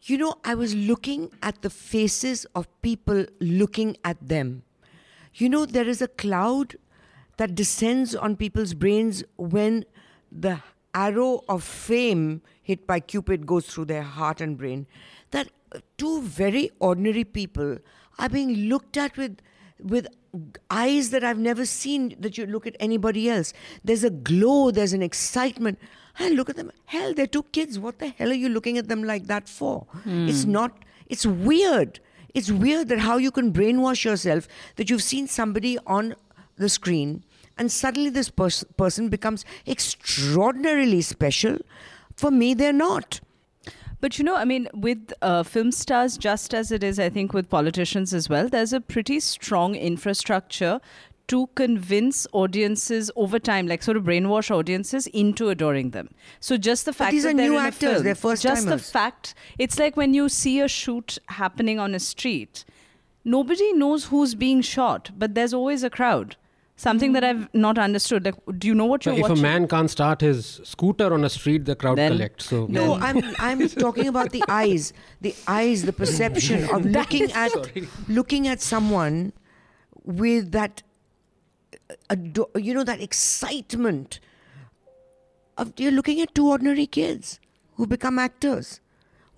you 0.03 0.17
know, 0.17 0.35
I 0.43 0.53
was 0.55 0.75
looking 0.75 1.31
at 1.41 1.61
the 1.61 1.69
faces 1.69 2.45
of 2.55 2.67
people 2.81 3.25
looking 3.39 3.95
at 4.03 4.17
them. 4.27 4.63
You 5.35 5.49
know, 5.49 5.65
there 5.65 5.87
is 5.87 6.01
a 6.01 6.07
cloud 6.07 6.75
that 7.37 7.55
descends 7.55 8.15
on 8.15 8.35
people's 8.35 8.73
brains 8.73 9.23
when 9.37 9.85
the 10.31 10.59
arrow 10.93 11.43
of 11.47 11.63
fame 11.63 12.41
hit 12.63 12.85
by 12.85 12.99
Cupid 12.99 13.45
goes 13.45 13.67
through 13.67 13.85
their 13.85 14.01
heart 14.01 14.41
and 14.41 14.57
brain. 14.57 14.87
That 15.31 15.49
two 15.97 16.21
very 16.21 16.71
ordinary 16.79 17.23
people 17.23 17.77
are 18.19 18.27
being 18.29 18.67
looked 18.67 18.97
at 18.97 19.15
with 19.15 19.37
with 19.81 20.07
eyes 20.69 21.09
that 21.11 21.23
I've 21.23 21.37
never 21.37 21.65
seen 21.65 22.15
that 22.19 22.37
you 22.37 22.45
look 22.45 22.67
at 22.67 22.75
anybody 22.79 23.29
else. 23.29 23.53
There's 23.83 24.03
a 24.03 24.09
glow, 24.09 24.71
there's 24.71 24.93
an 24.93 25.01
excitement. 25.01 25.79
I 26.19 26.29
look 26.29 26.49
at 26.49 26.55
them, 26.55 26.71
hell, 26.85 27.13
they're 27.13 27.27
two 27.27 27.43
kids. 27.43 27.77
What 27.77 27.99
the 27.99 28.09
hell 28.09 28.29
are 28.31 28.33
you 28.33 28.49
looking 28.49 28.77
at 28.77 28.87
them 28.87 29.03
like 29.03 29.27
that 29.27 29.47
for? 29.47 29.85
Hmm. 30.03 30.27
It's 30.27 30.45
not, 30.45 30.77
it's 31.07 31.25
weird. 31.25 31.99
It's 32.33 32.51
weird 32.51 32.89
that 32.89 32.99
how 32.99 33.17
you 33.17 33.31
can 33.31 33.53
brainwash 33.53 34.03
yourself 34.03 34.47
that 34.75 34.89
you've 34.89 35.03
seen 35.03 35.27
somebody 35.27 35.77
on 35.85 36.15
the 36.57 36.69
screen 36.69 37.23
and 37.57 37.71
suddenly 37.71 38.09
this 38.09 38.29
pers- 38.29 38.63
person 38.77 39.09
becomes 39.09 39.43
extraordinarily 39.65 41.01
special. 41.01 41.57
For 42.15 42.31
me, 42.31 42.53
they're 42.53 42.73
not. 42.73 43.19
But 43.99 44.19
you 44.19 44.23
know, 44.23 44.35
I 44.35 44.45
mean, 44.45 44.67
with 44.73 45.11
uh, 45.21 45.43
film 45.43 45.71
stars, 45.71 46.17
just 46.17 46.53
as 46.53 46.71
it 46.71 46.83
is, 46.83 46.99
I 46.99 47.09
think, 47.09 47.33
with 47.33 47.49
politicians 47.49 48.13
as 48.13 48.29
well, 48.29 48.47
there's 48.47 48.73
a 48.73 48.79
pretty 48.79 49.19
strong 49.19 49.75
infrastructure 49.75 50.79
to 51.27 51.47
convince 51.55 52.25
audiences 52.31 53.11
over 53.15 53.37
time, 53.37 53.67
like 53.67 53.83
sort 53.83 53.97
of 53.97 54.03
brainwash 54.03 54.49
audiences 54.49 55.07
into 55.07 55.49
adoring 55.49 55.89
them. 55.89 56.09
So 56.39 56.57
just 56.57 56.85
the 56.85 56.93
fact 56.93 57.11
these 57.11 57.23
that 57.23 57.33
are 57.33 57.37
they're 57.37 57.49
new 57.49 57.57
in 57.57 57.65
actors, 57.65 57.91
film, 57.93 58.03
they're 58.03 58.15
first 58.15 58.43
just 58.43 58.65
the 58.65 58.77
fact, 58.77 59.33
it's 59.57 59.77
like 59.77 59.97
when 59.97 60.13
you 60.13 60.29
see 60.29 60.61
a 60.61 60.67
shoot 60.67 61.17
happening 61.27 61.79
on 61.79 61.93
a 61.93 61.99
street, 61.99 62.63
nobody 63.25 63.73
knows 63.73 64.05
who's 64.05 64.35
being 64.35 64.61
shot, 64.61 65.11
but 65.17 65.35
there's 65.35 65.53
always 65.53 65.83
a 65.83 65.89
crowd. 65.89 66.37
Something 66.79 67.13
that 67.13 67.23
hmm. 67.23 67.29
I've 67.29 67.53
not 67.55 67.79
understood. 67.79 68.23
Like, 68.25 68.35
do 68.59 68.67
you 68.67 68.75
know 68.75 68.85
what 68.85 69.03
you're 69.03 69.15
if 69.15 69.21
watching? 69.21 69.39
a 69.39 69.41
man 69.41 69.67
can't 69.67 69.89
start 69.89 70.21
his 70.21 70.61
scooter 70.63 71.11
on 71.11 71.23
a 71.23 71.29
street, 71.29 71.65
the 71.65 71.75
crowd 71.75 71.97
Then- 71.97 72.11
collects. 72.11 72.45
So 72.45 72.67
No, 72.69 72.93
I'm 72.95 73.21
I'm 73.39 73.67
talking 73.85 74.07
about 74.07 74.31
the 74.31 74.43
eyes, 74.47 74.93
the 75.19 75.33
eyes, 75.47 75.83
the 75.83 75.93
perception 75.93 76.69
of 76.69 76.85
looking 76.97 77.31
at 77.31 77.51
looking 78.07 78.47
at 78.47 78.61
someone 78.61 79.33
with 80.05 80.51
that, 80.51 80.83
uh, 81.89 81.95
ado- 82.11 82.51
you 82.55 82.75
know, 82.75 82.83
that 82.83 83.01
excitement. 83.01 84.19
Of 85.57 85.73
you're 85.77 85.91
looking 85.91 86.21
at 86.21 86.35
two 86.35 86.47
ordinary 86.47 86.85
kids 86.85 87.39
who 87.77 87.87
become 87.87 88.19
actors. 88.19 88.79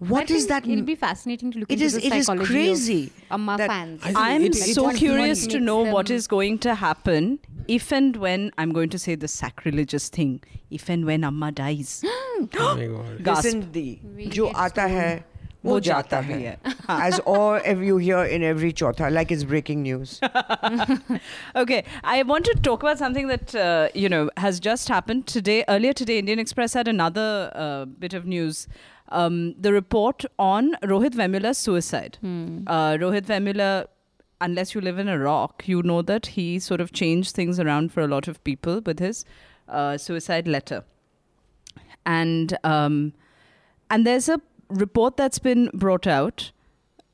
I 0.03 0.07
What 0.07 0.31
is 0.31 0.45
think 0.45 0.49
that? 0.49 0.67
It'll 0.71 0.85
be 0.85 0.97
fascinating 0.97 1.51
to 1.53 1.59
look 1.61 1.71
It 1.71 1.75
into 1.75 1.85
is- 1.87 1.93
the 1.95 2.07
it 2.07 2.13
is 2.15 2.27
psychology 2.27 2.47
crazy 2.53 3.13
of 3.31 3.35
Amma 3.41 3.57
that- 3.59 3.71
fans. 3.71 4.01
I 4.03 4.07
think 4.09 4.19
I'm 4.19 4.43
it- 4.47 4.55
so 4.57 4.83
what- 4.85 4.97
curious 4.97 5.43
what 5.43 5.51
to 5.53 5.57
makes 5.59 5.67
know 5.67 5.83
what 5.83 6.07
them- 6.07 6.17
is 6.17 6.27
going 6.27 6.59
to 6.59 6.75
happen 6.75 7.39
if 7.69 7.93
and 7.93 8.17
when 8.17 8.51
I'm 8.59 8.73
going 8.73 8.91
to 8.91 8.99
say 8.99 9.15
the 9.15 9.29
sacrilegious 9.29 10.09
thing. 10.09 10.43
If 10.71 10.89
and 10.91 11.07
when 11.07 11.25
Amma 11.25 11.53
dies. 11.53 12.03
oh 12.05 12.49
my 12.53 12.87
God. 12.87 13.23
Gasp. 13.23 13.45
Listen, 13.45 13.63
the 13.73 13.99
We'll 14.17 14.29
जो 14.31 14.47
get 14.49 14.57
आता 14.57 14.83
है 14.97 15.25
वो 15.65 15.71
वो 15.73 15.81
जाता 15.81 16.21
जाता 16.21 16.21
भी 16.29 16.43
है. 16.43 16.57
है. 16.65 16.75
As 16.89 17.21
all 17.21 17.55
of 17.73 17.83
you 17.83 17.97
hear 17.99 18.25
in 18.25 18.43
every 18.43 18.73
chotha, 18.73 19.11
like 19.11 19.31
it's 19.31 19.45
breaking 19.45 19.83
news. 19.85 20.19
Okay, 21.57 21.85
I 22.03 22.23
want 22.25 22.45
to 22.47 22.55
talk 22.63 22.83
about 22.83 22.99
something 22.99 23.29
that 23.29 23.55
uh, 23.55 23.89
you 23.95 24.09
know 24.09 24.29
has 24.37 24.61
just 24.61 24.89
happened 24.89 25.27
today. 25.27 25.65
Earlier 25.69 25.93
today, 25.93 26.19
Indian 26.19 26.39
Express 26.39 26.75
had 26.75 26.89
another 26.89 27.51
uh, 27.55 27.85
bit 27.87 28.13
of 28.13 28.27
news. 28.27 28.67
um, 29.12 29.56
the 29.60 29.74
report 29.74 30.24
on 30.38 30.76
Rohit 30.84 31.16
Vemula's 31.16 31.58
suicide. 31.58 32.18
Uh, 32.22 32.98
Rohit 32.98 33.26
Vemula, 33.26 33.88
unless 34.40 34.76
you 34.76 34.82
live 34.82 35.00
in 35.00 35.08
a 35.08 35.18
rock, 35.18 35.64
you 35.68 35.82
know 35.82 36.02
that 36.04 36.28
he 36.28 36.60
sort 36.60 36.80
of 36.80 36.92
changed 36.92 37.36
things 37.36 37.60
around 37.60 37.92
for 37.92 38.02
a 38.02 38.08
lot 38.08 38.28
of 38.28 38.44
people 38.44 38.82
with 38.86 39.00
his 39.00 39.26
uh, 39.68 39.98
suicide 39.98 40.48
letter. 40.48 40.84
And 42.06 42.58
um, 42.64 43.14
and 43.90 44.06
there's 44.06 44.30
a 44.30 44.40
report 44.70 45.18
that's 45.18 45.40
been 45.40 45.70
brought 45.74 46.08
out. 46.08 46.52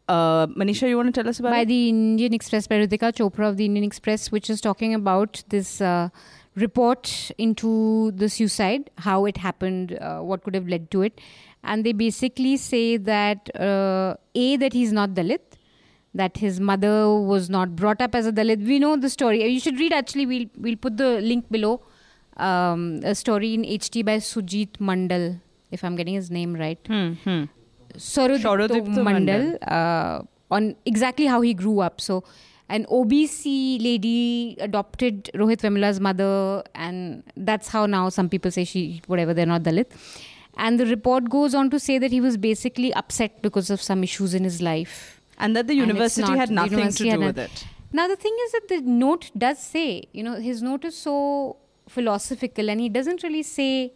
Uh, 0.08 0.48
Manisha, 0.48 0.88
you 0.88 0.98
want 0.98 1.14
to 1.14 1.22
tell 1.22 1.30
us 1.30 1.40
about 1.40 1.52
by 1.52 1.62
it? 1.62 1.66
the 1.66 1.90
Indian 1.90 2.34
Express, 2.34 2.68
by 2.68 2.76
Ritika 2.76 3.12
Chopra 3.14 3.50
of 3.50 3.58
the 3.58 3.66
Indian 3.66 3.84
Express, 3.84 4.32
which 4.32 4.50
is 4.50 4.62
talking 4.62 4.94
about 4.94 5.44
this 5.50 5.82
uh, 5.82 6.10
report 6.56 7.32
into 7.38 8.12
the 8.12 8.30
suicide, 8.30 8.90
how 8.98 9.26
it 9.26 9.38
happened, 9.38 9.98
uh, 10.00 10.20
what 10.20 10.44
could 10.44 10.56
have 10.56 10.68
led 10.68 10.90
to 10.92 11.02
it. 11.02 11.20
And 11.64 11.86
they 11.86 11.94
basically 11.94 12.58
say 12.58 12.98
that 12.98 13.50
uh, 13.60 14.16
A, 14.36 14.58
that 14.58 14.74
he's 14.74 14.92
not 14.92 15.12
Dalit, 15.12 15.40
that 16.14 16.38
his 16.38 16.60
mother 16.60 17.14
was 17.14 17.50
not 17.50 17.76
brought 17.76 18.02
up 18.02 18.16
as 18.16 18.26
a 18.26 18.32
Dalit. 18.32 18.66
We 18.66 18.80
know 18.80 18.96
the 18.96 19.10
story. 19.10 19.46
You 19.46 19.60
should 19.60 19.80
read 19.80 19.92
actually, 19.92 20.26
we'll, 20.26 20.46
we'll 20.58 20.78
put 20.78 20.98
the 20.98 21.22
link 21.22 21.50
below. 21.52 21.82
Um, 22.38 23.00
a 23.04 23.16
story 23.16 23.54
in 23.54 23.64
HT 23.64 24.06
by 24.06 24.18
Sujit 24.18 24.78
Mandal, 24.80 25.40
if 25.72 25.84
I'm 25.84 25.96
getting 25.96 26.16
his 26.16 26.30
name 26.30 26.54
right. 26.54 26.80
Hmm, 26.86 27.14
hmm. 27.24 27.44
Saurodipto 27.96 28.98
Mandal 28.98 29.58
uh, 29.68 30.22
on 30.52 30.76
exactly 30.86 31.26
how 31.26 31.42
he 31.42 31.54
grew 31.54 31.80
up. 31.80 32.02
So, 32.02 32.24
an 32.70 32.86
OBC 32.86 33.82
lady 33.82 34.58
adopted 34.60 35.30
Rohit 35.36 35.62
Vemula's 35.62 36.00
mother, 36.00 36.64
and 36.74 37.24
that's 37.38 37.68
how 37.68 37.86
now 37.86 38.10
some 38.10 38.28
people 38.30 38.52
say 38.52 38.64
she, 38.64 39.02
whatever, 39.08 39.34
they're 39.34 39.46
not 39.46 39.64
Dalit. 39.64 39.92
And 40.58 40.80
the 40.80 40.86
report 40.86 41.30
goes 41.30 41.54
on 41.54 41.70
to 41.70 41.80
say 41.80 42.00
that 42.00 42.12
he 42.12 42.22
was 42.22 42.38
basically 42.38 42.94
upset 42.94 43.42
because 43.42 43.70
of 43.70 43.82
some 43.82 44.04
issues 44.04 44.34
in 44.34 44.44
his 44.44 44.62
life. 44.62 45.22
And 45.38 45.56
that 45.56 45.68
the 45.68 45.76
university 45.76 46.28
not- 46.28 46.38
had 46.38 46.50
nothing 46.50 46.80
university 46.80 47.10
to 47.10 47.18
do 47.18 47.22
with 47.26 47.38
it. 47.38 47.68
Now, 47.92 48.08
the 48.08 48.16
thing 48.16 48.36
is 48.46 48.52
that 48.54 48.68
the 48.70 48.82
note 48.82 49.32
does 49.38 49.60
say, 49.60 50.04
you 50.12 50.24
know, 50.24 50.36
his 50.36 50.62
note 50.62 50.86
is 50.86 50.98
so 50.98 51.58
philosophical 51.88 52.70
and 52.70 52.82
he 52.82 52.90
doesn't 52.90 53.22
really 53.24 53.44
say 53.44 53.94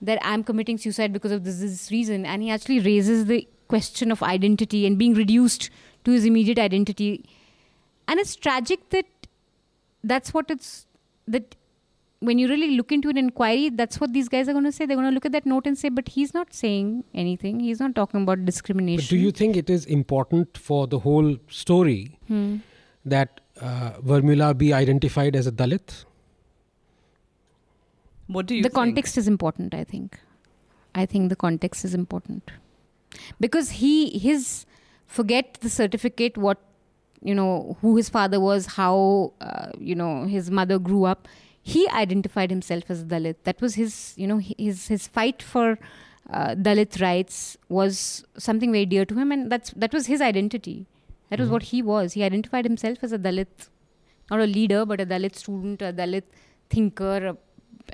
that 0.00 0.18
I'm 0.22 0.42
committing 0.42 0.76
suicide 0.76 1.12
because 1.12 1.30
of 1.30 1.44
this, 1.44 1.60
this 1.60 1.90
reason. 1.90 2.26
And 2.26 2.42
he 2.42 2.50
actually 2.50 2.80
raises 2.80 3.26
the 3.26 3.46
question 3.68 4.10
of 4.10 4.22
identity 4.22 4.86
and 4.86 4.98
being 4.98 5.14
reduced 5.14 5.70
to 6.04 6.10
his 6.10 6.24
immediate 6.24 6.58
identity. 6.58 7.24
And 8.12 8.20
it's 8.20 8.36
tragic 8.36 8.86
that 8.94 9.06
that's 10.12 10.32
what 10.36 10.50
it's, 10.54 10.86
that 11.26 11.54
when 12.28 12.38
you 12.38 12.48
really 12.48 12.76
look 12.76 12.92
into 12.96 13.08
an 13.08 13.18
inquiry, 13.20 13.70
that's 13.70 14.00
what 14.00 14.12
these 14.16 14.28
guys 14.34 14.48
are 14.48 14.52
going 14.52 14.64
to 14.64 14.72
say. 14.72 14.86
They're 14.86 14.96
going 14.96 15.08
to 15.08 15.14
look 15.14 15.24
at 15.30 15.32
that 15.32 15.46
note 15.52 15.66
and 15.66 15.78
say, 15.78 15.88
but 15.88 16.08
he's 16.16 16.34
not 16.34 16.52
saying 16.58 17.04
anything. 17.14 17.58
He's 17.60 17.80
not 17.80 17.94
talking 17.94 18.22
about 18.22 18.44
discrimination. 18.44 19.02
But 19.04 19.08
do 19.08 19.16
you 19.16 19.32
think 19.32 19.56
it 19.56 19.70
is 19.76 19.86
important 19.86 20.58
for 20.58 20.86
the 20.86 21.00
whole 21.08 21.36
story 21.48 22.18
Hmm. 22.28 22.56
that 23.16 23.40
uh, 23.60 23.92
Vemula 24.12 24.56
be 24.56 24.72
identified 24.72 25.34
as 25.34 25.46
a 25.46 25.52
Dalit? 25.52 26.04
What 28.26 28.46
do 28.46 28.56
you 28.56 28.62
the 28.62 28.68
think? 28.68 28.74
context 28.80 29.18
is 29.20 29.26
important 29.30 29.74
i 29.74 29.84
think 29.84 30.18
i 30.94 31.04
think 31.14 31.28
the 31.32 31.36
context 31.36 31.84
is 31.88 31.94
important 31.98 32.52
because 33.46 33.72
he 33.80 33.94
his 34.26 34.44
forget 35.16 35.58
the 35.64 35.72
certificate 35.74 36.38
what 36.44 36.62
you 37.30 37.34
know 37.38 37.76
who 37.80 37.96
his 37.96 38.08
father 38.16 38.38
was 38.40 38.66
how 38.76 38.94
uh, 39.40 39.68
you 39.90 39.94
know 39.94 40.12
his 40.36 40.50
mother 40.58 40.78
grew 40.88 41.04
up 41.04 41.28
he 41.74 41.82
identified 42.04 42.50
himself 42.54 42.84
as 42.94 43.04
dalit 43.12 43.36
that 43.48 43.60
was 43.64 43.74
his 43.80 43.92
you 44.22 44.26
know 44.30 44.38
his 44.46 44.86
his 44.94 45.06
fight 45.18 45.42
for 45.52 45.66
uh, 46.30 46.54
dalit 46.68 47.00
rights 47.04 47.36
was 47.68 48.00
something 48.48 48.72
very 48.78 48.86
dear 48.94 49.04
to 49.12 49.14
him 49.22 49.30
and 49.36 49.52
that's 49.52 49.70
that 49.84 49.92
was 50.00 50.06
his 50.14 50.20
identity 50.32 50.78
That 51.32 51.40
was 51.42 51.50
what 51.52 51.62
he 51.66 51.78
was. 51.88 52.14
He 52.16 52.22
identified 52.24 52.66
himself 52.68 52.98
as 53.06 53.12
a 53.16 53.18
Dalit, 53.26 53.68
not 54.32 54.40
a 54.46 54.48
leader, 54.54 54.80
but 54.90 55.00
a 55.04 55.06
Dalit 55.12 55.36
student, 55.42 55.84
a 55.90 55.92
Dalit 56.00 56.26
thinker, 56.74 57.14
a- 57.30 57.36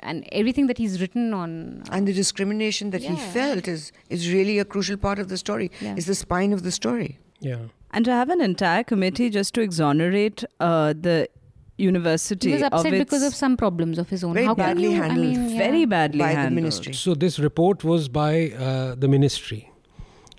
and 0.09 0.25
everything 0.39 0.67
that 0.71 0.77
he's 0.83 0.95
written 1.03 1.33
on. 1.41 1.53
And 1.97 2.09
the 2.11 2.15
discrimination 2.17 2.89
that 2.95 3.05
he 3.11 3.15
felt 3.37 3.69
is, 3.73 3.85
is 4.17 4.25
really 4.33 4.57
a 4.63 4.65
crucial 4.73 4.97
part 5.05 5.19
of 5.23 5.29
the 5.33 5.37
story. 5.43 5.71
Yeah. 5.85 5.95
It's 6.01 6.09
the 6.13 6.17
spine 6.23 6.51
of 6.57 6.63
the 6.67 6.73
story. 6.79 7.09
Yeah. 7.51 7.63
And 7.91 8.05
to 8.05 8.11
have 8.11 8.29
an 8.29 8.41
entire 8.41 8.83
committee 8.83 9.29
just 9.29 9.53
to 9.55 9.61
exonerate 9.61 10.43
uh, 10.59 10.93
the 10.93 11.27
university 11.77 12.49
he 12.49 12.53
was 12.55 12.63
upset 12.63 12.93
of 12.93 12.99
because 12.99 13.23
of 13.23 13.33
some 13.33 13.55
problems 13.57 13.97
of 13.97 14.09
his 14.09 14.23
own. 14.23 14.33
Very 14.33 14.45
How 14.45 14.53
badly 14.55 14.93
you- 14.93 15.01
I 15.03 15.07
handled. 15.07 15.27
mean, 15.27 15.49
yeah. 15.49 15.57
very 15.57 15.85
badly 15.85 16.19
by 16.19 16.35
the 16.35 16.51
ministry. 16.51 16.93
So 16.93 17.15
this 17.15 17.39
report 17.39 17.83
was 17.83 18.09
by 18.09 18.51
uh, 18.51 18.95
the 18.95 19.07
ministry. 19.07 19.71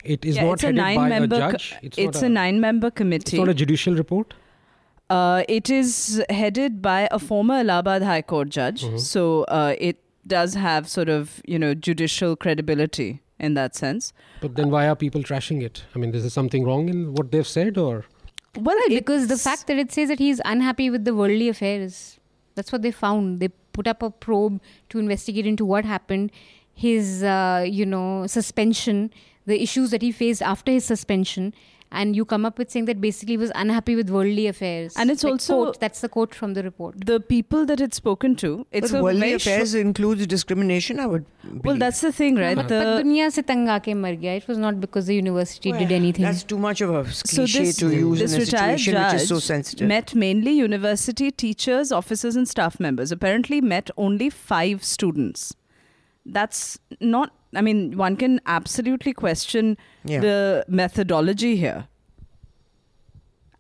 It 0.05 0.25
is 0.25 0.37
Yeah, 0.37 0.45
not 0.45 0.53
it's 0.55 0.63
a 0.65 0.67
headed 0.67 0.77
by 0.83 0.91
a 0.91 0.95
nine-member 0.97 1.39
co- 1.41 1.51
judge. 1.53 1.75
It's, 1.83 1.99
not 1.99 2.23
a, 2.23 2.29
nine-member 2.29 2.87
It's 2.89 2.97
committee. 2.97 3.39
not 3.39 3.49
a 3.49 3.55
judicial 3.55 3.95
report. 3.95 4.35
Uh, 5.09 5.43
it 5.49 5.69
is 5.69 6.23
headed 6.31 6.81
by 6.81 7.09
a 7.11 7.19
former 7.19 7.55
Allahabad 7.55 8.03
High 8.03 8.23
Court 8.23 8.49
judge, 8.49 8.85
Mhm. 8.85 9.01
so 9.01 9.43
uh, 9.45 9.75
it 9.79 9.99
does 10.27 10.55
have 10.55 10.89
sort 10.89 11.09
of 11.09 11.43
you 11.47 11.59
know 11.59 11.75
judicial 11.75 12.37
credibility 12.37 13.21
in 13.41 13.55
that 13.55 13.75
sense. 13.75 14.13
But 14.41 14.55
then 14.55 14.71
why 14.71 14.87
are 14.89 14.95
people 14.95 15.23
trashing 15.23 15.63
it? 15.63 15.83
I 15.95 15.99
mean, 15.99 16.15
is 16.15 16.23
there 16.23 16.31
something 16.31 16.65
wrong 16.65 16.89
in 16.89 17.15
what 17.15 17.33
they've 17.33 17.47
said, 17.47 17.79
or 17.79 18.05
Well, 18.57 18.79
because 18.89 19.29
the 19.29 19.39
fact 19.39 19.67
that 19.67 19.79
it 19.79 19.93
says 19.93 20.09
that 20.09 20.19
he's 20.19 20.41
unhappy 20.45 20.91
with 20.91 21.05
the 21.05 21.15
worldly 21.15 21.49
affairs 21.49 22.21
that's 22.55 22.73
what 22.73 22.83
they 22.83 22.91
found 22.91 23.41
they 23.41 23.49
put 23.73 23.87
up 23.87 24.03
a 24.03 24.11
probe 24.11 24.61
to 24.89 24.99
investigate 24.99 25.47
into 25.47 25.65
what 25.65 25.85
happened 25.85 26.31
his 26.75 27.23
uh, 27.23 27.65
you 27.67 27.87
know 27.87 28.27
suspension 28.27 29.11
the 29.47 29.63
issues 29.63 29.91
that 29.91 30.03
he 30.03 30.13
faced 30.13 30.43
after 30.43 30.73
his 30.73 30.85
suspension 30.85 31.55
and 31.93 32.15
you 32.15 32.25
come 32.25 32.45
up 32.45 32.59
with 32.59 32.71
saying 32.71 32.85
that 32.85 33.01
basically 33.01 33.33
he 33.33 33.39
was 33.39 33.51
unhappy 33.55 33.97
with 33.97 34.11
worldly 34.11 34.47
affairs. 34.47 34.95
And 34.97 35.11
it's 35.11 35.25
like 35.25 35.33
also 35.33 35.65
quote, 35.65 35.81
that's 35.81 36.01
the 36.01 36.09
quote 36.09 36.35
from 36.35 36.55
the 36.55 36.63
report. 36.63 37.05
The 37.05 37.19
people 37.19 37.67
that 37.67 37.81
it's 37.81 37.97
spoken 37.97 38.37
to, 38.37 38.67
it's 38.71 38.93
but 38.93 39.03
worldly 39.03 39.33
affairs 39.35 39.73
sh- 39.73 39.77
includes 39.77 40.27
discrimination. 40.27 41.01
I 41.01 41.07
would. 41.07 41.27
Believe. 41.43 41.65
Well, 41.65 41.77
that's 41.77 42.01
the 42.01 42.13
thing, 42.13 42.37
right? 42.37 42.57
The, 42.57 42.63
but 42.63 43.05
dunya. 43.05 44.37
It 44.37 44.49
was 44.49 44.59
not 44.59 44.81
because 44.81 45.07
the 45.07 45.15
university 45.15 45.71
well, 45.71 45.81
did 45.81 45.93
anything. 45.93 46.25
That's 46.25 46.45
too 46.45 46.59
much 46.59 46.81
of 46.81 46.91
a 46.91 47.03
cliche 47.03 47.47
so 47.47 47.59
this, 47.59 47.77
to 47.79 47.91
use 47.91 48.19
this 48.21 48.35
in 48.35 48.43
a 48.43 48.47
situation 48.47 48.95
which 48.95 49.15
is 49.15 49.29
so 49.29 49.39
sensitive. 49.39 49.89
Met 49.89 50.15
mainly 50.15 50.53
university 50.53 51.31
teachers, 51.31 51.91
officers, 51.91 52.37
and 52.37 52.49
staff 52.49 52.79
members. 52.79 53.11
Apparently, 53.11 53.61
met 53.61 53.91
only 53.97 54.31
five 54.31 54.85
students. 54.85 55.55
That's 56.25 56.79
not 57.01 57.33
I 57.55 57.63
mean, 57.63 57.97
one 57.97 58.17
can 58.17 58.41
absolutely 58.47 59.13
question 59.13 59.77
yeah. 60.05 60.21
the 60.21 60.65
methodology 60.69 61.57
here 61.57 61.89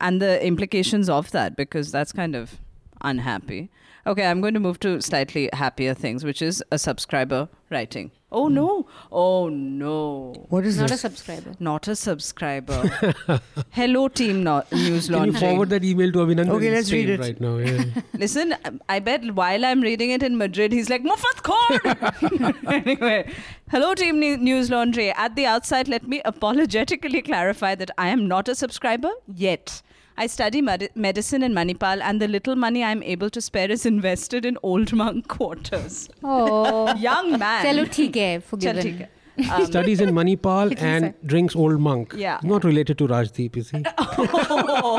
and 0.01 0.22
the 0.22 0.45
implications 0.45 1.09
of 1.09 1.30
that 1.32 1.57
because 1.57 1.93
that's 1.93 2.12
kind 2.12 2.34
of 2.34 2.59
unhappy. 3.03 3.70
Okay, 4.07 4.26
I'm 4.26 4.41
going 4.41 4.55
to 4.55 4.61
move 4.61 4.80
to 4.80 5.01
slightly 5.01 5.51
happier 5.53 5.95
things, 5.95 6.24
which 6.24 6.41
is 6.41 6.62
a 6.70 6.78
subscriber 6.78 7.49
writing. 7.68 8.11
Oh 8.33 8.47
hmm. 8.49 8.55
no! 8.55 8.87
Oh 9.11 9.49
no! 9.49 10.33
what 10.51 10.64
is 10.64 10.78
not 10.78 10.91
a 10.93 10.97
subscriber 10.97 11.55
Not 11.59 11.89
a 11.89 11.97
subscriber. 11.97 13.41
Hello, 13.70 14.07
Team 14.09 14.45
no- 14.45 14.62
News 14.70 15.09
can 15.09 15.26
you 15.26 15.33
forward 15.33 15.70
that 15.70 15.83
email 15.85 16.12
to 16.12 16.18
Abhinandan? 16.20 16.51
Okay, 16.51 16.70
let's 16.70 16.93
read 16.93 17.11
it. 17.11 17.20
right 17.20 17.41
now. 17.41 17.57
Yeah. 17.57 17.85
Listen, 18.14 18.55
I 18.89 19.01
bet 19.01 19.35
while 19.35 19.64
I'm 19.64 19.81
reading 19.81 20.11
it 20.11 20.22
in 20.22 20.39
Madrid, 20.39 20.70
he's 20.72 20.89
like, 20.89 21.03
Mufat 21.03 21.43
Khor! 21.43 22.55
anyway, 22.72 23.33
hello, 23.70 23.95
Team 23.95 24.20
Ne- 24.20 24.37
News 24.37 24.70
Laundry. 24.70 25.11
At 25.11 25.35
the 25.35 25.47
outset, 25.47 25.89
let 25.89 26.07
me 26.07 26.22
apologetically 26.24 27.22
clarify 27.22 27.74
that 27.74 27.91
I 27.99 28.09
am 28.09 28.28
not 28.28 28.49
a 28.49 28.55
subscriber 28.55 29.11
yet. 29.26 29.83
I 30.22 30.26
study 30.26 30.60
med- 30.60 30.90
medicine 30.94 31.42
in 31.42 31.54
Manipal, 31.54 32.02
and 32.02 32.20
the 32.20 32.28
little 32.28 32.54
money 32.54 32.84
I'm 32.84 33.02
able 33.02 33.30
to 33.30 33.40
spare 33.40 33.70
is 33.70 33.86
invested 33.86 34.44
in 34.44 34.58
old 34.62 34.92
monk 34.92 35.28
quarters. 35.34 36.10
Oh, 36.22 36.94
young 36.96 37.38
man. 37.38 37.64
Chalo, 37.64 37.86
theek 37.94 39.08
um, 39.50 39.64
studies 39.64 40.00
in 40.00 40.10
Manipal 40.10 40.78
and 40.78 41.14
drinks 41.24 41.56
old 41.56 41.80
monk. 41.80 42.12
Yeah. 42.14 42.38
Not 42.42 42.64
related 42.64 42.98
to 42.98 43.08
Rajdeep, 43.08 43.56
is 43.56 43.70
he? 43.70 43.82
Oh. 43.96 44.90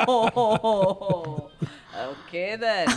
okay, 1.96 2.56
then. 2.56 2.88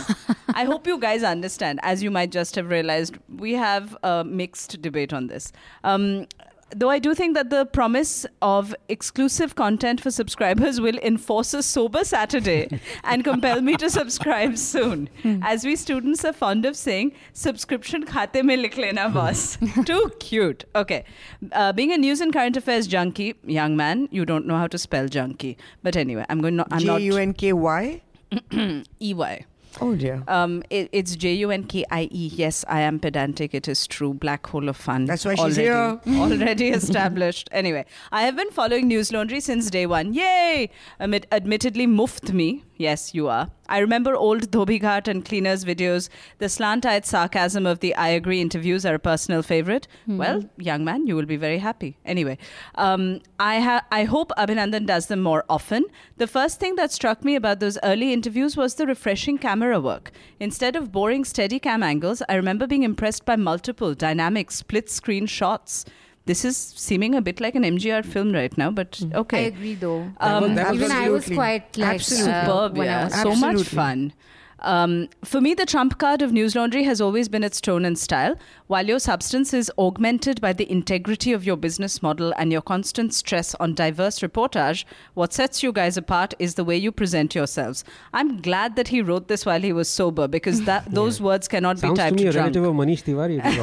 I 0.55 0.63
hope 0.63 0.87
you 0.87 0.97
guys 0.97 1.23
understand, 1.23 1.79
as 1.83 2.01
you 2.01 2.09
might 2.09 2.31
just 2.31 2.55
have 2.55 2.69
realized, 2.69 3.17
we 3.29 3.53
have 3.53 3.95
a 4.01 4.23
mixed 4.23 4.81
debate 4.81 5.13
on 5.13 5.27
this. 5.27 5.51
Um, 5.83 6.25
though 6.71 6.89
I 6.89 6.99
do 6.99 7.13
think 7.13 7.35
that 7.35 7.49
the 7.49 7.65
promise 7.65 8.25
of 8.41 8.75
exclusive 8.89 9.55
content 9.55 10.01
for 10.01 10.11
subscribers 10.11 10.81
will 10.81 10.97
enforce 10.99 11.53
a 11.53 11.61
sober 11.63 12.03
Saturday 12.03 12.79
and 13.03 13.23
compel 13.23 13.61
me 13.61 13.75
to 13.77 13.89
subscribe 13.89 14.57
soon. 14.57 15.09
As 15.41 15.63
we 15.63 15.75
students 15.75 16.25
are 16.25 16.33
fond 16.33 16.65
of 16.65 16.75
saying, 16.75 17.13
subscription 17.33 18.05
khate 18.05 18.43
mein 18.43 18.61
likh 18.61 18.77
lena 18.77 19.09
boss. 19.09 19.57
Too 19.85 20.11
cute. 20.19 20.65
Okay. 20.75 21.03
Uh, 21.51 21.71
being 21.73 21.91
a 21.91 21.97
news 21.97 22.21
and 22.21 22.33
current 22.33 22.57
affairs 22.57 22.87
junkie, 22.87 23.35
young 23.45 23.75
man, 23.77 24.07
you 24.11 24.25
don't 24.25 24.45
know 24.45 24.57
how 24.57 24.67
to 24.67 24.77
spell 24.77 25.07
junkie. 25.07 25.57
But 25.83 25.95
anyway, 25.95 26.25
I'm 26.29 26.41
going 26.41 26.57
to, 26.57 26.65
I'm 26.71 26.79
J 26.79 26.99
U 26.99 27.17
N 27.17 27.33
K 27.33 27.53
Y? 27.53 28.01
EY. 28.99 29.45
Oh 29.81 29.95
dear. 29.95 30.23
Um, 30.27 30.63
it, 30.69 30.89
it's 30.91 31.15
J 31.15 31.33
U 31.33 31.51
N 31.51 31.63
K 31.65 31.85
I 31.91 32.03
E. 32.11 32.31
Yes, 32.33 32.63
I 32.67 32.81
am 32.81 32.99
pedantic. 32.99 33.53
It 33.53 33.67
is 33.67 33.87
true. 33.87 34.13
Black 34.13 34.47
hole 34.47 34.69
of 34.69 34.77
fun. 34.77 35.05
That's 35.05 35.25
why 35.25 35.35
she's 35.35 35.59
already, 35.59 36.09
already 36.17 36.69
established. 36.69 37.49
Anyway, 37.51 37.85
I 38.11 38.23
have 38.23 38.35
been 38.35 38.51
following 38.51 38.87
News 38.87 39.11
Laundry 39.11 39.39
since 39.39 39.69
day 39.69 39.85
one. 39.85 40.13
Yay! 40.13 40.69
Admit, 40.99 41.27
admittedly, 41.31 41.87
muffed 41.87 42.31
me. 42.31 42.63
Yes, 42.77 43.13
you 43.13 43.29
are. 43.29 43.47
I 43.69 43.79
remember 43.79 44.15
old 44.15 44.51
Dhobi 44.51 44.81
Ghat 44.81 45.07
and 45.07 45.23
Cleaners 45.23 45.63
videos. 45.63 46.09
The 46.39 46.49
slant-eyed 46.49 47.05
sarcasm 47.05 47.65
of 47.65 47.79
the 47.79 47.95
I 47.95 48.09
Agree 48.09 48.41
interviews 48.41 48.85
are 48.85 48.95
a 48.95 48.99
personal 48.99 49.41
favorite. 49.41 49.87
Well, 50.07 50.43
young 50.57 50.83
man, 50.83 51.07
you 51.07 51.15
will 51.15 51.25
be 51.25 51.37
very 51.37 51.57
happy. 51.57 51.97
Anyway, 52.05 52.37
um, 52.75 53.21
I, 53.39 53.59
ha- 53.61 53.85
I 53.91 54.03
hope 54.03 54.31
Abhinandan 54.37 54.85
does 54.85 55.07
them 55.07 55.21
more 55.21 55.45
often. 55.49 55.85
The 56.17 56.27
first 56.27 56.59
thing 56.59 56.75
that 56.75 56.91
struck 56.91 57.23
me 57.23 57.35
about 57.35 57.59
those 57.59 57.77
early 57.81 58.11
interviews 58.11 58.57
was 58.57 58.75
the 58.75 58.85
refreshing 58.85 59.37
camera 59.37 59.79
work. 59.79 60.11
Instead 60.39 60.75
of 60.75 60.91
boring 60.91 61.23
steady 61.23 61.59
cam 61.59 61.81
angles, 61.81 62.21
I 62.27 62.35
remember 62.35 62.67
being 62.67 62.83
impressed 62.83 63.25
by 63.25 63.37
multiple 63.37 63.95
dynamic 63.95 64.51
split-screen 64.51 65.27
shots. 65.27 65.85
This 66.25 66.43
is 66.43 66.57
seeming 66.57 67.13
a 67.15 67.21
bit 67.21 67.39
like 67.39 67.53
an 67.55 67.63
MGR 67.63 68.03
film 68.03 68.31
right 68.31 68.55
now, 68.57 68.71
but 68.71 68.99
okay. 69.01 69.15
I 69.15 69.19
okay. 69.19 69.45
agree 69.45 69.75
though. 69.75 70.11
Um, 70.19 70.55
That 70.55 70.71
was 70.71 70.81
Even 70.81 70.91
I 70.91 71.09
was 71.09 71.27
quite 71.27 71.77
like 71.77 71.95
absolutely. 71.95 72.31
uh, 72.33 72.45
Superb, 72.45 72.77
when 72.77 72.87
yeah. 72.87 73.03
was 73.05 73.21
So 73.21 73.35
much 73.35 73.63
fun. 73.63 74.13
Um, 74.59 75.09
for 75.23 75.41
me, 75.41 75.53
the 75.53 75.65
trump 75.65 75.99
card 75.99 76.23
of 76.23 76.31
News 76.31 76.55
Laundry 76.55 76.83
has 76.83 76.99
always 76.99 77.29
been 77.29 77.43
its 77.43 77.61
tone 77.61 77.85
and 77.85 77.99
style. 77.99 78.35
While 78.65 78.87
your 78.87 78.97
substance 78.99 79.53
is 79.53 79.71
augmented 79.77 80.41
by 80.41 80.53
the 80.53 80.69
integrity 80.71 81.33
of 81.33 81.45
your 81.45 81.57
business 81.57 82.01
model 82.01 82.33
and 82.37 82.51
your 82.51 82.61
constant 82.61 83.13
stress 83.13 83.53
on 83.55 83.75
diverse 83.75 84.19
reportage, 84.21 84.85
what 85.13 85.33
sets 85.33 85.61
you 85.61 85.71
guys 85.71 85.97
apart 85.97 86.33
is 86.39 86.55
the 86.55 86.63
way 86.63 86.77
you 86.77 86.91
present 86.91 87.35
yourselves. 87.35 87.83
I'm 88.13 88.41
glad 88.41 88.75
that 88.77 88.87
he 88.87 89.01
wrote 89.01 89.27
this 89.27 89.45
while 89.45 89.61
he 89.61 89.73
was 89.73 89.87
sober 89.87 90.27
because 90.27 90.63
that 90.63 90.89
those 90.91 91.21
words 91.21 91.47
cannot 91.47 91.77
Sounds 91.77 91.91
be 91.91 91.95
to 91.97 92.01
typed 92.01 92.15
me 92.19 92.27
a 92.27 92.31
drunk. 92.31 92.55
relative 92.55 92.63
of 92.63 92.73
Manish 92.73 93.03
Tiwari. 93.03 93.43
To 93.43 93.49
be 93.51 93.59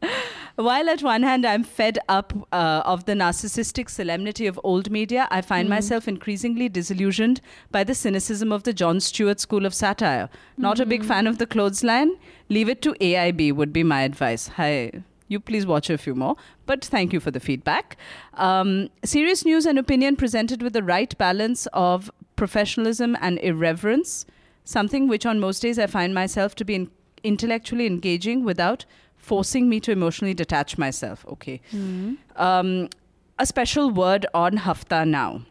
honest. 0.00 0.22
While 0.58 0.90
at 0.90 1.04
one 1.04 1.22
hand 1.22 1.46
I'm 1.46 1.62
fed 1.62 2.00
up 2.08 2.32
uh, 2.50 2.82
of 2.84 3.04
the 3.04 3.12
narcissistic 3.12 3.88
solemnity 3.88 4.44
of 4.48 4.58
old 4.64 4.90
media, 4.90 5.28
I 5.30 5.40
find 5.40 5.68
myself 5.68 6.08
increasingly 6.08 6.68
disillusioned 6.68 7.40
by 7.70 7.84
the 7.84 7.94
cynicism 7.94 8.50
of 8.50 8.64
the 8.64 8.72
Jon 8.72 8.98
Stewart 8.98 9.38
school 9.38 9.64
of 9.64 9.72
satire. 9.72 10.28
Not 10.56 10.80
a 10.80 10.86
big 10.86 11.04
fan 11.04 11.28
of 11.28 11.38
the 11.38 11.46
clothesline. 11.46 12.16
Leave 12.48 12.68
it 12.68 12.82
to 12.82 12.94
AIB 12.94 13.52
would 13.52 13.72
be 13.72 13.84
my 13.84 14.02
advice. 14.02 14.48
Hi. 14.48 15.04
You 15.28 15.38
please 15.38 15.64
watch 15.64 15.90
a 15.90 15.96
few 15.96 16.16
more, 16.16 16.34
but 16.66 16.84
thank 16.84 17.12
you 17.12 17.20
for 17.20 17.30
the 17.30 17.38
feedback. 17.38 17.96
Um, 18.34 18.88
serious 19.04 19.44
news 19.44 19.64
and 19.64 19.78
opinion 19.78 20.16
presented 20.16 20.60
with 20.60 20.72
the 20.72 20.82
right 20.82 21.16
balance 21.18 21.68
of 21.72 22.10
professionalism 22.34 23.16
and 23.20 23.38
irreverence, 23.38 24.26
something 24.64 25.06
which 25.06 25.24
on 25.24 25.38
most 25.38 25.62
days 25.62 25.78
I 25.78 25.86
find 25.86 26.12
myself 26.12 26.56
to 26.56 26.64
be 26.64 26.74
in- 26.74 26.90
intellectually 27.22 27.86
engaging 27.86 28.44
without 28.44 28.86
forcing 29.32 29.68
me 29.68 29.78
to 29.86 29.90
emotionally 29.98 30.34
detach 30.34 30.70
myself. 30.78 31.24
Okay. 31.34 31.60
Um, 32.36 32.88
a 33.38 33.46
special 33.46 33.90
word 33.90 34.26
on 34.34 34.52
Hafta 34.66 35.04
now. 35.06 35.42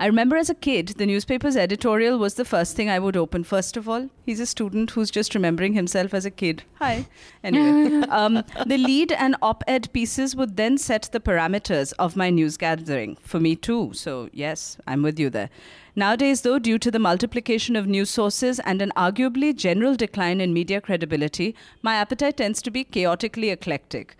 I 0.00 0.06
remember 0.06 0.36
as 0.36 0.50
a 0.50 0.54
kid, 0.54 0.88
the 0.88 1.06
newspaper's 1.06 1.56
editorial 1.56 2.18
was 2.18 2.34
the 2.34 2.44
first 2.44 2.74
thing 2.74 2.90
I 2.90 2.98
would 2.98 3.16
open. 3.16 3.44
First 3.44 3.76
of 3.76 3.88
all, 3.88 4.10
he's 4.26 4.40
a 4.40 4.46
student 4.46 4.90
who's 4.90 5.10
just 5.10 5.34
remembering 5.34 5.74
himself 5.74 6.12
as 6.12 6.26
a 6.26 6.32
kid. 6.32 6.64
Hi. 6.74 7.06
Anyway, 7.44 8.04
um, 8.08 8.42
the 8.66 8.76
lead 8.76 9.12
and 9.12 9.36
op 9.40 9.62
ed 9.68 9.92
pieces 9.92 10.34
would 10.34 10.56
then 10.56 10.78
set 10.78 11.10
the 11.12 11.20
parameters 11.20 11.92
of 11.98 12.16
my 12.16 12.28
news 12.28 12.56
gathering. 12.56 13.16
For 13.22 13.38
me, 13.38 13.54
too. 13.54 13.92
So, 13.94 14.28
yes, 14.32 14.78
I'm 14.86 15.02
with 15.02 15.20
you 15.20 15.30
there. 15.30 15.48
Nowadays, 15.94 16.42
though, 16.42 16.58
due 16.58 16.80
to 16.80 16.90
the 16.90 16.98
multiplication 16.98 17.76
of 17.76 17.86
news 17.86 18.10
sources 18.10 18.58
and 18.60 18.82
an 18.82 18.92
arguably 18.96 19.54
general 19.54 19.94
decline 19.94 20.40
in 20.40 20.52
media 20.52 20.80
credibility, 20.80 21.54
my 21.82 21.94
appetite 21.94 22.38
tends 22.38 22.60
to 22.62 22.70
be 22.72 22.82
chaotically 22.82 23.50
eclectic. 23.50 24.16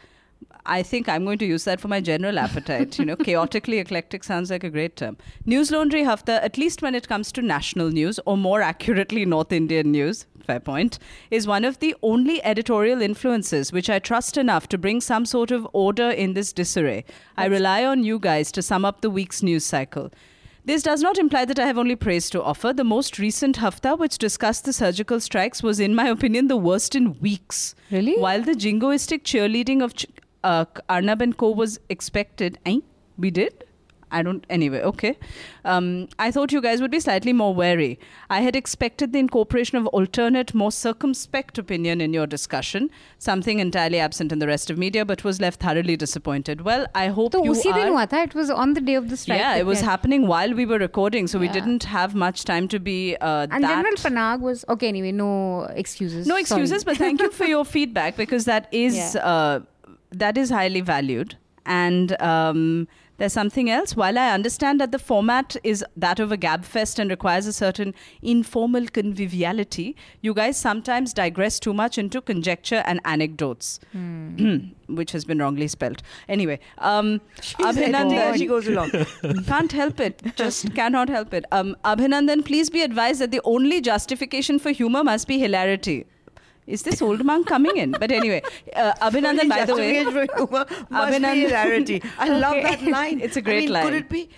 I 0.66 0.82
think 0.82 1.08
I'm 1.08 1.24
going 1.24 1.38
to 1.38 1.46
use 1.46 1.64
that 1.64 1.80
for 1.80 1.88
my 1.88 2.00
general 2.00 2.38
appetite. 2.38 2.98
You 2.98 3.04
know, 3.04 3.16
chaotically 3.16 3.78
eclectic 3.78 4.24
sounds 4.24 4.50
like 4.50 4.64
a 4.64 4.70
great 4.70 4.96
term. 4.96 5.16
News 5.44 5.70
Laundry 5.70 6.04
Hafta, 6.04 6.42
at 6.42 6.56
least 6.56 6.82
when 6.82 6.94
it 6.94 7.08
comes 7.08 7.30
to 7.32 7.42
national 7.42 7.90
news, 7.90 8.18
or 8.24 8.36
more 8.36 8.62
accurately, 8.62 9.24
North 9.24 9.52
Indian 9.52 9.90
news, 9.90 10.26
fair 10.46 10.60
point, 10.60 10.98
is 11.30 11.46
one 11.46 11.64
of 11.64 11.78
the 11.80 11.94
only 12.02 12.42
editorial 12.44 13.02
influences 13.02 13.72
which 13.72 13.90
I 13.90 13.98
trust 13.98 14.36
enough 14.36 14.68
to 14.68 14.78
bring 14.78 15.00
some 15.00 15.26
sort 15.26 15.50
of 15.50 15.66
order 15.72 16.10
in 16.10 16.34
this 16.34 16.52
disarray. 16.52 17.04
I 17.36 17.46
rely 17.46 17.84
on 17.84 18.04
you 18.04 18.18
guys 18.18 18.50
to 18.52 18.62
sum 18.62 18.84
up 18.84 19.00
the 19.00 19.10
week's 19.10 19.42
news 19.42 19.64
cycle. 19.64 20.10
This 20.66 20.82
does 20.82 21.02
not 21.02 21.18
imply 21.18 21.44
that 21.44 21.58
I 21.58 21.66
have 21.66 21.76
only 21.76 21.94
praise 21.94 22.30
to 22.30 22.42
offer. 22.42 22.72
The 22.72 22.84
most 22.84 23.18
recent 23.18 23.56
hafta, 23.56 23.96
which 23.96 24.16
discussed 24.16 24.64
the 24.64 24.72
surgical 24.72 25.20
strikes, 25.20 25.62
was, 25.62 25.78
in 25.78 25.94
my 25.94 26.08
opinion, 26.08 26.48
the 26.48 26.56
worst 26.56 26.94
in 26.94 27.20
weeks. 27.20 27.74
Really? 27.90 28.16
While 28.16 28.40
the 28.40 28.54
jingoistic 28.54 29.24
cheerleading 29.24 29.84
of 29.84 29.92
Ch- 29.92 30.06
uh, 30.43 30.65
Arnab 30.89 31.21
and 31.21 31.37
Co 31.37 31.51
was 31.51 31.79
expected, 31.89 32.57
eh? 32.65 32.79
we 33.17 33.29
did. 33.31 33.65
I 34.11 34.23
don't. 34.23 34.43
Anyway, 34.49 34.79
okay. 34.81 35.19
Um, 35.63 36.07
I 36.17 36.31
thought 36.31 36.51
you 36.51 36.61
guys 36.61 36.81
would 36.81 36.89
be 36.89 36.99
slightly 36.99 37.31
more 37.31 37.53
wary. 37.53 37.99
I 38.31 38.39
had 38.41 38.55
expected 38.55 39.13
the 39.13 39.19
incorporation 39.19 39.77
of 39.77 39.85
alternate, 39.87 40.53
more 40.55 40.71
circumspect 40.71 41.59
opinion 41.59 42.01
in 42.01 42.11
your 42.11 42.25
discussion, 42.25 42.89
something 43.19 43.59
entirely 43.59 43.99
absent 43.99 44.31
in 44.31 44.39
the 44.39 44.47
rest 44.47 44.71
of 44.71 44.79
media, 44.79 45.05
but 45.05 45.23
was 45.23 45.39
left 45.39 45.59
thoroughly 45.59 45.95
disappointed. 45.95 46.61
Well, 46.61 46.87
I 46.95 47.05
hope 47.19 47.33
तो 47.33 47.43
you 47.45 47.51
उसी 47.51 47.71
दिन 47.71 47.85
are. 47.85 47.91
हुआ 47.91 48.05
था 48.15 48.23
it 48.23 48.33
was 48.33 48.49
on 48.49 48.73
the 48.73 48.81
day 48.81 48.95
of 48.95 49.09
the 49.11 49.17
strike 49.17 49.39
Yeah, 49.39 49.53
that 49.53 49.59
it 49.59 49.67
was 49.67 49.77
we 49.77 49.85
had- 49.85 49.91
happening 49.91 50.25
while 50.25 50.55
we 50.55 50.65
were 50.65 50.79
recording, 50.79 51.27
so 51.27 51.37
we 51.37 51.45
Yeah. 51.45 51.53
didn't 51.61 51.83
have 51.83 52.15
much 52.15 52.45
time 52.45 52.67
to 52.69 52.79
be 52.79 53.15
uh, 53.21 53.45
and 53.51 53.63
that. 53.63 53.67
General 53.75 53.93
Panag 54.07 54.39
was 54.51 54.65
okay 54.77 54.87
anyway 54.87 55.11
no 55.11 55.31
excuses 55.85 56.25
no 56.25 56.33
Sorry. 56.33 56.41
excuses, 56.47 56.83
but 56.83 56.97
thank 56.97 57.21
you 57.21 57.29
for 57.29 57.45
your 57.45 57.63
feedback 57.63 58.17
because 58.17 58.45
that 58.45 58.67
is 58.71 58.97
Yeah. 59.03 59.33
uh, 59.33 59.59
that 60.18 60.36
is 60.38 60.50
highly 60.50 60.80
valued. 60.80 61.36
And 61.66 62.20
um, 62.20 62.88
there's 63.16 63.32
something 63.32 63.70
else. 63.70 63.94
While 63.96 64.18
I 64.18 64.30
understand 64.32 64.80
that 64.80 64.90
the 64.92 64.98
format 64.98 65.56
is 65.62 65.84
that 65.96 66.18
of 66.18 66.32
a 66.32 66.36
gab 66.36 66.64
fest 66.64 66.98
and 66.98 67.08
requires 67.10 67.46
a 67.46 67.52
certain 67.52 67.94
informal 68.22 68.86
conviviality, 68.86 69.96
you 70.20 70.34
guys 70.34 70.56
sometimes 70.56 71.14
digress 71.14 71.60
too 71.60 71.72
much 71.72 71.96
into 71.96 72.20
conjecture 72.20 72.82
and 72.86 73.00
anecdotes, 73.04 73.78
which 74.88 75.12
has 75.12 75.24
been 75.24 75.38
wrongly 75.38 75.68
spelt. 75.68 76.02
Anyway, 76.28 76.58
um, 76.78 77.20
Abhinandan- 77.60 78.36
she 78.36 78.46
goes 78.46 78.66
along. 78.66 78.90
can't 79.46 79.72
help 79.72 80.00
it. 80.00 80.22
Just 80.36 80.74
cannot 80.74 81.08
help 81.08 81.32
it. 81.32 81.44
Um, 81.52 81.76
Abhinandan, 81.84 82.44
please 82.44 82.68
be 82.68 82.82
advised 82.82 83.20
that 83.20 83.30
the 83.30 83.40
only 83.44 83.80
justification 83.80 84.58
for 84.58 84.70
humor 84.70 85.04
must 85.04 85.28
be 85.28 85.38
hilarity. 85.38 86.06
Is 86.66 86.82
this 86.82 87.02
old 87.02 87.24
monk 87.24 87.46
coming 87.46 87.76
in? 87.76 87.92
But 87.92 88.10
anyway, 88.10 88.42
uh, 88.74 88.92
Abhinandan, 89.00 89.48
by 89.48 89.64
the 89.64 89.74
way, 89.74 90.02
Justification 90.04 90.12
for 90.12 90.36
humor 90.36 90.66
must 90.90 91.12
Abhinandan-. 91.12 92.10
I 92.18 92.28
love 92.28 92.54
Okay. 92.56 92.62
that 92.62 92.82
line. 92.82 93.20
It's 93.26 93.36
a 93.36 93.42
great 93.42 93.56
I 93.56 93.60
mean, 93.60 93.72
line. 93.72 93.84
Could 93.84 93.94
it 93.94 94.08
be 94.08 94.28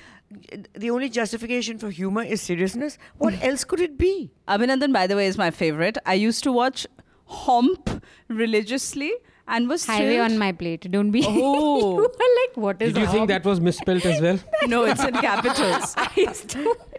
the 0.74 0.90
only 0.90 1.08
justification 1.08 1.78
for 1.78 1.90
humor 1.90 2.22
is 2.22 2.40
seriousness? 2.42 2.98
What 3.18 3.34
else 3.42 3.64
could 3.64 3.80
it 3.80 3.96
be? 3.96 4.32
Abhinandan, 4.48 4.92
by 4.92 5.06
the 5.06 5.16
way, 5.16 5.26
is 5.26 5.38
my 5.38 5.50
favorite. 5.50 5.98
I 6.04 6.14
used 6.14 6.42
to 6.44 6.52
watch 6.52 6.86
Homp 7.30 8.02
religiously 8.28 9.12
and 9.48 9.68
was 9.68 9.86
highway 9.86 10.14
thrilled. 10.16 10.32
on 10.32 10.38
my 10.38 10.50
plate 10.52 10.90
don't 10.90 11.10
be 11.10 11.22
Oh. 11.26 11.98
you 12.00 12.04
are 12.04 12.34
like 12.40 12.56
what 12.56 12.82
is 12.82 12.92
Did 12.92 13.02
you 13.02 13.06
think 13.08 13.28
that 13.28 13.44
was 13.44 13.60
misspelled 13.60 14.04
as 14.04 14.20
well? 14.20 14.38
No, 14.66 14.84
it's 14.84 15.04
in 15.04 15.14
capitals. 15.14 15.94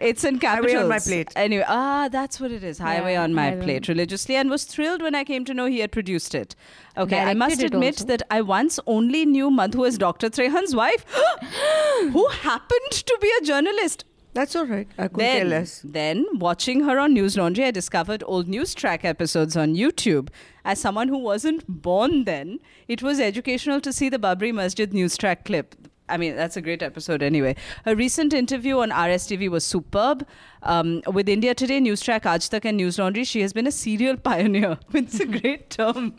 it's 0.00 0.24
in 0.24 0.38
capitals. 0.38 0.72
Highway 0.72 0.82
on 0.82 0.88
my 0.88 0.98
plate. 0.98 1.32
Anyway, 1.36 1.64
ah, 1.68 2.08
that's 2.10 2.40
what 2.40 2.50
it 2.50 2.64
is. 2.64 2.78
Highway 2.78 3.12
Yeah, 3.12 3.24
on 3.24 3.34
my 3.34 3.50
highway. 3.50 3.62
plate 3.64 3.88
religiously, 3.88 4.36
and 4.36 4.48
was 4.48 4.64
thrilled 4.64 5.02
when 5.02 5.14
I 5.14 5.24
came 5.24 5.44
to 5.44 5.52
know 5.54 5.66
he 5.66 5.80
had 5.80 5.92
produced 5.92 6.34
it. 6.34 6.54
Okay, 6.96 7.18
I 7.20 7.34
must 7.34 7.62
admit 7.62 7.96
also. 7.96 8.04
that 8.06 8.22
I 8.30 8.40
once 8.40 8.80
only 8.86 9.26
knew 9.26 9.50
Madhu 9.50 9.84
as 9.84 9.98
Dr. 9.98 10.30
Trehan's 10.30 10.74
wife, 10.74 11.04
who 12.12 12.26
happened 12.28 12.92
to 12.92 13.18
be 13.20 13.30
a 13.40 13.44
journalist. 13.44 14.04
That's 14.34 14.54
all 14.54 14.66
right. 14.66 14.86
I 14.98 15.08
couldn't 15.08 15.18
care 15.20 15.38
Then, 15.40 15.48
less. 15.50 15.80
then, 15.84 16.26
watching 16.34 16.80
her 16.84 16.98
on 16.98 17.12
News 17.14 17.36
Laundry, 17.36 17.64
I 17.64 17.70
discovered 17.70 18.22
old 18.26 18.46
news 18.46 18.74
track 18.74 19.04
episodes 19.04 19.56
on 19.56 19.74
YouTube. 19.74 20.28
As 20.64 20.78
someone 20.78 21.08
who 21.08 21.18
wasn't 21.18 21.64
born 21.66 22.24
then, 22.24 22.60
it 22.86 23.02
was 23.02 23.18
educational 23.18 23.80
to 23.80 23.92
see 23.92 24.08
the 24.08 24.18
Babri 24.18 24.52
Masjid 24.54 24.92
news 24.92 25.16
track 25.16 25.44
clip. 25.44 25.74
I 26.10 26.16
mean, 26.16 26.36
that's 26.36 26.56
a 26.56 26.62
great 26.62 26.82
episode 26.82 27.22
anyway. 27.22 27.54
Her 27.84 27.94
recent 27.94 28.32
interview 28.32 28.78
on 28.78 28.90
RSTV 28.90 29.48
was 29.50 29.64
superb. 29.64 30.26
Um, 30.62 31.02
with 31.06 31.28
India 31.28 31.54
Today, 31.54 31.80
News 31.80 32.00
Track, 32.00 32.22
Aaj 32.24 32.48
Tak, 32.48 32.64
and 32.64 32.76
News 32.78 32.98
Laundry, 32.98 33.24
she 33.24 33.40
has 33.42 33.52
been 33.52 33.66
a 33.66 33.70
serial 33.72 34.16
pioneer. 34.28 34.78
it's 34.94 35.20
a 35.20 35.26
great 35.26 35.68
term. 35.70 36.14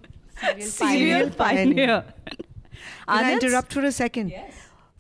Serial, 0.60 1.30
pioneer. 1.32 1.32
pioneer. 1.32 2.04
Can 2.28 2.38
I 3.08 3.20
Anand's- 3.24 3.44
interrupt 3.46 3.74
for 3.74 3.82
a 3.84 3.92
second? 3.92 4.30
Yes. 4.30 4.54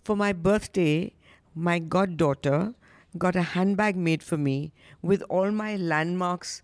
For 0.04 0.16
my 0.16 0.34
birthday, 0.34 1.14
my 1.54 1.78
goddaughter 1.80 2.74
got 3.18 3.36
a 3.36 3.42
handbag 3.42 3.96
made 3.96 4.22
for 4.24 4.38
me 4.38 4.72
with 5.02 5.22
all 5.30 5.52
my 5.52 5.76
landmarks 5.76 6.62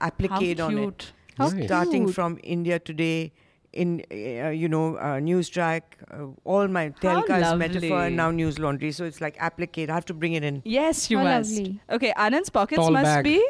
appliqued 0.00 0.60
on 0.60 0.78
it. 0.78 0.80
cute. 0.80 1.12
How 1.38 1.48
Starting 1.48 2.04
cute. 2.04 2.14
from 2.14 2.38
India 2.42 2.78
Today, 2.78 3.32
in 3.72 4.04
uh, 4.12 4.50
you 4.50 4.68
know 4.68 4.96
uh, 4.98 5.18
News 5.18 5.48
Track, 5.48 5.98
uh, 6.12 6.26
all 6.44 6.68
my 6.68 6.92
How 7.02 7.22
Tehelka 7.22 7.42
is 7.42 7.58
metaphor, 7.58 8.04
and 8.04 8.16
now 8.16 8.30
News 8.30 8.58
Laundry. 8.58 8.92
So 8.92 9.04
it's 9.04 9.20
like 9.20 9.36
applique. 9.38 9.78
I 9.90 9.94
have 9.94 10.04
to 10.06 10.14
bring 10.14 10.34
it 10.34 10.44
in. 10.44 10.62
Yes, 10.64 11.10
you 11.10 11.18
How 11.18 11.24
must. 11.24 11.56
lovely. 11.56 11.80
Okay, 11.90 12.12
Anand's 12.16 12.50
pockets 12.50 12.80
Tall 12.80 12.92
must 12.92 13.04
bag. 13.04 13.24
be 13.24 13.44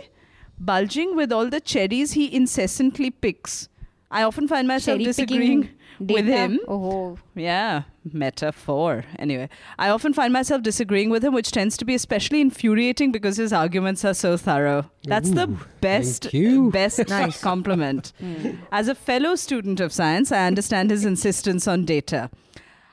bulging 0.58 1.14
with 1.16 1.32
all 1.32 1.48
the 1.50 1.60
cherries 1.60 2.12
he 2.12 2.34
incessantly 2.34 3.10
picks. 3.10 3.68
I 4.10 4.22
often 4.22 4.46
find 4.48 4.66
myself 4.68 4.96
Cherry 4.96 5.04
disagreeing 5.04 5.62
picking 5.64 5.76
with 6.00 6.24
him. 6.26 6.60
Oh, 6.68 7.18
Yeah, 7.34 7.82
metaphor. 8.12 9.04
Anyway, 9.18 9.48
I 9.78 9.88
often 9.88 10.12
find 10.12 10.32
myself 10.32 10.62
disagreeing 10.62 11.10
with 11.10 11.24
him, 11.24 11.32
which 11.34 11.50
tends 11.52 11.76
to 11.78 11.84
be 11.84 11.94
especially 11.94 12.40
infuriating 12.40 13.12
because 13.12 13.36
his 13.36 13.52
arguments 13.52 14.04
are 14.04 14.14
so 14.14 14.36
thorough. 14.36 14.90
That's 15.04 15.30
the 15.30 15.46
best, 15.80 16.26
uh, 16.34 16.70
best 16.70 17.08
Nice. 17.08 17.40
compliment. 17.40 18.12
Hmm. 18.20 18.50
As 18.72 18.88
a 18.88 18.94
fellow 18.94 19.34
student 19.34 19.80
of 19.80 19.92
science, 19.92 20.32
I 20.32 20.46
understand 20.46 20.90
his 20.90 21.04
insistence 21.04 21.68
on 21.68 21.84
data. 21.84 22.30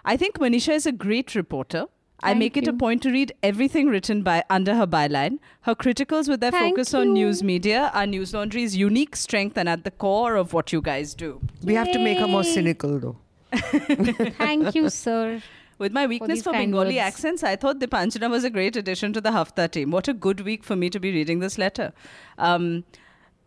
I 0.03 0.17
think 0.17 0.37
Manisha 0.39 0.73
is 0.73 0.85
a 0.85 0.91
great 0.91 1.35
reporter. 1.35 1.85
I 2.23 2.29
Thank 2.29 2.39
make 2.39 2.57
it 2.57 2.67
a 2.67 2.73
point 2.73 3.01
to 3.03 3.11
read 3.11 3.33
everything 3.41 3.87
written 3.87 4.21
by 4.21 4.43
under 4.49 4.75
her 4.75 4.85
byline. 4.85 5.39
Her 5.61 5.73
criticals, 5.73 6.29
with 6.29 6.39
their 6.39 6.51
Thank 6.51 6.75
focus 6.75 6.93
on 6.93 7.13
news 7.13 7.41
media, 7.41 7.89
are 7.93 8.05
News 8.05 8.33
Laundry's 8.33 8.75
unique 8.75 9.15
strength 9.15 9.57
and 9.57 9.67
at 9.67 9.83
the 9.83 9.91
core 9.91 10.35
of 10.35 10.53
what 10.53 10.71
you 10.71 10.81
guys 10.81 11.15
do. 11.15 11.41
We 11.63 11.73
have 11.73 11.91
to 11.91 11.99
make 11.99 12.19
her 12.19 12.27
more 12.27 12.43
cynical, 12.43 12.99
though. 12.99 13.17
thank 14.37 14.75
you, 14.75 14.89
sir. 14.89 15.41
With 15.79 15.91
my 15.91 16.05
weakness 16.05 16.29
these 16.29 16.43
for, 16.43 16.53
Bengali 16.53 16.95
words. 16.95 16.97
accents, 16.99 17.43
I 17.43 17.55
thought 17.55 17.79
Deepanjana 17.79 18.29
was 18.29 18.43
a 18.43 18.51
great 18.51 18.75
addition 18.75 19.13
to 19.13 19.21
the 19.21 19.31
Hafta 19.31 19.67
team. 19.67 19.89
What 19.89 20.07
a 20.07 20.13
good 20.13 20.41
week 20.41 20.63
for 20.63 20.75
me 20.75 20.91
to 20.91 20.99
be 20.99 21.11
reading 21.11 21.39
this 21.39 21.57
letter. 21.57 21.91
Um, 22.37 22.83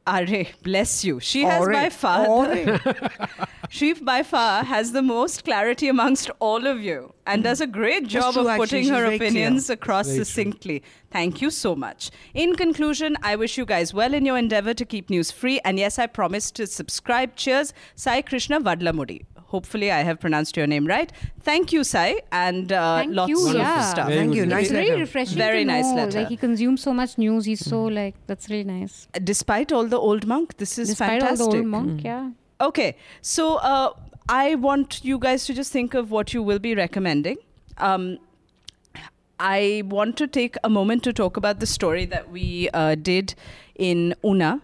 Are, 0.07 0.27
bless 0.63 1.03
you. 1.05 1.19
She 1.21 1.45
has 1.45 1.63
Ore. 1.63 1.73
by 1.73 1.89
far, 1.89 2.27
Ore. 2.27 2.79
she 3.71 3.95
by 3.95 4.23
far 4.23 4.63
has 4.65 4.93
the 4.93 5.01
most 5.01 5.45
clarity 5.45 5.89
amongst 5.89 6.31
all 6.41 6.67
of 6.67 6.83
you 6.83 7.15
and 7.27 7.43
does 7.43 7.63
a 7.63 7.67
great 7.67 8.07
job 8.07 8.35
true, 8.35 8.47
of 8.49 8.57
putting 8.59 8.83
She's 8.83 8.91
her 8.91 9.03
very 9.03 9.17
clear. 9.17 9.29
opinions 9.31 9.71
across 9.71 10.07
Very 10.07 10.19
true. 10.19 10.25
succinctly. 10.27 10.83
Thank 11.11 11.41
you 11.41 11.51
so 11.51 11.75
much. 11.75 12.11
In 12.35 12.55
conclusion, 12.55 13.17
I 13.23 13.37
wish 13.37 13.57
you 13.57 13.65
guys 13.65 13.95
well 13.95 14.13
in 14.13 14.27
your 14.27 14.37
endeavor 14.37 14.75
to 14.75 14.85
keep 14.85 15.09
news 15.09 15.31
free. 15.31 15.59
And 15.65 15.79
yes, 15.79 15.99
I 15.99 16.07
promise 16.07 16.51
to 16.53 16.67
subscribe. 16.67 17.35
Cheers, 17.37 17.73
Sai 17.95 18.21
Krishna 18.23 18.61
Vadlamudi. 18.61 19.25
Hopefully, 19.55 19.93
I 19.93 20.03
have 20.03 20.19
pronounced 20.19 20.57
your 20.57 20.67
name 20.67 20.85
right. 20.85 21.13
Thank 21.43 21.73
you, 21.73 21.85
Sai, 21.85 22.23
and 22.33 22.73
uh, 22.73 22.97
Thank 22.97 23.15
lots 23.15 23.31
you, 23.31 23.49
of 23.51 23.55
yeah. 23.55 23.83
stuff. 23.83 24.09
Very 24.09 24.19
Thank 24.19 24.35
you. 24.35 24.47
Nice 24.47 24.63
it's 24.65 24.73
very 24.73 24.99
refreshing. 24.99 25.39
Very 25.39 25.61
to 25.61 25.65
nice 25.67 25.85
know. 25.85 25.95
letter. 25.95 26.19
Like 26.21 26.29
he 26.29 26.37
consumes 26.37 26.83
so 26.83 26.93
much 26.93 27.17
news. 27.19 27.45
He's 27.45 27.65
so 27.65 27.85
like 27.85 28.17
that's 28.27 28.51
really 28.51 28.65
nice. 28.65 29.07
Despite 29.23 29.71
all 29.71 29.87
the 29.87 29.94
old 29.97 30.27
monk, 30.27 30.57
this 30.57 30.79
is 30.79 30.89
Despite 30.89 31.21
fantastic. 31.21 31.51
the 31.51 31.57
old 31.59 31.67
monk, 31.67 32.05
yeah. 32.05 32.31
Okay, 32.61 32.97
so 33.21 33.57
uh, 33.57 33.93
I 34.29 34.55
want 34.55 35.05
you 35.05 35.19
guys 35.19 35.47
to 35.47 35.55
just 35.55 35.73
think 35.73 35.95
of 35.95 36.11
what 36.11 36.33
you 36.33 36.43
will 36.43 36.59
be 36.59 36.75
recommending. 36.75 37.37
Um, 37.79 38.19
I 39.39 39.83
want 39.87 40.17
to 40.19 40.27
take 40.27 40.57
a 40.63 40.71
moment 40.71 41.03
to 41.05 41.13
talk 41.13 41.37
about 41.37 41.61
the 41.61 41.67
story 41.67 42.05
that 42.07 42.31
we 42.31 42.69
uh, 42.73 42.95
did 42.95 43.35
in 43.75 44.15
Una. 44.25 44.63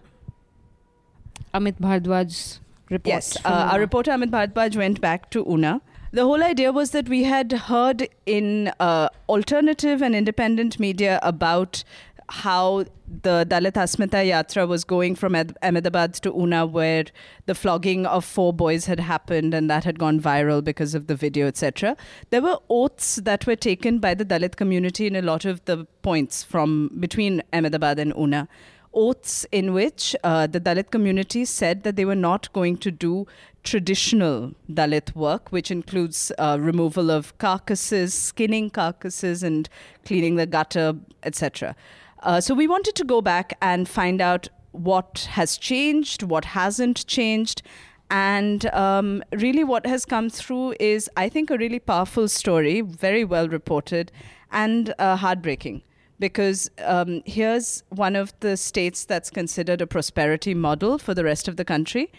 Amit 1.53 1.79
Bhardwaj's 1.79 2.61
report. 2.89 3.07
Yes, 3.13 3.37
uh, 3.45 3.69
our 3.71 3.79
reporter 3.79 4.11
Amit 4.11 4.31
Bhardwaj 4.31 4.77
went 4.77 5.01
back 5.01 5.29
to 5.31 5.45
Una. 5.47 5.81
The 6.13 6.23
whole 6.23 6.43
idea 6.43 6.71
was 6.73 6.91
that 6.91 7.07
we 7.07 7.23
had 7.23 7.53
heard 7.53 8.09
in 8.25 8.71
uh, 8.79 9.09
alternative 9.29 10.01
and 10.01 10.13
independent 10.13 10.77
media 10.77 11.19
about 11.23 11.83
how 12.31 12.85
the 13.23 13.45
Dalit 13.47 13.73
Asmita 13.73 14.25
Yatra 14.25 14.65
was 14.65 14.85
going 14.85 15.15
from 15.15 15.35
Ahmed- 15.35 15.57
Ahmedabad 15.61 16.13
to 16.15 16.33
Una, 16.33 16.65
where 16.65 17.03
the 17.45 17.53
flogging 17.53 18.05
of 18.05 18.23
four 18.23 18.53
boys 18.53 18.85
had 18.85 19.01
happened 19.01 19.53
and 19.53 19.69
that 19.69 19.83
had 19.83 19.99
gone 19.99 20.19
viral 20.19 20.63
because 20.63 20.95
of 20.95 21.07
the 21.07 21.15
video, 21.15 21.45
etc. 21.47 21.97
There 22.29 22.41
were 22.41 22.57
oaths 22.69 23.17
that 23.17 23.45
were 23.45 23.57
taken 23.57 23.99
by 23.99 24.13
the 24.13 24.23
Dalit 24.23 24.55
community 24.55 25.07
in 25.07 25.15
a 25.17 25.21
lot 25.21 25.43
of 25.43 25.63
the 25.65 25.85
points 26.01 26.41
from 26.41 26.89
between 26.99 27.43
Ahmedabad 27.51 27.99
and 27.99 28.13
Una 28.17 28.47
oaths 28.93 29.45
in 29.51 29.73
which 29.73 30.15
uh, 30.23 30.47
the 30.47 30.59
Dalit 30.59 30.91
community 30.91 31.45
said 31.45 31.83
that 31.83 31.95
they 31.95 32.05
were 32.05 32.15
not 32.15 32.51
going 32.53 32.77
to 32.77 32.91
do 32.91 33.25
traditional 33.63 34.53
Dalit 34.69 35.15
work, 35.15 35.49
which 35.51 35.71
includes 35.71 36.31
uh, 36.37 36.57
removal 36.59 37.11
of 37.11 37.37
carcasses, 37.37 38.13
skinning 38.13 38.69
carcasses, 38.69 39.43
and 39.43 39.69
cleaning 40.05 40.35
the 40.35 40.45
gutter, 40.45 40.93
etc. 41.23 41.75
Uh, 42.21 42.39
so 42.39 42.53
we 42.53 42.67
wanted 42.67 42.95
to 42.95 43.03
go 43.03 43.21
back 43.21 43.57
and 43.61 43.87
find 43.87 44.21
out 44.21 44.47
what 44.71 45.27
has 45.31 45.57
changed, 45.57 46.23
what 46.23 46.45
hasn't 46.45 47.05
changed. 47.07 47.61
And 48.09 48.65
um, 48.73 49.23
really, 49.31 49.63
what 49.63 49.85
has 49.85 50.05
come 50.05 50.29
through 50.29 50.75
is, 50.79 51.09
I 51.15 51.29
think, 51.29 51.49
a 51.49 51.57
really 51.57 51.79
powerful 51.79 52.27
story, 52.27 52.81
very 52.81 53.23
well 53.23 53.47
reported, 53.47 54.11
and 54.51 54.93
uh, 54.99 55.15
heartbreaking 55.15 55.81
because 56.21 56.69
um, 56.85 57.23
here's 57.25 57.83
one 57.89 58.15
of 58.15 58.31
the 58.41 58.55
states 58.55 59.05
that's 59.05 59.31
considered 59.31 59.81
a 59.81 59.87
prosperity 59.87 60.53
model 60.53 60.99
for 60.99 61.15
the 61.15 61.23
rest 61.23 61.47
of 61.47 61.57
the 61.57 61.65
country. 61.65 62.11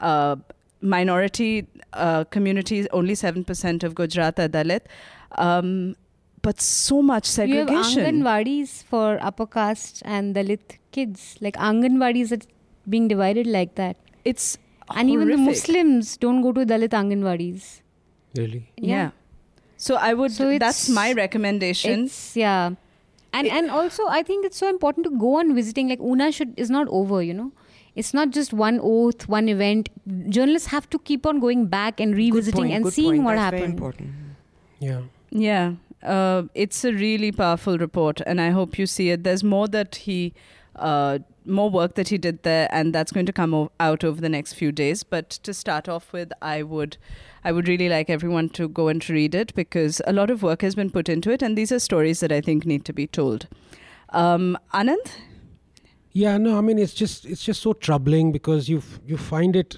Uh, 0.00 0.36
minority 0.80 1.66
uh, 1.92 2.24
communities, 2.24 2.88
only 2.90 3.12
7% 3.12 3.84
of 3.84 3.94
Gujarat 3.94 4.38
are 4.38 4.48
Dalit. 4.48 4.86
Um, 5.32 5.94
but 6.42 6.60
so 6.60 7.02
much 7.02 7.26
segregation. 7.26 7.98
You 7.98 8.04
have 8.04 8.14
Anganwadis 8.14 8.84
for 8.84 9.18
upper 9.20 9.46
caste 9.46 10.02
and 10.04 10.34
Dalit 10.34 10.78
kids. 10.92 11.36
Like 11.40 11.56
Anganwadis 11.56 12.32
are 12.32 12.46
being 12.88 13.08
divided 13.08 13.46
like 13.46 13.74
that. 13.76 13.96
It's 14.24 14.58
and 14.90 15.08
horrific. 15.08 15.28
even 15.32 15.44
the 15.44 15.50
Muslims 15.50 16.16
don't 16.16 16.42
go 16.42 16.52
to 16.52 16.66
Dalit 16.66 16.90
Anganwadis. 16.90 17.80
Really? 18.36 18.70
Yeah. 18.76 19.10
So 19.76 19.96
I 19.96 20.14
would. 20.14 20.32
So 20.32 20.58
that's 20.58 20.88
my 20.88 21.12
recommendation. 21.12 22.10
Yeah. 22.34 22.70
And 23.32 23.46
and 23.46 23.70
also 23.70 24.06
I 24.08 24.22
think 24.22 24.44
it's 24.44 24.56
so 24.56 24.68
important 24.68 25.04
to 25.04 25.10
go 25.10 25.36
on 25.38 25.54
visiting. 25.54 25.88
Like 25.88 26.00
Una 26.00 26.32
should 26.32 26.58
is 26.58 26.70
not 26.70 26.88
over, 26.88 27.22
you 27.22 27.34
know. 27.34 27.52
It's 27.96 28.14
not 28.14 28.30
just 28.30 28.52
one 28.52 28.78
oath, 28.82 29.28
one 29.28 29.48
event. 29.48 29.88
Journalists 30.28 30.68
have 30.68 30.88
to 30.90 30.98
keep 30.98 31.26
on 31.26 31.40
going 31.40 31.66
back 31.66 32.00
and 32.00 32.16
revisiting 32.16 32.62
point, 32.62 32.72
and 32.72 32.84
good 32.84 32.92
seeing 32.92 33.14
point. 33.14 33.24
what 33.24 33.36
That's 33.36 33.50
Very 33.50 33.64
important. 33.64 34.10
Yeah. 34.78 35.00
Yeah, 35.30 35.74
uh, 36.02 36.44
it's 36.54 36.84
a 36.84 36.92
really 36.92 37.32
powerful 37.32 37.78
report, 37.78 38.20
and 38.26 38.40
I 38.40 38.50
hope 38.50 38.78
you 38.78 38.86
see 38.86 39.10
it. 39.10 39.24
There's 39.24 39.44
more 39.44 39.68
that 39.68 39.96
he, 39.96 40.32
uh, 40.76 41.18
more 41.44 41.68
work 41.70 41.94
that 41.94 42.08
he 42.08 42.18
did 42.18 42.42
there, 42.42 42.68
and 42.70 42.94
that's 42.94 43.12
going 43.12 43.26
to 43.26 43.32
come 43.32 43.52
o- 43.54 43.70
out 43.80 44.04
over 44.04 44.20
the 44.20 44.28
next 44.28 44.54
few 44.54 44.72
days. 44.72 45.02
But 45.02 45.30
to 45.30 45.52
start 45.52 45.88
off 45.88 46.12
with, 46.12 46.32
I 46.40 46.62
would, 46.62 46.96
I 47.44 47.52
would 47.52 47.68
really 47.68 47.88
like 47.88 48.08
everyone 48.10 48.48
to 48.50 48.68
go 48.68 48.88
and 48.88 49.08
read 49.10 49.34
it 49.34 49.54
because 49.54 50.00
a 50.06 50.12
lot 50.12 50.30
of 50.30 50.42
work 50.42 50.62
has 50.62 50.74
been 50.74 50.90
put 50.90 51.08
into 51.08 51.30
it, 51.30 51.42
and 51.42 51.56
these 51.56 51.72
are 51.72 51.78
stories 51.78 52.20
that 52.20 52.32
I 52.32 52.40
think 52.40 52.64
need 52.64 52.84
to 52.86 52.92
be 52.92 53.06
told. 53.06 53.46
Um, 54.10 54.58
Anand, 54.74 55.10
Yeah, 56.12 56.36
no, 56.38 56.58
I 56.58 56.60
mean 56.60 56.78
it's 56.78 56.94
just 56.94 57.24
it's 57.24 57.44
just 57.44 57.62
so 57.62 57.72
troubling 57.72 58.32
because 58.32 58.68
you 58.68 58.82
you 59.06 59.16
find 59.16 59.54
it. 59.54 59.76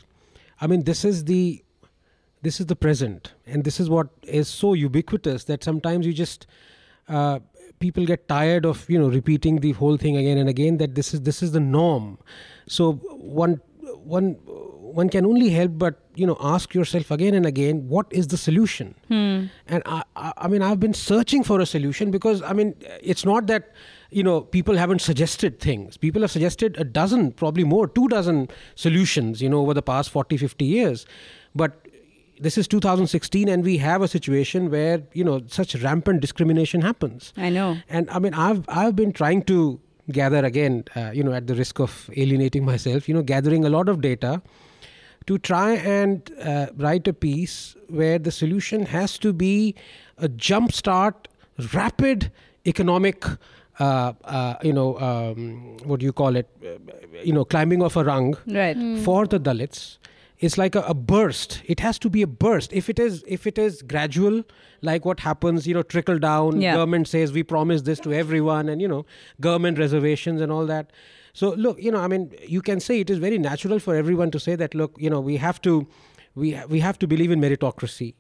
I 0.60 0.66
mean, 0.66 0.84
this 0.84 1.04
is 1.04 1.24
the 1.24 1.62
this 2.43 2.61
is 2.61 2.66
the 2.66 2.76
present, 2.76 3.32
and 3.47 3.64
this 3.64 3.80
is 3.80 3.88
what 3.88 4.09
is 4.24 4.49
so 4.49 4.74
ubiquitous 4.74 5.45
that 5.45 5.64
sometimes 5.64 6.07
you 6.07 6.12
just 6.12 6.47
uh, 7.09 7.38
people 7.78 8.05
get 8.05 8.28
tired 8.28 8.64
of 8.66 8.88
you 8.90 8.99
know 8.99 9.09
repeating 9.09 9.61
the 9.61 9.72
whole 9.72 9.97
thing 9.97 10.16
again 10.16 10.38
and 10.38 10.49
again. 10.49 10.78
That 10.78 10.95
this 10.95 11.14
is 11.14 11.22
this 11.22 11.43
is 11.43 11.53
the 11.53 11.61
norm. 11.61 12.18
So 12.66 12.95
one 12.95 13.61
one 14.05 14.32
one 14.93 15.09
can 15.09 15.24
only 15.24 15.49
help 15.51 15.72
but 15.78 16.01
you 16.14 16.26
know 16.26 16.36
ask 16.40 16.74
yourself 16.74 17.11
again 17.11 17.34
and 17.34 17.47
again 17.47 17.88
what 17.88 18.07
is 18.11 18.26
the 18.28 18.36
solution 18.36 18.95
and 19.66 19.82
I, 19.86 20.03
I 20.14 20.32
i 20.36 20.49
mean 20.49 20.62
i've 20.62 20.80
been 20.80 20.93
searching 20.93 21.43
for 21.43 21.61
a 21.61 21.66
solution 21.66 22.11
because 22.11 22.43
i 22.43 22.53
mean 22.53 22.74
it's 23.01 23.24
not 23.24 23.47
that 23.47 23.70
you 24.11 24.22
know 24.22 24.43
people 24.43 24.76
haven't 24.76 25.01
suggested 25.01 25.61
things 25.61 25.97
people 25.97 26.20
have 26.22 26.30
suggested 26.30 26.76
a 26.78 26.84
dozen 26.84 27.32
probably 27.32 27.64
more 27.64 27.86
two 27.88 28.09
dozen 28.09 28.49
solutions 28.74 29.40
you 29.40 29.49
know 29.49 29.61
over 29.61 29.72
the 29.72 29.82
past 29.82 30.11
40 30.11 30.36
50 30.36 30.64
years 30.64 31.07
but 31.55 31.88
this 32.47 32.57
is 32.61 32.68
2016 32.68 33.49
and 33.55 33.64
we 33.70 33.76
have 33.78 34.03
a 34.03 34.09
situation 34.09 34.70
where 34.74 35.03
you 35.20 35.24
know 35.28 35.40
such 35.57 35.74
rampant 35.82 36.20
discrimination 36.26 36.80
happens 36.88 37.32
I 37.36 37.51
know. 37.57 37.68
and 37.88 38.11
i 38.11 38.18
mean 38.24 38.34
i've 38.47 38.62
i've 38.82 38.97
been 39.01 39.12
trying 39.20 39.43
to 39.53 39.59
gather 40.18 40.45
again 40.51 40.78
uh, 40.97 41.11
you 41.18 41.22
know 41.28 41.32
at 41.40 41.47
the 41.53 41.55
risk 41.62 41.78
of 41.86 41.97
alienating 42.24 42.64
myself 42.70 43.09
you 43.09 43.14
know 43.18 43.22
gathering 43.22 43.64
a 43.64 43.70
lot 43.76 43.88
of 43.95 44.01
data 44.09 44.32
to 45.26 45.38
try 45.38 45.70
and 45.97 46.32
uh, 46.43 46.66
write 46.76 47.07
a 47.07 47.12
piece 47.12 47.76
where 48.01 48.18
the 48.18 48.32
solution 48.40 48.86
has 48.86 49.16
to 49.26 49.32
be 49.32 49.55
a 50.18 50.28
jump 50.28 50.72
start 50.80 51.28
rapid 51.72 52.30
economic 52.66 53.24
uh, 53.78 54.12
uh, 54.24 54.55
you 54.62 54.72
know 54.72 54.88
um, 54.99 55.76
what 55.84 56.01
do 56.01 56.07
you 56.07 56.12
call 56.24 56.36
it 56.45 56.49
Uh, 56.62 56.76
you 57.28 57.32
know 57.36 57.45
climbing 57.55 57.82
of 57.90 57.97
a 57.97 58.05
rung 58.12 58.28
Right. 58.61 58.76
for 59.09 59.20
the 59.34 59.38
dalits 59.49 59.82
it's 60.49 60.59
like 60.59 60.74
a, 60.74 60.80
a 60.93 60.95
burst. 60.95 61.62
It 61.74 61.80
has 61.80 61.99
to 62.05 62.11
be 62.11 62.22
a 62.22 62.26
burst. 62.45 62.72
If 62.80 62.88
it 62.93 62.99
is 62.99 63.22
if 63.38 63.47
it 63.47 63.59
is 63.64 63.80
gradual 63.95 64.43
like 64.90 65.05
what 65.09 65.20
happens 65.20 65.66
you 65.70 65.74
know 65.78 65.82
trickle 65.95 66.18
down 66.24 66.61
Yeah. 66.61 66.74
government 66.78 67.09
says 67.09 67.32
we 67.40 67.43
promise 67.55 67.82
this 67.90 68.01
to 68.07 68.12
everyone 68.20 68.68
and 68.68 68.82
you 68.84 68.88
know 68.95 69.03
government 69.49 69.78
reservations 69.78 70.40
and 70.47 70.51
all 70.61 70.66
that. 70.74 70.90
So 71.40 71.51
look 71.66 71.82
you 71.88 71.90
know 71.97 72.01
i 72.07 72.09
mean 72.12 72.24
you 72.55 72.61
can 72.70 72.80
say 72.86 73.01
it 73.03 73.11
is 73.16 73.18
very 73.26 73.38
natural 73.51 73.78
for 73.84 73.95
everyone 74.01 74.30
to 74.32 74.40
say 74.47 74.57
that 74.62 74.74
look 74.80 74.97
you 75.05 75.09
know 75.14 75.20
we 75.28 75.36
have 75.45 75.61
to 75.68 75.76
we 76.43 76.49
we 76.74 76.80
have 76.86 76.99
to 77.05 77.07
believe 77.12 77.30
in 77.36 77.40
meritocracy 77.45 78.14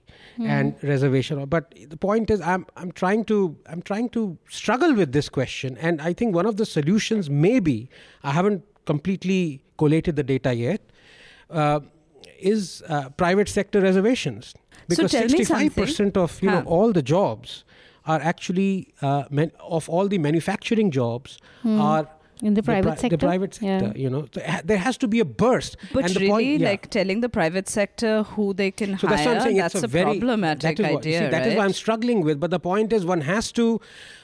and 0.54 0.74
reservation. 0.82 1.44
But 1.54 1.74
the 1.94 1.96
point 2.06 2.30
is 2.36 2.40
i'm 2.52 2.64
i'm 2.76 2.92
trying 3.02 3.24
to 3.32 3.38
i'm 3.74 3.82
trying 3.90 4.08
to 4.10 4.22
struggle 4.60 4.94
with 5.00 5.12
this 5.18 5.28
question. 5.40 5.76
And 5.88 6.00
i 6.10 6.12
think 6.22 6.34
one 6.40 6.46
of 6.52 6.56
the 6.62 6.66
solutions 6.74 7.28
maybe 7.48 7.76
i 8.22 8.30
haven't 8.38 8.62
completely 8.92 9.40
collated 9.84 10.16
the 10.16 10.22
data 10.22 10.54
yet 10.54 10.80
uh, 11.50 11.80
is 12.42 12.82
uh, 12.88 13.08
private 13.10 13.48
sector 13.48 13.80
reservations. 13.80 14.54
Because 14.88 15.12
me 15.14 15.44
65% 15.76 16.16
of 16.16 16.42
you 16.42 16.50
know 16.50 16.62
all 16.76 16.92
the 16.92 17.02
jobs 17.02 17.64
are 18.04 18.20
actually 18.20 18.72
uh, 19.00 19.24
man- 19.30 19.52
of 19.78 19.88
all 19.88 20.08
the 20.08 20.18
manufacturing 20.18 20.90
jobs 20.90 21.38
are 21.64 22.08
In 22.48 22.54
the 22.54 22.62
pri- 22.62 22.80
private 22.82 22.98
sector? 23.00 23.16
the 23.16 23.24
private 23.26 23.54
sector 23.54 23.86
Yeah. 23.94 24.02
you 24.04 24.10
know 24.10 24.22
So, 24.34 24.40
there 24.70 24.78
has 24.86 24.96
to 25.02 25.08
be 25.14 25.20
a 25.20 25.24
burst 25.42 25.76
But 25.92 26.04
and 26.04 26.14
the 26.14 26.20
really, 26.20 26.30
point, 26.30 26.60
yeah. 26.60 26.70
like 26.70 26.90
telling 26.90 27.20
the 27.20 27.28
private 27.28 27.68
sector 27.68 28.24
who 28.34 28.46
they 28.60 28.70
can 28.80 28.98
so 28.98 29.06
hire, 29.06 29.16
that's 29.16 29.26
what 29.26 29.36
I'm 29.36 29.42
saying. 29.42 29.56
that's 29.58 29.74
it's 29.76 29.84
a, 29.84 29.86
a, 29.86 29.96
very 29.98 30.18
problematic 30.18 30.76
that 30.76 30.80
is 30.84 30.92
what, 30.92 30.98
idea, 31.06 31.18
see, 31.20 31.28
that 31.34 31.38
right? 31.38 31.46
is 31.46 31.54
what 31.56 31.64
I'm 31.66 31.72
struggling 31.72 32.20
with. 32.26 32.40
But 32.40 32.50
the 32.50 32.58
point 32.60 32.92
is, 32.92 33.06
one 33.14 33.20
has 33.20 33.52
to, 33.52 33.80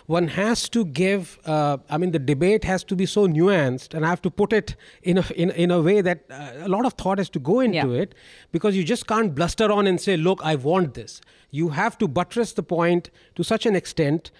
one 0.07 0.29
has 0.29 0.69
to 0.71 0.85
give. 0.85 1.39
Uh, 1.45 1.77
I 1.89 1.97
mean, 1.99 2.11
the 2.11 2.19
debate 2.33 2.65
has 2.65 2.83
to 2.91 2.97
be 2.97 3.07
so 3.07 3.27
nuanced, 3.29 3.95
and 3.95 4.05
I 4.05 4.09
have 4.09 4.23
to 4.23 4.31
put 4.31 4.53
it 4.53 4.75
in 5.03 5.19
a 5.19 5.25
in, 5.43 5.51
in 5.65 5.71
a 5.71 5.81
way 5.81 6.01
that 6.01 6.25
uh, 6.31 6.53
a 6.69 6.69
lot 6.69 6.85
of 6.87 6.95
thought 6.95 7.19
has 7.19 7.31
to 7.31 7.39
go 7.39 7.61
into 7.61 7.77
Yeah. 7.95 8.03
it, 8.03 8.15
because 8.51 8.75
you 8.77 8.83
just 8.95 9.07
can't 9.07 9.35
bluster 9.35 9.71
on 9.71 9.87
and 9.87 10.01
say, 10.01 10.17
"Look, 10.17 10.41
I 10.43 10.57
want 10.57 10.95
this." 10.95 11.21
You 11.51 11.69
have 11.71 11.97
to 11.99 12.09
buttress 12.09 12.53
the 12.53 12.63
point 12.63 13.11
to 13.37 13.45
such 13.45 13.65
an 13.67 13.77
extent 13.77 14.31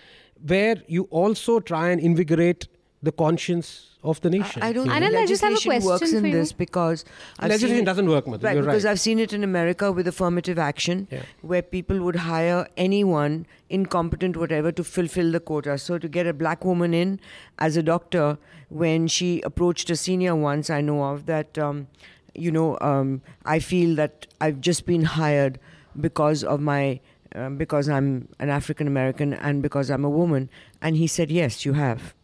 where 0.47 0.77
you 0.87 1.05
also 1.11 1.61
try 1.61 1.91
and 1.91 2.01
invigorate 2.01 2.67
the 3.03 3.13
conscience 3.13 3.85
of 4.03 4.21
the 4.23 4.31
nation. 4.31 4.63
I, 4.63 4.69
I 4.69 4.73
don't 4.73 4.87
you 4.87 5.01
know? 5.01 5.21
I 5.21 5.27
just 5.27 5.43
have 5.43 5.51
a 5.51 5.55
legislation 5.55 5.85
works 5.89 6.13
in 6.13 6.21
for 6.21 6.27
you. 6.27 6.33
this 6.33 6.53
because 6.53 7.05
I've 7.39 7.51
Legislation 7.51 7.77
seen 7.77 7.83
it- 7.83 7.87
doesn't 7.87 8.09
work, 8.09 8.27
Madhu, 8.27 8.45
Right, 8.47 8.55
you're 8.57 8.65
because 8.65 8.85
right. 8.85 8.91
I've 8.91 9.01
seen 9.01 9.19
it 9.19 9.33
in 9.33 9.45
America 9.45 9.91
with 9.93 10.07
affirmative 10.09 10.59
action, 10.59 11.07
Yeah. 11.11 11.23
where 11.43 11.63
people 11.63 12.01
would 12.01 12.17
hire 12.17 12.67
anyone, 12.77 13.47
incompetent, 13.71 14.37
whatever, 14.37 14.73
to 14.73 14.85
fulfill 14.85 15.31
the 15.33 15.41
quota. 15.41 15.79
So 15.79 15.99
to 15.99 16.09
get 16.09 16.27
a 16.27 16.33
black 16.33 16.65
woman 16.65 16.95
in 16.95 17.21
as 17.59 17.77
a 17.77 17.83
doctor, 17.83 18.39
when 18.69 19.07
she 19.09 19.41
approached 19.43 19.91
a 19.91 19.97
senior 19.97 20.35
once, 20.37 20.71
I 20.71 20.81
know 20.81 21.03
of 21.05 21.27
that. 21.27 21.57
Um, 21.59 21.87
you 22.35 22.51
know, 22.53 22.79
um, 22.81 23.23
I 23.45 23.59
feel 23.59 23.97
that 23.97 24.27
I've 24.41 24.61
just 24.61 24.87
been 24.87 25.03
hired 25.05 25.59
because 26.01 26.43
of 26.45 26.61
my. 26.61 27.01
Um, 27.35 27.59
because 27.59 27.91
I'm 27.91 28.27
an 28.39 28.49
African 28.49 28.87
American 28.87 29.35
and 29.35 29.61
because 29.63 29.91
I'm 29.91 30.03
a 30.03 30.09
woman. 30.09 30.49
And 30.81 30.97
he 30.97 31.07
said, 31.07 31.31
Yes, 31.31 31.67
you 31.67 31.75
have 31.75 32.15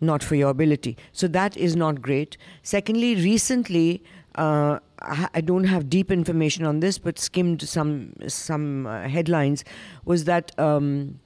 not 0.00 0.22
for 0.22 0.34
your 0.34 0.50
ability. 0.50 0.96
So 1.12 1.28
that 1.28 1.56
is 1.56 1.76
not 1.76 2.00
great. 2.02 2.36
Secondly, 2.62 3.14
recently, 3.14 4.02
uh, 4.36 4.78
I 5.02 5.40
don't 5.40 5.64
have 5.64 5.88
deep 5.88 6.10
information 6.10 6.64
on 6.64 6.80
this, 6.80 6.98
but 6.98 7.18
skimmed 7.18 7.62
some 7.62 8.12
some 8.28 8.86
uh, 8.86 9.08
headlines. 9.08 9.64
Was 10.04 10.24
that 10.24 10.58
um, 10.58 11.18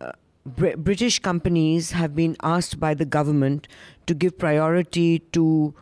uh, 0.00 0.12
Br- 0.44 0.76
British 0.76 1.18
companies 1.18 1.92
have 1.92 2.14
been 2.14 2.36
asked 2.42 2.78
by 2.78 2.94
the 2.94 3.04
government 3.04 3.68
to 4.06 4.14
give 4.14 4.38
priority 4.38 5.20
to 5.32 5.74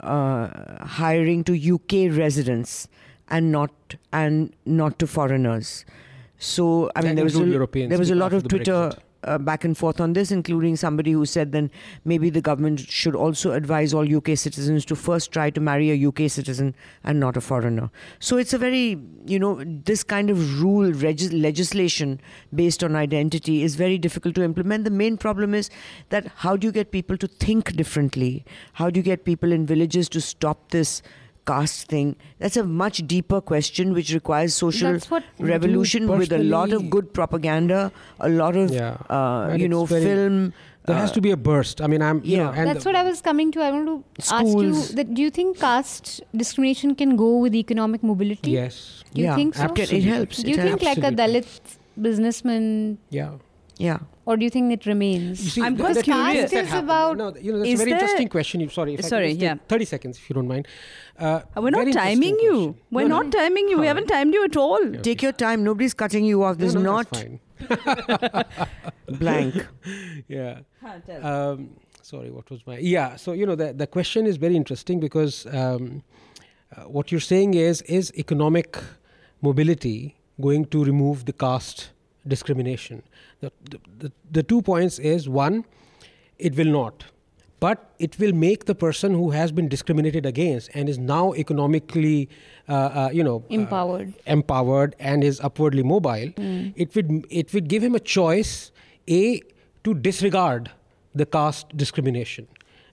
uh, 0.00 0.84
hiring 0.84 1.44
to 1.44 1.74
UK 1.74 2.16
residents 2.16 2.88
and 3.28 3.50
not 3.50 3.72
and 4.12 4.54
not 4.64 4.98
to 4.98 5.06
foreigners. 5.06 5.84
So 6.38 6.90
I 6.94 7.02
mean, 7.02 7.16
there 7.16 7.24
was 7.24 7.36
a, 7.36 7.44
Europeans 7.44 7.90
there 7.90 7.98
was 7.98 8.10
a 8.10 8.14
lot 8.14 8.32
of 8.32 8.46
Twitter 8.46 8.90
Brexit. 8.90 8.98
Uh, 9.24 9.38
back 9.38 9.64
and 9.64 9.76
forth 9.76 10.00
on 10.00 10.12
this, 10.12 10.30
including 10.30 10.76
somebody 10.76 11.12
who 11.12 11.26
said 11.26 11.52
then 11.52 11.70
maybe 12.04 12.30
the 12.30 12.40
government 12.40 12.80
should 12.80 13.14
also 13.14 13.52
advise 13.52 13.92
all 13.92 14.16
UK 14.16 14.36
citizens 14.36 14.84
to 14.84 14.96
first 14.96 15.32
try 15.32 15.50
to 15.50 15.60
marry 15.60 15.90
a 15.90 16.08
UK 16.08 16.30
citizen 16.30 16.74
and 17.04 17.18
not 17.18 17.36
a 17.36 17.40
foreigner. 17.40 17.90
So 18.20 18.36
it's 18.36 18.52
a 18.52 18.58
very, 18.58 18.98
you 19.26 19.38
know, 19.38 19.62
this 19.64 20.04
kind 20.04 20.30
of 20.30 20.62
rule 20.62 20.90
legislation 20.90 22.20
based 22.54 22.84
on 22.84 22.94
identity 22.96 23.62
is 23.62 23.74
very 23.74 23.98
difficult 23.98 24.34
to 24.36 24.42
implement. 24.42 24.84
The 24.84 24.90
main 24.90 25.16
problem 25.16 25.54
is 25.54 25.70
that 26.10 26.26
how 26.36 26.56
do 26.56 26.66
you 26.66 26.72
get 26.72 26.92
people 26.92 27.16
to 27.18 27.26
think 27.26 27.74
differently? 27.74 28.44
How 28.74 28.90
do 28.90 28.98
you 28.98 29.04
get 29.04 29.24
people 29.24 29.52
in 29.52 29.66
villages 29.66 30.08
to 30.10 30.20
stop 30.20 30.70
this? 30.70 31.02
Caste 31.50 31.88
thing 31.92 32.08
that's 32.44 32.56
a 32.62 32.64
much 32.82 33.00
deeper 33.12 33.40
question 33.50 33.92
which 33.98 34.12
requires 34.16 34.54
social 34.54 34.98
revolution 35.52 36.08
with 36.22 36.32
a 36.32 36.42
lot 36.56 36.72
of 36.78 36.88
good 36.96 37.12
propaganda 37.20 37.80
a 38.20 38.28
lot 38.40 38.56
of 38.64 38.70
Yeah. 38.78 38.96
uh, 39.18 39.54
you 39.64 39.68
know 39.76 39.84
very- 39.94 40.04
film 40.12 40.42
There 40.88 40.96
has 40.98 41.10
uh, 41.10 41.14
to 41.14 41.20
be 41.24 41.30
a 41.32 41.36
burst. 41.46 41.80
I 41.84 41.88
mean, 41.92 42.02
I'm 42.04 42.20
you 42.24 42.36
know, 42.38 42.44
yeah. 42.50 42.60
and 42.60 42.68
That's 42.68 42.86
what 42.88 42.96
I 42.98 43.00
was 43.08 43.18
coming 43.24 43.48
to. 43.54 43.60
I 43.64 43.66
want 43.72 43.88
to 43.88 43.96
ask 44.36 44.62
you 44.66 44.70
that 45.00 45.10
do 45.16 45.24
you 45.24 45.32
think 45.38 45.58
caste 45.64 46.12
discrimination 46.42 46.94
can 47.00 47.12
go 47.22 47.28
with 47.42 47.58
economic 47.58 48.06
mobility? 48.10 48.54
Yes. 48.54 48.78
Do 49.12 49.20
you 49.20 49.26
yeah, 49.26 49.34
think 49.40 49.58
so? 49.58 49.64
it, 49.64 49.70
Absolutely. 49.72 50.00
helps 50.12 50.40
Do 50.46 50.48
you 50.52 50.56
it 50.56 50.62
think 50.62 50.86
helps. 50.86 51.02
like 51.02 51.10
a 51.10 51.14
Dalit 51.20 51.76
businessman, 52.06 52.70
Yeah. 53.18 53.36
Yeah 53.78 53.98
or 54.28 54.36
do 54.36 54.44
you 54.44 54.50
think 54.54 54.70
it 54.74 54.84
remains? 54.84 55.42
You 55.42 55.50
see, 55.52 55.62
I'm 55.66 55.74
th- 55.74 55.84
quite 55.84 55.94
that- 55.94 56.04
curious. 56.04 56.50
that 56.50 56.64
Is 56.66 56.72
about- 56.78 57.16
no, 57.16 57.26
you 57.44 57.50
know, 57.52 57.58
that's 57.60 57.70
Is 57.70 57.80
a 57.80 57.82
very 57.82 57.92
there- 57.92 57.98
interesting 58.00 58.28
question. 58.34 58.60
You 58.60 58.68
sorry, 58.68 58.92
if 58.96 59.04
I 59.04 59.08
Sorry, 59.08 59.28
just 59.30 59.40
yeah. 59.40 59.54
thirty 59.72 59.86
seconds 59.92 60.18
if 60.18 60.28
you 60.28 60.34
don't 60.38 60.48
mind. 60.48 60.68
Uh, 61.18 61.40
We're 61.56 61.70
not 61.76 61.90
timing 61.94 62.36
you. 62.48 62.56
question. 62.56 62.74
We're 62.96 63.08
No, 63.08 63.16
no. 63.16 63.22
not 63.22 63.32
timing 63.36 63.70
you. 63.70 63.78
We 63.84 63.86
haven't 63.92 64.08
timed 64.08 64.34
you 64.34 64.44
at 64.48 64.56
all. 64.64 64.84
Yeah. 64.96 65.00
take 65.08 65.22
your 65.26 65.32
time 65.44 65.64
nobody's 65.70 65.94
cutting 66.02 66.26
you 66.32 66.42
off 66.48 66.58
there's 66.58 66.74
no, 66.74 66.82
no, 66.82 66.92
not 66.96 67.10
that's 67.10 67.22
fine. 67.22 67.40
blank 69.22 69.66
Yeah. 70.28 70.60
Um, 71.22 71.70
sorry, 72.02 72.30
what 72.30 72.50
was 72.50 72.60
my? 72.66 72.76
Yeah. 72.78 73.16
So 73.16 73.32
you 73.32 73.46
know, 73.46 73.56
the 73.62 73.72
the 73.72 73.86
question 73.86 74.26
is 74.26 74.36
very 74.46 74.56
interesting 74.56 75.00
because 75.00 75.46
um, 75.62 76.02
uh, 76.76 76.82
what 76.96 77.10
you're 77.12 77.28
saying 77.34 77.54
is 77.54 77.82
is 78.00 78.12
economic 78.24 78.76
mobility 79.40 80.16
going 80.48 80.64
to 80.66 80.84
remove 80.84 81.24
the 81.24 81.32
caste 81.32 81.90
discrimination? 82.26 83.02
The 83.40 83.52
the, 83.98 84.12
the, 84.30 84.42
two 84.42 84.62
points 84.62 84.98
is 84.98 85.28
one, 85.28 85.64
it 86.38 86.56
will 86.56 86.66
not. 86.66 87.04
But 87.60 87.90
it 87.98 88.18
will 88.20 88.32
make 88.32 88.66
the 88.66 88.74
person 88.74 89.14
who 89.14 89.30
has 89.30 89.50
been 89.50 89.68
discriminated 89.68 90.24
against 90.24 90.70
and 90.74 90.88
is 90.88 90.98
now 90.98 91.34
economically, 91.34 92.28
uh, 92.68 92.72
uh, 92.72 93.10
you 93.12 93.24
know, 93.24 93.42
uh, 93.50 93.54
Empowered. 93.54 94.14
empowered 94.26 94.94
and 95.00 95.24
is 95.24 95.40
upwardly 95.40 95.82
mobile, 95.82 96.32
it 96.76 96.94
would 96.94 97.26
it 97.30 97.52
would 97.52 97.68
give 97.68 97.82
him 97.82 97.96
a 97.96 98.00
choice: 98.00 98.70
a 99.08 99.40
to 99.84 99.94
disregard 99.94 100.70
the 101.14 101.26
caste 101.26 101.76
discrimination. 101.76 102.46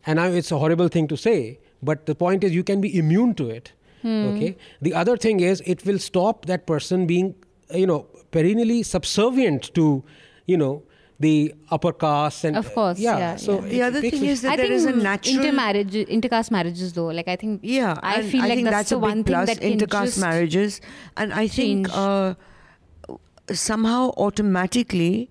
And 0.07 0.17
now 0.17 0.25
it's 0.27 0.51
a 0.51 0.57
horrible 0.57 0.87
thing 0.87 1.07
to 1.09 1.17
say, 1.17 1.59
but 1.83 2.05
the 2.07 2.15
point 2.15 2.43
is 2.43 2.53
you 2.53 2.63
can 2.63 2.81
be 2.81 2.97
immune 2.97 3.33
to 3.35 3.49
it. 3.49 3.71
Okay. 4.03 4.55
The 4.81 4.93
other 4.93 5.17
thing 5.17 5.39
is 5.39 5.61
it 5.65 5.83
will 5.83 5.97
stop 5.97 6.45
that 6.45 6.67
person 6.67 7.07
being, 7.07 7.33
uh, 7.73 7.77
you 7.77 7.87
know, 7.87 8.01
perennially 8.29 8.83
subservient 8.83 9.73
to, 9.73 10.03
you 10.45 10.57
know, 10.57 10.83
the 11.19 11.53
upper 11.71 11.93
caste 11.93 12.43
and 12.43 12.57
Of 12.57 12.73
course, 12.73 12.99
yeah, 12.99 13.35
so 13.37 13.61
yeah. 13.61 13.69
the 13.69 13.81
other 13.83 14.01
thing 14.01 14.25
is 14.25 14.41
that 14.41 14.51
I 14.53 14.55
there 14.57 14.65
think 14.65 14.75
is 14.75 14.85
a 14.85 14.91
natural 14.91 15.35
intermarriage, 15.35 15.93
intercaste 15.95 16.51
marriages 16.51 16.91
though. 16.93 17.07
Like 17.07 17.27
I 17.29 17.35
think 17.37 17.61
yeah 17.63 17.97
I 18.03 18.21
feel 18.21 18.41
I 18.41 18.47
like 18.49 18.55
think 18.57 18.65
that's 18.69 18.77
that's, 18.77 18.89
the 18.89 18.97
a 18.97 18.99
big 18.99 19.09
one 19.09 19.23
thing 19.23 19.33
plus 19.33 19.47
that 19.49 19.61
intercaste 19.61 20.19
marriages 20.19 20.81
and 21.15 21.33
i 21.33 21.47
think 21.47 21.87
change. 21.87 21.97
uh, 21.97 22.33
somehow 23.53 24.09
automatically 24.17 25.29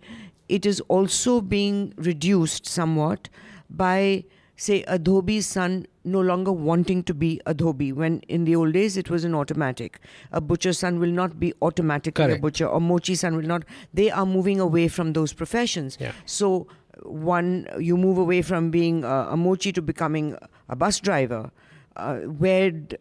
it 0.48 0.64
is 0.66 0.80
also 0.88 1.40
being 1.40 1.92
reduced 1.96 2.66
somewhat 2.66 3.28
by 3.68 4.24
say 4.66 4.76
a 4.96 4.98
dhobi's 5.08 5.46
son 5.46 5.74
no 6.16 6.20
longer 6.28 6.52
wanting 6.68 7.02
to 7.10 7.14
be 7.22 7.30
a 7.46 7.54
dhobi 7.62 7.92
when 8.02 8.18
in 8.36 8.44
the 8.44 8.54
old 8.60 8.72
days 8.78 8.96
it 9.02 9.10
was 9.14 9.24
an 9.24 9.34
automatic. 9.40 9.98
A 10.32 10.40
butcher's 10.52 10.78
son 10.84 10.98
will 11.04 11.14
not 11.20 11.38
be 11.44 11.52
automatically 11.70 12.32
a 12.32 12.38
butcher. 12.46 12.66
Or 12.66 12.80
mochi 12.80 13.14
son 13.24 13.36
will 13.36 13.50
not. 13.54 13.64
They 14.02 14.10
are 14.22 14.26
moving 14.26 14.60
away 14.60 14.88
from 14.88 15.12
those 15.20 15.32
professions. 15.42 15.98
Yeah. 16.00 16.12
so 16.24 16.66
one 17.02 17.66
you 17.78 17.96
move 17.96 18.18
away 18.18 18.40
from 18.42 18.70
being 18.70 19.04
a, 19.04 19.28
a 19.30 19.36
mochi 19.36 19.72
to 19.72 19.82
becoming 19.82 20.36
a 20.68 20.76
bus 20.76 21.00
driver 21.00 21.50
uh, 21.96 22.16
where 22.42 22.70
d- 22.70 22.96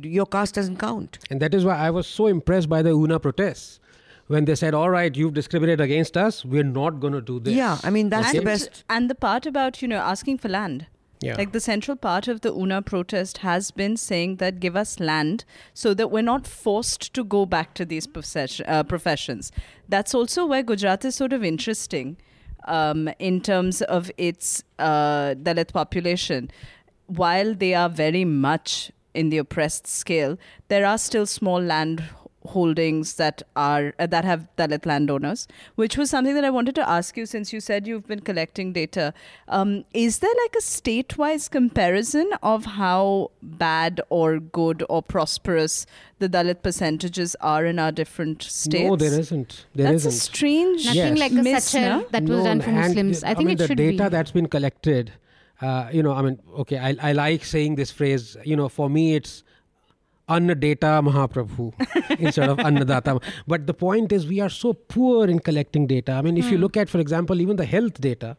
d- 0.00 0.08
your 0.08 0.26
caste 0.26 0.54
doesn't 0.56 0.78
count. 0.78 1.18
And 1.30 1.40
that 1.40 1.54
is 1.54 1.64
why 1.64 1.76
I 1.76 1.90
was 1.90 2.06
so 2.06 2.26
impressed 2.26 2.68
by 2.68 2.82
the 2.82 2.90
UNA 2.90 3.20
protests 3.20 3.80
when 4.30 4.44
they 4.44 4.54
said, 4.54 4.74
"All 4.74 4.90
right, 4.90 5.16
you've 5.16 5.34
discriminated 5.34 5.80
against 5.80 6.16
us. 6.16 6.44
We're 6.44 6.70
not 6.72 7.00
going 7.00 7.14
to 7.14 7.20
do 7.20 7.40
this." 7.40 7.54
Yeah, 7.54 7.78
I 7.82 7.90
mean, 7.90 8.10
that's 8.10 8.30
and, 8.30 8.38
the 8.38 8.44
best. 8.44 8.84
And 8.88 9.10
the 9.10 9.16
part 9.16 9.44
about, 9.44 9.82
you 9.82 9.88
know, 9.88 9.98
asking 9.98 10.38
for 10.38 10.48
land. 10.48 10.86
Yeah. 11.20 11.34
Like 11.36 11.52
the 11.52 11.60
central 11.60 11.96
part 11.96 12.28
of 12.28 12.40
the 12.40 12.50
UNA 12.50 12.80
protest 12.82 13.38
has 13.38 13.70
been 13.70 13.96
saying 13.96 14.36
that 14.36 14.58
give 14.58 14.74
us 14.74 14.98
land 15.00 15.44
so 15.74 15.92
that 15.94 16.10
we're 16.10 16.22
not 16.22 16.46
forced 16.46 17.12
to 17.12 17.24
go 17.24 17.44
back 17.44 17.74
to 17.74 17.84
these 17.84 18.06
profession, 18.06 18.64
uh, 18.66 18.84
professions. 18.84 19.52
That's 19.86 20.14
also 20.14 20.46
where 20.46 20.62
Gujarat 20.62 21.04
is 21.04 21.16
sort 21.16 21.34
of 21.34 21.44
interesting 21.44 22.16
um, 22.68 23.10
in 23.18 23.42
terms 23.42 23.82
of 23.82 24.10
its 24.16 24.64
uh, 24.78 25.34
Dalit 25.34 25.74
population. 25.74 26.50
While 27.06 27.54
they 27.54 27.74
are 27.74 27.90
very 27.90 28.24
much 28.24 28.90
in 29.12 29.28
the 29.28 29.38
oppressed 29.38 29.86
scale, 29.86 30.38
there 30.68 30.86
are 30.86 30.96
still 30.96 31.26
small 31.26 31.60
land 31.60 32.02
holdings 32.46 33.14
that 33.14 33.42
are 33.54 33.92
uh, 33.98 34.06
that 34.06 34.24
have 34.24 34.48
Dalit 34.56 34.86
landowners, 34.86 35.46
which 35.74 35.96
was 35.96 36.10
something 36.10 36.34
that 36.34 36.44
I 36.44 36.50
wanted 36.50 36.74
to 36.76 36.88
ask 36.88 37.16
you 37.16 37.26
since 37.26 37.52
you 37.52 37.60
said 37.60 37.86
you've 37.86 38.06
been 38.06 38.20
collecting 38.20 38.72
data. 38.72 39.12
Um, 39.48 39.84
is 39.92 40.20
there 40.20 40.32
like 40.44 40.54
a 40.56 40.60
state-wise 40.62 41.48
comparison 41.48 42.30
of 42.42 42.64
how 42.64 43.30
bad 43.42 44.00
or 44.08 44.38
good 44.38 44.82
or 44.88 45.02
prosperous 45.02 45.86
the 46.18 46.28
Dalit 46.28 46.62
percentages 46.62 47.36
are 47.40 47.64
in 47.66 47.78
our 47.78 47.92
different 47.92 48.42
states? 48.42 48.84
No, 48.88 48.96
there 48.96 49.18
isn't. 49.20 49.66
There 49.74 49.90
That's 49.92 50.04
a 50.06 50.08
isn't. 50.08 50.20
strange 50.20 50.84
Nothing 50.86 51.16
Yes. 51.16 51.18
like 51.18 51.32
a 51.32 51.42
miss, 51.42 51.74
no? 51.74 52.06
that 52.10 52.22
was 52.22 52.30
No, 52.30 52.44
done 52.44 52.60
for 52.60 52.70
and 52.70 52.78
Muslims. 52.80 53.20
the- 53.20 53.28
I 53.28 53.34
think 53.34 53.48
mean, 53.48 53.60
it 53.60 53.68
the 53.68 53.74
data 53.74 54.08
that's 54.10 54.30
been 54.32 54.46
collected. 54.46 55.12
Uh, 55.60 55.88
you 55.92 56.02
know, 56.02 56.12
I 56.12 56.22
mean, 56.22 56.38
okay, 56.60 56.78
I, 56.78 56.96
I 57.02 57.12
like 57.12 57.44
saying 57.44 57.74
this 57.74 57.90
phrase. 57.90 58.34
You 58.44 58.56
know, 58.56 58.70
for 58.70 58.88
me, 58.88 59.14
it's 59.14 59.44
Anna 60.36 60.54
Data 60.54 60.90
Mahaprabhu 61.06 61.66
instead 62.18 62.48
of 62.48 62.58
Annadata. 62.58 63.22
But 63.46 63.66
the 63.66 63.74
point 63.74 64.12
is, 64.12 64.26
we 64.26 64.40
are 64.40 64.48
so 64.48 64.72
poor 64.74 65.26
in 65.28 65.38
collecting 65.40 65.86
data. 65.86 66.12
I 66.12 66.22
mean, 66.22 66.36
if 66.36 66.50
you 66.50 66.56
Hmm. 66.56 66.62
look 66.64 66.76
at, 66.76 66.88
for 66.88 66.98
example, 67.04 67.40
even 67.40 67.56
the 67.56 67.64
health 67.64 68.00
data, 68.00 68.36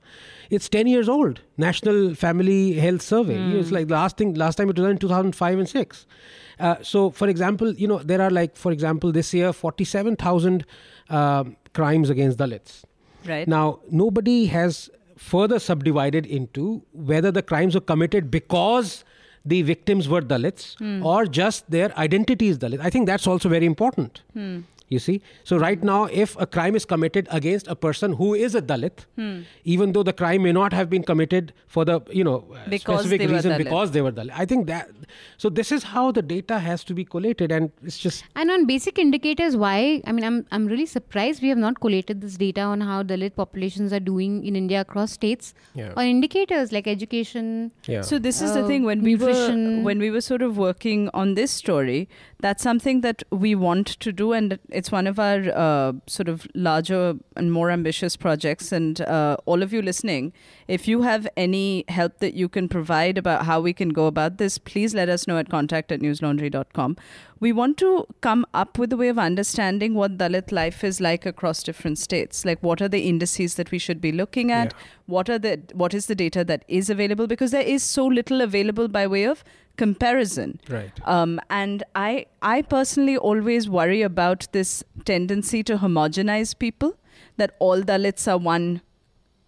it's 0.49 0.69
10 0.69 0.87
years 0.87 1.09
old. 1.09 1.41
National 1.57 2.13
Family 2.15 2.59
Health 2.85 3.01
Survey. 3.01 3.37
Hmm. 3.37 3.57
It's 3.59 3.71
like 3.71 3.87
the 3.89 3.95
last 3.95 4.17
thing, 4.17 4.33
last 4.35 4.55
time 4.61 4.69
it 4.69 4.77
was 4.77 4.83
done 4.85 4.91
in 4.91 4.97
2005 4.97 5.59
and 5.59 5.69
6. 5.69 6.05
Uh, 6.59 6.75
so, 6.83 7.09
for 7.09 7.27
example, 7.27 7.73
you 7.73 7.87
know, 7.87 7.99
there 7.99 8.21
are 8.21 8.29
like, 8.29 8.55
for 8.55 8.71
example, 8.71 9.11
this 9.11 9.33
year, 9.33 9.51
47,000 9.53 10.65
um 11.09 11.55
crimes 11.73 12.09
against 12.13 12.37
Dalits. 12.39 12.83
right? 13.27 13.47
Now, 13.47 13.79
nobody 13.89 14.39
has 14.47 14.89
further 15.17 15.57
subdivided 15.59 16.25
into 16.25 16.63
whether 17.11 17.31
the 17.31 17.41
crimes 17.51 17.75
were 17.75 17.85
committed 17.91 18.29
because 18.31 19.03
the 19.45 19.61
victims 19.61 20.07
were 20.07 20.21
Dalits 20.21 20.77
hmm. 20.77 21.05
or 21.05 21.25
just 21.25 21.69
their 21.69 21.97
identity 21.97 22.47
is 22.47 22.59
Dalit. 22.59 22.79
I 22.79 22.89
think 22.89 23.07
that's 23.07 23.27
also 23.27 23.49
very 23.49 23.65
important. 23.65 24.21
Hmm. 24.33 24.59
You 24.93 24.99
see? 24.99 25.13
So, 25.49 25.57
right 25.57 25.81
now, 25.89 25.99
if 26.21 26.31
a 26.45 26.45
crime 26.55 26.75
is 26.79 26.85
committed 26.93 27.27
against 27.37 27.67
a 27.73 27.75
person 27.83 28.13
who 28.21 28.29
is 28.47 28.55
a 28.59 28.61
Dalit, 28.71 29.05
even 29.75 29.93
though 29.93 30.03
the 30.03 30.13
crime 30.21 30.43
may 30.47 30.51
not 30.51 30.73
have 30.73 30.89
been 30.93 31.03
committed 31.09 31.53
for 31.75 31.85
the, 31.85 32.01
you 32.11 32.23
know, 32.29 32.33
uh, 32.53 32.57
Because 32.69 32.99
specific 33.05 33.19
they 33.21 33.27
were 33.27 33.33
reason 33.35 33.51
Dalit. 33.53 33.57
because 33.63 33.91
they 33.91 34.01
were 34.07 34.11
Dalit, 34.11 34.33
I 34.35 34.45
think 34.45 34.67
that, 34.67 34.89
so 35.37 35.49
this 35.49 35.71
is 35.71 35.83
how 35.91 36.11
the 36.11 36.21
data 36.21 36.59
has 36.59 36.83
to 36.89 36.93
be 36.93 37.05
collated 37.05 37.51
and 37.59 37.71
it's 37.91 37.97
just, 38.07 38.25
And 38.35 38.51
on 38.51 38.65
basic 38.65 38.99
indicators, 39.05 39.55
why? 39.55 40.01
I 40.05 40.11
mean, 40.11 40.25
I'm 40.31 40.45
I'm 40.51 40.67
really 40.73 40.85
surprised 40.95 41.41
we 41.41 41.53
have 41.53 41.63
not 41.67 41.79
collated 41.87 42.19
this 42.27 42.35
data 42.43 42.61
on 42.73 42.81
how 42.81 43.01
Dalit 43.13 43.35
populations 43.35 43.93
are 43.93 44.03
doing 44.11 44.37
in 44.51 44.55
India 44.63 44.81
across 44.81 45.13
states. 45.21 45.53
Yeah. 45.73 45.93
On 45.95 46.05
indicators 46.05 46.71
like 46.79 46.87
education. 46.97 47.71
yeah. 47.87 48.01
So 48.11 48.19
this 48.19 48.41
is 48.41 48.53
the 48.59 48.65
Uh, 48.65 48.67
thing 48.67 48.83
when 48.91 49.01
we 49.09 49.15
were 49.15 49.39
when 49.89 49.99
we 50.07 50.11
were 50.17 50.21
sort 50.27 50.41
of 50.49 50.57
working 50.67 51.09
on 51.23 51.33
this 51.41 51.51
story, 51.63 51.99
that's 52.41 52.63
something 52.63 53.01
that 53.01 53.23
we 53.31 53.53
want 53.55 53.87
to 53.87 54.11
do, 54.11 54.33
and 54.33 54.57
it's 54.69 54.91
one 54.91 55.07
of 55.07 55.19
our 55.19 55.41
uh, 55.53 55.93
sort 56.07 56.27
of 56.27 56.47
larger 56.55 57.15
and 57.35 57.51
more 57.51 57.69
ambitious 57.69 58.17
projects. 58.17 58.71
And 58.71 58.99
uh, 59.01 59.37
all 59.45 59.61
of 59.61 59.71
you 59.71 59.81
listening, 59.81 60.33
if 60.67 60.87
you 60.87 61.03
have 61.03 61.27
any 61.37 61.85
help 61.87 62.19
that 62.19 62.33
you 62.33 62.49
can 62.49 62.67
provide 62.67 63.17
about 63.17 63.45
how 63.45 63.61
we 63.61 63.73
can 63.73 63.89
go 63.89 64.07
about 64.07 64.37
this, 64.37 64.57
please 64.57 64.93
let 64.93 65.07
us 65.07 65.27
know 65.27 65.37
at 65.37 65.49
contact 65.49 65.91
at 65.91 65.99
newslaundry.com. 65.99 66.97
We 67.39 67.51
want 67.51 67.77
to 67.77 68.05
come 68.21 68.45
up 68.53 68.77
with 68.77 68.93
a 68.93 68.97
way 68.97 69.07
of 69.07 69.17
understanding 69.17 69.95
what 69.95 70.17
Dalit 70.17 70.51
life 70.51 70.83
is 70.83 71.01
like 71.01 71.25
across 71.25 71.63
different 71.63 71.97
states. 71.97 72.45
Like, 72.45 72.61
what 72.61 72.81
are 72.81 72.89
the 72.89 73.07
indices 73.07 73.55
that 73.55 73.71
we 73.71 73.79
should 73.79 73.99
be 73.99 74.11
looking 74.11 74.51
at? 74.51 74.73
Yeah. 74.73 74.79
What 75.07 75.29
are 75.29 75.39
the 75.39 75.61
what 75.73 75.93
is 75.93 76.05
the 76.05 76.15
data 76.15 76.43
that 76.45 76.63
is 76.67 76.89
available? 76.89 77.27
Because 77.27 77.51
there 77.51 77.61
is 77.61 77.83
so 77.83 78.05
little 78.05 78.41
available 78.41 78.87
by 78.87 79.07
way 79.07 79.23
of 79.25 79.43
comparison. 79.77 80.59
right. 80.69 80.91
Um, 81.05 81.39
and 81.49 81.83
I, 81.95 82.25
I 82.41 82.61
personally 82.61 83.17
always 83.17 83.69
worry 83.69 84.01
about 84.01 84.47
this 84.51 84.83
tendency 85.05 85.63
to 85.63 85.77
homogenize 85.77 86.57
people. 86.57 86.97
that 87.37 87.55
all 87.59 87.81
Dalits 87.81 88.27
are 88.31 88.37
one. 88.37 88.81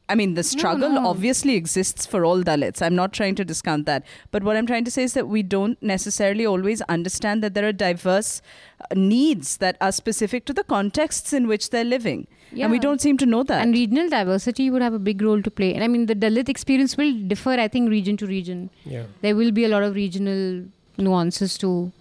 I 0.09 0.15
mean, 0.15 0.33
the 0.33 0.43
struggle 0.43 0.89
no. 0.89 1.07
obviously 1.07 1.55
exists 1.55 2.05
for 2.05 2.25
all 2.25 2.43
Dalits. 2.43 2.81
I'm 2.81 2.95
not 2.95 3.13
trying 3.13 3.35
to 3.35 3.45
discount 3.45 3.85
that. 3.85 4.05
But 4.31 4.43
what 4.43 4.57
I'm 4.57 4.67
trying 4.67 4.83
to 4.83 4.91
say 4.91 5.03
is 5.03 5.13
that 5.13 5.27
we 5.29 5.43
don't 5.43 5.81
necessarily 5.81 6.45
always 6.45 6.81
understand 6.83 7.41
that 7.43 7.53
there 7.53 7.65
are 7.65 7.71
diverse 7.71 8.41
uh, 8.81 8.85
needs 8.95 9.57
that 9.57 9.77
are 9.79 9.93
specific 9.93 10.45
to 10.45 10.53
the 10.53 10.63
contexts 10.63 11.31
in 11.31 11.47
which 11.47 11.69
they're 11.69 11.85
living. 11.85 12.27
And 12.55 12.71
we 12.71 12.77
don't 12.77 13.01
seem 13.01 13.17
to 13.17 13.25
know 13.25 13.41
that. 13.43 13.63
And 13.63 13.73
regional 13.73 14.09
diversity 14.09 14.69
would 14.69 14.81
have 14.81 14.93
a 14.93 14.99
big 14.99 15.21
role 15.21 15.41
to 15.41 15.49
play. 15.49 15.73
And 15.73 15.83
I 15.83 15.87
mean, 15.87 16.05
the 16.05 16.15
Dalit 16.15 16.49
experience 16.49 16.95
will 16.97 17.13
differ, 17.13 17.51
I 17.51 17.67
think, 17.67 17.89
region 17.89 18.15
to 18.17 18.27
region. 18.27 18.69
Yeah. 18.85 19.05
There 19.21 19.35
will 19.35 19.51
be 19.51 19.65
a 19.65 19.69
lot 19.69 19.81
of 19.81 19.95
regional 19.95 20.65
nuances 20.97 21.57
to 21.59 21.91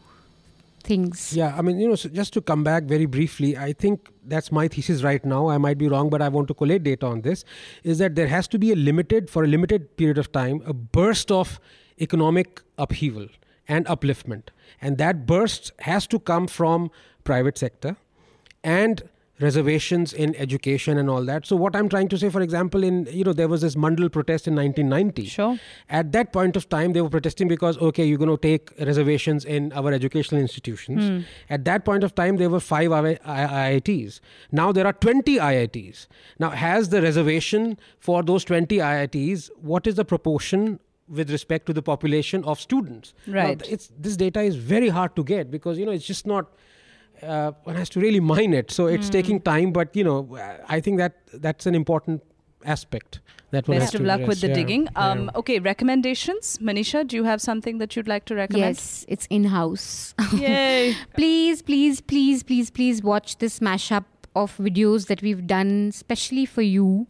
things. 0.83 1.35
Yeah, 1.35 1.55
I 1.57 1.63
mean, 1.63 1.79
you 1.79 1.89
know, 1.89 1.95
so 1.95 2.09
just 2.09 2.33
to 2.35 2.41
come 2.41 2.63
back 2.63 2.85
very 2.85 3.07
briefly, 3.07 3.57
I 3.57 3.73
think 3.73 4.11
that's 4.25 4.53
my 4.53 4.69
thesis 4.69 5.03
right 5.03 5.25
now. 5.25 5.49
I 5.49 5.59
might 5.59 5.79
be 5.79 5.89
wrong, 5.89 6.11
but 6.11 6.21
I 6.21 6.29
want 6.29 6.49
to 6.49 6.55
collate 6.55 6.83
data 6.83 7.07
on 7.07 7.23
this. 7.23 7.45
Is 7.83 7.99
that 7.99 8.15
there 8.15 8.27
has 8.27 8.47
to 8.49 8.59
be 8.59 8.73
a 8.73 8.77
limited, 8.77 9.31
for 9.31 9.45
a 9.45 9.47
limited 9.47 9.97
period 9.97 10.19
of 10.19 10.33
time, 10.33 10.63
a 10.67 10.73
burst 10.73 11.31
of 11.31 11.59
economic 12.01 12.61
upheaval 12.79 13.29
and 13.69 13.87
upliftment, 13.87 14.49
and 14.81 14.99
that 14.99 15.27
burst 15.27 15.73
has 15.81 16.07
to 16.09 16.19
come 16.19 16.47
from 16.47 16.91
private 17.25 17.57
sector 17.57 17.97
and 18.65 19.03
reservations 19.43 20.13
in 20.13 20.35
education 20.37 20.99
and 20.99 21.11
all 21.11 21.25
that. 21.25 21.47
So 21.47 21.57
what 21.57 21.75
I'm 21.77 21.89
trying 21.89 22.09
to 22.09 22.19
say, 22.19 22.29
for 22.31 22.41
example, 22.41 22.85
in 22.85 23.07
you 23.11 23.25
know 23.25 23.33
there 23.33 23.49
was 23.49 23.61
this 23.63 23.75
Mandal 23.75 24.11
protest 24.17 24.47
in 24.47 24.55
1990. 24.55 25.27
Sure. 25.27 25.59
At 26.01 26.13
that 26.13 26.33
point 26.33 26.57
of 26.57 26.69
time, 26.69 26.93
they 26.93 27.03
were 27.07 27.11
protesting 27.11 27.49
because 27.49 27.79
okay, 27.79 28.05
you're 28.05 28.19
going 28.19 28.35
to 28.37 28.43
take 28.49 28.73
reservations 28.91 29.45
in 29.45 29.73
our 29.73 29.93
educational 29.93 30.41
institutions. 30.41 31.09
Hmm. 31.09 31.53
At 31.59 31.65
that 31.65 31.85
point 31.85 32.05
of 32.05 32.15
time, 32.15 32.37
there 32.37 32.51
were 32.51 32.61
five 32.61 32.91
IITs. 32.91 34.21
Now 34.51 34.71
there 34.73 34.87
are 34.87 34.93
20 34.93 35.37
IITs. 35.37 36.07
Now 36.39 36.51
has 36.51 36.89
the 36.91 37.03
reservation 37.03 37.79
for 37.99 38.23
those 38.23 38.45
20 38.45 38.79
IITs? 38.79 39.51
What 39.61 39.87
is 39.87 39.97
the 39.97 40.05
proportion? 40.05 40.81
With 41.09 41.31
respect 41.31 41.67
to 41.67 41.73
the 41.77 41.83
population 41.83 42.43
of 42.51 42.59
students, 42.61 43.13
Now, 43.27 43.47
Right. 43.47 43.63
it's 43.69 43.91
this 44.05 44.17
data 44.17 44.41
is 44.51 44.55
very 44.57 44.89
hard 44.89 45.15
to 45.17 45.25
get 45.31 45.51
because 45.51 45.79
you 45.79 45.85
know 45.85 45.93
it's 45.93 46.07
just 46.07 46.27
not 46.27 46.47
uh, 47.23 47.53
one 47.65 47.77
has 47.77 47.89
to 47.91 48.01
really 48.01 48.21
mine 48.21 48.53
it. 48.53 48.71
So 48.71 48.87
it's 48.87 49.09
taking 49.09 49.41
time, 49.41 49.73
but 49.73 49.95
you 49.97 50.05
know, 50.05 50.39
I 50.69 50.81
think 50.81 50.99
that 50.99 51.17
that's 51.33 51.67
an 51.67 51.75
important 51.75 52.23
aspect. 52.65 53.21
That 53.51 53.69
one 53.69 53.79
Best 53.79 53.95
of 53.95 54.01
to 54.01 54.07
luck 54.07 54.27
with 54.27 54.41
the 54.41 54.49
Yeah, 54.49 54.55
digging. 54.55 54.89
Um, 54.97 55.25
yeah. 55.25 55.39
Okay, 55.39 55.59
recommendations. 55.59 56.59
Manisha, 56.59 57.07
do 57.07 57.17
you 57.17 57.25
have 57.25 57.41
something 57.41 57.79
that 57.79 57.95
you'd 57.95 58.09
like 58.09 58.25
to 58.27 58.35
recommend? 58.35 58.77
Yes, 58.77 59.05
it's 59.09 59.27
in 59.27 59.45
house. 59.45 60.15
Yay. 60.33 60.97
please, 61.15 61.61
please, 61.61 62.01
please, 62.01 62.43
please, 62.43 62.71
please 62.71 63.03
watch 63.03 63.39
this 63.39 63.59
mashup 63.59 64.05
of 64.35 64.57
videos 64.57 65.09
that 65.09 65.21
we've 65.21 65.47
done, 65.47 65.89
especially 65.89 66.47
for 66.47 66.63
you, 66.63 67.07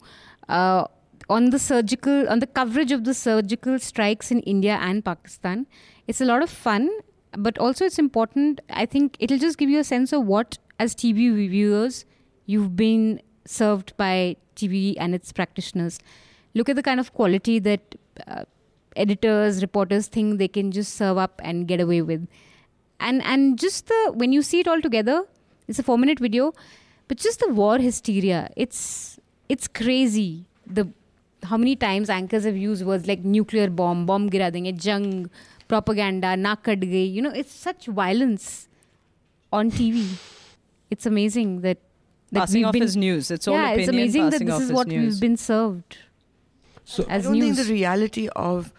uh, 0.48 0.86
on 1.28 1.50
the 1.50 1.60
surgical, 1.60 2.28
on 2.28 2.40
the 2.40 2.46
coverage 2.48 2.90
of 2.90 3.04
the 3.04 3.14
surgical 3.14 3.78
strikes 3.78 4.32
in 4.32 4.40
India 4.40 4.78
and 4.80 5.04
Pakistan. 5.04 5.66
It's 6.08 6.20
a 6.20 6.24
lot 6.24 6.42
of 6.42 6.50
fun, 6.50 6.90
but 7.36 7.58
also 7.58 7.84
it's 7.84 7.98
important. 7.98 8.60
I 8.70 8.86
think 8.86 9.16
it'll 9.20 9.38
just 9.38 9.58
give 9.58 9.70
you 9.70 9.78
a 9.78 9.84
sense 9.84 10.12
of 10.12 10.26
what, 10.26 10.58
as 10.78 10.94
TV 10.94 11.34
reviewers, 11.34 12.04
you've 12.46 12.76
been 12.76 13.20
served 13.44 13.96
by 13.96 14.36
TV 14.56 14.94
and 14.98 15.14
its 15.14 15.32
practitioners. 15.32 15.98
Look 16.54 16.68
at 16.68 16.76
the 16.76 16.82
kind 16.82 17.00
of 17.00 17.12
quality 17.14 17.58
that 17.60 17.94
uh, 18.26 18.44
editors, 18.96 19.62
reporters 19.62 20.06
think 20.06 20.38
they 20.38 20.48
can 20.48 20.70
just 20.70 20.94
serve 20.94 21.18
up 21.18 21.40
and 21.42 21.66
get 21.66 21.80
away 21.80 22.02
with 22.02 22.26
and 23.02 23.22
and 23.34 23.58
just 23.58 23.92
the 23.92 24.00
when 24.22 24.32
you 24.32 24.42
see 24.48 24.60
it 24.64 24.68
all 24.68 24.80
together 24.88 25.18
it's 25.68 25.78
a 25.78 25.86
4 25.90 25.98
minute 25.98 26.24
video 26.26 26.48
but 27.08 27.24
just 27.26 27.44
the 27.44 27.50
war 27.60 27.76
hysteria 27.84 28.40
it's 28.64 28.82
it's 29.48 29.68
crazy 29.82 30.30
the 30.78 30.88
how 31.50 31.58
many 31.62 31.74
times 31.84 32.12
anchors 32.16 32.44
have 32.50 32.58
used 32.64 32.86
words 32.90 33.08
like 33.12 33.24
nuclear 33.36 33.68
bomb 33.80 34.04
bomb 34.10 34.28
gira 34.34 34.50
denge 34.56 34.86
jung 34.88 35.08
propaganda 35.72 36.34
naak 36.46 36.62
kat 36.68 36.84
you 37.16 37.22
know 37.26 37.34
it's 37.42 37.56
such 37.68 37.88
violence 38.02 38.68
on 39.60 39.72
tv 39.80 40.04
it's 40.92 41.08
amazing 41.14 41.60
that 41.66 41.80
that 42.32 42.40
passing 42.40 42.60
we've 42.60 42.66
off 42.66 42.72
been, 42.72 42.82
as 42.82 42.96
news. 42.96 43.30
It's 43.30 43.46
all 43.46 43.54
yeah 43.54 43.76
opinion. 43.76 43.80
it's 43.80 43.92
amazing 43.96 44.30
that 44.30 44.44
this 44.44 44.60
is 44.60 44.72
what 44.72 44.88
news. 44.88 45.14
we've 45.14 45.20
been 45.20 45.36
served 45.36 45.98
So 46.84 47.04
as 47.08 47.26
I 47.26 47.28
don't 47.28 47.38
news 47.38 47.56
think 47.56 47.68
the 47.68 47.72
reality 47.72 48.28
of 48.34 48.72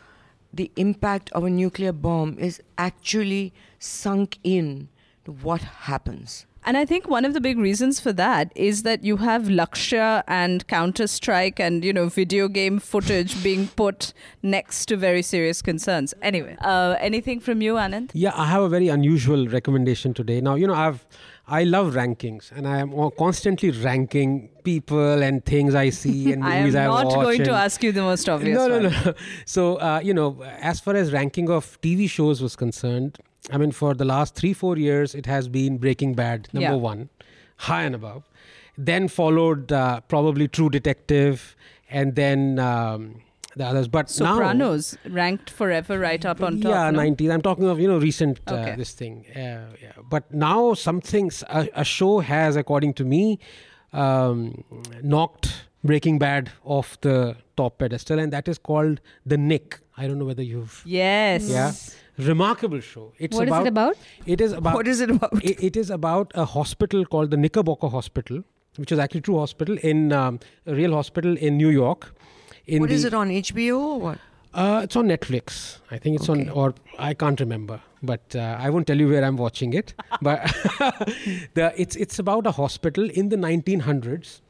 the 0.53 0.71
impact 0.75 1.31
of 1.31 1.43
a 1.43 1.49
nuclear 1.49 1.91
bomb 1.91 2.37
is 2.37 2.61
actually 2.77 3.53
sunk 3.79 4.37
in 4.43 4.89
to 5.25 5.31
what 5.31 5.61
happens. 5.61 6.45
And 6.65 6.77
I 6.77 6.85
think 6.85 7.09
one 7.09 7.25
of 7.25 7.33
the 7.33 7.41
big 7.41 7.57
reasons 7.57 7.99
for 7.99 8.13
that 8.13 8.51
is 8.55 8.83
that 8.83 9.03
you 9.03 9.17
have 9.17 9.43
Lakshya 9.43 10.23
and 10.27 10.65
Counter 10.67 11.07
Strike 11.07 11.59
and, 11.59 11.83
you 11.83 11.91
know, 11.91 12.07
video 12.07 12.47
game 12.47 12.79
footage 12.79 13.41
being 13.43 13.67
put 13.67 14.13
next 14.41 14.85
to 14.85 14.97
very 14.97 15.21
serious 15.21 15.61
concerns. 15.61 16.13
Anyway, 16.21 16.55
uh, 16.61 16.95
anything 16.99 17.39
from 17.39 17.61
you, 17.61 17.73
Anand? 17.73 18.11
Yeah, 18.13 18.31
I 18.35 18.45
have 18.45 18.61
a 18.61 18.69
very 18.69 18.87
unusual 18.87 19.47
recommendation 19.47 20.13
today. 20.13 20.39
Now, 20.39 20.55
you 20.55 20.67
know, 20.67 20.73
I've 20.73 21.05
I 21.45 21.65
love 21.65 21.93
rankings, 21.93 22.53
and 22.53 22.65
I 22.65 22.77
am 22.77 22.93
constantly 23.17 23.71
ranking 23.71 24.47
people 24.63 25.21
and 25.21 25.43
things 25.43 25.75
I 25.75 25.89
see 25.89 26.31
and 26.31 26.41
movies 26.41 26.53
I 26.53 26.55
am 26.55 26.63
movies 26.63 26.75
I 26.75 26.85
not 26.85 27.05
watch. 27.07 27.15
going 27.15 27.43
to 27.43 27.51
ask 27.51 27.83
you 27.83 27.91
the 27.91 28.01
most 28.01 28.29
obvious 28.29 28.57
no, 28.57 28.67
no, 28.67 28.89
one. 28.89 28.93
no. 29.05 29.13
So, 29.45 29.75
uh, 29.75 29.99
you 30.01 30.13
know, 30.13 30.41
as 30.61 30.79
far 30.79 30.95
as 30.95 31.11
ranking 31.11 31.49
of 31.49 31.81
TV 31.81 32.09
shows 32.09 32.41
was 32.41 32.55
concerned, 32.55 33.19
I 33.51 33.57
mean, 33.57 33.71
for 33.71 33.93
the 33.93 34.05
last 34.05 34.35
three, 34.35 34.53
four 34.53 34.77
years, 34.77 35.13
it 35.15 35.25
has 35.25 35.47
been 35.47 35.77
Breaking 35.77 36.13
Bad, 36.13 36.47
number 36.53 36.69
Yeah. 36.71 36.75
one, 36.75 37.09
high 37.57 37.83
and 37.83 37.93
above. 37.95 38.23
Then 38.77 39.07
followed 39.07 39.71
uh, 39.71 39.99
probably 40.07 40.47
True 40.47 40.69
Detective, 40.69 41.55
and 41.89 42.15
then 42.15 42.57
um, 42.57 43.21
the 43.55 43.65
others. 43.65 43.87
But 43.87 44.05
now, 44.19 44.35
Sopranos 44.35 44.97
ranked 45.09 45.49
forever 45.49 45.99
right 45.99 46.25
up 46.25 46.41
on 46.41 46.61
top. 46.61 46.71
yeah, 46.71 46.89
no? 46.89 46.99
90s. 46.99 47.31
I'm 47.31 47.41
talking 47.41 47.65
of, 47.65 47.79
you 47.79 47.87
know, 47.87 47.99
recent 47.99 48.39
uh, 48.47 48.75
this 48.75 48.93
thing. 48.93 49.25
Uh, 49.35 49.39
yeah. 49.81 49.91
But 50.09 50.33
now 50.33 50.73
something, 50.73 51.29
a, 51.49 51.69
a 51.75 51.83
show 51.83 52.19
has, 52.19 52.55
according 52.55 52.93
to 52.95 53.03
me, 53.03 53.39
um, 53.91 54.63
knocked 55.03 55.65
Breaking 55.83 56.17
Bad 56.17 56.49
off 56.63 56.99
the 57.01 57.35
top 57.57 57.77
pedestal, 57.77 58.17
and 58.19 58.31
that 58.33 58.47
is 58.47 58.57
called 58.57 59.01
The 59.25 59.37
Nick. 59.37 59.79
I 59.97 60.07
don't 60.07 60.17
know 60.17 60.25
whether 60.25 60.41
you've. 60.41 60.81
Yes. 60.85 61.47
Yeah. 61.47 61.73
Remarkable 62.17 62.79
show. 62.79 63.11
It's 63.17 63.35
What 63.35 63.47
is 63.47 63.49
about, 63.49 63.65
it 63.65 63.67
about 63.69 63.97
It 64.25 64.41
is 64.41 64.51
about. 64.51 64.75
what 64.75 64.87
is 64.87 65.01
it 65.01 65.09
about? 65.09 65.43
it, 65.43 65.63
it 65.63 65.75
is 65.77 65.89
about 65.89 66.31
a 66.35 66.45
hospital 66.45 67.05
called 67.05 67.31
the 67.31 67.37
Knickerbocker 67.37 67.87
Hospital, 67.87 68.43
which 68.77 68.91
is 68.91 68.99
actually 68.99 69.19
a 69.19 69.23
true 69.23 69.39
hospital 69.39 69.77
in 69.81 70.11
um, 70.13 70.39
a 70.67 70.75
real 70.75 70.93
hospital 70.93 71.35
in 71.37 71.57
New 71.57 71.69
York. 71.69 72.13
In 72.67 72.81
What 72.81 72.89
the, 72.89 72.95
is 72.95 73.03
it 73.05 73.13
on 73.13 73.29
HBO 73.29 73.77
or 73.79 73.99
what? 73.99 74.19
uh, 74.53 74.81
it's 74.83 74.95
on 74.95 75.07
Netflix. 75.07 75.79
I 75.89 75.97
think 75.97 76.15
it's 76.19 76.29
Okay. 76.29 76.41
on, 76.41 76.49
or 76.49 76.75
I 76.99 77.13
can't 77.15 77.39
remember, 77.39 77.81
but 78.03 78.35
uh, 78.35 78.57
I 78.59 78.69
won't 78.69 78.85
tell 78.87 78.99
you 78.99 79.07
where 79.09 79.23
I'm 79.23 79.37
watching 79.37 79.73
it. 79.73 79.93
but 80.21 80.39
the 81.53 81.73
it's 81.77 81.95
it's 81.95 82.19
about 82.19 82.45
a 82.47 82.51
hospital 82.51 83.09
in 83.09 83.29
the 83.29 83.37
1900s, 83.37 84.41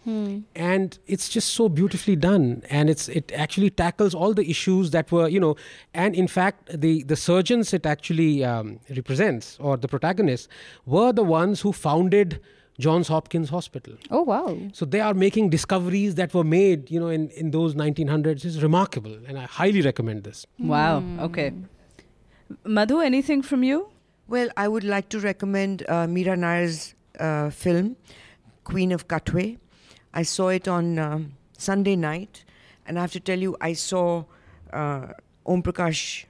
and 0.55 0.97
it's 1.07 1.29
just 1.29 1.53
so 1.53 1.69
beautifully 1.69 2.15
done. 2.15 2.63
And 2.69 2.89
it's 2.89 3.07
it 3.09 3.31
actually 3.35 3.69
tackles 3.69 4.13
all 4.15 4.33
the 4.33 4.49
issues 4.49 4.91
that 4.91 5.11
were 5.11 5.27
you 5.27 5.39
know, 5.39 5.55
and 5.93 6.15
in 6.15 6.27
fact 6.27 6.69
the 6.81 7.03
the 7.03 7.15
surgeons 7.15 7.73
it 7.73 7.85
actually 7.85 8.43
um, 8.43 8.79
represents 8.95 9.57
or 9.59 9.77
the 9.77 9.87
protagonists 9.87 10.47
were 10.85 11.11
the 11.13 11.23
ones 11.23 11.61
who 11.61 11.71
founded 11.71 12.39
Johns 12.79 13.07
Hopkins 13.07 13.49
Hospital. 13.49 13.93
oh 14.09 14.23
wow 14.23 14.57
So 14.73 14.83
they 14.93 14.99
are 14.99 15.13
making 15.13 15.49
discoveries 15.51 16.15
that 16.15 16.33
were 16.33 16.43
made, 16.43 16.89
you 16.89 16.99
know, 16.99 17.09
in, 17.09 17.29
in 17.41 17.51
those 17.51 17.75
1900s. 17.75 18.43
It's 18.45 18.57
remarkable, 18.63 19.15
and 19.27 19.37
I 19.37 19.43
highly 19.45 19.81
recommend 19.83 20.23
this. 20.23 20.39
Wow. 20.57 21.03
Okay. 21.27 21.53
Madhu, 22.63 22.99
anything 22.99 23.41
from 23.41 23.63
you? 23.63 23.89
Well, 24.27 24.49
I 24.55 24.67
would 24.67 24.83
like 24.83 25.09
to 25.09 25.19
recommend 25.19 25.83
uh, 25.89 26.07
Mira 26.07 26.35
Nair's 26.37 26.95
uh, 27.19 27.49
film, 27.49 27.95
Queen 28.63 28.91
of 28.91 29.07
Katwe. 29.07 29.57
I 30.13 30.23
saw 30.23 30.49
it 30.49 30.67
on 30.67 30.97
um, 30.99 31.33
Sunday 31.57 31.95
night, 31.95 32.45
and 32.85 32.97
I 32.97 33.01
have 33.01 33.11
to 33.13 33.19
tell 33.19 33.39
you, 33.39 33.57
I 33.59 33.73
saw 33.73 34.23
uh, 34.71 35.07
Om 35.45 35.61
Prakash 35.63 36.25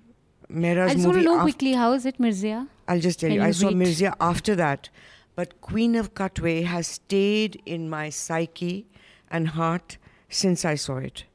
Mehra's 0.50 0.92
I 0.92 0.94
just 0.96 1.06
want 1.06 1.18
to 1.18 1.24
know 1.24 1.42
quickly 1.42 1.74
how 1.74 1.94
is 1.94 2.06
it 2.06 2.20
Mirzya 2.20 2.68
I'll 2.88 3.00
just 3.00 3.20
tell 3.20 3.30
Can 3.30 3.36
you, 3.36 3.42
you 3.42 3.48
I 3.48 3.52
saw 3.52 3.68
rate? 3.68 3.78
Mirzya 3.78 4.16
after 4.20 4.56
that, 4.56 4.90
but 5.36 5.62
Queen 5.62 5.96
of 5.96 6.14
Katwe 6.14 6.64
has 6.66 6.88
stayed 6.88 7.62
in 7.66 7.90
my 7.90 8.10
psyche 8.10 8.86
and 9.32 9.50
heart 9.50 9.98
since 10.30 10.66
I 10.66 10.76
saw 10.76 10.98
it. 10.98 11.26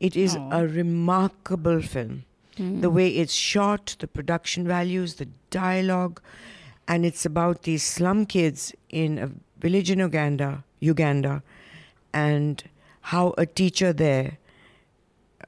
It 0.00 0.16
is 0.16 0.36
Aw. 0.36 0.60
a 0.60 0.66
remarkable 0.66 1.82
film. 1.82 2.24
The 2.56 2.90
way 2.90 3.08
it's 3.08 3.32
shot, 3.32 3.96
the 3.98 4.06
production 4.06 4.66
values, 4.66 5.14
the 5.14 5.28
dialogue, 5.50 6.20
and 6.86 7.06
it's 7.06 7.24
about 7.24 7.62
these 7.62 7.82
slum 7.82 8.26
kids 8.26 8.74
in 8.90 9.18
a 9.18 9.30
village 9.58 9.90
in 9.90 10.00
Uganda, 10.00 10.64
Uganda, 10.80 11.42
and 12.12 12.62
how 13.00 13.34
a 13.38 13.46
teacher 13.46 13.92
there 13.92 14.38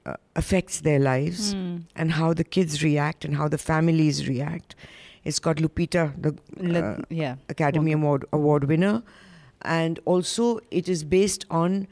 uh, 0.06 0.14
affects 0.34 0.80
their 0.80 0.98
lives 0.98 1.52
Hmm. 1.52 1.76
and 1.94 2.12
how 2.12 2.32
the 2.34 2.44
kids 2.44 2.82
react 2.82 3.24
and 3.24 3.36
how 3.36 3.48
the 3.48 3.58
families 3.58 4.26
react. 4.28 4.74
It's 5.24 5.38
got 5.38 5.56
Lupita, 5.56 6.12
the 6.20 6.34
uh, 6.84 7.02
yeah. 7.10 7.36
Academy 7.48 7.92
Award 7.92 8.24
award 8.32 8.64
winner, 8.64 9.02
and 9.62 9.98
also 10.04 10.60
it 10.70 10.88
is 10.88 11.04
based 11.04 11.44
on 11.50 11.86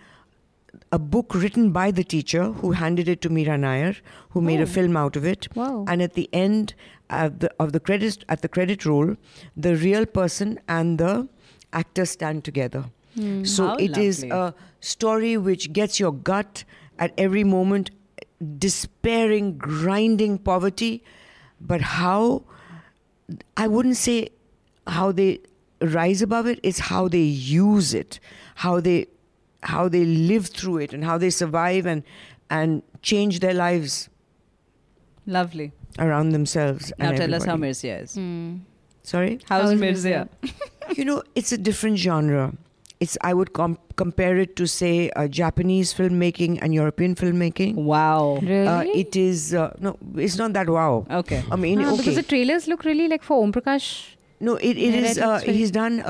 a 0.91 0.99
book 0.99 1.35
written 1.35 1.71
by 1.73 1.91
the 1.91 2.05
teacher 2.05 2.45
who 2.53 2.73
handed 2.73 3.09
it 3.09 3.21
to 3.23 3.29
Mira 3.31 3.57
Nair, 3.59 3.97
who 4.31 4.41
made 4.41 4.61
a 4.61 4.65
Oh. 4.65 4.67
film 4.67 4.97
out 4.97 5.17
of 5.17 5.25
it. 5.25 5.49
Wow. 5.57 5.85
And 5.89 6.03
at 6.03 6.15
the 6.15 6.29
end 6.33 6.75
of 7.11 7.39
the, 7.41 7.53
of 7.59 7.73
the 7.73 7.81
credit 7.81 8.25
at 8.29 8.43
the 8.43 8.49
credit 8.49 8.85
roll, 8.87 9.17
the 9.57 9.77
real 9.77 10.07
person 10.07 10.59
and 10.69 10.99
the 10.99 11.29
actor 11.73 12.05
stand 12.07 12.45
together. 12.45 12.85
Hmm. 13.15 13.45
So 13.45 13.67
How 13.69 13.77
it 13.77 13.97
is 13.99 14.23
lovely. 14.25 14.31
a 14.39 14.55
story 14.81 15.37
which 15.37 15.73
gets 15.73 16.01
your 16.01 16.13
gut 16.13 16.65
at 16.99 17.13
every 17.19 17.45
moment, 17.45 17.91
despairing, 18.59 19.57
grinding 19.59 20.39
poverty, 20.39 21.03
but 21.61 21.81
how 21.81 22.45
I 23.57 23.67
wouldn't 23.69 23.97
say 23.97 24.29
how 24.87 25.13
they 25.13 25.41
rise 25.81 26.23
above 26.23 26.47
it, 26.47 26.61
it's 26.63 26.79
how 26.91 27.09
they 27.09 27.23
use 27.23 27.95
it, 27.95 28.19
how 28.57 28.81
they 28.81 29.07
how 29.63 29.89
they 29.89 30.05
live 30.05 30.47
through 30.49 30.79
it 30.79 30.93
and 30.93 31.05
how 31.05 31.19
they 31.19 31.31
survive 31.31 31.87
and 31.87 32.03
and 32.51 32.83
change 33.03 33.41
their 33.41 33.55
lives 33.55 34.09
Lovely. 35.27 35.73
around 35.99 36.31
themselves. 36.31 36.93
Now 36.99 37.09
and 37.11 37.17
tell 37.17 37.35
us 37.35 37.45
how 37.45 37.55
everybody. 37.55 37.73
Mirzya 37.73 38.03
is. 38.03 38.15
Hmm. 38.15 38.57
Sorry? 39.03 39.41
How's 39.49 39.71
How's 39.71 39.81
Mirzya? 39.81 40.29
you 40.97 41.05
know, 41.05 41.23
it's 41.35 41.53
a 41.53 41.59
different 41.59 41.99
genre. 41.99 42.53
It's 43.01 43.19
I 43.21 43.35
would 43.35 43.53
com- 43.53 43.79
compare 43.97 44.37
it 44.39 44.55
to 44.57 44.67
say 44.67 45.11
uh, 45.11 45.27
Japanese 45.27 45.93
filmmaking 45.93 46.59
and 46.63 46.73
European 46.73 47.15
filmmaking. 47.17 47.75
Wow. 47.75 48.39
Really? 48.43 48.67
Uh, 48.69 48.83
it 49.03 49.17
is 49.17 49.55
uh, 49.55 49.75
no, 49.81 49.97
it's 50.17 50.37
not 50.37 50.53
that 50.53 50.69
wow. 50.69 51.05
Okay. 51.11 51.43
I 51.51 51.57
mean, 51.57 51.83
Ah, 51.83 51.89
okay, 51.89 51.97
Because 51.97 52.15
the 52.15 52.23
trailers 52.23 52.69
look 52.69 52.85
really 52.85 53.09
like 53.09 53.25
for 53.25 53.43
Om 53.43 53.53
Prakash. 53.53 54.15
no, 54.41 54.55
it, 54.57 54.77
it 54.79 54.95
I 54.95 54.99
is. 54.99 55.19
read 55.19 55.27
Uh, 55.27 55.35
it's 55.35 55.45
very- 55.45 55.57
he's 55.57 55.71
done. 55.73 56.01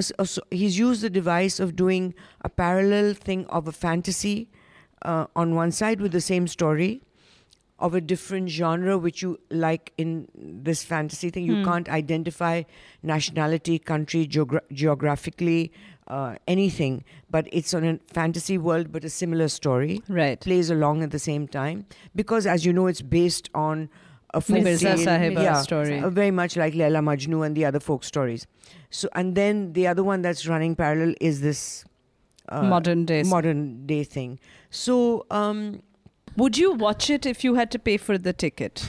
A 0.00 0.02
a 0.18 0.26
he's 0.60 0.78
used 0.78 1.02
the 1.02 1.10
device 1.10 1.58
of 1.64 1.74
doing 1.76 2.14
a 2.42 2.48
parallel 2.62 3.14
thing 3.14 3.44
of 3.46 3.66
a 3.68 3.72
fantasy 3.72 4.48
uh, 5.02 5.26
on 5.34 5.54
one 5.54 5.72
side 5.72 6.00
with 6.06 6.12
the 6.12 6.20
same 6.20 6.46
story 6.54 6.92
of 7.86 7.94
a 7.94 8.00
different 8.10 8.48
genre 8.56 8.96
which 9.06 9.22
you 9.22 9.30
like 9.62 9.92
in 10.04 10.10
this 10.68 10.82
fantasy 10.90 11.30
thing 11.30 11.44
you 11.48 11.56
Hmm. 11.56 11.64
can't 11.70 11.88
identify 11.96 12.54
nationality 13.14 13.78
country 13.90 14.26
geogra- 14.36 14.62
geographically 14.72 15.72
uh, 16.08 16.36
anything 16.46 17.02
but 17.30 17.48
it's 17.52 17.74
on 17.74 17.84
a 17.84 17.98
fantasy 18.18 18.56
world 18.68 18.90
but 18.92 19.04
a 19.04 19.10
similar 19.10 19.48
story 19.48 20.00
Right. 20.08 20.40
plays 20.40 20.70
along 20.70 21.02
at 21.02 21.10
the 21.10 21.18
same 21.18 21.46
time 21.48 21.84
because 22.14 22.46
as 22.46 22.64
you 22.64 22.72
know 22.72 22.86
it's 22.86 23.02
based 23.02 23.50
on 23.54 23.88
a 24.38 24.40
folk 24.46 24.62
Mirza 24.66 24.94
tale. 24.94 25.06
Sahiba 25.06 25.42
yeah, 25.48 25.60
story. 25.66 25.98
uh, 26.00 26.10
very 26.20 26.30
much 26.40 26.56
like 26.62 26.74
Laila 26.82 27.00
Majnu 27.08 27.40
and 27.46 27.56
the 27.60 27.64
other 27.72 27.80
folk 27.88 28.04
stories 28.12 28.46
so 29.00 29.08
and 29.20 29.34
then 29.40 29.60
the 29.80 29.86
other 29.92 30.04
one 30.12 30.22
that's 30.28 30.46
running 30.54 30.74
parallel 30.84 31.14
is 31.32 31.40
this 31.48 31.62
uh, 32.48 32.62
Modern 32.62 33.04
days. 33.10 33.28
modern 33.34 33.62
day 33.92 34.02
thing 34.16 34.38
so 34.70 34.96
um 35.40 35.60
Would 36.40 36.56
you 36.60 36.70
watch 36.80 37.04
it 37.12 37.26
if 37.28 37.38
you 37.44 37.52
had 37.58 37.70
to 37.74 37.78
pay 37.84 37.92
for 38.06 38.16
the 38.24 38.32
ticket? 38.40 38.80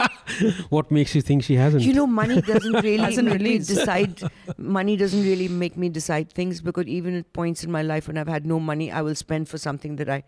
What 0.76 0.90
makes 0.96 1.14
you 1.14 1.22
think 1.28 1.42
she 1.44 1.54
hasn't? 1.60 1.82
You 1.82 1.94
know, 1.98 2.06
money 2.06 2.40
doesn't 2.48 2.72
really 2.88 2.98
Hasn't 3.04 3.28
make 3.30 3.40
me 3.40 3.58
decide. 3.58 4.20
money 4.58 4.96
doesn't 5.02 5.22
really 5.28 5.48
make 5.48 5.76
me 5.76 5.88
decide 5.88 6.30
things 6.40 6.60
because 6.60 6.86
even 6.98 7.16
at 7.20 7.32
points 7.32 7.64
in 7.64 7.72
my 7.78 7.82
life 7.82 8.06
when 8.08 8.18
I've 8.18 8.28
had 8.28 8.46
no 8.46 8.60
money, 8.60 8.90
I 8.92 9.00
will 9.02 9.14
spend 9.14 9.48
for 9.48 9.58
something 9.58 9.96
that 9.96 10.08
I 10.16 10.22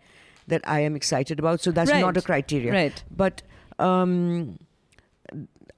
that 0.47 0.61
I 0.67 0.79
am 0.81 0.95
excited 1.01 1.39
about. 1.39 1.61
So 1.61 1.71
that's 1.71 1.91
not 1.91 2.17
a 2.17 2.21
criteria. 2.21 2.71
right. 2.73 3.03
But 3.23 3.43
um, 3.79 4.57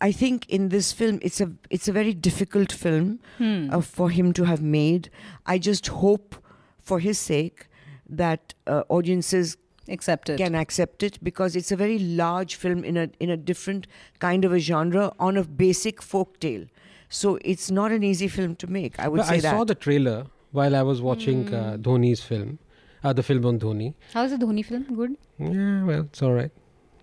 I 0.02 0.12
think 0.12 0.50
in 0.50 0.70
this 0.70 0.92
film, 0.92 1.20
it's 1.22 1.40
a 1.42 1.52
it's 1.70 1.88
a 1.88 1.92
very 1.94 2.14
difficult 2.14 2.72
film 2.72 3.20
Hmm. 3.38 3.70
uh, 3.72 3.82
for 3.82 4.10
him 4.10 4.34
to 4.34 4.44
have 4.44 4.62
made. 4.62 5.10
I 5.46 5.58
just 5.58 5.88
hope, 5.88 6.36
for 6.80 7.00
his 7.00 7.18
sake, 7.18 7.68
that 8.10 8.54
uh, 8.68 8.84
audiences 8.90 9.58
Accepted. 9.88 10.38
can 10.38 10.56
accept 10.56 11.02
it 11.04 11.18
because 11.24 11.56
it's 11.56 11.72
a 11.72 11.76
very 11.78 11.98
large 12.00 12.56
film 12.56 12.84
in 12.84 12.98
a 12.98 13.10
in 13.20 13.30
a 13.30 13.38
different 13.38 13.88
kind 14.20 14.44
of 14.46 14.52
a 14.52 14.60
genre 14.60 15.12
on 15.20 15.38
a 15.38 15.44
basic 15.44 16.02
folk 16.02 16.40
tale. 16.40 16.66
So 17.08 17.38
it's 17.46 17.72
not 17.72 17.92
an 17.92 18.04
easy 18.04 18.28
film 18.28 18.56
to 18.58 18.68
make. 18.68 19.00
I 19.00 19.08
would 19.08 19.20
Well, 19.20 19.28
say 19.28 19.36
I 19.38 19.40
that. 19.42 19.52
saw 19.52 19.64
the 19.64 19.76
trailer 19.76 20.26
while 20.52 20.76
I 20.76 20.82
was 20.82 21.02
watching 21.02 21.54
uh, 21.54 21.78
Dhoni's 21.80 22.22
film, 22.22 22.58
uh, 23.04 23.14
the 23.14 23.24
film 23.24 23.46
on 23.46 23.60
Dhoni. 23.60 23.94
How's 24.14 24.32
the 24.32 24.38
Dhoni 24.38 24.66
film? 24.66 24.84
Good. 24.96 25.16
Yeah, 25.40 25.84
well, 25.84 26.02
it's 26.02 26.22
all 26.22 26.34
right. 26.34 26.52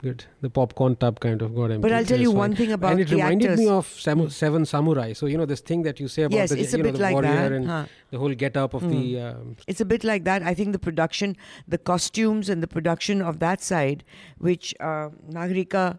Good. 0.03 0.25
The 0.41 0.51
popcorn 0.51 0.97
tub 0.97 1.21
kind 1.21 1.41
of 1.43 1.55
got 1.55 1.71
empty. 1.71 1.79
but 1.83 1.93
I'll 1.93 2.05
tell 2.05 2.19
you 2.21 2.31
fine. 2.31 2.39
one 2.39 2.57
thing 2.57 2.73
about 2.73 2.93
and 2.93 3.01
it 3.03 3.09
the 3.09 3.17
reminded 3.17 3.51
actors. 3.53 3.61
me 3.61 3.69
of 3.69 3.87
Samu- 3.87 4.31
Seven 4.33 4.65
Samurai. 4.67 5.13
So 5.13 5.27
you 5.27 5.39
know 5.39 5.47
this 5.47 5.61
thing 5.61 5.83
that 5.83 6.01
you 6.01 6.09
say 6.09 6.23
about 6.25 6.37
yes, 6.37 6.51
the, 6.51 6.59
it's 6.61 6.75
a 6.75 6.79
you 6.79 6.83
know, 6.83 6.89
bit 6.91 6.97
the 6.97 7.03
like 7.03 7.15
warrior 7.15 7.35
that. 7.35 7.53
and 7.53 7.67
huh. 7.69 7.85
the 8.11 8.19
whole 8.19 8.35
get 8.35 8.57
up 8.57 8.75
of 8.75 8.89
the. 8.89 9.21
Um, 9.21 9.57
It's 9.69 9.81
a 9.81 9.85
bit 9.85 10.03
like 10.03 10.25
that. 10.25 10.43
I 10.43 10.55
think 10.55 10.73
the 10.73 10.81
production, 10.81 11.37
the 11.69 11.79
costumes, 11.79 12.49
and 12.49 12.63
the 12.65 12.67
production 12.67 13.23
of 13.23 13.39
that 13.39 13.63
side, 13.63 14.03
which 14.39 14.75
uh, 14.81 15.11
Nagarika 15.31 15.99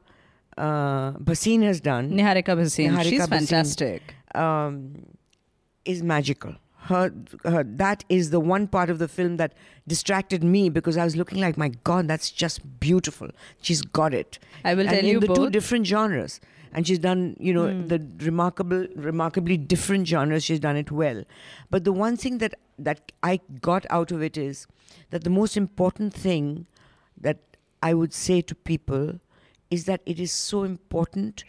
uh, 0.57 1.11
Bhasin 1.13 1.63
has 1.63 1.80
done, 1.80 2.11
Niharika 2.11 2.57
Bhasin. 2.59 2.91
Niharika 2.91 3.03
She's 3.09 3.21
Bhasin. 3.21 3.30
fantastic. 3.30 4.15
um, 4.35 5.05
is 5.85 6.03
magical. 6.03 6.55
Her, 6.88 7.14
her, 7.45 7.64
that 7.64 8.03
is 8.10 8.30
the 8.31 8.39
one 8.41 8.68
part 8.68 8.89
of 8.89 8.99
the 8.99 9.07
film 9.07 9.38
that 9.38 9.53
distracted 9.88 10.43
me 10.43 10.69
because 10.69 10.97
I 10.97 11.03
was 11.05 11.15
looking 11.15 11.39
like, 11.39 11.57
my 11.57 11.69
God, 11.84 12.07
that's 12.07 12.30
just 12.30 12.80
beautiful. 12.80 13.30
She's 13.61 13.81
got 13.81 14.14
it. 14.14 14.38
I 14.65 14.73
will 14.73 14.81
and 14.81 14.89
tell 14.89 14.99
in 14.99 15.05
you 15.05 15.19
the 15.22 15.27
two 15.34 15.49
different 15.49 15.88
genres, 15.88 16.41
and 16.73 16.85
she's 16.85 16.99
done, 16.99 17.38
you 17.39 17.53
know, 17.53 17.68
Hmm. 17.69 17.88
the 17.88 17.99
remarkable, 18.26 18.88
remarkably 18.95 19.55
different 19.55 20.07
genres. 20.07 20.43
She's 20.43 20.60
done 20.60 20.76
it 20.76 20.91
well. 20.91 21.23
But 21.69 21.85
the 21.85 21.93
one 21.93 22.18
thing 22.18 22.39
that 22.39 22.55
that 22.77 23.11
I 23.22 23.39
got 23.61 23.85
out 23.89 24.11
of 24.11 24.22
it 24.22 24.38
is 24.38 24.68
that 25.11 25.23
the 25.23 25.30
most 25.30 25.55
important 25.55 26.14
thing 26.14 26.65
that 27.22 27.38
I 27.81 27.93
would 27.93 28.14
say 28.14 28.41
to 28.41 28.55
people 28.55 29.19
is 29.69 29.85
that 29.85 30.01
it 30.05 30.19
is 30.19 30.31
so 30.31 30.64
important 30.64 31.43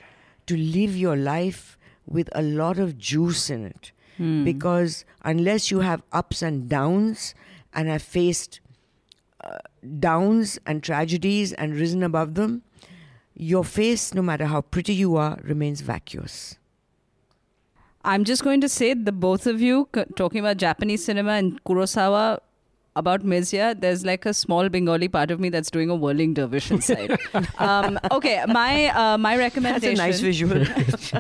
to 0.46 0.56
live 0.56 0.96
your 0.96 1.16
life 1.16 1.76
with 2.06 2.28
a 2.32 2.42
lot 2.42 2.78
of 2.78 2.98
juice 2.98 3.48
in 3.50 3.64
it 3.64 3.90
Hmm. 4.16 4.44
because 4.44 5.04
unless 5.22 5.70
you 5.70 5.80
have 5.80 6.02
ups 6.12 6.40
and 6.40 6.68
downs 6.68 7.34
and 7.72 7.88
have 7.88 8.02
faced 8.02 8.60
uh, 9.42 9.58
downs 9.98 10.58
and 10.66 10.82
tragedies 10.82 11.52
and 11.52 11.74
risen 11.74 12.02
above 12.02 12.34
them, 12.34 12.62
your 13.36 13.64
face, 13.64 14.14
no 14.14 14.22
matter 14.22 14.46
how 14.46 14.60
pretty 14.60 14.94
you 14.94 15.16
are, 15.16 15.38
remains 15.42 15.80
vacuous. 15.80 16.56
I'm 18.04 18.24
just 18.24 18.44
going 18.44 18.60
to 18.60 18.68
say 18.68 18.94
the 18.94 19.12
both 19.12 19.46
of 19.46 19.60
you 19.60 19.88
talking 20.14 20.38
about 20.38 20.58
Japanese 20.58 21.04
cinema 21.04 21.32
and 21.32 21.62
Kurosawa 21.64 22.38
about 22.96 23.24
Mirzya, 23.24 23.80
there's 23.80 24.04
like 24.04 24.24
a 24.24 24.32
small 24.32 24.68
Bengali 24.68 25.08
part 25.08 25.30
of 25.30 25.40
me 25.40 25.48
that's 25.48 25.70
doing 25.70 25.90
a 25.90 25.94
whirling 25.94 26.34
dervish 26.34 26.70
inside. 26.70 27.18
um, 27.58 27.98
okay, 28.12 28.44
my 28.46 28.86
uh, 28.88 29.18
my 29.18 29.36
That's 29.36 29.54
recommendation. 29.54 29.94
a 30.00 30.06
nice 30.06 30.20
visual. 30.20 30.64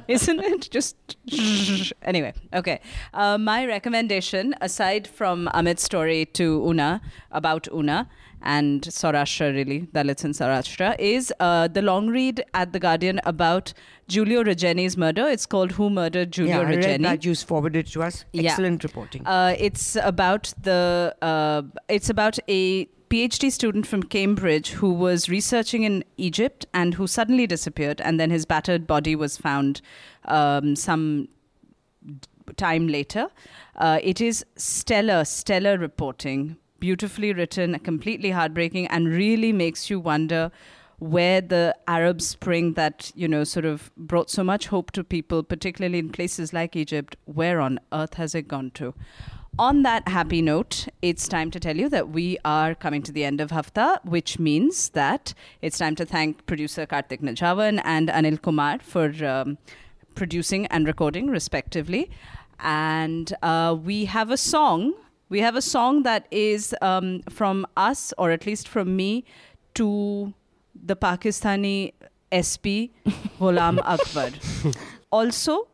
isn't 0.08 0.40
it? 0.40 0.70
Just 0.70 0.96
anyway. 2.02 2.32
Okay, 2.52 2.80
uh, 3.12 3.38
my 3.38 3.66
recommendation, 3.66 4.54
aside 4.60 5.08
from 5.08 5.48
Amit's 5.52 5.82
story 5.82 6.26
to 6.26 6.64
Una 6.66 7.00
about 7.32 7.66
Una 7.72 8.08
and 8.44 8.82
Saurashtra, 8.82 9.52
really 9.54 9.80
Dalits 9.92 10.24
in 10.24 10.32
Saurashtra, 10.32 10.94
is 10.98 11.32
uh, 11.40 11.66
the 11.66 11.82
long 11.82 12.08
read 12.08 12.44
at 12.52 12.72
the 12.72 12.78
Guardian 12.78 13.20
about 13.24 13.72
Giulio 14.06 14.44
Regeni's 14.44 14.96
murder. 14.96 15.26
It's 15.26 15.46
called 15.46 15.72
"Who 15.72 15.90
Murdered 15.90 16.30
Giulio 16.30 16.56
yeah, 16.56 16.60
I 16.60 16.70
read 16.70 16.84
Regeni." 16.84 17.02
that. 17.02 17.24
You 17.24 17.34
forwarded 17.34 17.86
to 17.88 18.02
us. 18.02 18.24
Yeah. 18.32 18.50
Excellent 18.50 18.84
reporting. 18.84 19.26
Uh, 19.26 19.56
it's 19.58 19.96
about 19.96 20.52
the 20.62 21.16
uh, 21.22 21.62
it's 21.88 22.10
about 22.10 22.38
a 22.48 22.86
PhD 23.08 23.50
student 23.50 23.86
from 23.86 24.02
Cambridge 24.02 24.70
who 24.72 24.92
was 24.92 25.28
researching 25.28 25.84
in 25.84 26.04
Egypt 26.16 26.66
and 26.74 26.94
who 26.94 27.06
suddenly 27.06 27.46
disappeared, 27.46 28.00
and 28.00 28.20
then 28.20 28.30
his 28.30 28.44
battered 28.44 28.86
body 28.86 29.16
was 29.16 29.36
found 29.38 29.80
um, 30.26 30.76
some 30.76 31.28
time 32.56 32.88
later. 32.88 33.28
Uh, 33.76 33.98
it 34.02 34.20
is 34.20 34.44
stellar, 34.56 35.24
stellar 35.24 35.78
reporting, 35.78 36.56
beautifully 36.84 37.32
written, 37.32 37.78
completely 37.78 38.30
heartbreaking, 38.30 38.86
and 38.88 39.08
really 39.08 39.52
makes 39.52 39.88
you 39.88 39.98
wonder 39.98 40.52
where 40.98 41.40
the 41.40 41.74
Arab 41.88 42.20
Spring 42.20 42.74
that 42.74 43.10
you 43.14 43.26
know 43.26 43.42
sort 43.42 43.64
of 43.64 43.90
brought 43.96 44.28
so 44.28 44.44
much 44.44 44.66
hope 44.66 44.90
to 44.90 45.02
people, 45.02 45.42
particularly 45.42 45.98
in 45.98 46.10
places 46.10 46.52
like 46.52 46.76
Egypt, 46.76 47.16
where 47.24 47.58
on 47.58 47.80
earth 47.90 48.14
has 48.14 48.34
it 48.34 48.48
gone 48.48 48.70
to? 48.72 48.92
On 49.58 49.82
that 49.84 50.08
happy 50.08 50.42
note, 50.42 50.88
it's 51.00 51.26
time 51.26 51.50
to 51.52 51.58
tell 51.58 51.78
you 51.82 51.88
that 51.88 52.10
we 52.10 52.36
are 52.44 52.74
coming 52.74 53.02
to 53.04 53.12
the 53.12 53.24
end 53.24 53.40
of 53.40 53.50
Hafta, 53.50 54.00
which 54.04 54.38
means 54.38 54.90
that 54.90 55.32
it's 55.62 55.78
time 55.78 55.94
to 55.94 56.04
thank 56.04 56.44
producer 56.44 56.84
Karthik 56.84 57.22
Nijhawan 57.22 57.80
and 57.84 58.10
Anil 58.10 58.42
Kumar 58.42 58.80
for 58.80 59.06
um, 59.24 59.56
producing 60.14 60.66
and 60.66 60.86
recording, 60.86 61.28
respectively. 61.28 62.10
And 62.58 63.32
uh, 63.42 63.74
we 63.82 64.04
have 64.04 64.30
a 64.30 64.36
song. 64.36 64.92
We 65.28 65.40
have 65.40 65.56
a 65.56 65.62
song 65.62 66.02
that 66.02 66.26
is 66.30 66.74
um, 66.82 67.22
from 67.28 67.66
us, 67.76 68.12
or 68.18 68.30
at 68.30 68.46
least 68.46 68.68
from 68.68 68.94
me, 68.96 69.24
to 69.74 70.32
the 70.74 70.96
Pakistani 70.96 71.92
SP 72.30 72.92
Ghulam 73.38 73.78
Akbar. 73.84 74.30
also, 75.10 75.68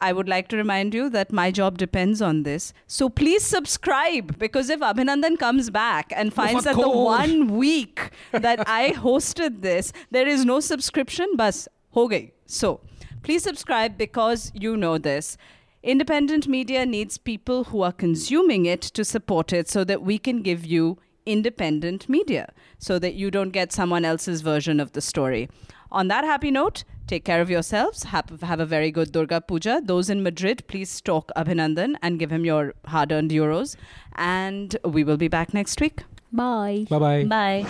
I 0.00 0.12
would 0.12 0.28
like 0.28 0.48
to 0.48 0.56
remind 0.56 0.94
you 0.94 1.08
that 1.10 1.32
my 1.32 1.50
job 1.50 1.76
depends 1.78 2.22
on 2.22 2.44
this. 2.44 2.72
So 2.86 3.08
please 3.08 3.44
subscribe 3.44 4.38
because 4.38 4.70
if 4.70 4.80
Abhinandan 4.80 5.38
comes 5.38 5.70
back 5.70 6.12
and 6.14 6.32
finds 6.32 6.64
that 6.64 6.76
the 6.76 6.88
one 6.88 7.56
week 7.56 8.10
that 8.32 8.68
I 8.68 8.92
hosted 8.92 9.62
this, 9.62 9.92
there 10.10 10.26
is 10.26 10.44
no 10.44 10.60
subscription, 10.60 11.36
bus 11.36 11.68
ho 11.90 12.08
gayi. 12.08 12.30
So 12.46 12.80
please 13.22 13.42
subscribe 13.42 13.98
because 13.98 14.52
you 14.54 14.76
know 14.76 14.98
this. 14.98 15.36
Independent 15.82 16.48
media 16.48 16.84
needs 16.84 17.18
people 17.18 17.64
who 17.64 17.82
are 17.82 17.92
consuming 17.92 18.66
it 18.66 18.82
to 18.82 19.04
support 19.04 19.52
it 19.52 19.68
so 19.68 19.84
that 19.84 20.02
we 20.02 20.18
can 20.18 20.42
give 20.42 20.64
you 20.64 20.98
independent 21.24 22.08
media 22.08 22.52
so 22.78 22.98
that 22.98 23.14
you 23.14 23.30
don't 23.30 23.50
get 23.50 23.72
someone 23.72 24.04
else's 24.04 24.40
version 24.40 24.80
of 24.80 24.92
the 24.92 25.00
story. 25.00 25.48
On 25.92 26.08
that 26.08 26.24
happy 26.24 26.50
note, 26.50 26.84
take 27.06 27.24
care 27.24 27.40
of 27.40 27.48
yourselves. 27.48 28.04
Have, 28.04 28.40
have 28.42 28.60
a 28.60 28.66
very 28.66 28.90
good 28.90 29.12
Durga 29.12 29.40
Puja. 29.40 29.80
Those 29.84 30.10
in 30.10 30.22
Madrid, 30.22 30.66
please 30.66 30.90
stalk 30.90 31.30
Abhinandan 31.36 31.94
and 32.02 32.18
give 32.18 32.32
him 32.32 32.44
your 32.44 32.74
hard 32.86 33.12
earned 33.12 33.30
euros. 33.30 33.76
And 34.16 34.76
we 34.84 35.04
will 35.04 35.16
be 35.16 35.28
back 35.28 35.54
next 35.54 35.80
week. 35.80 36.02
Bye. 36.32 36.86
Bye 36.90 36.98
bye. 36.98 37.24
Bye. 37.24 37.62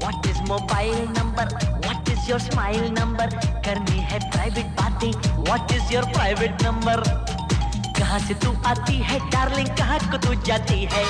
What 0.00 0.24
is 0.26 0.40
mobile 0.48 1.08
number? 1.10 1.75
What 2.25 2.25
is 2.25 2.27
your 2.29 2.39
smile 2.39 2.89
number? 2.93 3.25
करनी 3.65 3.99
है 4.11 4.19
private 4.33 4.69
बातें. 4.77 5.11
What 5.47 5.71
is 5.73 5.91
your 5.93 6.01
private 6.13 6.63
number? 6.65 6.95
कहाँ 7.97 8.19
से 8.19 8.33
तू 8.43 8.51
आती 8.69 8.95
है 9.09 9.19
darling 9.29 9.67
कहाँ 9.77 9.99
को 10.11 10.17
तू 10.25 10.33
जाती 10.47 10.85
है 10.93 11.03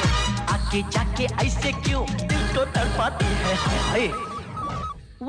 आके 0.56 0.82
जाके 0.96 1.26
ऐसे 1.46 1.72
क्यों 1.86 2.02
दिल 2.12 2.44
को 2.56 2.66
तड़पाती 2.76 3.26
है 3.44 3.56
हाय 3.62 4.08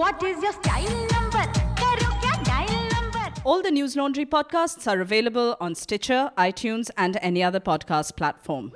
What 0.01 0.25
is 0.31 0.43
your 0.47 0.53
style 0.59 0.97
number? 1.13 1.45
करो 1.83 2.09
क्या 2.25 2.33
dial 2.49 2.83
number? 2.95 3.29
All 3.45 3.63
the 3.63 3.71
News 3.77 3.95
Laundry 4.01 4.27
podcasts 4.27 4.89
are 4.95 5.01
available 5.01 5.55
on 5.61 5.77
Stitcher, 5.77 6.31
iTunes, 6.37 6.91
and 6.97 7.19
any 7.31 7.45
other 7.51 7.61
podcast 7.61 8.17
platform. 8.17 8.73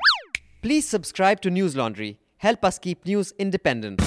Please 0.63 0.87
subscribe 0.89 1.41
to 1.41 1.51
News 1.51 1.75
Laundry. 1.83 2.17
Help 2.49 2.65
us 2.65 2.79
keep 2.79 3.05
news 3.07 3.33
independent. 3.39 4.07